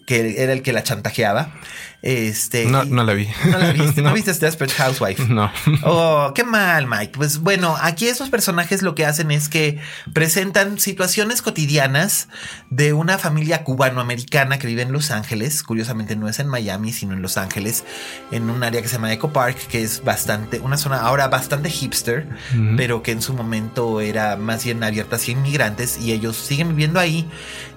que 0.07 0.43
era 0.43 0.53
el 0.53 0.63
que 0.63 0.73
la 0.73 0.83
chantajeaba. 0.83 1.53
Este, 2.01 2.67
no, 2.67 2.85
no 2.85 3.03
la 3.03 3.13
vi. 3.13 3.29
No 3.51 3.59
la 3.59 3.73
viste, 3.73 4.03
no, 4.03 4.09
¿No 4.11 4.15
viste 4.15 4.33
Desperate 4.33 4.73
Housewife. 4.75 5.27
No. 5.27 5.51
Oh, 5.83 6.33
qué 6.33 6.45
mal, 6.45 6.87
Mike. 6.87 7.13
Pues 7.17 7.39
bueno, 7.39 7.77
aquí 7.81 8.07
esos 8.07 8.31
personajes 8.31 8.83
lo 8.83 8.95
que 8.95 9.05
hacen 9.05 9.33
es 9.33 9.49
que 9.49 9.81
presentan 10.13 10.79
situaciones 10.79 11.43
cotidianas 11.43 12.29
de 12.71 12.93
una 12.93 13.19
familia 13.19 13.65
cubanoamericana 13.65 14.61
que 14.61 14.69
vive 14.69 14.83
en 14.83 14.93
Los 14.93 15.11
Ángeles. 15.11 15.65
Curiosamente 15.65 16.15
no 16.15 16.29
es 16.29 16.39
en 16.39 16.47
Miami, 16.47 16.93
sino 16.93 17.15
en 17.15 17.23
Los 17.23 17.37
Ángeles, 17.37 17.85
en 18.31 18.49
un 18.49 18.63
área 18.63 18.81
que 18.81 18.87
se 18.87 18.95
llama 18.95 19.13
Echo 19.13 19.33
Park, 19.33 19.59
que 19.69 19.83
es 19.83 20.05
bastante, 20.05 20.61
una 20.61 20.77
zona 20.77 21.01
ahora 21.01 21.27
bastante 21.27 21.69
hipster, 21.69 22.29
uh 22.53 22.57
-huh. 22.57 22.77
pero 22.77 23.03
que 23.03 23.11
en 23.11 23.23
su 23.23 23.35
momento 23.35 24.01
era 24.01 24.37
más 24.37 24.65
bien 24.65 24.85
abierta 24.85 25.17
hacia 25.17 25.33
inmigrantes 25.33 25.99
y 25.99 26.13
ellos 26.13 26.37
siguen 26.37 26.69
viviendo 26.69 27.01
ahí. 27.01 27.29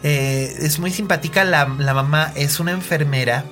Eh, 0.04 0.56
es 0.60 0.78
muy 0.78 0.92
simpática. 0.92 1.44
La, 1.44 1.66
la 1.80 1.94
mamá 1.96 2.32
es 2.36 2.60
una 2.60 2.72
enfermera 2.72 3.46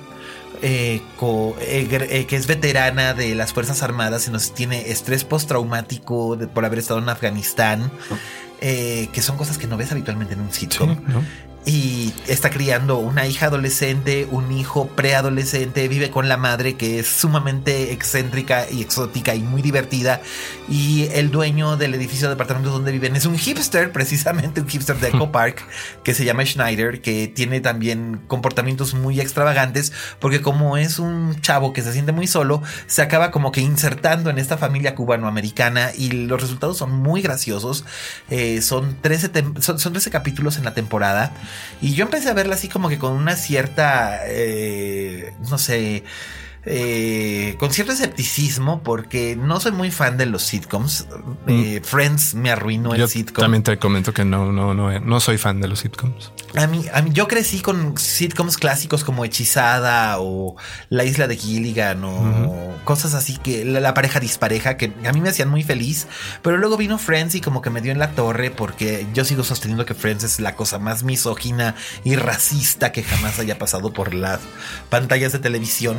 eh, 0.62 1.00
co, 1.16 1.56
eh, 1.60 1.88
eh, 2.10 2.26
que 2.26 2.36
es 2.36 2.46
veterana 2.46 3.14
de 3.14 3.34
las 3.34 3.52
Fuerzas 3.52 3.82
Armadas 3.82 4.28
y 4.28 4.30
nos 4.30 4.54
tiene 4.54 4.90
estrés 4.90 5.24
postraumático 5.24 6.38
por 6.52 6.64
haber 6.64 6.78
estado 6.78 7.00
en 7.00 7.08
Afganistán, 7.08 7.90
eh, 8.60 9.08
que 9.12 9.22
son 9.22 9.36
cosas 9.36 9.58
que 9.58 9.66
no 9.66 9.76
ves 9.76 9.92
habitualmente 9.92 10.34
en 10.34 10.40
un 10.40 10.52
sitcom. 10.52 10.96
Sí, 10.96 11.02
¿no? 11.08 11.22
y 11.66 12.14
está 12.26 12.50
criando 12.50 12.98
una 12.98 13.26
hija 13.26 13.46
adolescente, 13.46 14.26
un 14.30 14.50
hijo 14.50 14.88
preadolescente, 14.88 15.86
vive 15.88 16.10
con 16.10 16.28
la 16.28 16.38
madre 16.38 16.74
que 16.74 17.00
es 17.00 17.06
sumamente 17.06 17.92
excéntrica 17.92 18.66
y 18.70 18.80
exótica 18.80 19.34
y 19.34 19.40
muy 19.40 19.60
divertida 19.60 20.22
y 20.68 21.08
el 21.12 21.30
dueño 21.30 21.76
del 21.76 21.94
edificio 21.94 22.28
de 22.28 22.34
departamentos 22.34 22.72
donde 22.72 22.92
viven 22.92 23.14
es 23.14 23.26
un 23.26 23.36
hipster, 23.36 23.92
precisamente 23.92 24.60
un 24.62 24.68
hipster 24.68 24.96
de 24.96 25.08
Echo 25.08 25.30
Park 25.30 25.62
que 26.02 26.14
se 26.14 26.24
llama 26.24 26.46
Schneider, 26.46 27.02
que 27.02 27.28
tiene 27.28 27.60
también 27.60 28.22
comportamientos 28.26 28.94
muy 28.94 29.20
extravagantes 29.20 29.92
porque 30.18 30.40
como 30.40 30.78
es 30.78 30.98
un 30.98 31.40
chavo 31.42 31.74
que 31.74 31.82
se 31.82 31.92
siente 31.92 32.12
muy 32.12 32.26
solo, 32.26 32.62
se 32.86 33.02
acaba 33.02 33.30
como 33.30 33.52
que 33.52 33.60
insertando 33.60 34.30
en 34.30 34.38
esta 34.38 34.56
familia 34.56 34.94
cubanoamericana 34.94 35.90
y 35.96 36.10
los 36.10 36.40
resultados 36.40 36.78
son 36.78 36.92
muy 36.92 37.20
graciosos. 37.20 37.84
Eh, 38.30 38.49
son, 38.60 38.96
13 39.00 39.30
son, 39.60 39.78
son 39.78 39.92
13 39.92 40.10
capítulos 40.10 40.56
en 40.58 40.64
la 40.64 40.74
temporada. 40.74 41.32
Y 41.80 41.94
yo 41.94 42.04
empecé 42.04 42.28
a 42.28 42.34
verla 42.34 42.54
así 42.54 42.68
como 42.68 42.88
que 42.88 42.98
con 42.98 43.12
una 43.12 43.36
cierta, 43.36 44.20
eh, 44.26 45.32
no 45.48 45.58
sé, 45.58 46.04
eh, 46.66 47.56
con 47.58 47.72
cierto 47.72 47.92
escepticismo 47.92 48.82
porque 48.82 49.34
no 49.34 49.60
soy 49.60 49.72
muy 49.72 49.90
fan 49.90 50.18
de 50.18 50.26
los 50.26 50.42
sitcoms. 50.42 51.06
Mm. 51.46 51.50
Eh, 51.50 51.80
Friends 51.82 52.34
me 52.34 52.50
arruinó 52.50 52.94
yo 52.94 53.04
el 53.04 53.10
sitcom. 53.10 53.42
También 53.42 53.62
te 53.62 53.78
comento 53.78 54.12
que 54.12 54.24
no, 54.24 54.52
no, 54.52 54.74
no, 54.74 55.00
no 55.00 55.20
soy 55.20 55.38
fan 55.38 55.60
de 55.60 55.68
los 55.68 55.80
sitcoms. 55.80 56.32
A 56.56 56.66
mí, 56.66 56.84
a 56.92 57.00
mí, 57.00 57.10
yo 57.12 57.28
crecí 57.28 57.60
con 57.60 57.96
sitcoms 57.96 58.58
clásicos 58.58 59.04
como 59.04 59.24
Hechizada 59.24 60.16
o 60.18 60.56
La 60.88 61.04
Isla 61.04 61.28
de 61.28 61.36
Gilligan 61.36 62.02
o 62.04 62.74
cosas 62.84 63.14
así 63.14 63.36
que 63.36 63.64
la, 63.64 63.80
la, 63.80 63.94
pareja 63.94 64.18
dispareja 64.20 64.76
que 64.76 64.92
a 65.06 65.12
mí 65.12 65.20
me 65.20 65.28
hacían 65.28 65.48
muy 65.48 65.62
feliz. 65.62 66.08
Pero 66.42 66.56
luego 66.58 66.76
vino 66.76 66.98
Friends 66.98 67.36
y 67.36 67.40
como 67.40 67.62
que 67.62 67.70
me 67.70 67.80
dio 67.80 67.92
en 67.92 67.98
la 67.98 68.12
torre 68.12 68.50
porque 68.50 69.06
yo 69.14 69.24
sigo 69.24 69.44
sosteniendo 69.44 69.86
que 69.86 69.94
Friends 69.94 70.24
es 70.24 70.40
la 70.40 70.56
cosa 70.56 70.78
más 70.78 71.04
misógina 71.04 71.74
y 72.04 72.16
racista 72.16 72.92
que 72.92 73.02
jamás 73.02 73.38
haya 73.38 73.58
pasado 73.58 73.92
por 73.92 74.12
las 74.12 74.40
pantallas 74.90 75.32
de 75.32 75.38
televisión 75.38 75.96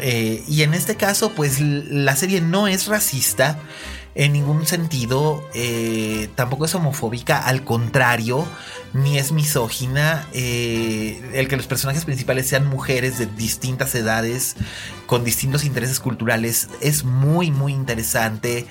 Eh, 0.00 0.42
y 0.48 0.62
en 0.62 0.74
este 0.74 0.96
caso, 0.96 1.32
pues 1.32 1.60
la 1.60 2.16
serie 2.16 2.40
no 2.40 2.68
es 2.68 2.86
racista 2.86 3.58
en 4.16 4.32
ningún 4.32 4.66
sentido, 4.66 5.46
eh, 5.52 6.30
tampoco 6.36 6.64
es 6.64 6.74
homofóbica, 6.74 7.38
al 7.38 7.64
contrario, 7.64 8.46
ni 8.94 9.18
es 9.18 9.30
misógina. 9.30 10.26
Eh, 10.32 11.20
el 11.34 11.48
que 11.48 11.56
los 11.58 11.66
personajes 11.66 12.06
principales 12.06 12.48
sean 12.48 12.66
mujeres 12.66 13.18
de 13.18 13.26
distintas 13.26 13.94
edades, 13.94 14.56
con 15.06 15.22
distintos 15.22 15.64
intereses 15.64 16.00
culturales, 16.00 16.68
es 16.80 17.04
muy, 17.04 17.50
muy 17.50 17.74
interesante. 17.74 18.66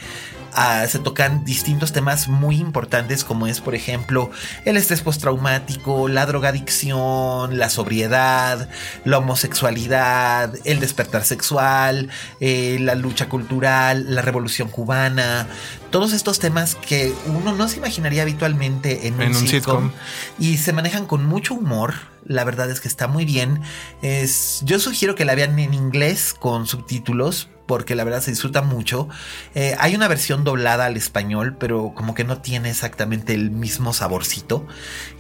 Ah, 0.58 0.86
se 0.88 1.00
tocan 1.00 1.44
distintos 1.44 1.92
temas 1.92 2.30
muy 2.30 2.56
importantes 2.56 3.26
como 3.26 3.46
es 3.46 3.60
por 3.60 3.76
ejemplo 3.76 4.32
el 4.64 4.78
estrés 4.78 5.02
postraumático, 5.02 6.08
la 6.08 6.26
drogadicción, 6.26 7.58
la 7.58 7.70
sobriedad, 7.70 8.70
la 9.04 9.18
homosexualidad, 9.18 10.54
el 10.64 10.80
despertar 10.80 11.26
sexual, 11.26 12.10
eh, 12.40 12.78
la 12.80 12.96
lucha 12.96 13.28
cultural, 13.28 14.16
la 14.16 14.22
revolución 14.22 14.70
cubana, 14.70 15.48
todos 15.92 16.14
estos 16.14 16.40
temas 16.40 16.76
que 16.76 17.14
uno 17.26 17.54
no 17.54 17.68
se 17.68 17.78
imaginaría 17.78 18.22
habitualmente 18.22 19.08
en, 19.08 19.20
un, 19.20 19.34
sitcom, 19.34 19.92
y 20.40 20.56
se 20.56 20.72
manejan 20.72 21.06
con 21.06 21.26
mucho 21.26 21.54
humor. 21.54 21.96
La 22.26 22.44
verdad 22.44 22.70
es 22.72 22.80
que 22.80 22.88
está 22.88 23.08
muy 23.08 23.26
bien. 23.26 23.62
Es, 24.02 24.62
yo 24.64 24.80
sugiero 24.80 25.16
que 25.16 25.26
la 25.26 25.36
vean 25.36 25.60
en 25.60 25.74
inglés 25.74 26.34
con 26.34 26.66
subtítulos 26.66 27.50
porque 27.66 27.96
la 27.96 28.04
verdad 28.04 28.22
se 28.22 28.32
disfruta 28.32 28.62
mucho. 28.62 29.10
Eh, 29.56 29.76
hay 29.80 29.96
una 29.96 30.08
versión 30.08 30.44
doblada 30.44 30.86
al 30.86 30.98
español, 30.98 31.56
pero 31.60 31.94
como 31.96 32.14
que 32.14 32.24
no 32.24 32.40
tiene 32.40 32.70
exactamente 32.70 33.34
el 33.34 33.52
mismo 33.52 33.94
saborcito. 33.94 34.68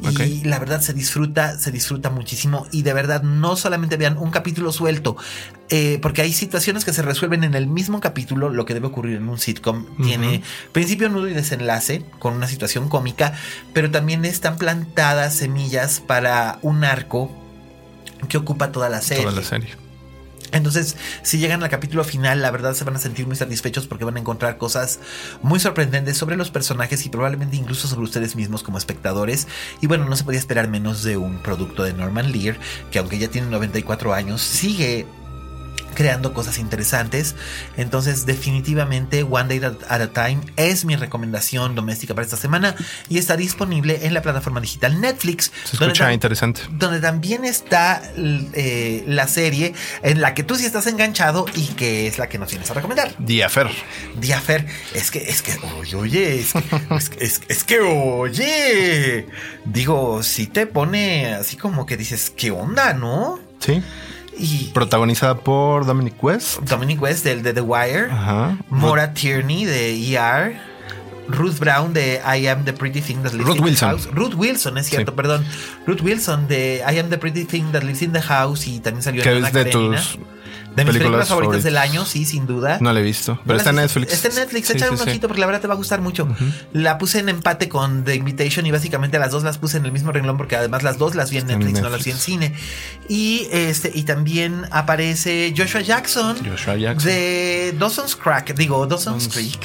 Y 0.01 0.43
la 0.43 0.59
verdad 0.59 0.81
se 0.81 0.93
disfruta, 0.93 1.57
se 1.57 1.71
disfruta 1.71 2.09
muchísimo. 2.09 2.67
Y 2.71 2.83
de 2.83 2.93
verdad 2.93 3.23
no 3.23 3.55
solamente 3.55 3.97
vean 3.97 4.17
un 4.17 4.31
capítulo 4.31 4.71
suelto, 4.71 5.17
eh, 5.69 5.99
porque 6.01 6.21
hay 6.21 6.33
situaciones 6.33 6.85
que 6.85 6.93
se 6.93 7.01
resuelven 7.01 7.43
en 7.43 7.55
el 7.55 7.67
mismo 7.67 7.99
capítulo, 7.99 8.49
lo 8.49 8.65
que 8.65 8.73
debe 8.73 8.87
ocurrir 8.87 9.17
en 9.17 9.27
un 9.27 9.39
sitcom. 9.39 9.85
Tiene 10.03 10.43
principio, 10.71 11.09
nudo 11.09 11.27
y 11.27 11.33
desenlace 11.33 12.05
con 12.19 12.33
una 12.33 12.47
situación 12.47 12.89
cómica, 12.89 13.33
pero 13.73 13.89
también 13.89 14.25
están 14.25 14.57
plantadas 14.57 15.35
semillas 15.35 15.99
para 15.99 16.59
un 16.61 16.83
arco 16.83 17.31
que 18.29 18.37
ocupa 18.37 18.71
toda 18.71 18.89
la 18.89 19.01
serie. 19.01 19.23
Toda 19.23 19.35
la 19.35 19.43
serie. 19.43 19.84
Entonces, 20.51 20.95
si 21.21 21.37
llegan 21.37 21.63
al 21.63 21.69
capítulo 21.69 22.03
final, 22.03 22.41
la 22.41 22.51
verdad 22.51 22.73
se 22.73 22.83
van 22.83 22.95
a 22.95 22.99
sentir 22.99 23.27
muy 23.27 23.35
satisfechos 23.35 23.87
porque 23.87 24.05
van 24.05 24.17
a 24.17 24.19
encontrar 24.19 24.57
cosas 24.57 24.99
muy 25.41 25.59
sorprendentes 25.59 26.17
sobre 26.17 26.37
los 26.37 26.51
personajes 26.51 27.05
y 27.05 27.09
probablemente 27.09 27.57
incluso 27.57 27.87
sobre 27.87 28.03
ustedes 28.03 28.35
mismos 28.35 28.63
como 28.63 28.77
espectadores. 28.77 29.47
Y 29.81 29.87
bueno, 29.87 30.05
no 30.05 30.15
se 30.15 30.23
podía 30.23 30.39
esperar 30.39 30.67
menos 30.67 31.03
de 31.03 31.17
un 31.17 31.37
producto 31.39 31.83
de 31.83 31.93
Norman 31.93 32.31
Lear, 32.31 32.57
que 32.91 32.99
aunque 32.99 33.17
ya 33.17 33.27
tiene 33.27 33.49
94 33.49 34.13
años, 34.13 34.41
sigue 34.41 35.05
creando 35.95 36.33
cosas 36.33 36.59
interesantes. 36.59 37.35
Entonces, 37.77 38.25
definitivamente, 38.25 39.23
One 39.23 39.47
Day 39.47 39.75
at 39.89 40.01
a 40.01 40.07
Time 40.07 40.41
es 40.57 40.85
mi 40.85 40.95
recomendación 40.95 41.73
doméstica 41.73 42.13
para 42.13 42.25
esta 42.25 42.37
semana 42.37 42.75
y 43.09 43.17
está 43.17 43.35
disponible 43.35 44.05
en 44.05 44.13
la 44.13 44.21
plataforma 44.21 44.61
digital 44.61 45.01
Netflix. 45.01 45.51
Se 45.63 45.75
escucha 45.77 46.13
interesante. 46.13 46.61
Donde 46.71 46.99
también 46.99 47.45
está 47.45 48.01
eh, 48.17 49.03
la 49.07 49.27
serie 49.27 49.73
en 50.03 50.21
la 50.21 50.33
que 50.33 50.43
tú 50.43 50.55
sí 50.55 50.65
estás 50.65 50.87
enganchado 50.87 51.45
y 51.55 51.67
que 51.69 52.07
es 52.07 52.17
la 52.17 52.29
que 52.29 52.37
nos 52.37 52.49
tienes 52.49 52.69
a 52.69 52.73
recomendar. 52.73 53.15
Diafer. 53.17 53.69
Diafer. 54.19 54.65
Es 54.93 55.11
que, 55.11 55.19
es 55.19 55.41
que, 55.41 55.57
oye, 55.79 55.95
oye, 55.95 56.39
es 56.89 57.09
que, 57.09 57.25
es, 57.47 57.63
que, 57.63 57.79
oye. 57.79 59.27
Digo, 59.65 60.23
si 60.23 60.47
te 60.47 60.67
pone 60.67 61.33
así 61.33 61.57
como 61.57 61.85
que 61.85 61.97
dices, 61.97 62.31
¿qué 62.35 62.51
onda, 62.51 62.93
no? 62.93 63.39
Sí. 63.59 63.81
Protagonizada 64.73 65.35
por 65.35 65.85
Dominic 65.85 66.21
West. 66.23 66.59
Dominic 66.61 67.01
West 67.01 67.23
del 67.23 67.43
de 67.43 67.53
The 67.53 67.61
Wire. 67.61 68.11
Ajá. 68.11 68.57
Maura 68.69 69.13
Tierney 69.13 69.65
de 69.65 70.15
ER. 70.17 70.55
Ruth 71.27 71.57
Brown 71.57 71.93
de 71.93 72.21
I 72.23 72.47
Am 72.47 72.65
the 72.65 72.73
Pretty 72.73 73.01
Thing 73.01 73.23
That 73.23 73.33
Lives 73.33 73.47
Ruth 73.47 73.57
in 73.57 73.63
Wilson. 73.63 73.89
the 73.89 73.95
House. 73.95 74.07
Ruth 74.13 74.35
Wilson, 74.35 74.77
es 74.77 74.87
cierto, 74.87 75.15
perdón. 75.15 75.43
Ruth 75.87 76.01
Wilson 76.01 76.47
de 76.47 76.83
I 76.87 76.99
Am 76.99 77.09
the 77.09 77.17
Pretty 77.17 77.45
Thing 77.45 77.71
That 77.71 77.81
Lives 77.83 78.03
in 78.03 78.13
the 78.13 78.21
House 78.21 78.67
y 78.67 78.79
también 78.79 79.01
salió 79.01 79.23
en 79.23 79.43
es 79.45 79.53
de 79.53 79.65
tus 79.65 80.19
de 80.75 80.85
mis 80.85 80.97
películas, 80.97 81.27
favoritas 81.27 81.63
del 81.63 81.77
año, 81.77 82.05
sí, 82.05 82.25
sin 82.25 82.45
duda. 82.45 82.77
No 82.81 82.91
la 82.91 82.99
he 82.99 83.03
visto, 83.03 83.39
pero 83.45 83.57
está 83.57 83.69
en 83.69 83.77
Netflix. 83.77 84.13
Está 84.13 84.27
en 84.29 84.35
Netflix, 84.35 84.69
échale 84.69 84.91
un 84.91 85.01
ojito 85.01 85.27
porque 85.27 85.39
la 85.39 85.45
verdad 85.45 85.61
te 85.61 85.67
va 85.67 85.73
a 85.73 85.77
gustar 85.77 86.01
mucho. 86.01 86.27
La 86.73 86.97
puse 86.97 87.19
en 87.19 87.29
empate 87.29 87.69
con 87.69 88.03
The 88.03 88.15
Invitation 88.15 88.65
y 88.65 88.71
básicamente 88.71 89.19
las 89.19 89.31
dos 89.31 89.43
las 89.43 89.57
puse 89.57 89.77
en 89.77 89.85
el 89.85 89.91
mismo 89.91 90.11
renglón 90.11 90.37
porque 90.37 90.55
además 90.55 90.83
las 90.83 90.97
dos 90.97 91.15
las 91.15 91.31
vi 91.31 91.37
en 91.37 91.47
Netflix, 91.47 91.81
no 91.81 91.89
las 91.89 92.03
vi 92.03 92.11
en 92.11 92.17
cine. 92.17 92.53
Y 93.07 93.47
este 93.51 93.91
y 93.93 94.03
también 94.03 94.65
aparece 94.71 95.53
Joshua 95.55 95.81
Jackson, 95.81 96.37
Joshua 96.45 96.75
Jackson. 96.75 97.09
de 97.09 97.75
Dawson's 97.77 98.15
Crack, 98.15 98.53
digo 98.55 98.85
Dawson's 98.85 99.27
Creek 99.27 99.59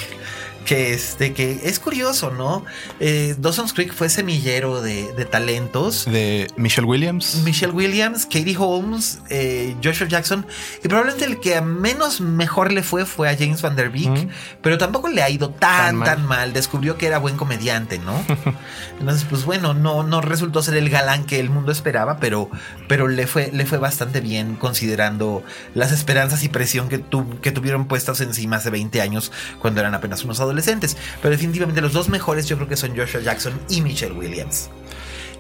que 0.65 0.93
este 0.93 1.33
que 1.33 1.61
es 1.65 1.79
curioso, 1.79 2.31
¿no? 2.31 2.65
Eh, 3.01 3.35
Dawson's 3.39 3.73
Creek 3.73 3.93
fue 3.93 4.09
semillero 4.09 4.81
de, 4.83 5.27
talentos. 5.31 6.05
De 6.05 6.49
Michelle 6.57 6.87
Williams. 6.87 7.43
Michelle 7.45 7.73
Williams, 7.73 8.25
Katie 8.25 8.57
Holmes, 8.57 9.21
eh, 9.31 9.75
Joshua 9.83 10.07
Jackson. 10.09 10.47
Y 10.85 10.89
probablemente 10.89 11.25
el 11.25 11.41
que 11.41 11.61
menos 11.61 12.21
mejor 12.21 12.73
le 12.73 12.83
fue 12.83 13.05
fue 13.05 13.29
a 13.29 13.37
James 13.37 13.63
Van 13.63 13.77
Der 13.77 13.91
Beek. 13.91 14.29
Pero 14.63 14.79
tampoco 14.79 15.09
le 15.09 15.23
ha 15.23 15.31
ido 15.31 15.51
tan, 15.51 16.03
tan 16.05 16.25
mal. 16.25 16.53
Descubrió 16.53 16.97
que 16.97 17.07
era 17.07 17.19
buen 17.19 17.37
comediante, 17.37 17.99
¿no? 17.99 18.25
Entonces, 19.01 19.27
pues 19.29 19.45
bueno, 19.45 19.75
no, 19.75 20.03
no 20.03 20.21
resultó 20.21 20.63
ser 20.63 20.77
el 20.77 20.89
galán 20.91 21.25
que 21.25 21.41
el 21.41 21.51
mundo 21.51 21.73
esperaba, 21.73 22.19
pero, 22.19 22.51
pero 22.87 23.09
le, 23.09 23.27
fue, 23.27 23.51
le 23.53 23.67
fue 23.67 23.79
bastante 23.79 24.21
bien 24.21 24.57
considerando 24.57 25.43
las 25.75 25.93
esperanzas 25.93 26.45
y 26.45 26.49
presión 26.49 26.89
que, 26.89 27.03
que 27.43 27.53
tuvieron 27.53 27.87
puestas 27.87 28.21
encima 28.21 28.57
hace 28.57 28.71
20 28.71 29.01
años 29.01 29.33
cuando 29.59 29.81
eran 29.81 29.95
apenas 29.95 30.25
unos 30.25 30.39
adolescentes 30.41 30.60
adolescentes. 30.61 30.97
Pero 31.21 31.33
definitivamente 31.33 31.81
los 31.81 31.93
dos 31.93 32.09
mejores 32.09 32.47
yo 32.47 32.57
creo 32.57 32.69
que 32.69 32.77
son 32.77 32.97
Joshua 32.97 33.21
Jackson 33.21 33.53
y 33.69 33.81
Michelle 33.81 34.13
Williams. 34.13 34.71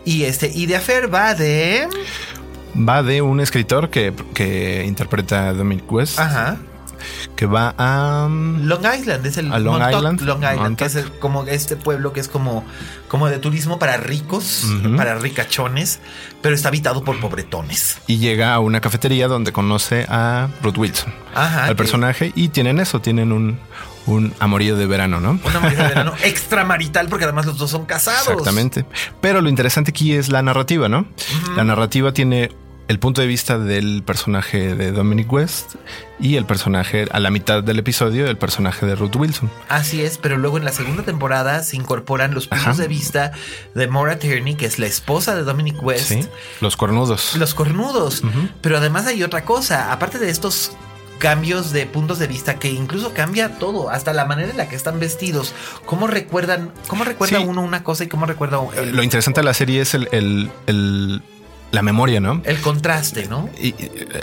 Y 0.04 0.24
este, 0.24 0.50
y 0.52 0.66
de 0.66 0.76
Affair 0.76 1.12
va 1.12 1.34
de. 1.34 1.88
Va 2.76 3.02
de 3.02 3.20
un 3.20 3.40
escritor 3.40 3.90
que, 3.90 4.14
que 4.34 4.84
interpreta 4.86 5.48
a 5.48 5.52
Dominic 5.52 5.90
West. 5.90 6.18
Ajá 6.18 6.58
que 7.36 7.46
va 7.46 7.74
a 7.78 8.26
um, 8.26 8.66
Long 8.66 8.84
Island, 8.84 9.24
es 9.26 9.36
el 9.38 9.48
Long 9.48 9.76
Island, 9.76 10.20
Long 10.22 10.42
Island 10.42 10.76
que 10.76 10.84
es 10.84 10.98
como 11.18 11.44
este 11.44 11.76
pueblo 11.76 12.12
que 12.12 12.20
es 12.20 12.28
como, 12.28 12.64
como 13.08 13.28
de 13.28 13.38
turismo 13.38 13.78
para 13.78 13.96
ricos, 13.96 14.66
para 14.96 15.16
ricachones, 15.16 16.00
pero 16.42 16.54
está 16.54 16.68
habitado 16.68 17.02
por 17.02 17.18
pobretones. 17.20 17.98
Y 18.06 18.18
llega 18.18 18.54
a 18.54 18.60
una 18.60 18.80
cafetería 18.80 19.28
donde 19.28 19.52
conoce 19.52 20.06
a 20.08 20.48
Ruth 20.62 20.78
Wilson, 20.78 21.12
al 21.34 21.76
personaje, 21.76 22.32
y 22.34 22.48
tienen 22.48 22.78
eso, 22.78 23.00
tienen 23.00 23.32
un, 23.32 23.58
un 24.06 24.32
amorío 24.38 24.76
de 24.76 24.86
verano, 24.86 25.20
¿no? 25.20 25.38
Un 25.42 25.56
amorío 25.56 25.78
de 25.78 25.88
verano 25.88 26.14
extramarital, 26.24 27.08
porque 27.08 27.24
además 27.24 27.46
los 27.46 27.58
dos 27.58 27.70
son 27.70 27.86
casados. 27.86 28.28
Exactamente. 28.28 28.84
Pero 29.20 29.40
lo 29.40 29.48
interesante 29.48 29.90
aquí 29.90 30.14
es 30.14 30.28
la 30.28 30.42
narrativa, 30.42 30.88
¿no? 30.88 31.06
La 31.56 31.64
narrativa 31.64 32.12
tiene 32.12 32.50
el 32.90 32.98
punto 32.98 33.20
de 33.20 33.28
vista 33.28 33.56
del 33.56 34.02
personaje 34.04 34.74
de 34.74 34.90
Dominic 34.90 35.32
West 35.32 35.76
y 36.18 36.34
el 36.34 36.44
personaje 36.44 37.06
a 37.12 37.20
la 37.20 37.30
mitad 37.30 37.62
del 37.62 37.78
episodio, 37.78 38.26
el 38.26 38.36
personaje 38.36 38.84
de 38.84 38.96
Ruth 38.96 39.14
Wilson. 39.14 39.48
Así 39.68 40.02
es, 40.02 40.18
pero 40.18 40.36
luego 40.36 40.58
en 40.58 40.64
la 40.64 40.72
segunda 40.72 41.04
temporada 41.04 41.62
se 41.62 41.76
incorporan 41.76 42.34
los 42.34 42.48
puntos 42.48 42.78
de 42.78 42.88
vista 42.88 43.30
de 43.76 43.86
Maura 43.86 44.18
Tierney, 44.18 44.56
que 44.56 44.66
es 44.66 44.80
la 44.80 44.86
esposa 44.86 45.36
de 45.36 45.44
Dominic 45.44 45.80
West. 45.80 46.08
Sí, 46.08 46.26
los 46.60 46.76
cornudos. 46.76 47.36
Los 47.36 47.54
cornudos. 47.54 48.24
Pero 48.60 48.78
además 48.78 49.06
hay 49.06 49.22
otra 49.22 49.44
cosa, 49.44 49.92
aparte 49.92 50.18
de 50.18 50.28
estos 50.28 50.72
cambios 51.20 51.70
de 51.70 51.86
puntos 51.86 52.18
de 52.18 52.26
vista 52.26 52.58
que 52.58 52.68
incluso 52.68 53.14
cambia 53.14 53.58
todo, 53.58 53.90
hasta 53.90 54.12
la 54.12 54.24
manera 54.24 54.50
en 54.50 54.56
la 54.56 54.68
que 54.68 54.74
están 54.74 54.98
vestidos. 54.98 55.54
¿Cómo 55.86 56.08
recuerdan, 56.08 56.72
cómo 56.88 57.04
recuerda 57.04 57.38
uno 57.38 57.62
una 57.62 57.84
cosa 57.84 58.02
y 58.02 58.08
cómo 58.08 58.26
recuerda 58.26 58.58
Lo 58.92 59.04
interesante 59.04 59.40
de 59.40 59.44
la 59.44 59.54
serie 59.54 59.80
es 59.80 59.94
el 59.94 60.50
la 61.70 61.82
memoria, 61.82 62.20
¿no? 62.20 62.42
El 62.44 62.60
contraste, 62.60 63.26
¿no? 63.28 63.48
Y 63.60 63.74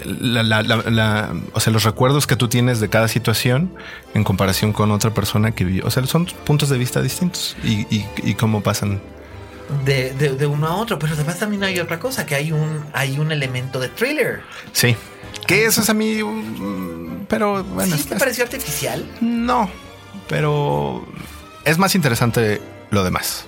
la, 0.06 1.34
o 1.54 1.60
sea, 1.60 1.72
los 1.72 1.84
recuerdos 1.84 2.28
que 2.28 2.36
tú 2.36 2.48
tienes 2.48 2.80
de 2.80 2.89
cada 2.89 3.08
situación 3.08 3.74
en 4.14 4.24
comparación 4.24 4.74
con 4.74 4.91
otra 4.91 5.14
persona 5.14 5.52
que 5.52 5.64
vivió. 5.64 5.86
O 5.86 5.91
sea, 5.91 6.06
son 6.06 6.26
puntos 6.26 6.70
de 6.70 6.78
vista 6.78 7.02
distintos 7.02 7.56
y, 7.64 8.34
cómo 8.34 8.62
pasan. 8.62 9.02
De, 9.86 10.48
uno 10.48 10.68
a 10.68 10.76
otro, 10.76 11.00
pero 11.00 11.14
además 11.14 11.39
también 11.39 11.64
hay 11.64 11.80
otra 11.80 12.00
cosa, 12.00 12.26
que 12.26 12.36
hay 12.36 12.52
un, 12.52 12.86
hay 12.93 13.20
un 13.20 13.32
elemento 13.32 13.80
de 13.80 13.89
thriller. 13.89 14.41
Sí. 14.74 14.95
Que 15.46 15.66
eso 15.66 15.82
es 15.82 15.90
a 15.90 15.94
mí, 15.94 16.24
mm, 16.24 17.26
pero 17.28 17.64
bueno. 17.64 17.96
¿Sí 17.96 18.04
te 18.04 18.16
pareció 18.16 18.44
artificial? 18.44 19.10
No, 19.22 19.70
pero 20.28 21.06
es 21.66 21.78
más 21.78 21.96
interesante 21.96 22.62
lo 22.90 23.04
demás. 23.04 23.46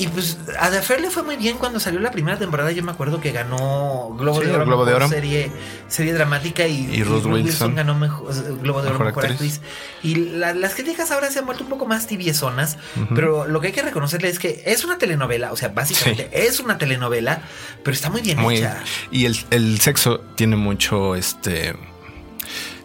Y 0.00 0.08
pues 0.08 0.38
a 0.58 0.70
The 0.70 0.98
le 0.98 1.10
fue 1.10 1.22
muy 1.22 1.36
bien 1.36 1.58
cuando 1.58 1.78
salió 1.78 2.00
la 2.00 2.10
primera 2.10 2.38
temporada. 2.38 2.72
Yo 2.72 2.82
me 2.82 2.90
acuerdo 2.90 3.20
que 3.20 3.32
ganó 3.32 4.16
Globo 4.18 4.40
de 4.40 4.50
Oro, 4.50 4.64
Globo 4.64 4.86
de 4.86 4.94
Oro. 4.94 5.08
Serie, 5.08 5.52
serie 5.88 6.14
dramática 6.14 6.66
y, 6.66 7.02
Ruth, 7.02 7.26
Wilson, 7.26 7.74
ganó 7.74 7.94
mejor, 7.94 8.32
Globo 8.62 8.80
de 8.80 8.88
Oro 8.88 9.04
mejor, 9.04 9.26
actriz. 9.26 9.60
Y 10.02 10.14
las 10.14 10.74
críticas 10.74 11.10
ahora 11.10 11.30
se 11.30 11.40
han 11.40 11.44
vuelto 11.44 11.64
un 11.64 11.68
poco 11.68 11.84
más 11.84 12.06
tibiezonas, 12.06 12.78
pero 13.14 13.46
lo 13.46 13.60
que 13.60 13.66
hay 13.66 13.72
que 13.74 13.82
reconocerle 13.82 14.30
es 14.30 14.38
que 14.38 14.62
es 14.64 14.86
una 14.86 14.96
telenovela, 14.96 15.52
o 15.52 15.56
sea, 15.56 15.68
básicamente 15.68 16.30
es 16.32 16.60
una 16.60 16.78
telenovela, 16.78 17.42
pero 17.84 17.94
está 17.94 18.08
muy 18.08 18.22
bien 18.22 18.38
hecha. 18.38 18.82
Y 19.10 19.26
el, 19.26 19.38
el 19.50 19.80
sexo 19.80 20.20
tiene 20.34 20.56
mucho 20.56 21.14
este 21.14 21.76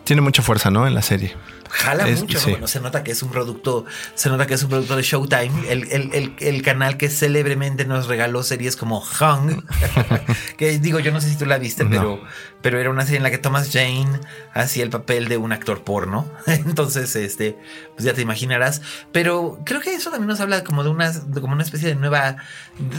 tiene 0.03 0.21
mucha 0.21 0.41
fuerza, 0.41 0.69
¿no? 0.69 0.85
En 0.85 0.93
la 0.93 1.01
serie. 1.01 1.33
Jala 1.75 2.07
mucho, 2.07 2.39
¿no? 2.39 2.51
Bueno, 2.51 2.67
se 2.67 2.79
nota 2.79 3.03
que 3.03 3.11
es 3.11 3.21
un 3.21 3.29
producto, 3.29 3.85
se 4.13 4.29
nota 4.29 4.47
que 4.47 4.53
es 4.53 4.63
un 4.63 4.69
producto 4.69 4.95
de 4.95 5.03
Showtime, 5.03 5.69
el, 5.69 5.91
el, 5.91 6.35
el, 6.39 6.61
canal 6.61 6.95
que 6.95 7.09
célebremente 7.09 7.85
nos 7.85 8.07
regaló 8.07 8.43
series 8.43 8.77
como 8.77 8.99
Hung, 8.99 9.61
que 10.57 10.79
digo, 10.79 10.99
yo 10.99 11.11
no 11.11 11.19
sé 11.19 11.29
si 11.29 11.37
tú 11.37 11.45
la 11.45 11.57
viste, 11.57 11.85
pero, 11.85 12.21
pero 12.65 12.79
era 12.79 12.89
una 12.89 13.03
serie 13.03 13.17
en 13.17 13.23
la 13.23 13.29
que 13.29 13.37
Thomas 13.37 13.69
Jane 13.71 14.19
hacía 14.55 14.83
el 14.83 14.89
papel 14.89 15.27
de 15.27 15.37
un 15.37 15.51
actor 15.51 15.83
porno. 15.83 16.27
Entonces, 16.47 17.15
este, 17.15 17.59
pues 17.93 18.05
ya 18.05 18.15
te 18.15 18.23
imaginarás. 18.23 18.81
Pero 19.11 19.59
creo 19.63 19.81
que 19.81 19.93
eso 19.93 20.09
también 20.09 20.29
nos 20.29 20.39
habla 20.39 20.63
como 20.63 20.83
de 20.83 20.89
una, 20.89 21.13
como 21.39 21.53
una 21.53 21.61
especie 21.61 21.89
de 21.89 21.93
nueva, 21.93 22.37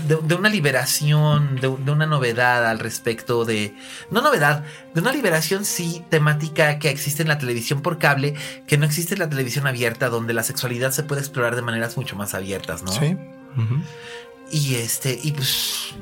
de, 0.07 0.35
una 0.37 0.51
liberación, 0.51 1.57
de, 1.57 1.63
de, 1.63 1.91
una 1.91 2.07
novedad 2.07 2.65
al 2.65 2.79
respecto 2.79 3.45
de, 3.45 3.75
no 4.09 4.21
novedad, 4.21 4.65
de 4.95 5.01
una 5.01 5.11
liberación 5.11 5.65
sí 5.65 6.01
temática 6.11 6.79
que 6.79 6.89
existe 6.89 7.23
en 7.23 7.29
la 7.29 7.39
televisión 7.39 7.83
por 7.83 7.99
cable 7.99 8.37
que 8.69 8.79
no 8.79 8.87
existe 8.87 9.17
la 9.17 9.29
televisión 9.29 9.67
abierta 9.67 10.11
donde 10.11 10.33
la 10.33 10.45
sexualidad 10.45 10.93
se 10.93 11.03
puede 11.03 11.23
explorar 11.23 11.57
de 11.57 11.63
maneras 11.63 11.97
mucho 11.97 12.15
más 12.15 12.35
abiertas, 12.35 12.85
¿no? 12.85 12.93
Sí. 12.93 13.17
Y 14.53 14.77
este, 14.77 15.19
y 15.21 15.33
pues 15.33 15.93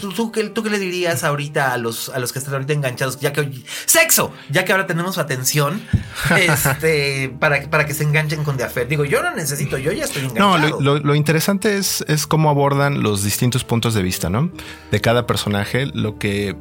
¿Tú, 0.00 0.32
qué, 0.32 0.44
¿Tú, 0.44 0.62
qué, 0.62 0.70
le 0.70 0.78
dirías 0.78 1.24
ahorita 1.24 1.72
a 1.72 1.78
los, 1.78 2.08
a 2.08 2.18
los 2.18 2.32
que 2.32 2.38
están 2.38 2.54
ahorita 2.54 2.72
enganchados? 2.72 3.20
Ya 3.20 3.32
que 3.32 3.50
sexo, 3.86 4.32
ya 4.48 4.64
que 4.64 4.72
ahora 4.72 4.86
tenemos 4.86 5.14
su 5.14 5.20
atención, 5.20 5.80
este, 6.36 7.34
para, 7.38 7.68
para 7.70 7.86
que 7.86 7.94
se 7.94 8.04
enganchen 8.04 8.44
con 8.44 8.56
The 8.56 8.86
Digo, 8.86 9.04
yo 9.04 9.22
no 9.22 9.34
necesito, 9.34 9.78
yo 9.78 9.92
ya 9.92 10.04
estoy 10.04 10.22
enganchado. 10.22 10.58
No, 10.58 10.80
lo, 10.80 10.98
lo, 10.98 11.14
interesante 11.14 11.76
es, 11.76 12.04
es 12.08 12.26
cómo 12.26 12.50
abordan 12.50 13.02
los 13.02 13.22
distintos 13.22 13.64
puntos 13.64 13.94
de 13.94 14.02
vista, 14.02 14.30
¿no? 14.30 14.50
De 14.90 15.00
cada 15.00 15.26
personaje, 15.26 15.86
lo 15.92 16.18
que 16.18 16.56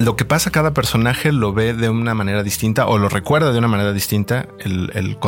lo 0.00 0.16
que 0.16 0.24
pasa 0.24 0.50
cada 0.50 0.72
personaje 0.72 1.30
lo 1.30 1.52
ve 1.52 1.74
de 1.74 1.90
una 1.90 2.14
manera 2.14 2.42
distinta 2.42 2.86
o 2.86 2.96
lo 2.96 3.10
recuerda 3.10 3.52
de 3.52 3.58
una 3.58 3.68
manera 3.68 3.92
distinta 3.92 4.48
el, 4.58 4.90
el 4.94 5.18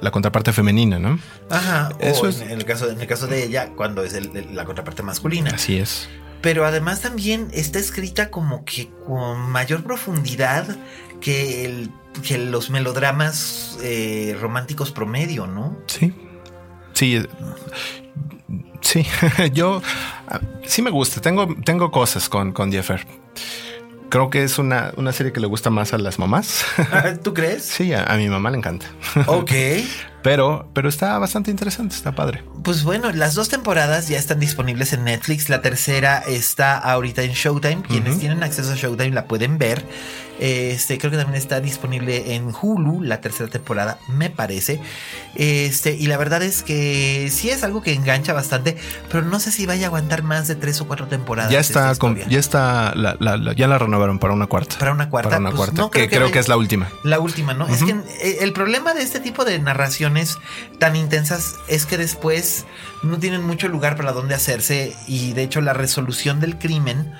la 0.00 0.10
contraparte 0.10 0.54
femenina, 0.54 0.98
¿no? 0.98 1.18
Ajá. 1.50 1.90
Eso 1.98 2.26
es... 2.26 2.40
en, 2.40 2.50
el 2.50 2.64
caso, 2.64 2.90
en 2.90 2.98
el 2.98 3.06
caso 3.06 3.26
de 3.26 3.44
ella, 3.44 3.72
cuando 3.76 4.02
es 4.02 4.18
la 4.50 4.64
contraparte 4.64 5.02
masculina. 5.02 5.50
Así 5.54 5.76
es. 5.76 6.08
Pero 6.40 6.64
además 6.64 7.02
también 7.02 7.48
está 7.52 7.78
escrita 7.78 8.30
como 8.30 8.64
que 8.64 8.88
con 9.06 9.40
mayor 9.50 9.84
profundidad 9.84 10.74
que, 11.20 11.66
el, 11.66 11.90
que 12.26 12.38
los 12.38 12.70
melodramas 12.70 13.78
eh, 13.82 14.38
románticos 14.40 14.90
promedio, 14.90 15.46
¿no? 15.46 15.76
Sí. 15.86 16.14
Sí. 16.94 17.16
Eh, 17.16 17.28
sí, 18.80 19.04
yo 19.52 19.82
ah, 20.28 20.40
sí 20.66 20.80
me 20.80 20.90
gusta. 20.90 21.20
Tengo, 21.20 21.54
tengo 21.62 21.90
cosas 21.90 22.30
con, 22.30 22.52
con 22.52 22.72
Jeffer 22.72 23.06
creo 24.14 24.30
que 24.30 24.44
es 24.44 24.60
una, 24.60 24.92
una, 24.96 25.10
serie 25.10 25.32
que 25.32 25.40
le 25.40 25.48
gusta 25.48 25.70
más 25.70 25.92
a 25.92 25.98
las 25.98 26.20
mamás. 26.20 26.64
¿Tú 27.24 27.34
crees? 27.34 27.64
Sí, 27.74 27.92
a, 27.92 28.14
mi 28.16 28.28
mamá 28.28 28.48
le 28.52 28.58
encanta. 28.58 28.86
Ok. 29.26 29.50
pero, 30.24 30.70
pero 30.72 30.88
está 30.88 31.18
bastante 31.18 31.50
interesante, 31.50 31.94
está 31.94 32.12
padre. 32.12 32.42
Pues 32.62 32.82
bueno, 32.82 33.12
las 33.12 33.34
dos 33.34 33.50
temporadas 33.50 34.08
ya 34.08 34.18
están 34.18 34.40
disponibles 34.40 34.94
en 34.94 35.04
Netflix. 35.04 35.50
La 35.50 35.60
tercera 35.60 36.24
está 36.26 36.78
ahorita 36.78 37.22
en 37.22 37.32
Showtime. 37.32 37.82
Quienes 37.82 38.20
tienen 38.20 38.42
acceso 38.42 38.72
a 38.72 38.74
Showtime 38.74 39.10
la 39.10 39.26
pueden 39.26 39.58
ver. 39.58 39.84
Este, 40.38 40.98
creo 40.98 41.10
que 41.12 41.16
también 41.16 41.40
está 41.40 41.60
disponible 41.60 42.34
en 42.34 42.50
Hulu 42.50 43.02
la 43.02 43.20
tercera 43.20 43.48
temporada, 43.48 43.98
me 44.08 44.30
parece. 44.30 44.80
Este, 45.36 45.94
y 45.94 46.06
la 46.06 46.16
verdad 46.16 46.42
es 46.42 46.62
que 46.62 47.28
sí 47.30 47.50
es 47.50 47.62
algo 47.62 47.82
que 47.82 47.92
engancha 47.92 48.32
bastante, 48.32 48.76
pero 49.10 49.22
no 49.22 49.38
sé 49.38 49.52
si 49.52 49.64
vaya 49.66 49.86
a 49.86 49.88
aguantar 49.88 50.22
más 50.22 50.48
de 50.48 50.56
tres 50.56 50.80
o 50.80 50.86
cuatro 50.86 51.06
temporadas. 51.06 51.52
Ya 51.52 51.60
está, 51.60 51.92
ya 52.28 52.38
está, 52.38 52.94
la, 52.94 53.16
ya 53.54 53.68
la 53.68 53.78
renovaron 53.78 54.18
para 54.18 54.34
una 54.34 54.46
cuarta. 54.46 54.76
Para 54.78 54.92
una 54.92 55.08
cuarta. 55.08 55.30
Para 55.30 55.40
una 55.40 55.50
pues 55.50 55.70
cuarta. 55.70 55.90
que, 55.92 56.08
creo, 56.08 56.32
que, 56.32 56.40
es 56.40 56.48
la 56.48 56.56
última. 56.56 56.88
La 57.04 57.20
última, 57.20 57.54
¿no? 57.54 57.68
Es 57.68 57.82
que 57.84 57.92
eh, 57.92 58.38
el 58.40 58.52
problema 58.52 58.92
de 58.94 59.02
este 59.02 59.20
tipo 59.20 59.44
de 59.44 59.58
tan 60.78 60.96
intensas 60.96 61.56
es 61.68 61.86
que 61.86 61.96
después 61.96 62.64
no 63.02 63.18
tienen 63.18 63.42
mucho 63.42 63.68
lugar 63.68 63.96
para 63.96 64.12
dónde 64.12 64.34
hacerse 64.34 64.96
y 65.06 65.32
de 65.32 65.42
hecho 65.42 65.60
la 65.60 65.72
resolución 65.72 66.40
del 66.40 66.58
crimen 66.58 67.12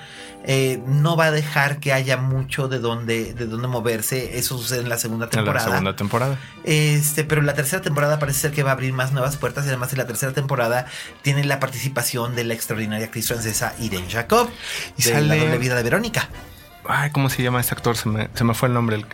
eh, 0.47 0.79
no 0.85 1.17
va 1.17 1.25
a 1.25 1.31
dejar 1.31 1.79
que 1.79 1.91
haya 1.91 2.17
mucho 2.17 2.67
de 2.67 2.77
dónde, 2.77 3.33
de 3.33 3.47
dónde 3.47 3.67
moverse. 3.67 4.37
Eso 4.37 4.57
sucede 4.57 4.81
en 4.81 4.89
la 4.89 4.99
segunda 4.99 5.27
temporada. 5.27 5.65
En 5.65 5.71
la 5.71 5.77
segunda 5.77 5.95
temporada. 5.95 6.39
Este, 6.63 7.23
pero 7.23 7.41
la 7.41 7.55
tercera 7.55 7.81
temporada 7.81 8.19
parece 8.19 8.41
ser 8.41 8.51
que 8.51 8.61
va 8.61 8.69
a 8.69 8.73
abrir 8.73 8.93
más 8.93 9.11
nuevas 9.11 9.37
puertas. 9.37 9.65
Y 9.65 9.69
además, 9.69 9.91
en 9.93 9.97
la 9.97 10.05
tercera 10.05 10.33
temporada 10.33 10.85
tiene 11.23 11.43
la 11.45 11.59
participación 11.59 12.35
de 12.35 12.43
la 12.43 12.53
extraordinaria 12.53 13.07
actriz 13.07 13.27
francesa 13.27 13.73
Irene 13.79 14.07
Jacob 14.07 14.49
y 14.97 15.03
de 15.03 15.11
sale... 15.11 15.27
la 15.27 15.35
doble 15.35 15.57
vida 15.57 15.75
de 15.75 15.83
Verónica. 15.83 16.29
Ay, 16.87 17.09
¿cómo 17.11 17.29
se 17.29 17.43
llama 17.43 17.59
este 17.59 17.73
actor? 17.73 17.97
Se 17.97 18.09
me, 18.09 18.53
fue 18.53 18.67
el 18.67 18.73
nombre. 18.73 18.97
El, 18.97 19.05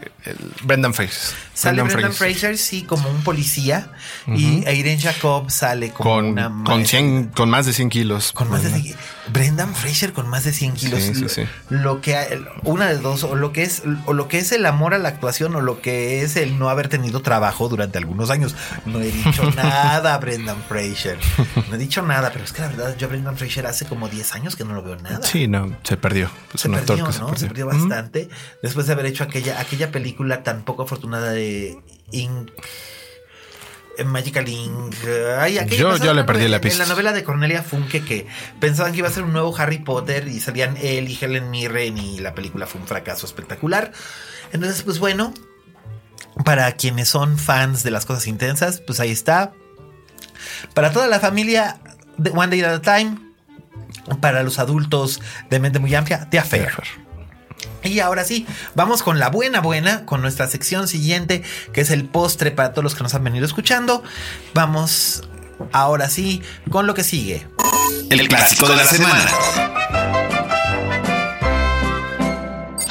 Brendan 0.64 0.94
Fraser. 0.94 1.36
Sale 1.54 1.82
Brendan, 1.84 2.14
Fraser. 2.14 2.58
sí, 2.58 2.84
como 2.84 3.10
un 3.10 3.24
policía. 3.24 3.92
Y 4.28 4.68
Irene 4.70 5.00
Jacob 5.00 5.50
sale 5.50 5.92
como 5.92 6.10
con, 6.10 6.26
una. 6.26 6.52
Con, 6.66 6.86
100, 6.86 7.30
con 7.30 7.50
más 7.50 7.66
de 7.66 7.74
100 7.74 7.90
kilos. 7.90 8.32
Con 8.32 8.50
más 8.50 8.64
de 8.64 8.70
100 8.70 8.96
Brendan 9.32 9.74
Fraser 9.76 10.14
con 10.14 10.28
más 10.28 10.44
de 10.44 10.54
100 10.54 10.74
kilos. 10.74 11.02
Sí, 11.02 11.16
sí, 11.16 11.30
sí. 11.30 11.44
Lo 11.70 12.02
que 12.02 12.44
una 12.64 12.88
de 12.88 12.98
dos, 12.98 13.24
o 13.24 13.36
lo 13.36 13.54
que 13.54 13.64
es, 13.64 13.84
o 14.06 14.14
lo 14.14 14.28
que 14.28 14.40
es 14.40 14.52
el 14.52 14.66
amor 14.66 14.94
a 14.94 14.98
la 14.98 15.10
actuación, 15.10 15.56
o 15.56 15.62
lo 15.62 15.82
que 15.82 16.22
es 16.22 16.36
el 16.36 16.60
no 16.60 16.70
haber 16.70 16.88
tenido 16.88 17.22
trabajo 17.22 17.70
durante 17.70 17.98
algunos 17.98 18.30
años. 18.30 18.56
No 18.86 19.02
he 19.02 19.12
dicho 19.12 19.50
nada, 19.56 20.18
Brendan 20.18 20.62
Fraser. 20.68 21.18
No 21.70 21.76
he 21.76 21.78
dicho 21.78 22.02
nada, 22.02 22.32
pero 22.32 22.46
es 22.46 22.54
que 22.54 22.62
la 22.62 22.68
verdad, 22.70 22.96
yo 22.98 23.08
Brendan 23.08 23.38
Fraser 23.38 23.68
hace 23.68 23.86
como 23.86 24.10
10 24.10 24.36
años 24.36 24.56
que 24.56 24.66
no 24.66 24.74
lo 24.74 24.84
veo 24.84 24.98
nada. 24.98 25.22
Sí, 25.24 25.48
no, 25.48 25.76
se 25.84 25.98
perdió. 25.98 26.30
se, 26.56 26.70
perdió, 26.70 27.06
¿no? 27.06 27.36
se 27.36 27.48
perdió, 27.48 27.68
bastante. 27.68 28.30
Después 28.62 28.88
de 28.88 28.94
haber 28.94 29.06
hecho 29.06 29.24
aquella, 29.24 29.60
aquella 29.60 29.92
película 29.92 30.44
tan 30.44 30.64
poco 30.64 30.84
afortunada 30.84 31.32
de 31.32 31.80
Magical 34.08 34.48
Inc. 34.48 34.96
yo, 35.70 35.98
yo 35.98 36.14
le 36.14 36.24
perdí 36.24 36.48
la 36.48 36.62
pista. 36.62 36.84
En 36.84 36.90
la 36.90 36.94
novela 36.94 37.14
de 37.14 37.24
Cornelia 37.24 37.64
Funke 37.64 38.04
que 38.04 38.28
pensaban 38.60 38.92
que 38.92 39.00
iba 39.00 39.08
a 39.08 39.12
ser 39.12 39.24
un 39.24 39.34
nuevo 39.34 39.56
Harry 39.58 39.80
Potter 39.80 40.28
y 40.28 40.40
salían 40.40 40.78
él 40.82 41.10
y 41.10 41.18
Helen 41.20 41.50
Mirren 41.50 41.98
y 41.98 42.20
la 42.20 42.34
película 42.34 42.68
fue 42.68 42.82
un 42.82 42.88
fracaso 42.88 43.26
espectacular. 43.26 43.92
Entonces, 44.52 44.84
pues 44.84 45.00
bueno, 45.00 45.34
para 46.46 46.72
quienes 46.74 47.10
son 47.10 47.38
fans 47.38 47.84
de 47.84 47.92
las 47.92 48.06
cosas 48.06 48.28
intensas, 48.28 48.82
pues 48.82 49.00
ahí 49.00 49.12
está. 49.12 49.54
Para 50.74 50.92
toda 50.92 51.08
la 51.08 51.20
familia, 51.20 51.80
One 52.34 52.48
Day 52.48 52.62
at 52.62 52.74
a 52.74 52.82
Time. 52.82 53.18
Para 54.20 54.42
los 54.44 54.58
adultos 54.58 55.22
de 55.50 55.60
mente 55.60 55.80
muy 55.80 55.94
amplia, 55.94 56.28
The 56.30 56.40
Affair. 56.40 56.72
Y 57.84 58.00
ahora 58.00 58.24
sí, 58.24 58.46
vamos 58.76 59.04
con 59.04 59.20
la 59.20 59.30
buena 59.30 59.62
buena, 59.62 60.06
con 60.06 60.22
nuestra 60.22 60.48
sección 60.48 60.88
siguiente, 60.88 61.44
que 61.74 61.82
es 61.82 61.90
el 61.90 62.06
postre 62.06 62.52
para 62.52 62.72
todos 62.72 62.84
los 62.84 62.96
que 62.96 63.04
nos 63.04 63.14
han 63.14 63.24
venido 63.24 63.46
escuchando. 63.46 64.04
Vamos 64.54 65.24
ahora 65.72 66.10
sí 66.10 66.42
con 66.70 66.88
lo 66.88 66.94
que 66.94 67.04
sigue. 67.04 67.48
El, 68.10 68.28
clásico, 68.28 68.68
de 68.68 68.76
la, 68.76 68.86
semana. 68.86 69.32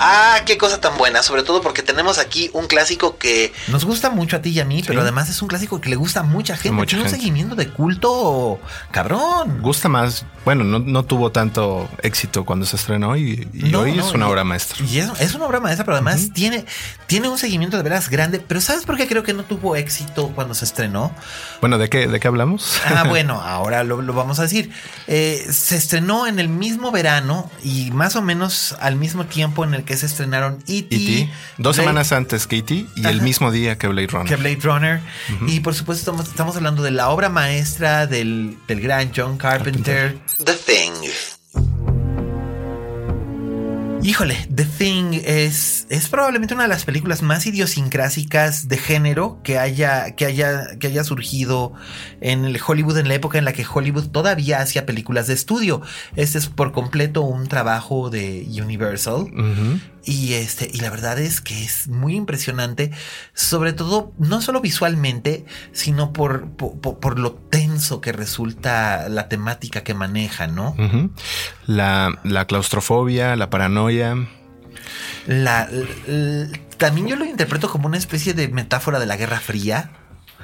Ah, 0.03 0.41
qué 0.47 0.57
cosa 0.57 0.81
tan 0.81 0.97
buena, 0.97 1.23
sobre 1.23 1.43
todo 1.43 1.61
porque 1.61 1.83
tenemos 1.83 2.19
aquí 2.19 2.49
un 2.55 2.67
clásico 2.67 3.19
que 3.19 3.53
nos 3.69 3.85
gusta 3.85 4.09
mucho 4.09 4.37
a 4.37 4.41
ti 4.41 4.49
y 4.49 4.59
a 4.59 4.65
mí, 4.65 4.83
pero 4.87 5.03
además 5.03 5.29
es 5.29 5.43
un 5.43 5.49
clásico 5.49 5.79
que 5.83 5.91
le 5.91 5.97
gusta 5.97 6.21
a 6.21 6.23
mucha 6.23 6.57
gente. 6.57 6.73
Mucha 6.73 6.97
Tiene 6.97 7.05
un 7.05 7.11
seguimiento 7.11 7.55
de 7.55 7.69
culto 7.69 8.59
cabrón. 8.91 9.61
Gusta 9.61 9.91
más, 9.91 10.25
bueno, 10.47 10.65
no, 10.65 11.03
tuvo 11.05 11.33
tanto 11.33 11.87
éxito 12.03 12.47
cuando 12.47 12.65
se 12.65 12.77
estrenó 12.77 13.15
y, 13.15 13.47
hoy 13.75 13.99
es 13.99 14.13
una 14.13 14.27
obra 14.29 14.43
maestra. 14.43 14.83
Y 14.87 14.99
es, 14.99 15.35
una 15.35 15.45
obra 15.45 15.61
maestra, 15.61 15.85
pero 15.85 15.97
además 15.97 16.31
tiene, 16.33 16.65
tiene 17.07 17.29
un 17.29 17.37
seguimiento 17.37 17.77
de 17.77 17.83
veras 17.83 18.09
grande. 18.09 18.41
Pero 18.41 18.63
¿sabes 18.63 18.87
por 18.87 18.97
qué 18.97 19.07
creo 19.07 19.23
que 19.23 19.35
no 19.35 19.43
tuvo 19.43 19.77
éxito 19.77 20.33
cuando 20.35 20.55
se 20.55 20.65
estrenó? 20.65 21.15
Bueno, 21.61 21.77
¿de 21.77 21.91
qué, 21.91 22.09
de 22.09 22.21
qué 22.21 22.27
hablamos? 22.27 22.81
Ah, 22.87 23.05
bueno, 23.09 23.43
ahora 23.43 23.85
lo, 23.85 24.03
vamos 24.15 24.39
a 24.39 24.43
decir. 24.43 24.71
Eh, 25.09 25.47
se 25.51 25.77
estrenó 25.77 26.27
en 26.27 26.39
el 26.39 26.49
mismo 26.49 26.91
verano 26.91 27.51
y 27.63 27.91
más 27.91 28.17
o 28.17 28.23
menos 28.23 28.75
al 28.81 28.97
mismo 28.97 29.27
tiempo 29.27 29.63
en 29.65 29.75
el 29.75 29.85
que 29.85 29.90
que 29.91 29.97
se 29.97 30.07
estrenaron 30.07 30.63
E.T. 30.69 30.95
E 30.95 31.29
dos 31.59 31.75
semanas 31.75 32.13
antes 32.13 32.47
que 32.47 32.59
E.T. 32.59 32.87
y 32.95 33.07
el 33.09 33.23
mismo 33.23 33.51
día 33.51 33.77
que 33.77 33.89
Blade 33.89 34.07
Runner. 34.07 34.29
Que 34.29 34.37
Blade 34.37 34.61
Runner. 34.63 35.01
Y 35.49 35.59
por 35.59 35.75
supuesto 35.75 36.15
estamos, 36.23 36.57
hablando 36.57 36.85
de 36.85 36.93
la 36.93 37.09
obra 37.09 37.29
maestra 37.29 38.07
del, 38.07 38.57
del 38.69 38.81
gran 38.81 39.11
John 39.13 39.37
Carpenter. 39.37 40.17
The 40.45 40.53
Thing. 40.55 41.40
Híjole, 44.03 44.49
The 44.55 44.65
Thing 44.65 45.21
es, 45.25 45.87
es 45.91 46.09
probablemente 46.09 46.55
una 46.55 46.63
de 46.63 46.71
las 46.71 46.85
películas 46.85 47.23
más 47.23 47.45
idiosincrásicas 47.45 48.67
de 48.67 48.79
género 48.79 49.39
que 49.43 49.59
haya, 49.59 50.17
que 50.17 50.25
haya, 50.25 50.79
que 50.79 50.87
haya 50.87 51.05
surgido 51.05 51.75
en 52.23 52.47
el 52.47 52.59
Hollywood 52.67 52.97
en 52.97 53.09
la 53.09 53.15
época 53.15 53.37
en 53.37 53.45
la 53.45 53.53
que 53.53 53.67
Hollywood 53.71 54.09
todavía 54.09 54.61
hacía 54.61 54.87
películas 54.87 55.27
de 55.27 55.35
estudio. 55.35 55.83
Este 56.17 56.39
es 56.39 56.47
por 56.47 56.73
completo 56.73 57.21
un 57.23 57.47
trabajo 57.47 58.09
de 58.09 58.47
Universal. 58.63 59.27
Y 60.05 60.35
este, 60.35 60.71
y 60.73 60.81
la 60.81 60.91
verdad 60.91 61.19
es 61.19 61.41
que 61.41 61.63
es 61.63 61.89
muy 61.89 62.15
impresionante, 62.15 62.91
sobre 63.35 63.73
todo, 63.73 64.13
no 64.19 64.41
solo 64.41 64.61
visualmente, 64.61 65.45
sino 65.73 66.13
por, 66.13 66.49
por, 66.51 67.19
lo 67.19 67.33
tenso 67.33 68.01
que 68.01 68.13
resulta 68.13 69.09
la 69.09 69.29
temática 69.29 69.83
que 69.83 69.93
maneja, 69.93 70.47
¿no? 70.47 70.75
la, 71.67 72.19
la 72.25 72.47
claustrofobia, 72.47 73.37
la 73.37 73.51
paranoia. 73.51 74.29
La, 75.27 75.69
también 76.79 77.07
yo 77.07 77.17
lo 77.17 77.27
interpreto 77.27 77.69
como 77.71 77.87
una 77.87 77.99
especie 77.99 78.33
de 78.33 78.49
metáfora 78.49 78.99
de 78.99 79.07
la 79.07 79.17
Guerra 79.17 79.39
Fría 79.39 79.91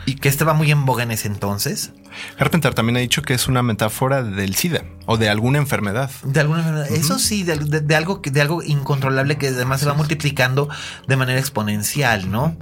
y 0.06 0.14
que 0.14 0.28
estaba 0.28 0.54
muy 0.54 0.70
en 0.70 0.86
boga 0.86 1.02
en 1.02 1.10
ese 1.10 1.26
entonces. 1.26 1.92
Carpenter 2.38 2.72
también 2.72 2.96
ha 2.96 3.00
dicho 3.00 3.22
que 3.22 3.34
es 3.34 3.48
una 3.48 3.62
metáfora 3.62 4.22
del 4.22 4.54
SIDA 4.54 4.84
o 5.04 5.18
de 5.18 5.28
alguna 5.28 5.58
enfermedad. 5.58 6.10
De 6.22 6.40
alguna 6.40 6.60
enfermedad. 6.60 6.90
Eso 6.92 7.18
sí, 7.18 7.42
de, 7.42 7.52
algo, 7.96 8.22
de 8.24 8.40
algo 8.40 8.62
incontrolable 8.62 9.36
que 9.36 9.48
además 9.48 9.80
se 9.80 9.86
va 9.86 9.94
multiplicando 9.94 10.68
de 11.08 11.16
manera 11.16 11.40
exponencial, 11.40 12.30
¿no? 12.30 12.56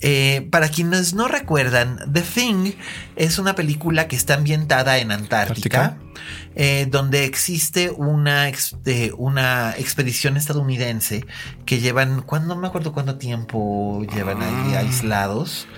Eh, 0.00 0.48
para 0.50 0.68
quienes 0.68 1.14
no 1.14 1.28
recuerdan, 1.28 2.00
The 2.12 2.22
Thing 2.22 2.72
es 3.14 3.38
una 3.38 3.54
película 3.54 4.08
que 4.08 4.16
está 4.16 4.34
ambientada 4.34 4.98
en 4.98 5.12
Antártica. 5.12 5.96
Eh, 6.56 6.88
donde 6.90 7.24
existe 7.24 7.90
una, 7.90 8.50
una 9.16 9.74
expedición 9.78 10.36
estadounidense 10.36 11.24
que 11.64 11.78
llevan, 11.78 12.22
cuando 12.22 12.56
no 12.56 12.60
me 12.60 12.66
acuerdo 12.66 12.92
cuánto 12.92 13.16
tiempo 13.16 14.04
llevan 14.12 14.42
ahí 14.42 14.74
ah. 14.74 14.80
aislados. 14.80 15.68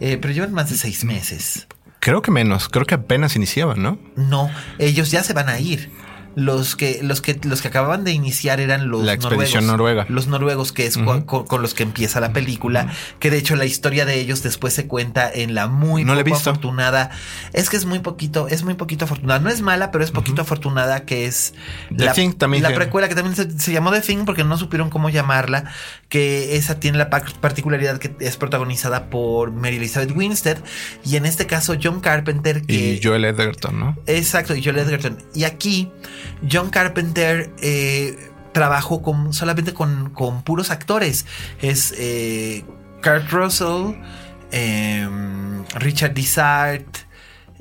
Eh, 0.00 0.18
pero 0.20 0.32
llevan 0.32 0.52
más 0.52 0.70
de 0.70 0.76
seis 0.76 1.04
meses. 1.04 1.66
Creo 2.00 2.22
que 2.22 2.30
menos, 2.30 2.68
creo 2.68 2.86
que 2.86 2.94
apenas 2.94 3.36
iniciaban, 3.36 3.82
¿no? 3.82 3.98
No, 4.16 4.50
ellos 4.78 5.10
ya 5.10 5.22
se 5.22 5.34
van 5.34 5.50
a 5.50 5.60
ir. 5.60 5.90
Los 6.36 6.76
que, 6.76 7.00
los 7.02 7.20
que, 7.20 7.40
los 7.42 7.60
que 7.60 7.68
acababan 7.68 8.04
de 8.04 8.12
iniciar 8.12 8.60
eran 8.60 8.88
los 8.88 9.04
la 9.04 9.14
expedición 9.14 9.66
noruega. 9.66 10.06
Los 10.08 10.28
noruegos, 10.28 10.72
que 10.72 10.86
es 10.86 10.96
con, 10.96 11.26
los 11.60 11.74
que 11.74 11.82
empieza 11.82 12.20
la 12.20 12.32
película. 12.32 12.88
Que 13.18 13.30
de 13.30 13.38
hecho 13.38 13.56
la 13.56 13.64
historia 13.64 14.04
de 14.04 14.20
ellos 14.20 14.42
después 14.42 14.72
se 14.72 14.86
cuenta 14.86 15.30
en 15.32 15.54
la 15.54 15.66
muy 15.66 16.04
no 16.04 16.16
poco 16.16 16.36
afortunada. 16.36 17.10
Es 17.52 17.68
que 17.68 17.76
es 17.76 17.84
muy 17.84 17.98
poquito, 17.98 18.46
es 18.46 18.62
muy 18.62 18.74
poquito 18.74 19.06
afortunada. 19.06 19.40
No 19.40 19.50
es 19.50 19.60
mala, 19.60 19.90
pero 19.90 20.04
es 20.04 20.12
poquito 20.12 20.42
afortunada, 20.42 21.04
que 21.04 21.26
es 21.26 21.54
la, 21.90 22.14
también 22.38 22.62
la 22.62 22.74
precuela 22.74 23.08
que 23.08 23.16
también 23.16 23.34
se, 23.58 23.72
llamó 23.72 23.90
The 23.90 24.00
Thing 24.00 24.24
porque 24.24 24.44
no 24.44 24.56
supieron 24.56 24.88
cómo 24.88 25.10
llamarla. 25.10 25.64
Que 26.08 26.56
esa 26.56 26.78
tiene 26.78 26.98
la 26.98 27.10
particularidad 27.10 27.98
que 27.98 28.14
es 28.20 28.36
protagonizada 28.36 29.10
por 29.10 29.50
Mary 29.50 29.76
Elizabeth 29.76 30.12
Winstead. 30.14 30.58
Y 31.04 31.16
en 31.16 31.26
este 31.26 31.46
caso, 31.46 31.76
John 31.82 32.00
Carpenter. 32.00 32.62
Que, 32.62 32.94
y 32.94 33.00
Joel 33.02 33.24
Edgerton, 33.24 33.80
¿no? 33.80 33.98
Exacto, 34.06 34.54
y 34.54 34.62
Joel 34.62 34.78
Edgerton. 34.78 35.18
Y 35.34 35.44
aquí 35.44 35.90
John 36.50 36.70
Carpenter 36.70 37.52
eh, 37.60 38.30
trabajó 38.52 39.02
con, 39.02 39.32
solamente 39.32 39.74
con, 39.74 40.12
puros 40.44 40.70
actores. 40.70 41.26
Es 41.60 41.94
eh, 41.96 42.64
Kurt 43.02 43.30
Russell, 43.30 43.94
em, 44.50 45.64
Richard 45.74 46.14
Dissart. 46.14 47.10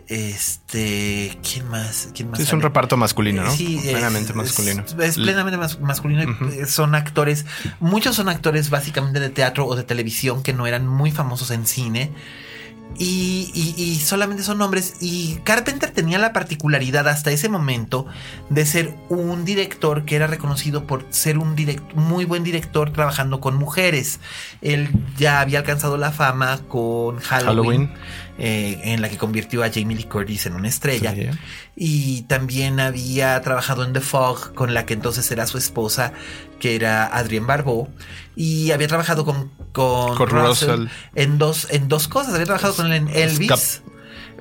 Este, 0.07 1.38
¿quién 1.43 1.68
más? 1.68 2.10
¿Quién 2.16 2.32
más 2.32 2.39
es 2.39 2.51
un 2.51 2.62
reparto 2.62 2.97
masculino, 2.97 3.43
¿no? 3.43 3.51
Sí, 3.51 3.80
plenamente 3.84 4.34
masculino. 4.34 4.84
Es, 4.99 5.18
plenamente 5.18 5.57
masculino. 5.80 6.36
Son 6.66 6.95
actores, 6.95 7.45
muchos 7.80 8.16
son 8.16 8.28
actores 8.28 8.72
básicamente 8.72 9.20
de 9.20 9.30
teatro 9.30 9.68
o 9.68 9.76
de 9.76 9.84
televisión 9.84 10.41
que 10.41 10.51
no 10.51 10.66
eran 10.66 10.88
muy 10.88 11.12
famosos 11.12 11.51
en 11.51 11.68
cine. 11.68 12.12
Y, 12.98 14.02
solamente 14.04 14.44
son 14.44 14.58
nombres. 14.58 14.96
Y 15.00 15.36
Carpenter 15.44 15.92
tenía 15.92 16.20
la 16.20 16.34
particularidad 16.34 17.08
hasta 17.08 17.32
ese 17.32 17.48
momento 17.48 18.06
de 18.50 18.66
ser 18.66 18.94
un 19.10 19.46
director 19.46 20.06
que 20.06 20.16
era 20.16 20.28
reconocido 20.28 20.86
por 20.86 21.06
ser 21.10 21.38
un 21.38 21.56
muy 21.96 22.26
buen 22.26 22.44
director 22.44 22.92
trabajando 22.92 23.40
con 23.40 23.56
mujeres. 23.56 24.20
Él 24.62 24.90
ya 25.18 25.40
había 25.40 25.60
alcanzado 25.60 25.98
la 25.98 26.12
fama 26.12 26.60
con 26.68 27.20
Halloween. 27.20 27.94
Eh, 28.42 28.80
en 28.94 29.02
la 29.02 29.10
que 29.10 29.18
convirtió 29.18 29.66
a 29.66 29.70
Jamie 29.70 29.98
Lee 29.98 30.06
Curtis 30.06 30.46
en 30.46 30.54
una 30.54 30.70
estrella. 30.70 31.14
Y 31.76 32.22
también 32.22 32.80
había 32.80 33.42
trabajado 33.42 33.84
en 33.84 33.92
The 33.92 34.00
Fog, 34.00 34.54
con 34.54 34.74
la 34.74 34.86
que 34.86 34.94
entonces 34.94 35.30
era 35.30 35.46
su 35.46 35.58
esposa, 35.58 36.14
que 36.58 36.74
era 36.76 37.06
Adrienne 37.06 37.46
Barbeau. 37.46 37.90
Y 38.38 38.72
había 38.72 38.88
trabajado 38.88 39.26
con, 39.26 39.52
con, 39.74 40.16
Russell, 40.16 40.88
En, 41.16 41.38
dos, 41.38 41.68
en 41.70 41.90
dos 41.90 42.08
cosas. 42.08 42.34
Había 42.34 42.46
trabajado 42.46 42.76
con 42.76 42.86
él 42.86 42.94
en 42.94 43.10
Elvis. 43.10 43.82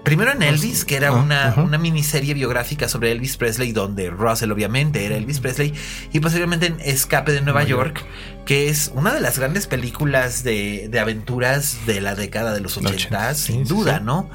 Primero 0.09 0.32
en 0.32 0.42
Elvis, 0.42 0.86
que 0.86 0.96
era 0.96 1.12
una, 1.12 1.52
una, 1.59 1.76
miniserie 1.76 2.32
biográfica 2.32 2.88
sobre 2.88 3.12
Elvis 3.12 3.36
Presley, 3.36 3.72
donde 3.72 4.09
Russell 4.09 4.50
obviamente 4.50 5.04
era 5.04 5.16
Elvis 5.16 5.38
Presley, 5.38 5.74
y 6.14 6.20
posteriormente 6.20 6.64
en 6.64 6.80
Escape 6.80 7.30
de 7.30 7.42
Nueva, 7.42 7.62
York, 7.64 8.02
que 8.46 8.70
es 8.70 8.90
una 8.94 9.12
de 9.12 9.20
las 9.20 9.38
grandes 9.38 9.66
películas 9.66 10.44
de, 10.44 10.90
aventuras 10.98 11.84
de 11.84 12.00
la 12.00 12.14
década 12.14 12.54
de 12.54 12.61
los 12.61 12.78
80, 12.78 13.34
sin 13.34 13.64
duda, 13.64 14.00
¿no? 14.00 14.30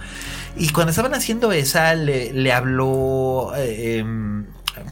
Y 0.55 0.69
cuando 0.69 0.91
estaban 0.91 1.15
haciendo 1.15 1.51
esa, 1.51 1.95
le, 1.95 2.53
habló... 2.53 3.53
Eh, 3.55 3.97
em, 3.97 4.45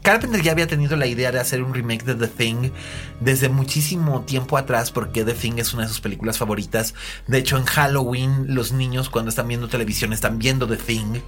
Carpenter 0.04 0.42
ya 0.42 0.52
había 0.52 0.68
tenido 0.68 0.96
la 0.96 1.08
idea 1.08 1.32
de 1.32 1.40
hacer 1.40 1.64
un 1.64 1.74
remake 1.74 2.04
de 2.04 2.16
The 2.16 2.28
Thing 2.28 2.72
desde 3.20 3.50
muchísimo 3.50 4.22
tiempo 4.22 4.58
atrás 4.58 4.92
porque 4.92 5.24
The 5.24 5.34
Thing 5.34 5.54
es 5.58 5.74
una 5.74 5.84
de 5.84 5.90
sus 5.90 6.02
películas 6.02 6.38
favoritas. 6.38 6.94
De 7.28 7.38
hecho, 7.38 7.58
en 7.58 7.66
Halloween 7.66 8.54
los 8.56 8.72
niños 8.72 9.10
cuando 9.10 9.30
están 9.30 9.48
viendo 9.48 9.68
televisión 9.68 10.14
están 10.14 10.38
viendo 10.40 10.68
The 10.68 10.78
Thing. 10.78 11.22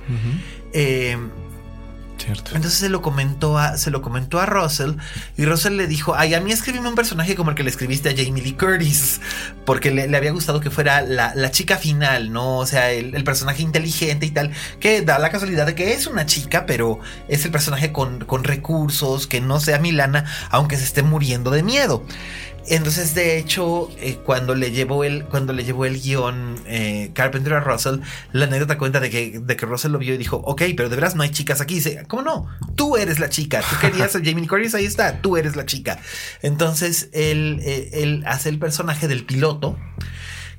Entonces 2.25 2.73
se 2.73 2.89
lo 2.89 3.01
comentó 3.01 3.57
a, 3.57 3.77
se 3.77 3.91
lo 3.91 4.01
comentó 4.01 4.39
a 4.39 4.45
Russell 4.45 4.93
y 5.37 5.45
Russell 5.45 5.75
le 5.75 5.87
dijo, 5.87 6.15
ay, 6.15 6.33
a 6.33 6.41
mí 6.41 6.51
escribime 6.51 6.87
un 6.87 6.95
personaje 6.95 7.35
como 7.35 7.49
el 7.49 7.55
que 7.55 7.63
le 7.63 7.69
escribiste 7.69 8.09
a 8.09 8.13
Jamie 8.15 8.41
Lee 8.41 8.53
Curtis, 8.53 9.19
porque 9.65 9.91
le, 9.91 10.15
había 10.15 10.31
gustado 10.31 10.59
que 10.59 10.69
fuera 10.69 11.01
la, 11.01 11.51
chica 11.51 11.77
final, 11.77 12.31
¿no? 12.31 12.57
O 12.57 12.65
sea, 12.65 12.91
el, 12.91 13.23
personaje 13.23 13.61
inteligente 13.61 14.25
y 14.25 14.31
tal, 14.31 14.51
que 14.79 15.01
da 15.01 15.19
la 15.19 15.29
casualidad 15.29 15.65
de 15.65 15.75
que 15.75 15.93
es 15.93 16.07
una 16.07 16.25
chica, 16.25 16.65
pero 16.65 16.99
es 17.27 17.45
el 17.45 17.51
personaje 17.51 17.91
con, 17.91 18.19
con 18.25 18.43
recursos, 18.43 19.27
que 19.27 19.41
no 19.41 19.59
sea 19.59 19.79
Milana, 19.79 20.25
aunque 20.49 20.77
se 20.77 20.83
esté 20.83 21.03
muriendo 21.03 21.51
de 21.51 21.63
miedo. 21.63 22.03
Entonces, 22.67 23.13
de 23.13 23.37
hecho, 23.37 23.89
eh, 23.97 24.17
cuando 24.23 24.55
le 24.55 24.71
llevó 24.71 25.03
el, 25.03 25.25
cuando 25.25 25.51
le 25.53 25.63
llevó 25.63 25.85
el 25.85 26.01
guion 26.01 26.55
eh, 26.65 27.11
Carpenter 27.13 27.53
a 27.53 27.59
Russell, 27.59 27.99
la 28.31 28.45
anécdota 28.45 28.77
cuenta 28.77 28.99
de 28.99 29.09
que, 29.09 29.39
de 29.39 29.55
que 29.55 29.65
Russell 29.65 29.91
lo 29.91 29.99
vio 29.99 30.13
y 30.13 30.17
dijo, 30.17 30.37
ok, 30.37 30.61
pero 30.75 30.89
de 30.89 30.95
veras 30.95 31.15
no 31.15 31.23
hay 31.23 31.29
chicas 31.29 31.61
aquí. 31.61 31.75
dice, 31.75 32.05
¿cómo 32.07 32.21
no? 32.21 32.47
Tú 32.75 32.95
eres 32.95 33.19
la 33.19 33.29
chica. 33.29 33.61
Tú 33.61 33.75
querías 33.81 34.15
a 34.15 34.19
Jamie 34.23 34.47
Curtis, 34.47 34.75
ahí 34.75 34.85
está, 34.85 35.21
tú 35.21 35.35
eres 35.37 35.55
la 35.55 35.65
chica. 35.65 35.99
Entonces, 36.41 37.09
él, 37.11 37.59
eh, 37.63 37.89
él 37.93 38.23
hace 38.25 38.49
el 38.49 38.59
personaje 38.59 39.07
del 39.07 39.25
piloto 39.25 39.77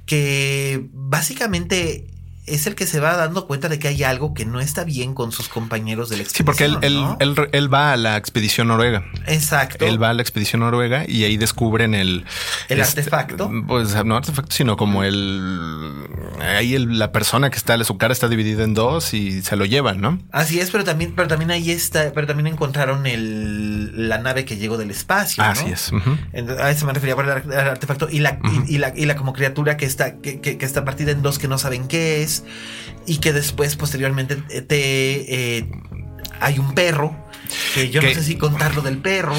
que 0.07 0.88
básicamente 0.92 2.07
es 2.47 2.66
el 2.66 2.74
que 2.74 2.86
se 2.86 3.01
va 3.01 3.16
dando 3.16 3.47
cuenta 3.47 3.70
de 3.70 3.78
que 3.78 3.88
hay 3.88 4.03
algo 4.03 4.34
que 4.34 4.45
no 4.45 4.61
está 4.61 4.84
bien 4.84 5.14
con 5.14 5.32
sus 5.32 5.49
compañeros 5.49 6.11
de 6.11 6.16
la 6.16 6.22
expedición. 6.24 6.57
Sí, 6.57 6.76
porque 6.78 6.86
él, 6.86 7.49
él, 7.53 7.72
va 7.72 7.92
a 7.92 7.97
la 7.97 8.18
expedición 8.18 8.68
noruega. 8.68 9.05
Exacto. 9.26 9.86
Él 9.86 10.03
va 10.03 10.11
a 10.11 10.14
la 10.14 10.20
expedición 10.20 10.61
noruega 10.61 11.05
y 11.09 11.24
ahí 11.24 11.38
descubren 11.38 11.95
el... 11.95 12.26
El 12.68 12.80
este, 12.80 13.01
artefacto. 13.01 13.51
Pues 13.66 14.05
no 14.05 14.16
artefacto, 14.16 14.53
sino 14.55 14.76
como 14.76 15.05
el... 15.05 16.07
Ahí 16.40 16.76
la 16.78 17.12
persona 17.12 17.49
que 17.49 17.57
está, 17.57 17.82
su 17.82 17.97
cara 17.97 18.12
está 18.12 18.28
dividida 18.28 18.64
en 18.64 18.74
dos 18.74 19.14
y 19.14 19.40
se 19.40 19.57
lo 19.57 19.64
llevan, 19.64 20.03
¿no? 20.03 20.18
Así 20.30 20.61
es, 20.61 20.70
pero 20.70 20.84
también, 20.84 21.14
pero 21.14 21.28
también 21.28 21.51
ahí 21.51 21.70
está, 21.70 22.12
pero 22.14 22.26
también 22.26 22.49
encontraron 22.49 23.07
el, 23.07 24.09
la 24.09 24.18
nave 24.18 24.45
que 24.45 24.59
llegó 24.59 24.76
del 24.76 24.90
espacio. 24.90 25.42
Así 25.42 25.70
es. 25.70 25.92
A 26.61 26.70
eso 26.70 26.84
me 26.84 26.92
refería 26.92 27.14
por 27.14 27.24
el 27.24 27.30
artefacto 27.30 28.09
y 28.11 28.18
la, 28.18 28.38
y, 28.66 28.76
la, 28.76 28.92
y 28.95 29.07
la 29.07 29.16
como 29.16 29.32
criatura 29.32 29.78
que 29.78 29.86
está, 29.86 30.18
que, 30.18 30.40
que 30.40 30.59
está 30.61 30.84
partida 30.84 31.12
en 31.12 31.22
dos 31.22 31.38
que 31.38 31.49
no 31.49 31.57
saben 31.57 31.88
qué 31.88 32.22
es 32.22 32.34
y 33.07 33.18
que 33.18 33.32
después, 33.32 33.76
posteriormente, 33.76 34.37
te 34.37 35.59
eh, 35.59 35.70
hay 36.41 36.59
un 36.59 36.74
perro 36.74 37.16
que 37.74 37.91
yo 37.91 38.03
no 38.03 38.09
sé 38.09 38.22
si 38.22 38.37
contarlo 38.37 38.82
del 38.82 38.99
perro. 38.99 39.35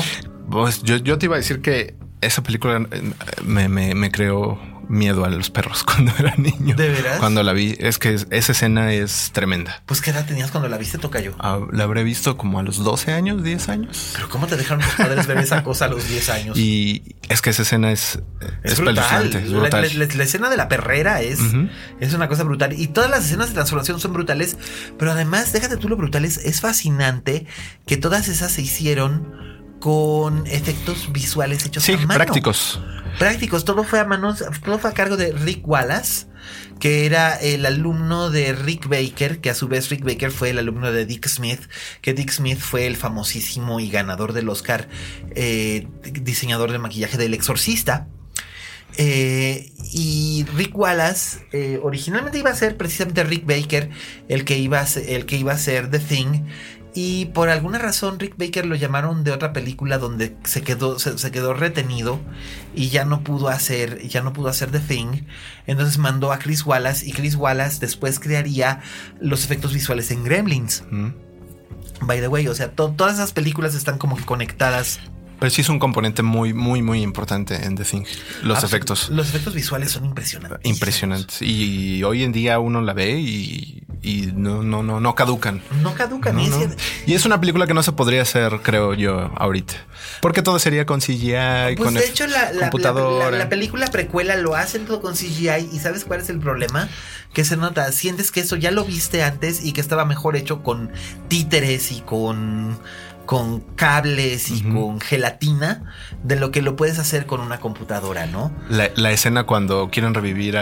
Pues 0.50 0.84
yo, 0.84 0.98
yo 0.98 1.18
te 1.18 1.26
iba 1.26 1.36
a 1.36 1.40
decir 1.40 1.62
que 1.62 1.96
esa 2.22 2.44
película 2.44 2.88
eh, 2.92 3.12
me, 3.44 3.68
me, 3.68 3.96
me 3.96 4.12
creó 4.12 4.60
miedo 4.90 5.26
a 5.26 5.30
los 5.30 5.50
perros 5.50 5.84
cuando 5.86 6.14
era 6.18 6.36
niño. 6.38 6.76
¿De 6.76 6.90
veras? 6.90 7.20
Cuando 7.20 7.44
la 7.44 7.54
vi, 7.54 7.76
es 7.80 7.98
que 7.98 8.14
esa 8.14 8.52
escena 8.52 8.94
es 8.94 9.32
tremenda. 9.34 9.82
Pues 9.86 10.02
qué 10.02 10.12
edad 10.12 10.26
tenías 10.26 10.52
cuando 10.52 10.70
la 10.70 10.78
viste, 10.78 10.98
Tocayo. 10.98 11.36
Ah, 11.40 11.60
la 11.72 11.84
habré 11.84 12.04
visto 12.04 12.38
como 12.38 12.60
a 12.60 12.64
los 12.64 12.84
12 12.84 13.14
años, 13.14 13.44
10 13.44 13.70
años. 13.70 14.12
Pero 14.16 14.30
¿cómo 14.30 14.48
te 14.48 14.58
dejaron 14.58 14.84
tus 14.84 14.94
padres 14.94 15.28
ver 15.28 15.38
esa 15.38 15.64
cosa 15.64 15.86
a 15.86 15.88
los 15.88 16.08
10 16.08 16.30
años? 16.30 16.58
Y 16.58 17.16
es 17.30 17.42
que 17.42 17.50
esa 17.50 17.64
escena 17.64 17.92
es, 17.92 18.20
es, 18.64 18.80
brutal. 18.80 19.30
La, 20.16 20.24
escena 20.24 20.50
de 20.50 20.58
la 20.58 20.68
perrera 20.68 21.22
es, 21.22 21.40
es 22.00 22.14
una 22.14 22.28
cosa 22.28 22.44
brutal. 22.44 22.74
Y 22.80 22.88
todas 22.88 23.10
las 23.10 23.26
escenas 23.26 23.50
de 23.50 23.56
transformación 23.56 24.00
son 24.00 24.14
brutales. 24.14 24.58
Pero 24.98 25.12
además, 25.12 25.54
déjate 25.54 25.78
tú 25.78 25.90
lo 25.90 25.98
brutales, 25.98 26.38
es 26.38 26.62
fascinante 26.62 27.46
que 27.86 27.98
todas 27.98 28.28
esas 28.28 28.52
se 28.52 28.62
hicieron 28.62 29.55
con 29.86 30.48
efectos 30.48 31.14
visuales 31.14 31.64
hechos 31.64 31.88
a 31.90 31.92
mano. 31.92 32.08
prácticos 32.16 32.80
prácticos. 33.20 33.66
Todo 33.66 33.84
fue 33.84 34.00
a 34.00 34.06
manos, 34.06 34.44
todo 34.64 34.80
fue 34.80 34.90
a 34.90 34.94
cargo 34.96 35.16
de 35.16 35.32
Rick 35.32 35.68
Wallace, 35.68 36.26
que 36.80 37.06
era 37.06 37.36
el 37.36 37.68
alumno 37.68 38.32
de 38.32 38.54
Rick 38.54 38.88
Baker, 38.88 39.42
que 39.42 39.52
a 39.52 39.54
su 39.54 39.68
vez 39.68 39.92
Rick 39.92 40.04
Baker 40.04 40.32
fue 40.32 40.50
el 40.50 40.58
alumno 40.58 40.92
de 40.92 41.06
Dick 41.06 41.28
Smith, 41.28 41.62
que 42.02 42.16
Dick 42.16 42.32
Smith 42.32 42.58
fue 42.58 42.88
el 42.88 42.96
famosísimo 42.96 43.80
y 43.80 43.92
ganador 43.92 44.34
del 44.34 44.50
Oscar 44.50 44.90
eh, 45.36 45.88
diseñador 46.02 46.72
de 46.72 46.80
maquillaje 46.80 47.20
del 47.20 47.36
Exorcista. 47.36 48.08
Eh, 48.98 49.72
y 49.94 50.48
Rick 50.56 50.76
Wallace 50.76 51.46
eh, 51.52 51.80
originalmente 51.84 52.40
iba 52.40 52.50
a 52.50 52.56
ser 52.56 52.76
precisamente 52.76 53.24
Rick 53.24 53.46
Baker 53.46 53.92
el 54.30 54.46
que 54.46 54.58
iba 54.58 54.80
a 54.80 54.88
ser, 54.88 55.08
el 55.10 55.28
que 55.28 55.36
iba 55.36 55.52
a 55.52 55.58
ser 55.60 55.92
The 55.92 56.00
Thing 56.00 56.46
Y 56.98 57.26
por 57.26 57.50
alguna 57.50 57.78
razón 57.78 58.20
Rick 58.20 58.38
Baker 58.38 58.66
lo 58.66 58.76
llamaron 58.76 59.26
de 59.26 59.32
otra 59.32 59.52
película 59.52 59.98
donde 59.98 60.38
se 60.46 60.62
quedó, 60.62 60.98
se, 60.98 61.30
quedó 61.30 61.54
retenido 61.54 62.22
y 62.74 62.88
ya 62.88 63.04
no 63.04 63.22
pudo 63.22 63.50
hacer, 63.50 64.08
ya 64.08 64.22
no 64.22 64.32
pudo 64.32 64.48
hacer 64.48 64.72
The 64.72 64.80
Thing. 64.80 65.26
Entonces 65.68 65.98
mandó 65.98 66.32
a 66.32 66.40
Chris 66.40 66.66
Wallace 66.66 67.06
y 67.06 67.12
Chris 67.12 67.36
Wallace 67.36 67.80
después 67.82 68.18
crearía 68.22 68.82
los 69.20 69.44
efectos 69.44 69.74
visuales 69.74 70.10
en 70.10 70.24
Gremlins. 70.24 70.84
Mm. 70.90 71.10
By 72.02 72.22
the 72.22 72.30
way, 72.30 72.48
o 72.48 72.56
sea, 72.56 72.72
todas 72.72 73.16
esas 73.16 73.34
películas 73.34 73.76
están 73.76 73.98
como 73.98 74.16
que 74.16 74.24
conectadas 74.24 75.02
pero 75.40 75.50
sí 75.50 75.62
es 75.62 75.70
un 75.70 75.80
componente 75.80 76.24
muy, 76.24 76.54
muy, 76.54 76.82
muy 76.82 77.02
importante 77.02 77.66
en 77.66 77.76
The 77.76 77.84
Thing. 77.84 78.04
Los 78.44 78.64
efectos. 78.64 79.10
Los 79.10 79.30
efectos 79.30 79.54
visuales 79.54 79.92
son 79.92 80.06
impresionantes. 80.06 80.60
Impresionantes. 80.64 81.42
Y 81.42 82.04
hoy 82.04 82.24
en 82.24 82.32
día 82.32 82.58
uno 82.60 82.82
la 82.82 82.94
ve 82.94 83.20
y, 83.20 83.84
no, 84.36 84.64
no, 84.64 84.84
no, 84.84 85.00
no 85.00 85.16
caducan. 85.16 85.62
No 85.82 85.94
caducan. 85.94 86.40
y, 86.40 87.14
es 87.14 87.26
una 87.26 87.40
película 87.40 87.68
que 87.68 87.74
no 87.74 87.84
se 87.84 87.92
podría 87.92 88.22
hacer, 88.22 88.60
creo 88.62 88.94
yo, 88.94 89.32
ahorita. 89.36 89.74
Porque 90.22 90.42
todo 90.42 90.60
sería 90.60 90.86
con 90.86 91.00
CGI, 91.00 91.76
pues 91.76 91.80
con 91.80 91.94
de 91.96 92.06
hecho, 92.06 92.28
la, 92.28 92.52
computadora. 92.52 93.32
La, 93.32 93.38
la, 93.40 93.50
película 93.50 93.88
precuela 93.88 94.36
lo 94.36 94.56
hacen 94.56 94.86
todo 94.86 95.02
con 95.02 95.16
CGI. 95.16 95.70
¿Y 95.72 95.80
sabes 95.80 96.06
cuál 96.06 96.22
es 96.22 96.30
el 96.30 96.40
problema? 96.40 96.88
Que 97.34 97.44
se 97.44 97.58
nota, 97.58 97.92
sientes 97.92 98.32
que 98.32 98.42
eso 98.42 98.56
ya 98.56 98.72
lo 98.72 98.86
viste 98.86 99.24
antes 99.24 99.64
y 99.64 99.74
que 99.74 99.82
estaba 99.82 100.06
mejor 100.06 100.36
hecho 100.36 100.64
con 100.64 100.92
títeres 101.28 101.92
y 101.92 102.02
con 102.02 102.78
con 103.26 103.60
cables 103.60 104.52
y 104.52 104.62
con 104.62 105.02
gelatina 105.02 105.84
de 106.24 106.36
lo 106.36 106.52
que 106.52 106.62
lo 106.62 106.76
puedes 106.76 107.00
hacer 107.00 107.26
con 107.26 107.42
una 107.42 107.60
computadora, 107.60 108.28
¿no? 108.28 108.52
La, 108.70 109.12
escena 109.12 109.46
cuando 109.46 109.90
quieren 109.90 110.14
revivir 110.14 110.58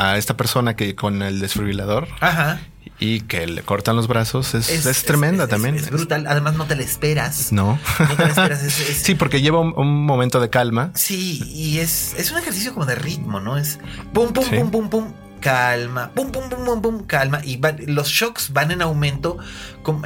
a 0.00 0.16
esta 0.16 0.36
persona 0.36 0.74
que 0.76 0.94
con 0.94 1.22
el 1.22 1.40
desfibrilador. 1.40 2.08
Ajá. 2.20 2.60
Y 2.98 3.20
que 3.22 3.46
le 3.46 3.62
cortan 3.62 3.96
los 3.96 4.08
brazos 4.08 4.54
es, 4.54 5.04
tremenda 5.04 5.46
también. 5.46 5.74
Es, 5.74 5.90
brutal. 5.90 6.26
Además, 6.26 6.54
no 6.54 6.66
te 6.66 6.76
la 6.76 6.82
esperas. 6.82 7.50
No. 7.52 7.78
No 7.98 8.16
te 8.16 8.22
la 8.22 8.28
esperas. 8.28 8.60
sí, 9.02 9.14
porque 9.14 9.40
lleva 9.40 9.60
un, 9.60 10.04
momento 10.04 10.40
de 10.40 10.50
calma. 10.50 10.90
Sí, 10.94 11.42
y 11.46 11.78
es, 11.78 12.14
es 12.18 12.30
un 12.30 12.38
ejercicio 12.38 12.74
como 12.74 12.86
de 12.86 12.94
ritmo, 12.94 13.40
¿no? 13.40 13.56
Es 13.56 13.78
pum, 14.12 14.32
pum, 14.32 14.44
pum, 14.50 14.70
pum, 14.70 14.90
pum 14.90 15.12
calma, 15.40 16.10
pum, 16.14 16.30
pum, 16.30 16.48
pum, 16.48 16.64
pum, 16.64 16.82
pum, 16.82 17.06
calma. 17.06 17.40
Y 17.44 17.60
los 17.86 18.08
shocks 18.08 18.52
van 18.52 18.70
en 18.70 18.82
aumento. 18.82 19.38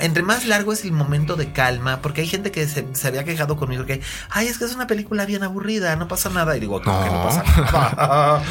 entre 0.00 0.22
más 0.22 0.46
largo 0.46 0.72
es 0.72 0.84
el 0.84 0.92
momento 0.92 1.36
de 1.36 1.52
calma, 1.52 2.00
porque 2.00 2.22
hay 2.22 2.26
gente 2.26 2.50
que 2.50 2.66
se, 2.66 2.86
había 3.06 3.24
quejado 3.24 3.56
conmigo 3.56 3.84
que, 3.86 4.00
ay, 4.30 4.46
es 4.46 4.58
que 4.58 4.64
es 4.64 4.74
una 4.74 4.86
película 4.86 5.26
bien 5.26 5.42
aburrida, 5.42 5.96
no 5.96 6.08
pasa 6.08 6.30
nada. 6.30 6.56
Y 6.56 6.60
digo, 6.60 6.80
¿cómo 6.82 7.04
que 7.04 7.10
no 7.10 7.22
pasa 7.22 7.44
nada? 7.56 8.42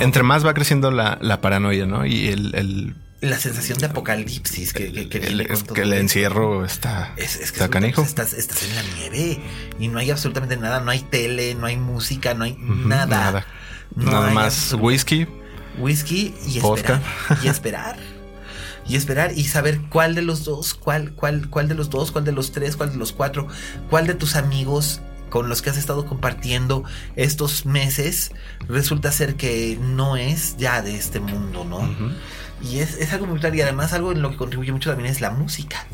entre 0.00 0.22
más 0.22 0.44
va 0.44 0.54
creciendo 0.54 0.90
la, 0.90 1.40
paranoia, 1.40 1.86
¿no? 1.86 2.06
Y 2.06 2.28
el, 2.28 2.94
la 3.24 3.38
sensación 3.38 3.78
de 3.78 3.86
apocalipsis 3.86 4.72
que, 4.72 5.08
que, 5.08 5.18
el, 5.18 5.92
encierro 5.94 6.64
está, 6.64 7.14
es, 7.16 7.36
que 7.38 7.44
está 7.44 7.68
canijo. 7.68 8.02
Estás, 8.02 8.34
en 8.34 8.74
la 8.74 8.82
nieve 8.96 9.40
y 9.78 9.88
no 9.88 9.98
hay 9.98 10.10
absolutamente 10.10 10.56
nada, 10.56 10.80
no 10.80 10.90
hay 10.90 11.00
tele, 11.00 11.54
no 11.54 11.66
hay 11.66 11.76
música, 11.76 12.34
no 12.34 12.44
hay 12.44 12.56
nada. 12.58 13.06
Nada, 13.06 13.46
nada 13.96 14.30
más 14.30 14.74
whisky, 14.74 15.26
whisky 15.78 16.34
y 16.46 16.58
esperar. 16.58 17.02
Y 17.42 17.48
esperar. 17.48 17.96
y 18.86 18.96
esperar 18.96 19.32
y 19.36 19.44
saber 19.44 19.80
cuál 19.88 20.14
de 20.14 20.22
los 20.22 20.44
dos, 20.44 20.74
cuál, 20.74 21.12
cuál, 21.12 21.48
cuál 21.48 21.68
de 21.68 21.74
los 21.74 21.90
dos, 21.90 22.12
cuál 22.12 22.24
de 22.24 22.32
los 22.32 22.52
tres, 22.52 22.76
cuál 22.76 22.92
de 22.92 22.96
los 22.96 23.12
cuatro, 23.12 23.48
cuál 23.88 24.06
de 24.06 24.14
tus 24.14 24.36
amigos 24.36 25.00
con 25.30 25.48
los 25.48 25.62
que 25.62 25.70
has 25.70 25.76
estado 25.76 26.06
compartiendo 26.06 26.84
estos 27.16 27.66
meses 27.66 28.30
resulta 28.68 29.10
ser 29.10 29.34
que 29.34 29.76
no 29.80 30.16
es 30.16 30.56
ya 30.58 30.80
de 30.80 30.94
este 30.94 31.18
mundo, 31.18 31.64
¿no? 31.64 31.80
Y 32.62 32.78
es, 32.78 33.12
algo 33.12 33.26
muy 33.26 33.40
claro 33.40 33.56
y 33.56 33.60
además 33.60 33.92
algo 33.92 34.12
en 34.12 34.22
lo 34.22 34.30
que 34.30 34.36
contribuye 34.36 34.70
mucho 34.70 34.90
también 34.90 35.10
es 35.10 35.20
la 35.20 35.30
música. 35.30 35.86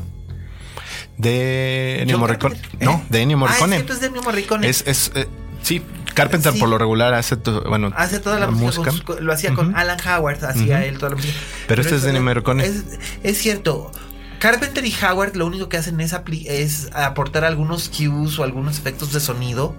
De 1.17 2.01
Ennio 2.01 2.19
Morricone. 2.19 2.59
No, 2.79 3.03
de 3.09 3.21
Ennio 3.21 3.37
Morricone. 3.37 3.77
Ah, 3.77 3.85
es, 3.89 3.99
de 3.99 4.07
Ennio 4.07 4.21
Morricone. 4.21 4.69
Es, 4.69 4.83
es 4.85 5.11
eh, 5.15 5.27
sí, 5.63 5.81
Carpenter 6.13 6.53
por 6.59 6.69
lo 6.69 6.77
regular 6.77 7.13
hace, 7.13 7.35
bueno, 7.67 7.91
hace 7.95 8.19
toda 8.19 8.39
la, 8.39 8.47
música. 8.47 8.91
lo 9.19 9.33
hacía 9.33 9.53
con 9.53 9.75
Alan 9.75 9.99
Howard, 10.05 10.43
hacía 10.43 10.85
él 10.85 10.97
toda 10.97 11.11
la 11.11 11.15
música. 11.17 11.33
Pero, 11.67 11.81
este 11.81 11.95
es 11.95 12.03
de 12.03 12.19
Morricone. 12.19 12.65
Es, 12.65 12.83
es 13.23 13.37
cierto. 13.37 13.91
Carpenter 14.39 14.83
y 14.83 14.93
Howard 15.03 15.35
lo 15.35 15.45
único 15.45 15.69
que 15.69 15.77
hacen 15.77 16.01
es, 16.01 16.15
es 16.45 16.89
aportar 16.93 17.45
algunos 17.45 17.89
cues 17.89 18.39
o 18.39 18.43
algunos 18.43 18.79
efectos 18.79 19.13
de 19.13 19.19
sonido. 19.19 19.75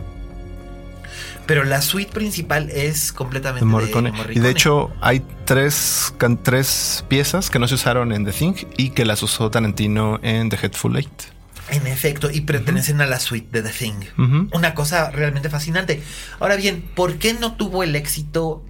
Pero 1.46 1.64
la 1.64 1.82
suite 1.82 2.12
principal 2.12 2.70
es 2.70 3.12
completamente 3.12 3.64
de 3.64 3.70
Morricone. 3.70 4.12
Y 4.30 4.38
de 4.38 4.50
hecho 4.50 4.92
hay 5.00 5.24
tres, 5.44 6.14
tres 6.42 7.04
piezas 7.08 7.50
que 7.50 7.58
no 7.58 7.66
se 7.66 7.74
usaron 7.74 8.12
en 8.12 8.24
The 8.24 8.32
Thing 8.32 8.54
y 8.76 8.90
que 8.90 9.04
las 9.04 9.22
usó 9.24 9.50
Tarantino 9.50 10.20
en 10.22 10.48
The 10.48 10.56
Headful 10.62 10.96
Eight. 10.96 11.31
En 11.70 11.86
efecto, 11.86 12.30
y 12.30 12.42
pertenecen 12.42 13.00
a 13.00 13.06
la 13.06 13.18
suite 13.18 13.48
de 13.50 13.68
The 13.68 13.76
Thing. 13.76 14.48
Una 14.52 14.74
cosa 14.74 15.10
realmente 15.10 15.48
fascinante. 15.48 16.02
Ahora 16.40 16.56
bien, 16.56 16.82
¿por 16.94 17.16
qué 17.18 17.34
no 17.34 17.54
tuvo 17.54 17.82
el 17.82 17.96
éxito 17.96 18.64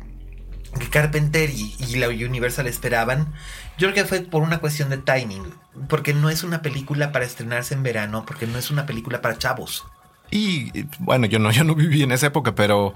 que 0.79 0.89
Carpenter 0.89 1.51
y, 1.51 1.97
la 1.97 2.09
Universal 2.09 2.67
esperaban? 2.67 3.33
Yo 3.79 3.91
creo 3.91 4.05
que 4.05 4.09
fue 4.09 4.21
por 4.21 4.43
una 4.43 4.59
cuestión 4.59 4.91
de 4.91 4.99
timing. 4.99 5.43
Porque 5.89 6.13
no 6.13 6.29
es 6.29 6.43
una 6.43 6.63
película 6.63 7.13
para 7.13 7.25
estrenarse 7.25 7.75
en 7.75 7.83
verano, 7.83 8.25
porque 8.27 8.47
no 8.47 8.59
es 8.59 8.71
una 8.71 8.87
película 8.87 9.23
para 9.23 9.39
chavos. 9.39 9.85
Y 10.31 10.87
bueno, 10.99 11.27
yo 11.27 11.39
no, 11.39 11.51
yo 11.51 11.65
no 11.65 11.75
viví 11.75 12.03
en 12.03 12.13
esa 12.13 12.27
época, 12.27 12.55
pero 12.55 12.95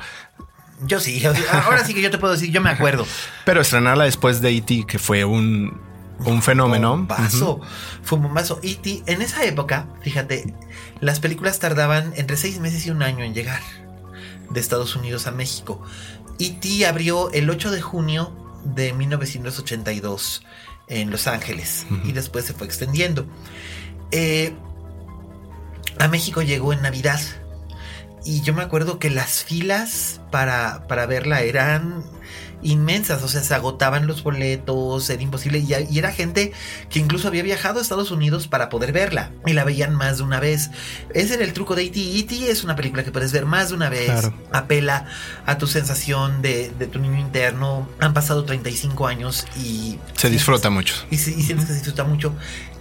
yo 0.84 1.00
sí, 1.00 1.22
ahora 1.50 1.84
sí 1.84 1.94
que 1.94 2.02
yo 2.02 2.10
te 2.10 2.18
puedo 2.18 2.34
decir, 2.34 2.50
yo 2.50 2.60
me 2.60 2.70
acuerdo. 2.70 3.06
Pero 3.44 3.60
estrenarla 3.60 4.04
después 4.04 4.40
de 4.40 4.50
E.T., 4.50 4.84
que 4.86 4.98
fue 4.98 5.24
un 5.24 5.80
un 6.24 6.42
fenómeno. 6.42 6.94
Un 6.94 7.06
bombazo. 7.06 7.60
Fue 8.02 8.18
un 8.18 8.24
bombazo. 8.24 8.60
Y 8.62 9.02
en 9.06 9.22
esa 9.22 9.44
época, 9.44 9.88
fíjate, 10.02 10.54
las 11.00 11.20
películas 11.20 11.58
tardaban 11.58 12.12
entre 12.16 12.36
seis 12.36 12.58
meses 12.60 12.86
y 12.86 12.90
un 12.90 13.02
año 13.02 13.24
en 13.24 13.34
llegar 13.34 13.60
de 14.50 14.60
Estados 14.60 14.96
Unidos 14.96 15.26
a 15.26 15.32
México. 15.32 15.82
E.T. 16.38 16.86
abrió 16.86 17.30
el 17.32 17.48
8 17.48 17.70
de 17.70 17.80
junio 17.80 18.32
de 18.64 18.92
1982 18.92 20.44
en 20.88 21.10
Los 21.10 21.26
Ángeles 21.26 21.86
y 22.04 22.12
después 22.12 22.44
se 22.44 22.52
fue 22.52 22.66
extendiendo. 22.66 23.26
Eh, 24.10 24.54
a 25.98 26.08
México 26.08 26.42
llegó 26.42 26.72
en 26.72 26.82
Navidad 26.82 27.20
y 28.24 28.42
yo 28.42 28.54
me 28.54 28.62
acuerdo 28.62 28.98
que 28.98 29.10
las 29.10 29.44
filas 29.44 30.20
para, 30.30 30.86
para 30.88 31.06
verla 31.06 31.42
eran 31.42 32.04
inmensas, 32.62 33.22
o 33.22 33.28
sea, 33.28 33.42
se 33.42 33.54
agotaban 33.54 34.06
los 34.06 34.22
boletos, 34.22 35.08
era 35.10 35.22
imposible 35.22 35.58
y, 35.58 35.98
era 35.98 36.12
gente 36.12 36.52
que 36.90 36.98
incluso 36.98 37.28
había 37.28 37.42
viajado 37.42 37.78
a 37.78 37.82
Estados 37.82 38.10
Unidos 38.10 38.48
para 38.48 38.68
poder 38.68 38.92
verla 38.92 39.30
y 39.44 39.52
la 39.52 39.64
veían 39.64 39.94
más 39.94 40.18
de 40.18 40.24
una 40.24 40.40
vez. 40.40 40.70
Ese 41.14 41.34
era 41.34 41.44
el 41.44 41.52
truco 41.52 41.74
de 41.74 41.84
E.T. 41.84 42.18
E.T. 42.18 42.50
es 42.50 42.64
una 42.64 42.76
película 42.76 43.04
que 43.04 43.12
puedes 43.12 43.32
ver 43.32 43.46
más 43.46 43.68
de 43.70 43.74
una 43.74 43.88
vez, 43.88 44.30
apela 44.52 45.06
a 45.44 45.58
tu 45.58 45.66
sensación 45.66 46.42
de, 46.42 46.70
tu 46.90 46.98
niño 46.98 47.18
interno. 47.18 47.88
Han 48.00 48.14
pasado 48.14 48.44
35 48.44 49.06
años 49.06 49.46
y... 49.56 49.98
Se 50.14 50.30
disfruta 50.30 50.70
mucho. 50.70 50.94
Y, 51.10 51.14
y 51.14 51.18
sientes 51.18 51.66
que 51.66 51.72
se 51.72 51.74
disfruta 51.74 52.04
mucho. 52.04 52.34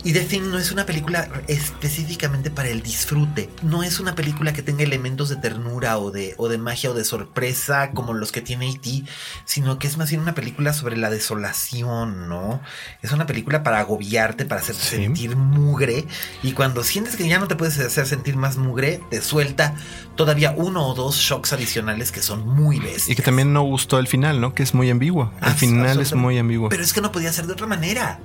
Y 0.05 0.13
The 0.13 0.19
Thing 0.19 0.51
no 0.51 0.59
es 0.59 0.71
una 0.71 0.85
película 0.85 1.27
específicamente 1.47 2.51
para 2.51 2.69
el 2.69 2.83
disfrute. 2.83 3.49
No 3.63 3.81
es 3.81 3.99
una 3.99 4.13
película 4.13 4.53
que 4.53 4.61
tenga 4.61 4.83
elementos 4.83 5.29
de 5.29 5.35
ternura 5.35 5.97
o 5.97 6.11
de, 6.11 6.35
o 6.37 6.47
de 6.47 6.59
magia 6.59 6.91
o 6.91 6.93
de 6.93 7.03
sorpresa 7.03 7.89
como 7.89 8.13
los 8.13 8.31
que 8.31 8.41
tiene 8.41 8.69
E.T., 8.69 9.03
sino 9.45 9.79
que 9.79 9.87
es 9.87 9.97
más 9.97 10.11
bien 10.11 10.21
una 10.21 10.35
película 10.35 10.73
sobre 10.73 10.95
la 10.95 11.09
desolación, 11.09 12.29
¿no? 12.29 12.61
Es 13.01 13.13
una 13.13 13.25
película 13.25 13.63
para 13.63 13.79
agobiarte, 13.79 14.45
para 14.45 14.61
hacerte 14.61 14.83
sentir 14.83 15.35
mugre. 15.35 16.05
Y 16.43 16.51
cuando 16.51 16.83
sientes 16.83 17.15
que 17.15 17.27
ya 17.27 17.39
no 17.39 17.47
te 17.47 17.55
puedes 17.55 17.79
hacer 17.79 18.05
sentir 18.05 18.37
más 18.37 18.57
mugre, 18.57 19.01
te 19.09 19.23
suelta 19.23 19.73
todavía 20.15 20.53
uno 20.55 20.87
o 20.87 20.93
dos 20.93 21.15
shocks 21.15 21.51
adicionales 21.51 22.11
que 22.11 22.21
son 22.21 22.47
muy 22.47 22.79
bestias. 22.79 23.09
Y 23.09 23.15
que 23.15 23.23
también 23.23 23.53
no 23.53 23.63
gustó 23.63 23.97
el 23.97 24.05
final, 24.05 24.39
¿no? 24.39 24.53
Que 24.53 24.61
es 24.61 24.75
muy 24.75 24.87
ambiguo. 24.91 25.33
El 25.41 25.53
final 25.53 25.99
es 25.99 26.13
muy 26.13 26.37
ambiguo. 26.37 26.69
Pero 26.69 26.83
es 26.83 26.93
que 26.93 27.01
no 27.01 27.11
podía 27.11 27.33
ser 27.33 27.47
de 27.47 27.53
otra 27.53 27.65
manera. 27.65 28.19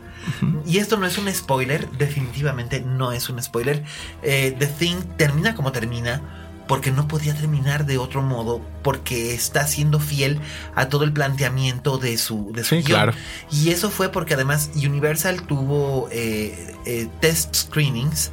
Y 0.67 0.79
esto 0.79 0.97
no 0.97 1.07
es 1.07 1.19
un 1.19 1.33
spoiler, 1.33 1.89
definitivamente 1.93 2.81
no 2.81 3.13
es 3.13 3.29
un 3.29 3.43
spoiler. 3.43 3.85
Eh, 4.23 4.55
The 4.59 4.67
Thing 4.67 4.97
termina 5.17 5.55
como 5.55 5.73
termina 5.73 6.23
porque 6.71 6.93
no 6.93 7.09
podía 7.09 7.35
terminar 7.35 7.85
de 7.85 7.99
otro 7.99 8.23
modo, 8.23 8.61
porque 8.85 9.35
está 9.35 9.67
siendo 9.67 9.99
fiel 9.99 10.39
a 10.77 10.89
todo 10.89 11.03
el 11.03 11.13
planteamiento 11.13 11.99
de 11.99 12.17
su, 12.17 12.53
de 12.53 12.63
sí, 12.63 12.85
claro. 12.85 13.13
Y 13.51 13.71
eso 13.71 13.91
fue 13.91 14.11
porque 14.11 14.35
además 14.35 14.71
Universal 14.77 15.43
tuvo 15.49 16.09
eh, 16.13 16.77
eh, 16.87 17.09
test 17.19 17.57
screenings 17.57 18.31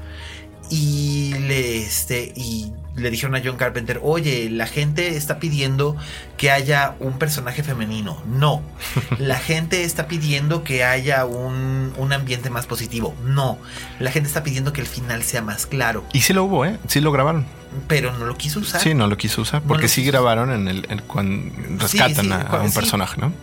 y 0.69 1.33
le 1.47 1.81
este 1.81 2.31
y 2.35 2.73
le 2.97 3.11
dijeron 3.11 3.35
a 3.35 3.41
John 3.43 3.57
Carpenter, 3.57 3.99
oye, 4.03 4.49
la 4.49 4.65
gente 4.65 5.15
está 5.15 5.39
pidiendo 5.39 5.95
que 6.35 6.51
haya 6.51 6.95
un 6.99 7.19
personaje 7.19 7.63
femenino. 7.63 8.21
No. 8.25 8.63
La 9.19 9.37
gente 9.37 9.83
está 9.83 10.07
pidiendo 10.07 10.63
que 10.63 10.83
haya 10.83 11.25
un, 11.25 11.93
un 11.95 12.13
ambiente 12.13 12.49
más 12.49 12.65
positivo. 12.65 13.15
No. 13.23 13.59
La 13.99 14.11
gente 14.11 14.27
está 14.27 14.43
pidiendo 14.43 14.73
que 14.73 14.81
el 14.81 14.87
final 14.87 15.23
sea 15.23 15.41
más 15.41 15.67
claro. 15.67 16.03
Y 16.11 16.21
sí 16.21 16.33
lo 16.33 16.43
hubo, 16.43 16.65
¿eh? 16.65 16.77
Sí 16.87 16.99
lo 16.99 17.11
grabaron. 17.11 17.45
Pero 17.87 18.17
no 18.17 18.25
lo 18.25 18.35
quiso 18.35 18.59
usar. 18.59 18.81
Sí, 18.81 18.95
no 18.95 19.07
lo 19.07 19.17
quiso 19.17 19.41
usar. 19.41 19.61
Porque 19.61 19.87
sí 19.87 20.03
grabaron 20.03 20.51
en 20.51 20.67
el, 20.67 21.03
cuando 21.03 21.53
rescatan 21.77 22.31
a, 22.31 22.61
un 22.63 22.71
personaje, 22.71 23.19
¿no? 23.21 23.33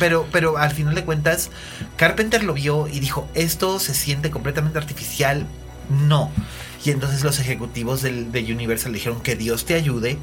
pero, 0.00 0.26
pero 0.32 0.58
al 0.58 0.72
final 0.72 0.94
de 0.94 1.04
cuentas, 1.04 1.50
Carpenter 1.96 2.42
lo 2.42 2.54
vio 2.54 2.88
y 2.88 2.98
dijo: 2.98 3.28
Esto 3.34 3.78
se 3.78 3.94
siente 3.94 4.30
completamente 4.30 4.78
artificial. 4.78 5.46
No. 5.90 6.32
Y 6.84 6.90
entonces 6.90 7.24
los 7.24 7.38
ejecutivos 7.40 8.02
del, 8.02 8.32
de 8.32 8.52
Universal 8.52 8.92
dijeron 8.92 9.20
que 9.20 9.36
Dios 9.36 9.64
te 9.64 9.74
ayude. 9.74 10.18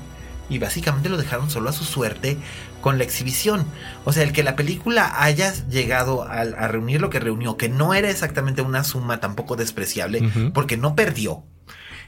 Y 0.47 0.60
básicamente 0.60 1.10
lo 1.10 1.18
dejaron 1.18 1.49
solo 1.49 1.70
a 1.70 1.74
su 1.74 1.84
suerte 1.84 2.38
con 2.82 2.99
la 2.99 3.03
exhibición. 3.03 3.66
O 4.03 4.14
sea, 4.14 4.22
el 4.22 4.32
que 4.32 4.43
la 4.43 4.56
película 4.56 5.24
haya 5.24 5.51
llegado 5.70 6.22
a, 6.22 6.43
reunir 6.68 7.01
lo 7.01 7.10
que 7.10 7.20
reunió, 7.20 7.58
que 7.58 7.68
no 7.68 7.95
era 7.95 8.12
exactamente 8.12 8.62
una 8.62 8.84
suma 8.84 9.20
tampoco 9.20 9.56
despreciable, 9.56 10.22
porque 10.53 10.78
no 10.78 10.95
perdió 10.95 11.43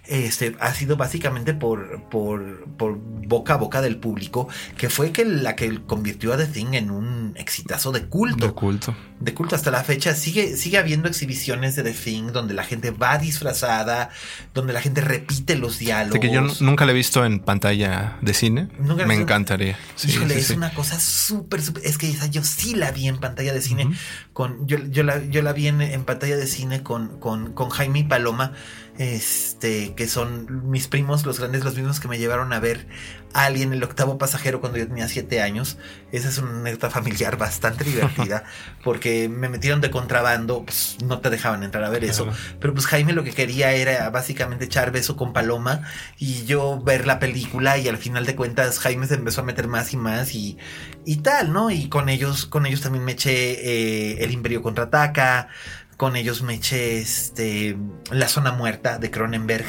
este, 0.08 0.56
ha 0.60 0.74
sido 0.74 0.98
básicamente 0.98 1.54
por, 1.54 2.04
por, 2.10 2.66
por, 2.78 2.98
boca 2.98 3.56
a 3.56 3.58
boca 3.58 3.82
del 3.82 3.98
público, 3.98 4.48
que 4.78 4.90
fue 4.90 5.12
que 5.12 5.26
la 5.26 5.56
que 5.56 5.82
convirtió 5.86 6.34
a 6.34 6.38
The 6.38 6.46
Thing 6.46 6.74
en 6.74 6.92
un 6.92 7.34
exitazo 7.36 7.92
de 7.92 8.06
culto. 8.06 8.48
De 8.48 8.54
culto. 8.54 8.96
De 9.20 9.34
culto 9.34 9.56
hasta 9.56 9.72
la 9.72 9.84
fecha. 9.84 10.16
Sigue, 10.16 10.56
sigue 10.56 10.78
habiendo 10.78 11.08
exhibiciones 11.08 11.76
de 11.76 11.84
The 11.84 11.92
Thing 11.92 12.32
donde 12.32 12.54
la 12.54 12.64
gente 12.64 12.92
va 12.92 13.18
disfrazada, 13.18 14.10
donde 14.54 14.74
la 14.74 14.82
gente 14.82 15.02
repite 15.02 15.56
los 15.56 15.80
diálogos. 15.80 16.20
que 16.20 16.32
yo 16.32 16.42
nunca 16.62 16.86
la 16.86 16.92
he 16.92 16.96
visto 16.96 17.26
en 17.26 17.40
pantalla 17.40 18.18
de 18.22 18.34
cine. 18.34 18.70
Me 18.80 19.16
encantaría. 19.16 19.78
es 20.04 20.50
una 20.52 20.74
cosa 20.74 21.00
súper, 21.00 21.62
súper. 21.62 21.86
Es 21.86 21.98
que 21.98 22.14
yo 22.32 22.44
sí 22.44 22.76
la 22.76 22.92
vi 22.92 23.08
en 23.08 23.20
pantalla 23.20 23.54
de 23.54 23.62
cine. 23.62 23.92
con, 24.32 24.68
yo, 24.68 24.78
yo, 24.78 25.04
la, 25.04 25.24
yo 25.26 25.42
la 25.42 25.54
vi 25.54 25.68
en, 25.68 25.82
en 25.82 26.06
pantalla 26.06 26.38
de 26.38 26.48
cine 26.48 26.84
con, 26.84 27.20
con, 27.20 27.54
con 27.54 27.70
Jaime 27.70 28.00
y 28.00 28.04
Paloma 28.04 28.54
este, 28.98 29.94
que 29.96 30.08
son 30.08 30.70
mis 30.70 30.88
primos, 30.88 31.26
los 31.26 31.40
grandes, 31.40 31.64
los 31.64 31.76
mismos 31.76 32.00
que 32.00 32.08
me 32.08 32.18
llevaron 32.18 32.52
a 32.54 32.60
ver 32.60 32.88
Alien, 33.34 33.72
el 33.74 33.84
octavo 33.84 34.18
pasajero, 34.18 34.60
cuando 34.60 34.80
yo 34.80 34.88
tenía 34.88 35.08
siete 35.08 35.42
años. 35.42 35.78
Esa 36.12 36.30
es 36.30 36.40
una 36.40 36.60
anécdota 36.60 36.90
familiar 36.90 37.38
bastante 37.38 37.84
divertida, 37.86 38.44
porque 38.84 39.30
me 39.30 39.50
metieron 39.50 39.82
de 39.82 39.92
contrabando, 39.92 40.64
pues 40.64 40.98
no 41.04 41.20
te 41.20 41.30
dejaban 41.30 41.64
entrar 41.64 41.84
a 41.84 41.90
ver 41.90 42.04
eso. 42.04 42.28
Pero 42.60 42.74
pues 42.74 42.88
Jaime 42.88 43.14
lo 43.14 43.24
que 43.24 43.34
quería 43.34 43.74
era 43.74 44.10
básicamente 44.10 44.66
echar 44.66 44.92
beso 44.92 45.16
con 45.16 45.34
Paloma 45.34 45.82
y 46.18 46.46
yo 46.46 46.82
ver 46.82 47.06
la 47.06 47.20
película, 47.20 47.78
y 47.78 47.88
al 47.88 47.98
final 47.98 48.26
de 48.26 48.36
cuentas 48.36 48.80
Jaime 48.80 49.06
se 49.06 49.16
empezó 49.16 49.42
a 49.42 49.44
meter 49.44 49.68
más 49.68 49.94
y 49.94 49.98
más 49.98 50.34
y, 50.34 50.58
y 51.06 51.18
tal, 51.18 51.54
¿no? 51.54 51.70
Y 51.70 51.90
con 51.90 52.10
ellos, 52.10 52.46
con 52.46 52.66
ellos 52.66 52.82
también 52.82 53.06
me 53.06 53.12
eché 53.12 53.32
eh, 53.32 54.24
El 54.24 54.32
Imperio 54.32 54.64
contraataca 54.64 55.50
con 55.98 56.16
ellos 56.16 56.44
me 56.44 56.54
eché 56.54 57.00
este, 57.00 57.76
La 58.12 58.28
Zona 58.28 58.52
Muerta 58.52 59.00
de 59.00 59.12
Cronenberg. 59.12 59.66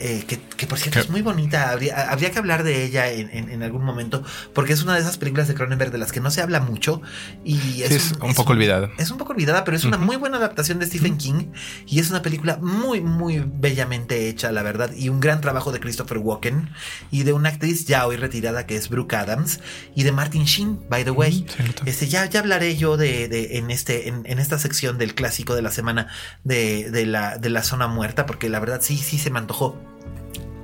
Eh, 0.00 0.24
que, 0.26 0.66
por 0.66 0.78
cierto 0.78 1.00
es 1.00 1.10
muy 1.10 1.22
bonita. 1.22 1.70
Habría, 1.70 2.10
habría 2.10 2.30
que 2.30 2.38
hablar 2.38 2.62
de 2.62 2.84
ella 2.84 3.10
en, 3.10 3.62
algún 3.62 3.84
momento, 3.84 4.22
porque 4.54 4.72
es 4.72 4.82
una 4.82 4.94
de 4.94 5.00
esas 5.00 5.18
películas 5.18 5.48
de 5.48 5.54
Cronenberg 5.54 5.90
de 5.90 5.98
las 5.98 6.12
que 6.12 6.20
no 6.20 6.30
se 6.30 6.40
habla 6.40 6.60
mucho. 6.60 7.02
Y 7.44 7.82
es, 7.82 8.12
un, 8.12 8.34
poco 8.34 8.52
olvidada. 8.52 8.90
Es 8.98 9.10
un 9.10 9.18
poco 9.18 9.32
olvidada, 9.32 9.64
pero 9.64 9.76
es 9.76 9.84
una 9.84 9.98
muy 9.98 10.16
buena 10.16 10.36
adaptación 10.36 10.78
de 10.78 10.86
Stephen 10.86 11.16
King. 11.16 11.48
Y 11.86 11.98
es 11.98 12.10
una 12.10 12.22
película 12.22 12.58
muy, 12.62 13.00
muy 13.00 13.44
bellamente 13.44 14.28
hecha, 14.28 14.52
la 14.52 14.62
verdad. 14.62 14.92
Y 14.94 15.08
un 15.08 15.18
gran 15.18 15.40
trabajo 15.40 15.72
de 15.72 15.80
Christopher 15.80 16.18
Walken. 16.18 16.70
Y 17.10 17.24
de 17.24 17.32
una 17.32 17.48
actriz 17.48 17.86
ya 17.86 18.06
hoy 18.06 18.16
retirada 18.16 18.66
que 18.66 18.76
es 18.76 18.88
Brooke 18.88 19.14
Adams. 19.14 19.60
Y 19.96 20.04
de 20.04 20.12
Martin 20.12 20.44
Sheen, 20.44 20.78
by 20.88 21.04
the 21.04 21.10
way. 21.10 21.44
este, 21.86 22.06
ya, 22.06 22.26
ya 22.26 22.40
hablaré 22.40 22.76
yo 22.76 22.96
de, 22.96 23.24
en, 23.58 23.70
este, 23.72 24.08
en, 24.08 24.38
esta 24.38 24.58
sección 24.58 24.96
del 24.96 25.16
clásico 25.16 25.56
de 25.56 25.62
la 25.62 25.72
semana 25.72 26.06
de, 26.44 26.90
de, 26.92 27.04
la, 27.04 27.36
de 27.38 27.50
la 27.50 27.64
zona 27.64 27.88
muerta, 27.88 28.26
porque 28.26 28.48
la 28.48 28.60
verdad 28.60 28.80
sí, 28.80 28.96
sí 28.96 29.18
se 29.18 29.30
me 29.30 29.38
antojó. 29.38 29.87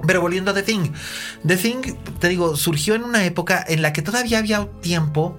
Pero 0.06 0.20
volviendo 0.20 0.50
a 0.50 0.54
The 0.54 0.62
Thing. 0.62 0.90
The 1.46 1.56
Thing, 1.56 1.94
te 2.18 2.28
digo, 2.28 2.56
surgió 2.56 2.94
en 2.94 3.04
una 3.04 3.24
época 3.24 3.64
en 3.66 3.82
la 3.82 3.92
que 3.92 4.02
todavía 4.02 4.38
había 4.38 4.66
tiempo 4.80 5.38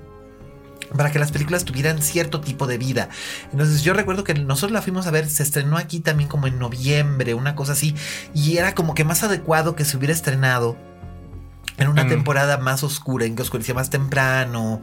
para 0.95 1.11
que 1.11 1.19
las 1.19 1.31
películas 1.31 1.65
tuvieran 1.65 2.01
cierto 2.01 2.41
tipo 2.41 2.67
de 2.67 2.77
vida. 2.77 3.09
Entonces 3.51 3.83
yo 3.83 3.93
recuerdo 3.93 4.23
que 4.23 4.33
nosotros 4.33 4.71
la 4.71 4.81
fuimos 4.81 5.07
a 5.07 5.11
ver, 5.11 5.29
se 5.29 5.43
estrenó 5.43 5.77
aquí 5.77 5.99
también 5.99 6.29
como 6.29 6.47
en 6.47 6.59
noviembre, 6.59 7.33
una 7.33 7.55
cosa 7.55 7.73
así, 7.73 7.95
y 8.33 8.57
era 8.57 8.75
como 8.75 8.93
que 8.93 9.03
más 9.03 9.23
adecuado 9.23 9.75
que 9.75 9.86
se 9.86 9.97
hubiera 9.97 10.13
estrenado 10.13 10.77
en 11.77 11.89
una 11.89 12.07
temporada 12.07 12.57
más 12.57 12.83
oscura, 12.83 13.25
en 13.25 13.36
que 13.36 13.41
oscurecía 13.41 13.73
más 13.73 13.89
temprano. 13.89 14.81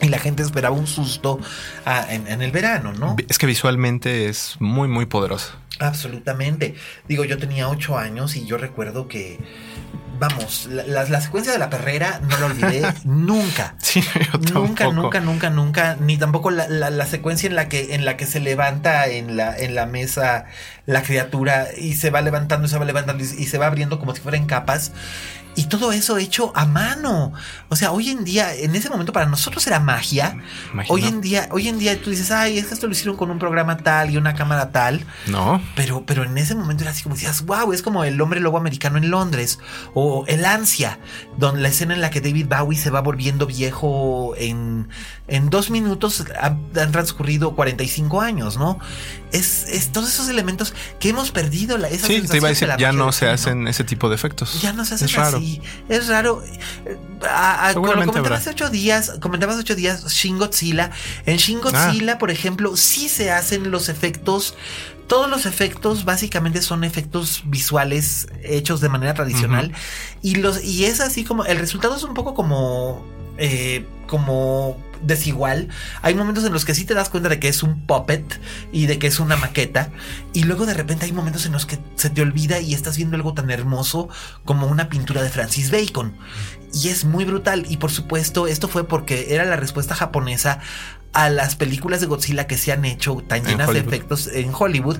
Y 0.00 0.08
la 0.08 0.18
gente 0.18 0.42
esperaba 0.42 0.74
un 0.74 0.88
susto 0.88 1.38
ah, 1.86 2.04
en, 2.08 2.26
en, 2.26 2.42
el 2.42 2.50
verano, 2.50 2.92
¿no? 2.92 3.16
Es 3.28 3.38
que 3.38 3.46
visualmente 3.46 4.28
es 4.28 4.56
muy, 4.58 4.88
muy 4.88 5.06
poderoso. 5.06 5.52
Absolutamente. 5.80 6.74
Digo, 7.08 7.24
yo 7.24 7.38
tenía 7.38 7.68
ocho 7.68 7.98
años 7.98 8.36
y 8.36 8.46
yo 8.46 8.58
recuerdo 8.58 9.08
que, 9.08 9.38
vamos, 10.18 10.68
la, 10.70 11.20
secuencia 11.20 11.52
de 11.52 11.58
la 11.58 11.70
perrera 11.70 12.20
no 12.28 12.38
la 12.38 12.46
olvidé 12.46 12.82
nunca. 13.04 13.74
Sí, 13.78 14.00
yo 14.02 14.60
nunca, 14.60 14.90
nunca, 14.90 15.20
nunca, 15.20 15.50
nunca, 15.50 15.96
ni 16.00 16.16
tampoco 16.16 16.50
la, 16.50 16.68
la, 16.68 17.06
secuencia 17.06 17.48
en 17.48 17.56
la 17.56 17.68
que 17.68 17.94
en 17.94 18.04
la 18.04 18.16
que 18.16 18.26
se 18.26 18.40
levanta 18.40 19.06
en 19.08 19.36
la 19.36 19.56
en 19.56 19.74
la 19.74 19.86
mesa 19.86 20.46
la 20.86 21.02
criatura 21.02 21.68
y 21.76 21.94
se 21.94 22.10
va 22.10 22.20
levantando, 22.20 22.66
y 22.66 22.70
se 22.70 22.78
va 22.78 22.84
levantando 22.84 23.24
y 23.24 23.46
se 23.46 23.58
va 23.58 23.66
abriendo 23.66 23.98
como 23.98 24.14
si 24.14 24.20
fuera 24.20 24.36
en 24.36 24.46
capas. 24.46 24.92
Y 25.56 25.64
todo 25.64 25.92
eso 25.92 26.18
hecho 26.18 26.52
a 26.54 26.66
mano. 26.66 27.32
O 27.68 27.76
sea, 27.76 27.92
hoy 27.92 28.10
en 28.10 28.24
día, 28.24 28.54
en 28.54 28.74
ese 28.74 28.90
momento 28.90 29.12
para 29.12 29.26
nosotros 29.26 29.64
era 29.66 29.78
magia. 29.78 30.36
Hoy 30.88 31.04
en 31.04 31.20
día, 31.20 31.48
hoy 31.52 31.68
en 31.68 31.78
día 31.78 32.00
tú 32.00 32.10
dices, 32.10 32.30
ay, 32.30 32.58
es 32.58 32.66
que 32.66 32.74
esto 32.74 32.86
lo 32.86 32.92
hicieron 32.92 33.16
con 33.16 33.30
un 33.30 33.38
programa 33.38 33.76
tal 33.76 34.10
y 34.10 34.16
una 34.16 34.34
cámara 34.34 34.72
tal. 34.72 35.06
No. 35.26 35.62
Pero, 35.76 36.04
pero 36.06 36.24
en 36.24 36.36
ese 36.38 36.54
momento 36.54 36.82
era 36.82 36.90
así 36.90 37.02
como 37.02 37.14
decías, 37.14 37.44
wow, 37.46 37.72
es 37.72 37.82
como 37.82 38.04
el 38.04 38.20
hombre 38.20 38.40
lobo 38.40 38.58
americano 38.58 38.98
en 38.98 39.10
Londres. 39.10 39.60
O 39.94 40.24
el 40.26 40.44
ansia, 40.44 40.98
donde 41.38 41.60
la 41.60 41.68
escena 41.68 41.94
en 41.94 42.00
la 42.00 42.10
que 42.10 42.20
David 42.20 42.46
Bowie 42.48 42.78
se 42.78 42.90
va 42.90 43.00
volviendo 43.00 43.46
viejo 43.46 44.34
en, 44.36 44.88
en 45.28 45.50
dos 45.50 45.70
minutos 45.70 46.24
han, 46.40 46.92
transcurrido 46.92 47.54
45 47.54 48.20
años, 48.20 48.56
¿no? 48.56 48.78
Es, 49.30 49.66
es, 49.68 49.90
todos 49.90 50.08
esos 50.08 50.28
elementos 50.28 50.74
que 50.98 51.10
hemos 51.10 51.30
perdido. 51.30 51.78
La, 51.78 51.88
esa 51.88 52.06
sí, 52.06 52.22
te 52.22 52.36
iba 52.36 52.48
a 52.48 52.50
decir, 52.50 52.68
ya 52.78 52.92
no 52.92 53.12
se 53.12 53.28
hacen 53.28 53.66
ese 53.68 53.84
tipo 53.84 54.08
de 54.08 54.14
efectos. 54.14 54.60
Ya 54.60 54.72
no 54.72 54.84
se 54.84 54.94
hacen 54.94 55.20
así 55.20 55.43
es 55.88 56.08
raro. 56.08 56.42
A, 57.28 57.72
comentabas 57.74 58.32
hace 58.32 58.50
ocho 58.50 58.70
días, 58.70 59.12
comentabas 59.20 59.56
ocho 59.56 59.74
días 59.74 60.06
Shin 60.12 60.38
Godzilla. 60.38 60.90
En 61.26 61.36
Shin 61.36 61.60
Godzilla, 61.60 62.14
ah. 62.14 62.18
por 62.18 62.30
ejemplo, 62.30 62.76
sí 62.76 63.08
se 63.08 63.30
hacen 63.30 63.70
los 63.70 63.88
efectos. 63.88 64.54
Todos 65.06 65.28
los 65.28 65.46
efectos 65.46 66.04
básicamente 66.04 66.62
son 66.62 66.82
efectos 66.82 67.42
visuales 67.46 68.26
hechos 68.42 68.80
de 68.80 68.88
manera 68.88 69.14
tradicional. 69.14 69.72
Y 70.22 70.36
los, 70.36 70.64
y 70.64 70.86
es 70.86 71.00
así 71.00 71.24
como. 71.24 71.44
El 71.44 71.58
resultado 71.58 71.96
es 71.96 72.02
un 72.02 72.14
poco 72.14 72.34
como. 72.34 73.04
Eh, 73.36 73.84
como 74.06 74.78
desigual. 75.06 75.68
Hay 76.02 76.14
momentos 76.14 76.44
en 76.44 76.52
los 76.52 76.64
que 76.64 76.74
sí 76.74 76.84
te 76.84 76.94
das 76.94 77.10
cuenta 77.10 77.28
de 77.28 77.38
que 77.38 77.48
es 77.48 77.62
un 77.62 77.86
puppet 77.86 78.40
y 78.72 78.86
de 78.86 78.98
que 78.98 79.06
es 79.06 79.20
una 79.20 79.36
maqueta. 79.36 79.90
Y 80.32 80.44
luego 80.44 80.66
de 80.66 80.74
repente 80.74 81.06
hay 81.06 81.12
momentos 81.12 81.46
en 81.46 81.52
los 81.52 81.66
que 81.66 81.78
se 81.96 82.10
te 82.10 82.22
olvida 82.22 82.60
y 82.60 82.74
estás 82.74 82.96
viendo 82.96 83.16
algo 83.16 83.34
tan 83.34 83.50
hermoso 83.50 84.08
como 84.44 84.66
una 84.66 84.88
pintura 84.88 85.22
de 85.22 85.30
Francis 85.30 85.70
Bacon. 85.70 86.16
Y 86.72 86.88
es 86.88 87.04
muy 87.04 87.24
brutal. 87.24 87.66
Y 87.68 87.76
por 87.76 87.92
supuesto, 87.92 88.46
esto 88.46 88.68
fue 88.68 88.86
porque 88.86 89.34
era 89.34 89.44
la 89.44 89.56
respuesta 89.56 89.94
japonesa 89.94 90.60
a 91.14 91.30
las 91.30 91.54
películas 91.54 92.00
de 92.00 92.06
Godzilla 92.06 92.46
que 92.46 92.58
se 92.58 92.72
han 92.72 92.84
hecho 92.84 93.16
tan 93.26 93.44
llenas 93.44 93.72
de 93.72 93.78
efectos 93.78 94.28
en 94.32 94.50
Hollywood. 94.52 94.98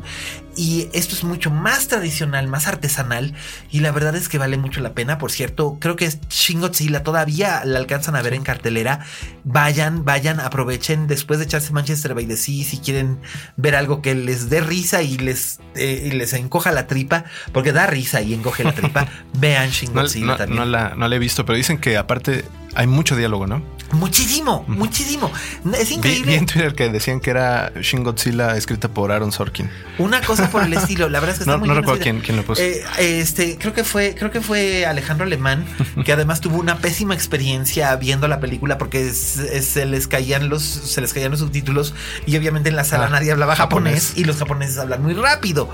Y 0.56 0.88
esto 0.92 1.16
es 1.16 1.24
mucho 1.24 1.50
más 1.50 1.88
tradicional, 1.88 2.46
más 2.46 2.68
artesanal. 2.68 3.34
Y 3.72 3.80
la 3.80 3.90
verdad 3.90 4.14
es 4.14 4.28
que 4.28 4.38
vale 4.38 4.56
mucho 4.56 4.80
la 4.80 4.94
pena. 4.94 5.18
Por 5.18 5.32
cierto, 5.32 5.78
creo 5.80 5.96
que 5.96 6.08
Shin 6.30 6.60
Godzilla 6.60 7.02
todavía 7.02 7.64
la 7.64 7.80
alcanzan 7.80 8.14
a 8.14 8.22
ver 8.22 8.34
en 8.34 8.44
cartelera. 8.44 9.00
Vayan, 9.42 10.04
vayan, 10.04 10.38
aprovechen 10.38 11.08
después 11.08 11.40
de 11.40 11.46
echarse 11.46 11.72
Manchester 11.72 12.14
by 12.14 12.26
the 12.26 12.36
Sea. 12.36 12.64
Si 12.64 12.78
quieren 12.78 13.18
ver 13.56 13.74
algo 13.74 14.00
que 14.00 14.14
les 14.14 14.48
dé 14.48 14.60
risa 14.60 15.02
y 15.02 15.18
les, 15.18 15.58
eh, 15.74 16.10
les 16.14 16.32
encoja 16.34 16.70
la 16.70 16.86
tripa, 16.86 17.24
porque 17.52 17.72
da 17.72 17.86
risa 17.86 18.22
y 18.22 18.34
encoge 18.34 18.62
la 18.62 18.72
tripa, 18.72 19.08
vean 19.34 19.70
Shin 19.70 19.92
Godzilla 19.92 20.36
también. 20.36 20.60
No 20.60 20.64
la, 20.64 20.94
no 20.94 21.08
la 21.08 21.16
he 21.16 21.18
visto, 21.18 21.44
pero 21.44 21.56
dicen 21.56 21.78
que 21.78 21.96
aparte 21.96 22.44
hay 22.74 22.86
mucho 22.86 23.16
diálogo, 23.16 23.46
¿no? 23.46 23.62
Muchísimo, 23.92 24.64
muchísimo. 24.66 25.30
Es 25.78 25.90
increíble. 25.92 26.32
Vi, 26.32 26.38
en 26.38 26.46
Twitter 26.46 26.74
que 26.74 26.88
decían 26.88 27.20
que 27.20 27.30
era 27.30 27.70
Shin 27.80 28.02
Godzilla 28.02 28.56
escrita 28.56 28.88
por 28.88 29.12
Aaron 29.12 29.30
Sorkin. 29.30 29.70
Una 29.98 30.20
cosa 30.22 30.50
por 30.50 30.64
el 30.64 30.72
estilo. 30.72 31.08
La 31.08 31.20
verdad 31.20 31.34
es 31.34 31.38
que 31.38 31.42
está 31.44 31.52
no, 31.52 31.58
muy 31.58 31.68
no 31.68 31.74
bien 31.74 31.82
recuerdo 31.84 32.02
quién, 32.02 32.20
quién 32.20 32.36
lo 32.38 32.42
puso. 32.44 32.60
Eh, 32.60 32.82
este, 32.98 33.56
creo 33.56 33.72
que 33.72 33.84
fue, 33.84 34.16
creo 34.18 34.32
que 34.32 34.40
fue 34.40 34.84
Alejandro 34.86 35.24
Alemán, 35.26 35.64
que 36.04 36.12
además 36.12 36.40
tuvo 36.40 36.58
una 36.58 36.78
pésima 36.78 37.14
experiencia 37.14 37.94
viendo 37.96 38.26
la 38.26 38.40
película 38.40 38.78
porque 38.78 39.10
se 39.12 39.86
les 39.86 40.08
caían 40.08 40.48
los, 40.48 40.62
se 40.62 41.00
les 41.00 41.12
caían 41.12 41.30
los 41.30 41.40
subtítulos 41.40 41.94
y 42.26 42.36
obviamente 42.36 42.70
en 42.70 42.76
la 42.76 42.84
sala 42.84 43.06
Ah, 43.06 43.10
nadie 43.10 43.30
hablaba 43.30 43.54
japonés. 43.54 44.06
japonés. 44.06 44.18
y 44.18 44.24
los 44.24 44.36
japoneses 44.38 44.78
hablan 44.78 45.02
muy 45.02 45.14
rápido. 45.14 45.68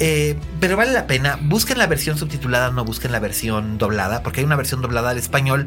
Eh, 0.00 0.36
pero 0.60 0.76
vale 0.76 0.92
la 0.92 1.06
pena. 1.06 1.38
Busquen 1.42 1.78
la 1.78 1.86
versión 1.86 2.18
subtitulada, 2.18 2.70
no 2.72 2.84
busquen 2.84 3.12
la 3.12 3.20
versión 3.20 3.78
doblada, 3.78 4.22
porque 4.24 4.40
hay 4.40 4.46
una 4.46 4.56
versión 4.56 4.82
doblada 4.82 5.10
al 5.10 5.18
español 5.18 5.66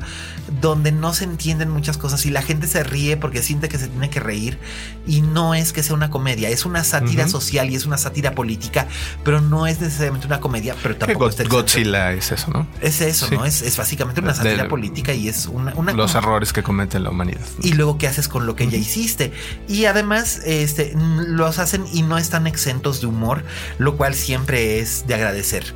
donde 0.61 0.91
no 0.91 1.13
se 1.13 1.23
entienden 1.23 1.69
muchas 1.69 1.97
cosas 1.97 2.25
y 2.25 2.29
la 2.29 2.41
gente 2.41 2.67
se 2.67 2.83
ríe 2.83 3.15
porque 3.17 3.41
siente 3.41 3.69
que 3.69 3.77
se 3.77 3.87
tiene 3.87 4.09
que 4.09 4.19
reír. 4.19 4.59
Y 5.05 5.21
no 5.21 5.55
es 5.55 5.71
que 5.71 5.81
sea 5.83 5.95
una 5.95 6.09
comedia, 6.09 6.49
es 6.49 6.65
una 6.65 6.83
sátira 6.83 7.27
social 7.29 7.69
y 7.69 7.75
es 7.75 7.85
una 7.85 7.97
sátira 7.97 8.31
política, 8.33 8.87
pero 9.23 9.39
no 9.39 9.65
es 9.65 9.79
necesariamente 9.79 10.27
una 10.27 10.41
comedia, 10.41 10.75
pero 10.83 10.95
Que 10.95 10.99
tampoco 10.99 11.25
God- 11.25 11.29
está. 11.29 11.43
Godzilla 11.45 12.11
es 12.11 12.31
eso, 12.33 12.51
¿no? 12.51 12.67
Es 12.81 12.99
eso, 13.01 13.27
Sí. 13.27 13.35
¿no? 13.35 13.45
Es, 13.45 13.61
es 13.61 13.77
básicamente 13.77 14.19
una 14.19 14.33
sátira 14.33 14.63
de- 14.63 14.69
política 14.69 15.13
y 15.13 15.29
es 15.29 15.45
una, 15.45 15.73
una 15.75 15.93
Los 15.93 16.15
errores 16.15 16.51
que 16.51 16.63
comete 16.63 16.99
la 16.99 17.09
humanidad. 17.11 17.39
y 17.61 17.73
luego 17.73 17.97
qué 17.97 18.07
haces 18.07 18.27
con 18.27 18.45
lo 18.45 18.55
que 18.57 18.67
ya 18.67 18.77
hiciste. 18.77 19.31
Y 19.69 19.85
además, 19.85 20.41
este, 20.45 20.93
los 20.95 21.59
hacen 21.59 21.85
y 21.93 22.01
no 22.01 22.17
están 22.17 22.45
exentos 22.47 22.99
de 22.99 23.07
humor, 23.07 23.43
lo 23.77 23.95
cual 23.95 24.15
siempre 24.17 24.79
es 24.79 25.05
de 25.07 25.13
agradecer. 25.15 25.73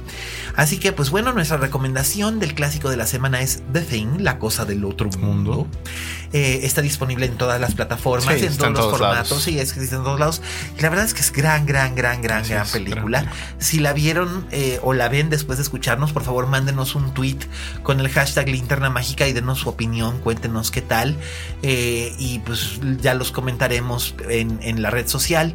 Así 0.58 0.78
que, 0.80 0.92
pues 0.92 1.10
bueno, 1.12 1.32
nuestra 1.32 1.56
recomendación 1.56 2.40
del 2.40 2.54
clásico 2.54 2.90
de 2.90 2.98
la 2.98 3.08
semana 3.08 3.42
es 3.42 3.64
The 3.72 3.82
Thing, 3.82 4.18
la 4.20 4.38
cosa 4.38 4.66
del 4.66 4.84
otro 4.84 5.10
mundo. 5.20 5.66
Eh, 6.34 6.62
está 6.64 6.82
disponible 6.82 7.26
en 7.26 7.38
todas 7.38 7.60
las 7.62 7.74
plataformas, 7.74 8.38
Sí, 8.38 8.46
en 8.46 8.58
todos 8.58 8.68
en 8.68 8.74
los 8.74 8.82
todos 8.82 8.98
formatos, 9.00 9.30
lados. 9.32 9.44
sí, 9.44 9.60
es 9.60 9.72
que 9.72 9.82
está 9.82 9.96
en 9.96 10.04
todos 10.04 10.20
lados. 10.20 10.42
Y 10.78 10.82
la 10.82 10.90
verdad 10.90 11.06
es 11.06 11.14
que 11.14 11.22
es 11.22 11.32
gran, 11.32 11.66
gran, 11.66 11.96
gran, 11.96 12.22
gran, 12.22 12.42
Así 12.42 12.52
gran 12.52 12.66
es, 12.66 12.72
película. 12.72 13.22
gran 13.22 13.34
Si 13.60 13.80
la 13.80 13.94
vieron 13.94 14.46
eh, 14.52 14.80
o 14.84 14.94
la 14.94 15.08
ven 15.08 15.30
después 15.30 15.58
de 15.58 15.64
escucharnos, 15.64 16.12
por 16.12 16.24
favor, 16.24 16.48
mándenos 16.48 16.96
un 16.96 17.14
tweet 17.14 17.38
con 17.84 18.02
el 18.02 18.10
hashtag 18.10 18.50
linterna 18.50 18.90
mágica 18.90 19.28
y 19.28 19.34
denos 19.34 19.60
su 19.60 19.70
opinión, 19.70 20.20
cuéntenos 20.20 20.70
qué 20.70 20.82
tal. 20.82 21.16
eh, 21.64 22.14
y 22.20 22.40
pues 22.40 22.80
ya 23.02 23.14
los 23.14 23.32
comentaremos 23.32 24.16
en, 24.30 24.60
en 24.62 24.82
la 24.82 24.90
red 24.90 25.08
social. 25.08 25.54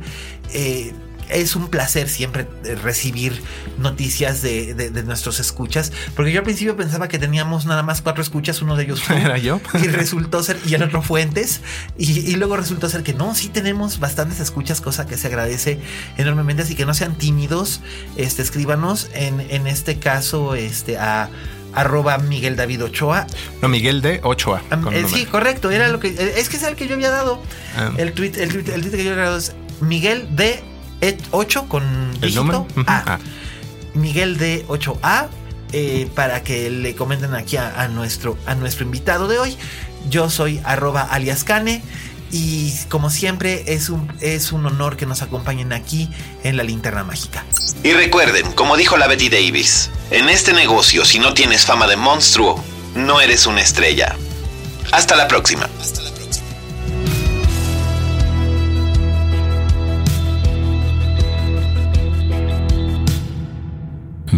Eh, 0.53 0.95
es 1.29 1.57
un 1.57 1.69
placer 1.69 2.09
siempre 2.09 2.47
eh, 2.65 2.75
recibir 2.77 3.43
noticias 3.79 4.43
de, 4.43 4.75
de- 4.75 4.91
de 4.91 5.03
nuestros 5.03 5.41
escuchas, 5.41 5.93
porque 6.15 6.33
yo 6.33 6.39
al 6.41 6.45
principio 6.45 6.77
pensaba 6.77 7.09
que 7.09 7.19
teníamos 7.19 7.67
nada 7.67 7.83
más 7.83 8.03
cuatro 8.03 8.23
escuchas, 8.23 8.63
uno 8.63 8.77
de 8.77 8.85
ellos 8.85 9.03
fue 9.03 9.21
¿Era 9.21 9.39
yo? 9.39 9.61
y 9.83 9.89
resultó 9.89 10.43
ser, 10.43 10.59
y 10.67 10.75
el 10.75 10.83
otro 10.83 11.03
Fuentes, 11.03 11.61
y, 11.99 12.21
y 12.21 12.37
luego 12.37 12.57
resultó 12.57 12.89
ser 12.89 13.03
que 13.03 13.13
no, 13.15 13.35
sí 13.35 13.49
tenemos 13.49 13.99
bastantes 14.01 14.41
escuchas, 14.41 14.81
cosa 14.81 15.07
que 15.07 15.17
se 15.17 15.27
agradece 15.27 15.79
enormemente, 16.17 16.63
así 16.63 16.75
que 16.75 16.87
no 16.87 16.95
sean 16.95 17.17
tímidos, 17.17 17.81
este, 18.17 18.43
escríbanos, 18.43 19.09
en, 19.15 19.41
en 19.41 19.67
este 19.67 19.99
caso, 19.99 20.55
este, 20.55 20.99
a 20.99 21.29
arroba 21.75 22.17
Miguel 22.17 22.57
David 22.57 22.85
Ochoa. 22.85 23.27
No, 23.61 23.69
Miguel 23.69 24.01
de 24.01 24.23
8A. 24.23 24.63
Am- 24.71 24.83
con 24.83 24.95
eh, 24.95 25.05
sí, 25.13 25.27
correcto, 25.27 25.71
era 25.71 25.89
lo 25.89 26.01
que, 26.01 26.09
eh, 26.09 26.35
es 26.39 26.49
que 26.49 26.57
es 26.57 26.63
el 26.63 26.75
que 26.75 26.89
yo 26.89 26.95
había 26.95 27.11
dado, 27.11 27.43
Ah. 27.77 27.93
el 27.99 28.13
tweet, 28.15 28.33
el 28.39 28.49
tweet, 28.51 28.73
el 28.73 28.81
tweet 28.81 28.93
que 28.97 29.05
yo 29.05 29.11
había 29.13 29.25
dado 29.25 29.37
es 29.37 29.53
Miguel 29.83 30.27
de 30.35 30.63
8 31.31 31.69
con. 31.69 31.85
A. 32.87 33.15
Ah. 33.15 33.19
Miguel 33.95 34.37
de 34.37 34.67
8A 34.69 35.29
eh, 35.73 36.09
para 36.15 36.43
que 36.43 36.71
le 36.71 36.95
comenten 36.95 37.35
aquí 37.35 37.57
a, 37.57 37.81
a 37.81 37.89
nuestro, 37.89 38.39
a 38.47 38.55
nuestro 38.55 38.85
invitado 38.85 39.27
de 39.29 39.39
hoy. 39.39 39.57
Yo 40.11 40.31
soy 40.31 40.61
arroba 40.65 41.03
alias 41.03 41.45
Cane 41.45 41.83
y 42.31 42.73
como 42.89 43.11
siempre 43.11 43.65
es 43.67 43.89
un, 43.89 44.13
es 44.21 44.53
un 44.53 44.67
honor 44.67 44.97
que 44.97 45.07
nos 45.07 45.23
acompañen 45.23 45.73
aquí 45.73 46.11
en 46.45 46.57
la 46.57 46.65
linterna 46.65 47.05
mágica. 47.05 47.45
Y 47.83 47.93
recuerden, 47.93 48.53
como 48.53 48.77
dijo 48.77 48.97
la 48.97 49.07
Betty 49.07 49.29
Davis, 49.29 49.91
en 50.11 50.29
este 50.29 50.53
negocio 50.53 51.05
si 51.05 51.19
no 51.19 51.35
tienes 51.35 51.65
fama 51.65 51.87
de 51.87 51.97
monstruo, 51.97 52.63
no 52.95 53.21
eres 53.21 53.47
una 53.47 53.61
estrella. 53.61 54.17
Hasta 54.93 55.17
la 55.17 55.29
próxima. 55.29 55.69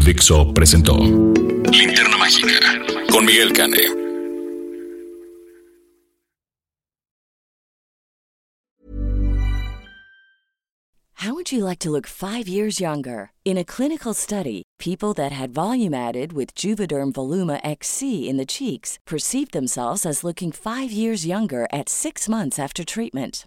Dixo 0.09 0.55
presentó 0.55 0.97
Linterna 0.97 2.17
Mágica 2.17 2.59
con 3.11 3.27
Miguel 3.27 3.53
Cane. 3.53 3.85
How 11.13 11.35
would 11.35 11.53
you 11.53 11.63
like 11.63 11.79
to 11.81 11.91
look 11.91 12.07
five 12.07 12.49
years 12.49 12.81
younger? 12.81 13.33
In 13.45 13.59
a 13.59 13.65
clinical 13.65 14.15
study, 14.15 14.63
people 14.79 15.13
that 15.13 15.33
had 15.33 15.53
volume 15.53 15.93
added 15.93 16.33
with 16.33 16.55
Juvederm 16.55 17.13
Voluma 17.13 17.61
XC 17.63 18.31
in 18.31 18.39
the 18.39 18.47
cheeks 18.47 18.99
perceived 19.07 19.53
themselves 19.53 20.07
as 20.07 20.25
looking 20.25 20.53
five 20.53 20.91
years 20.91 21.27
younger 21.27 21.67
at 21.71 21.91
six 21.91 22.31
months 22.31 22.59
after 22.59 22.83
treatment. 22.83 23.47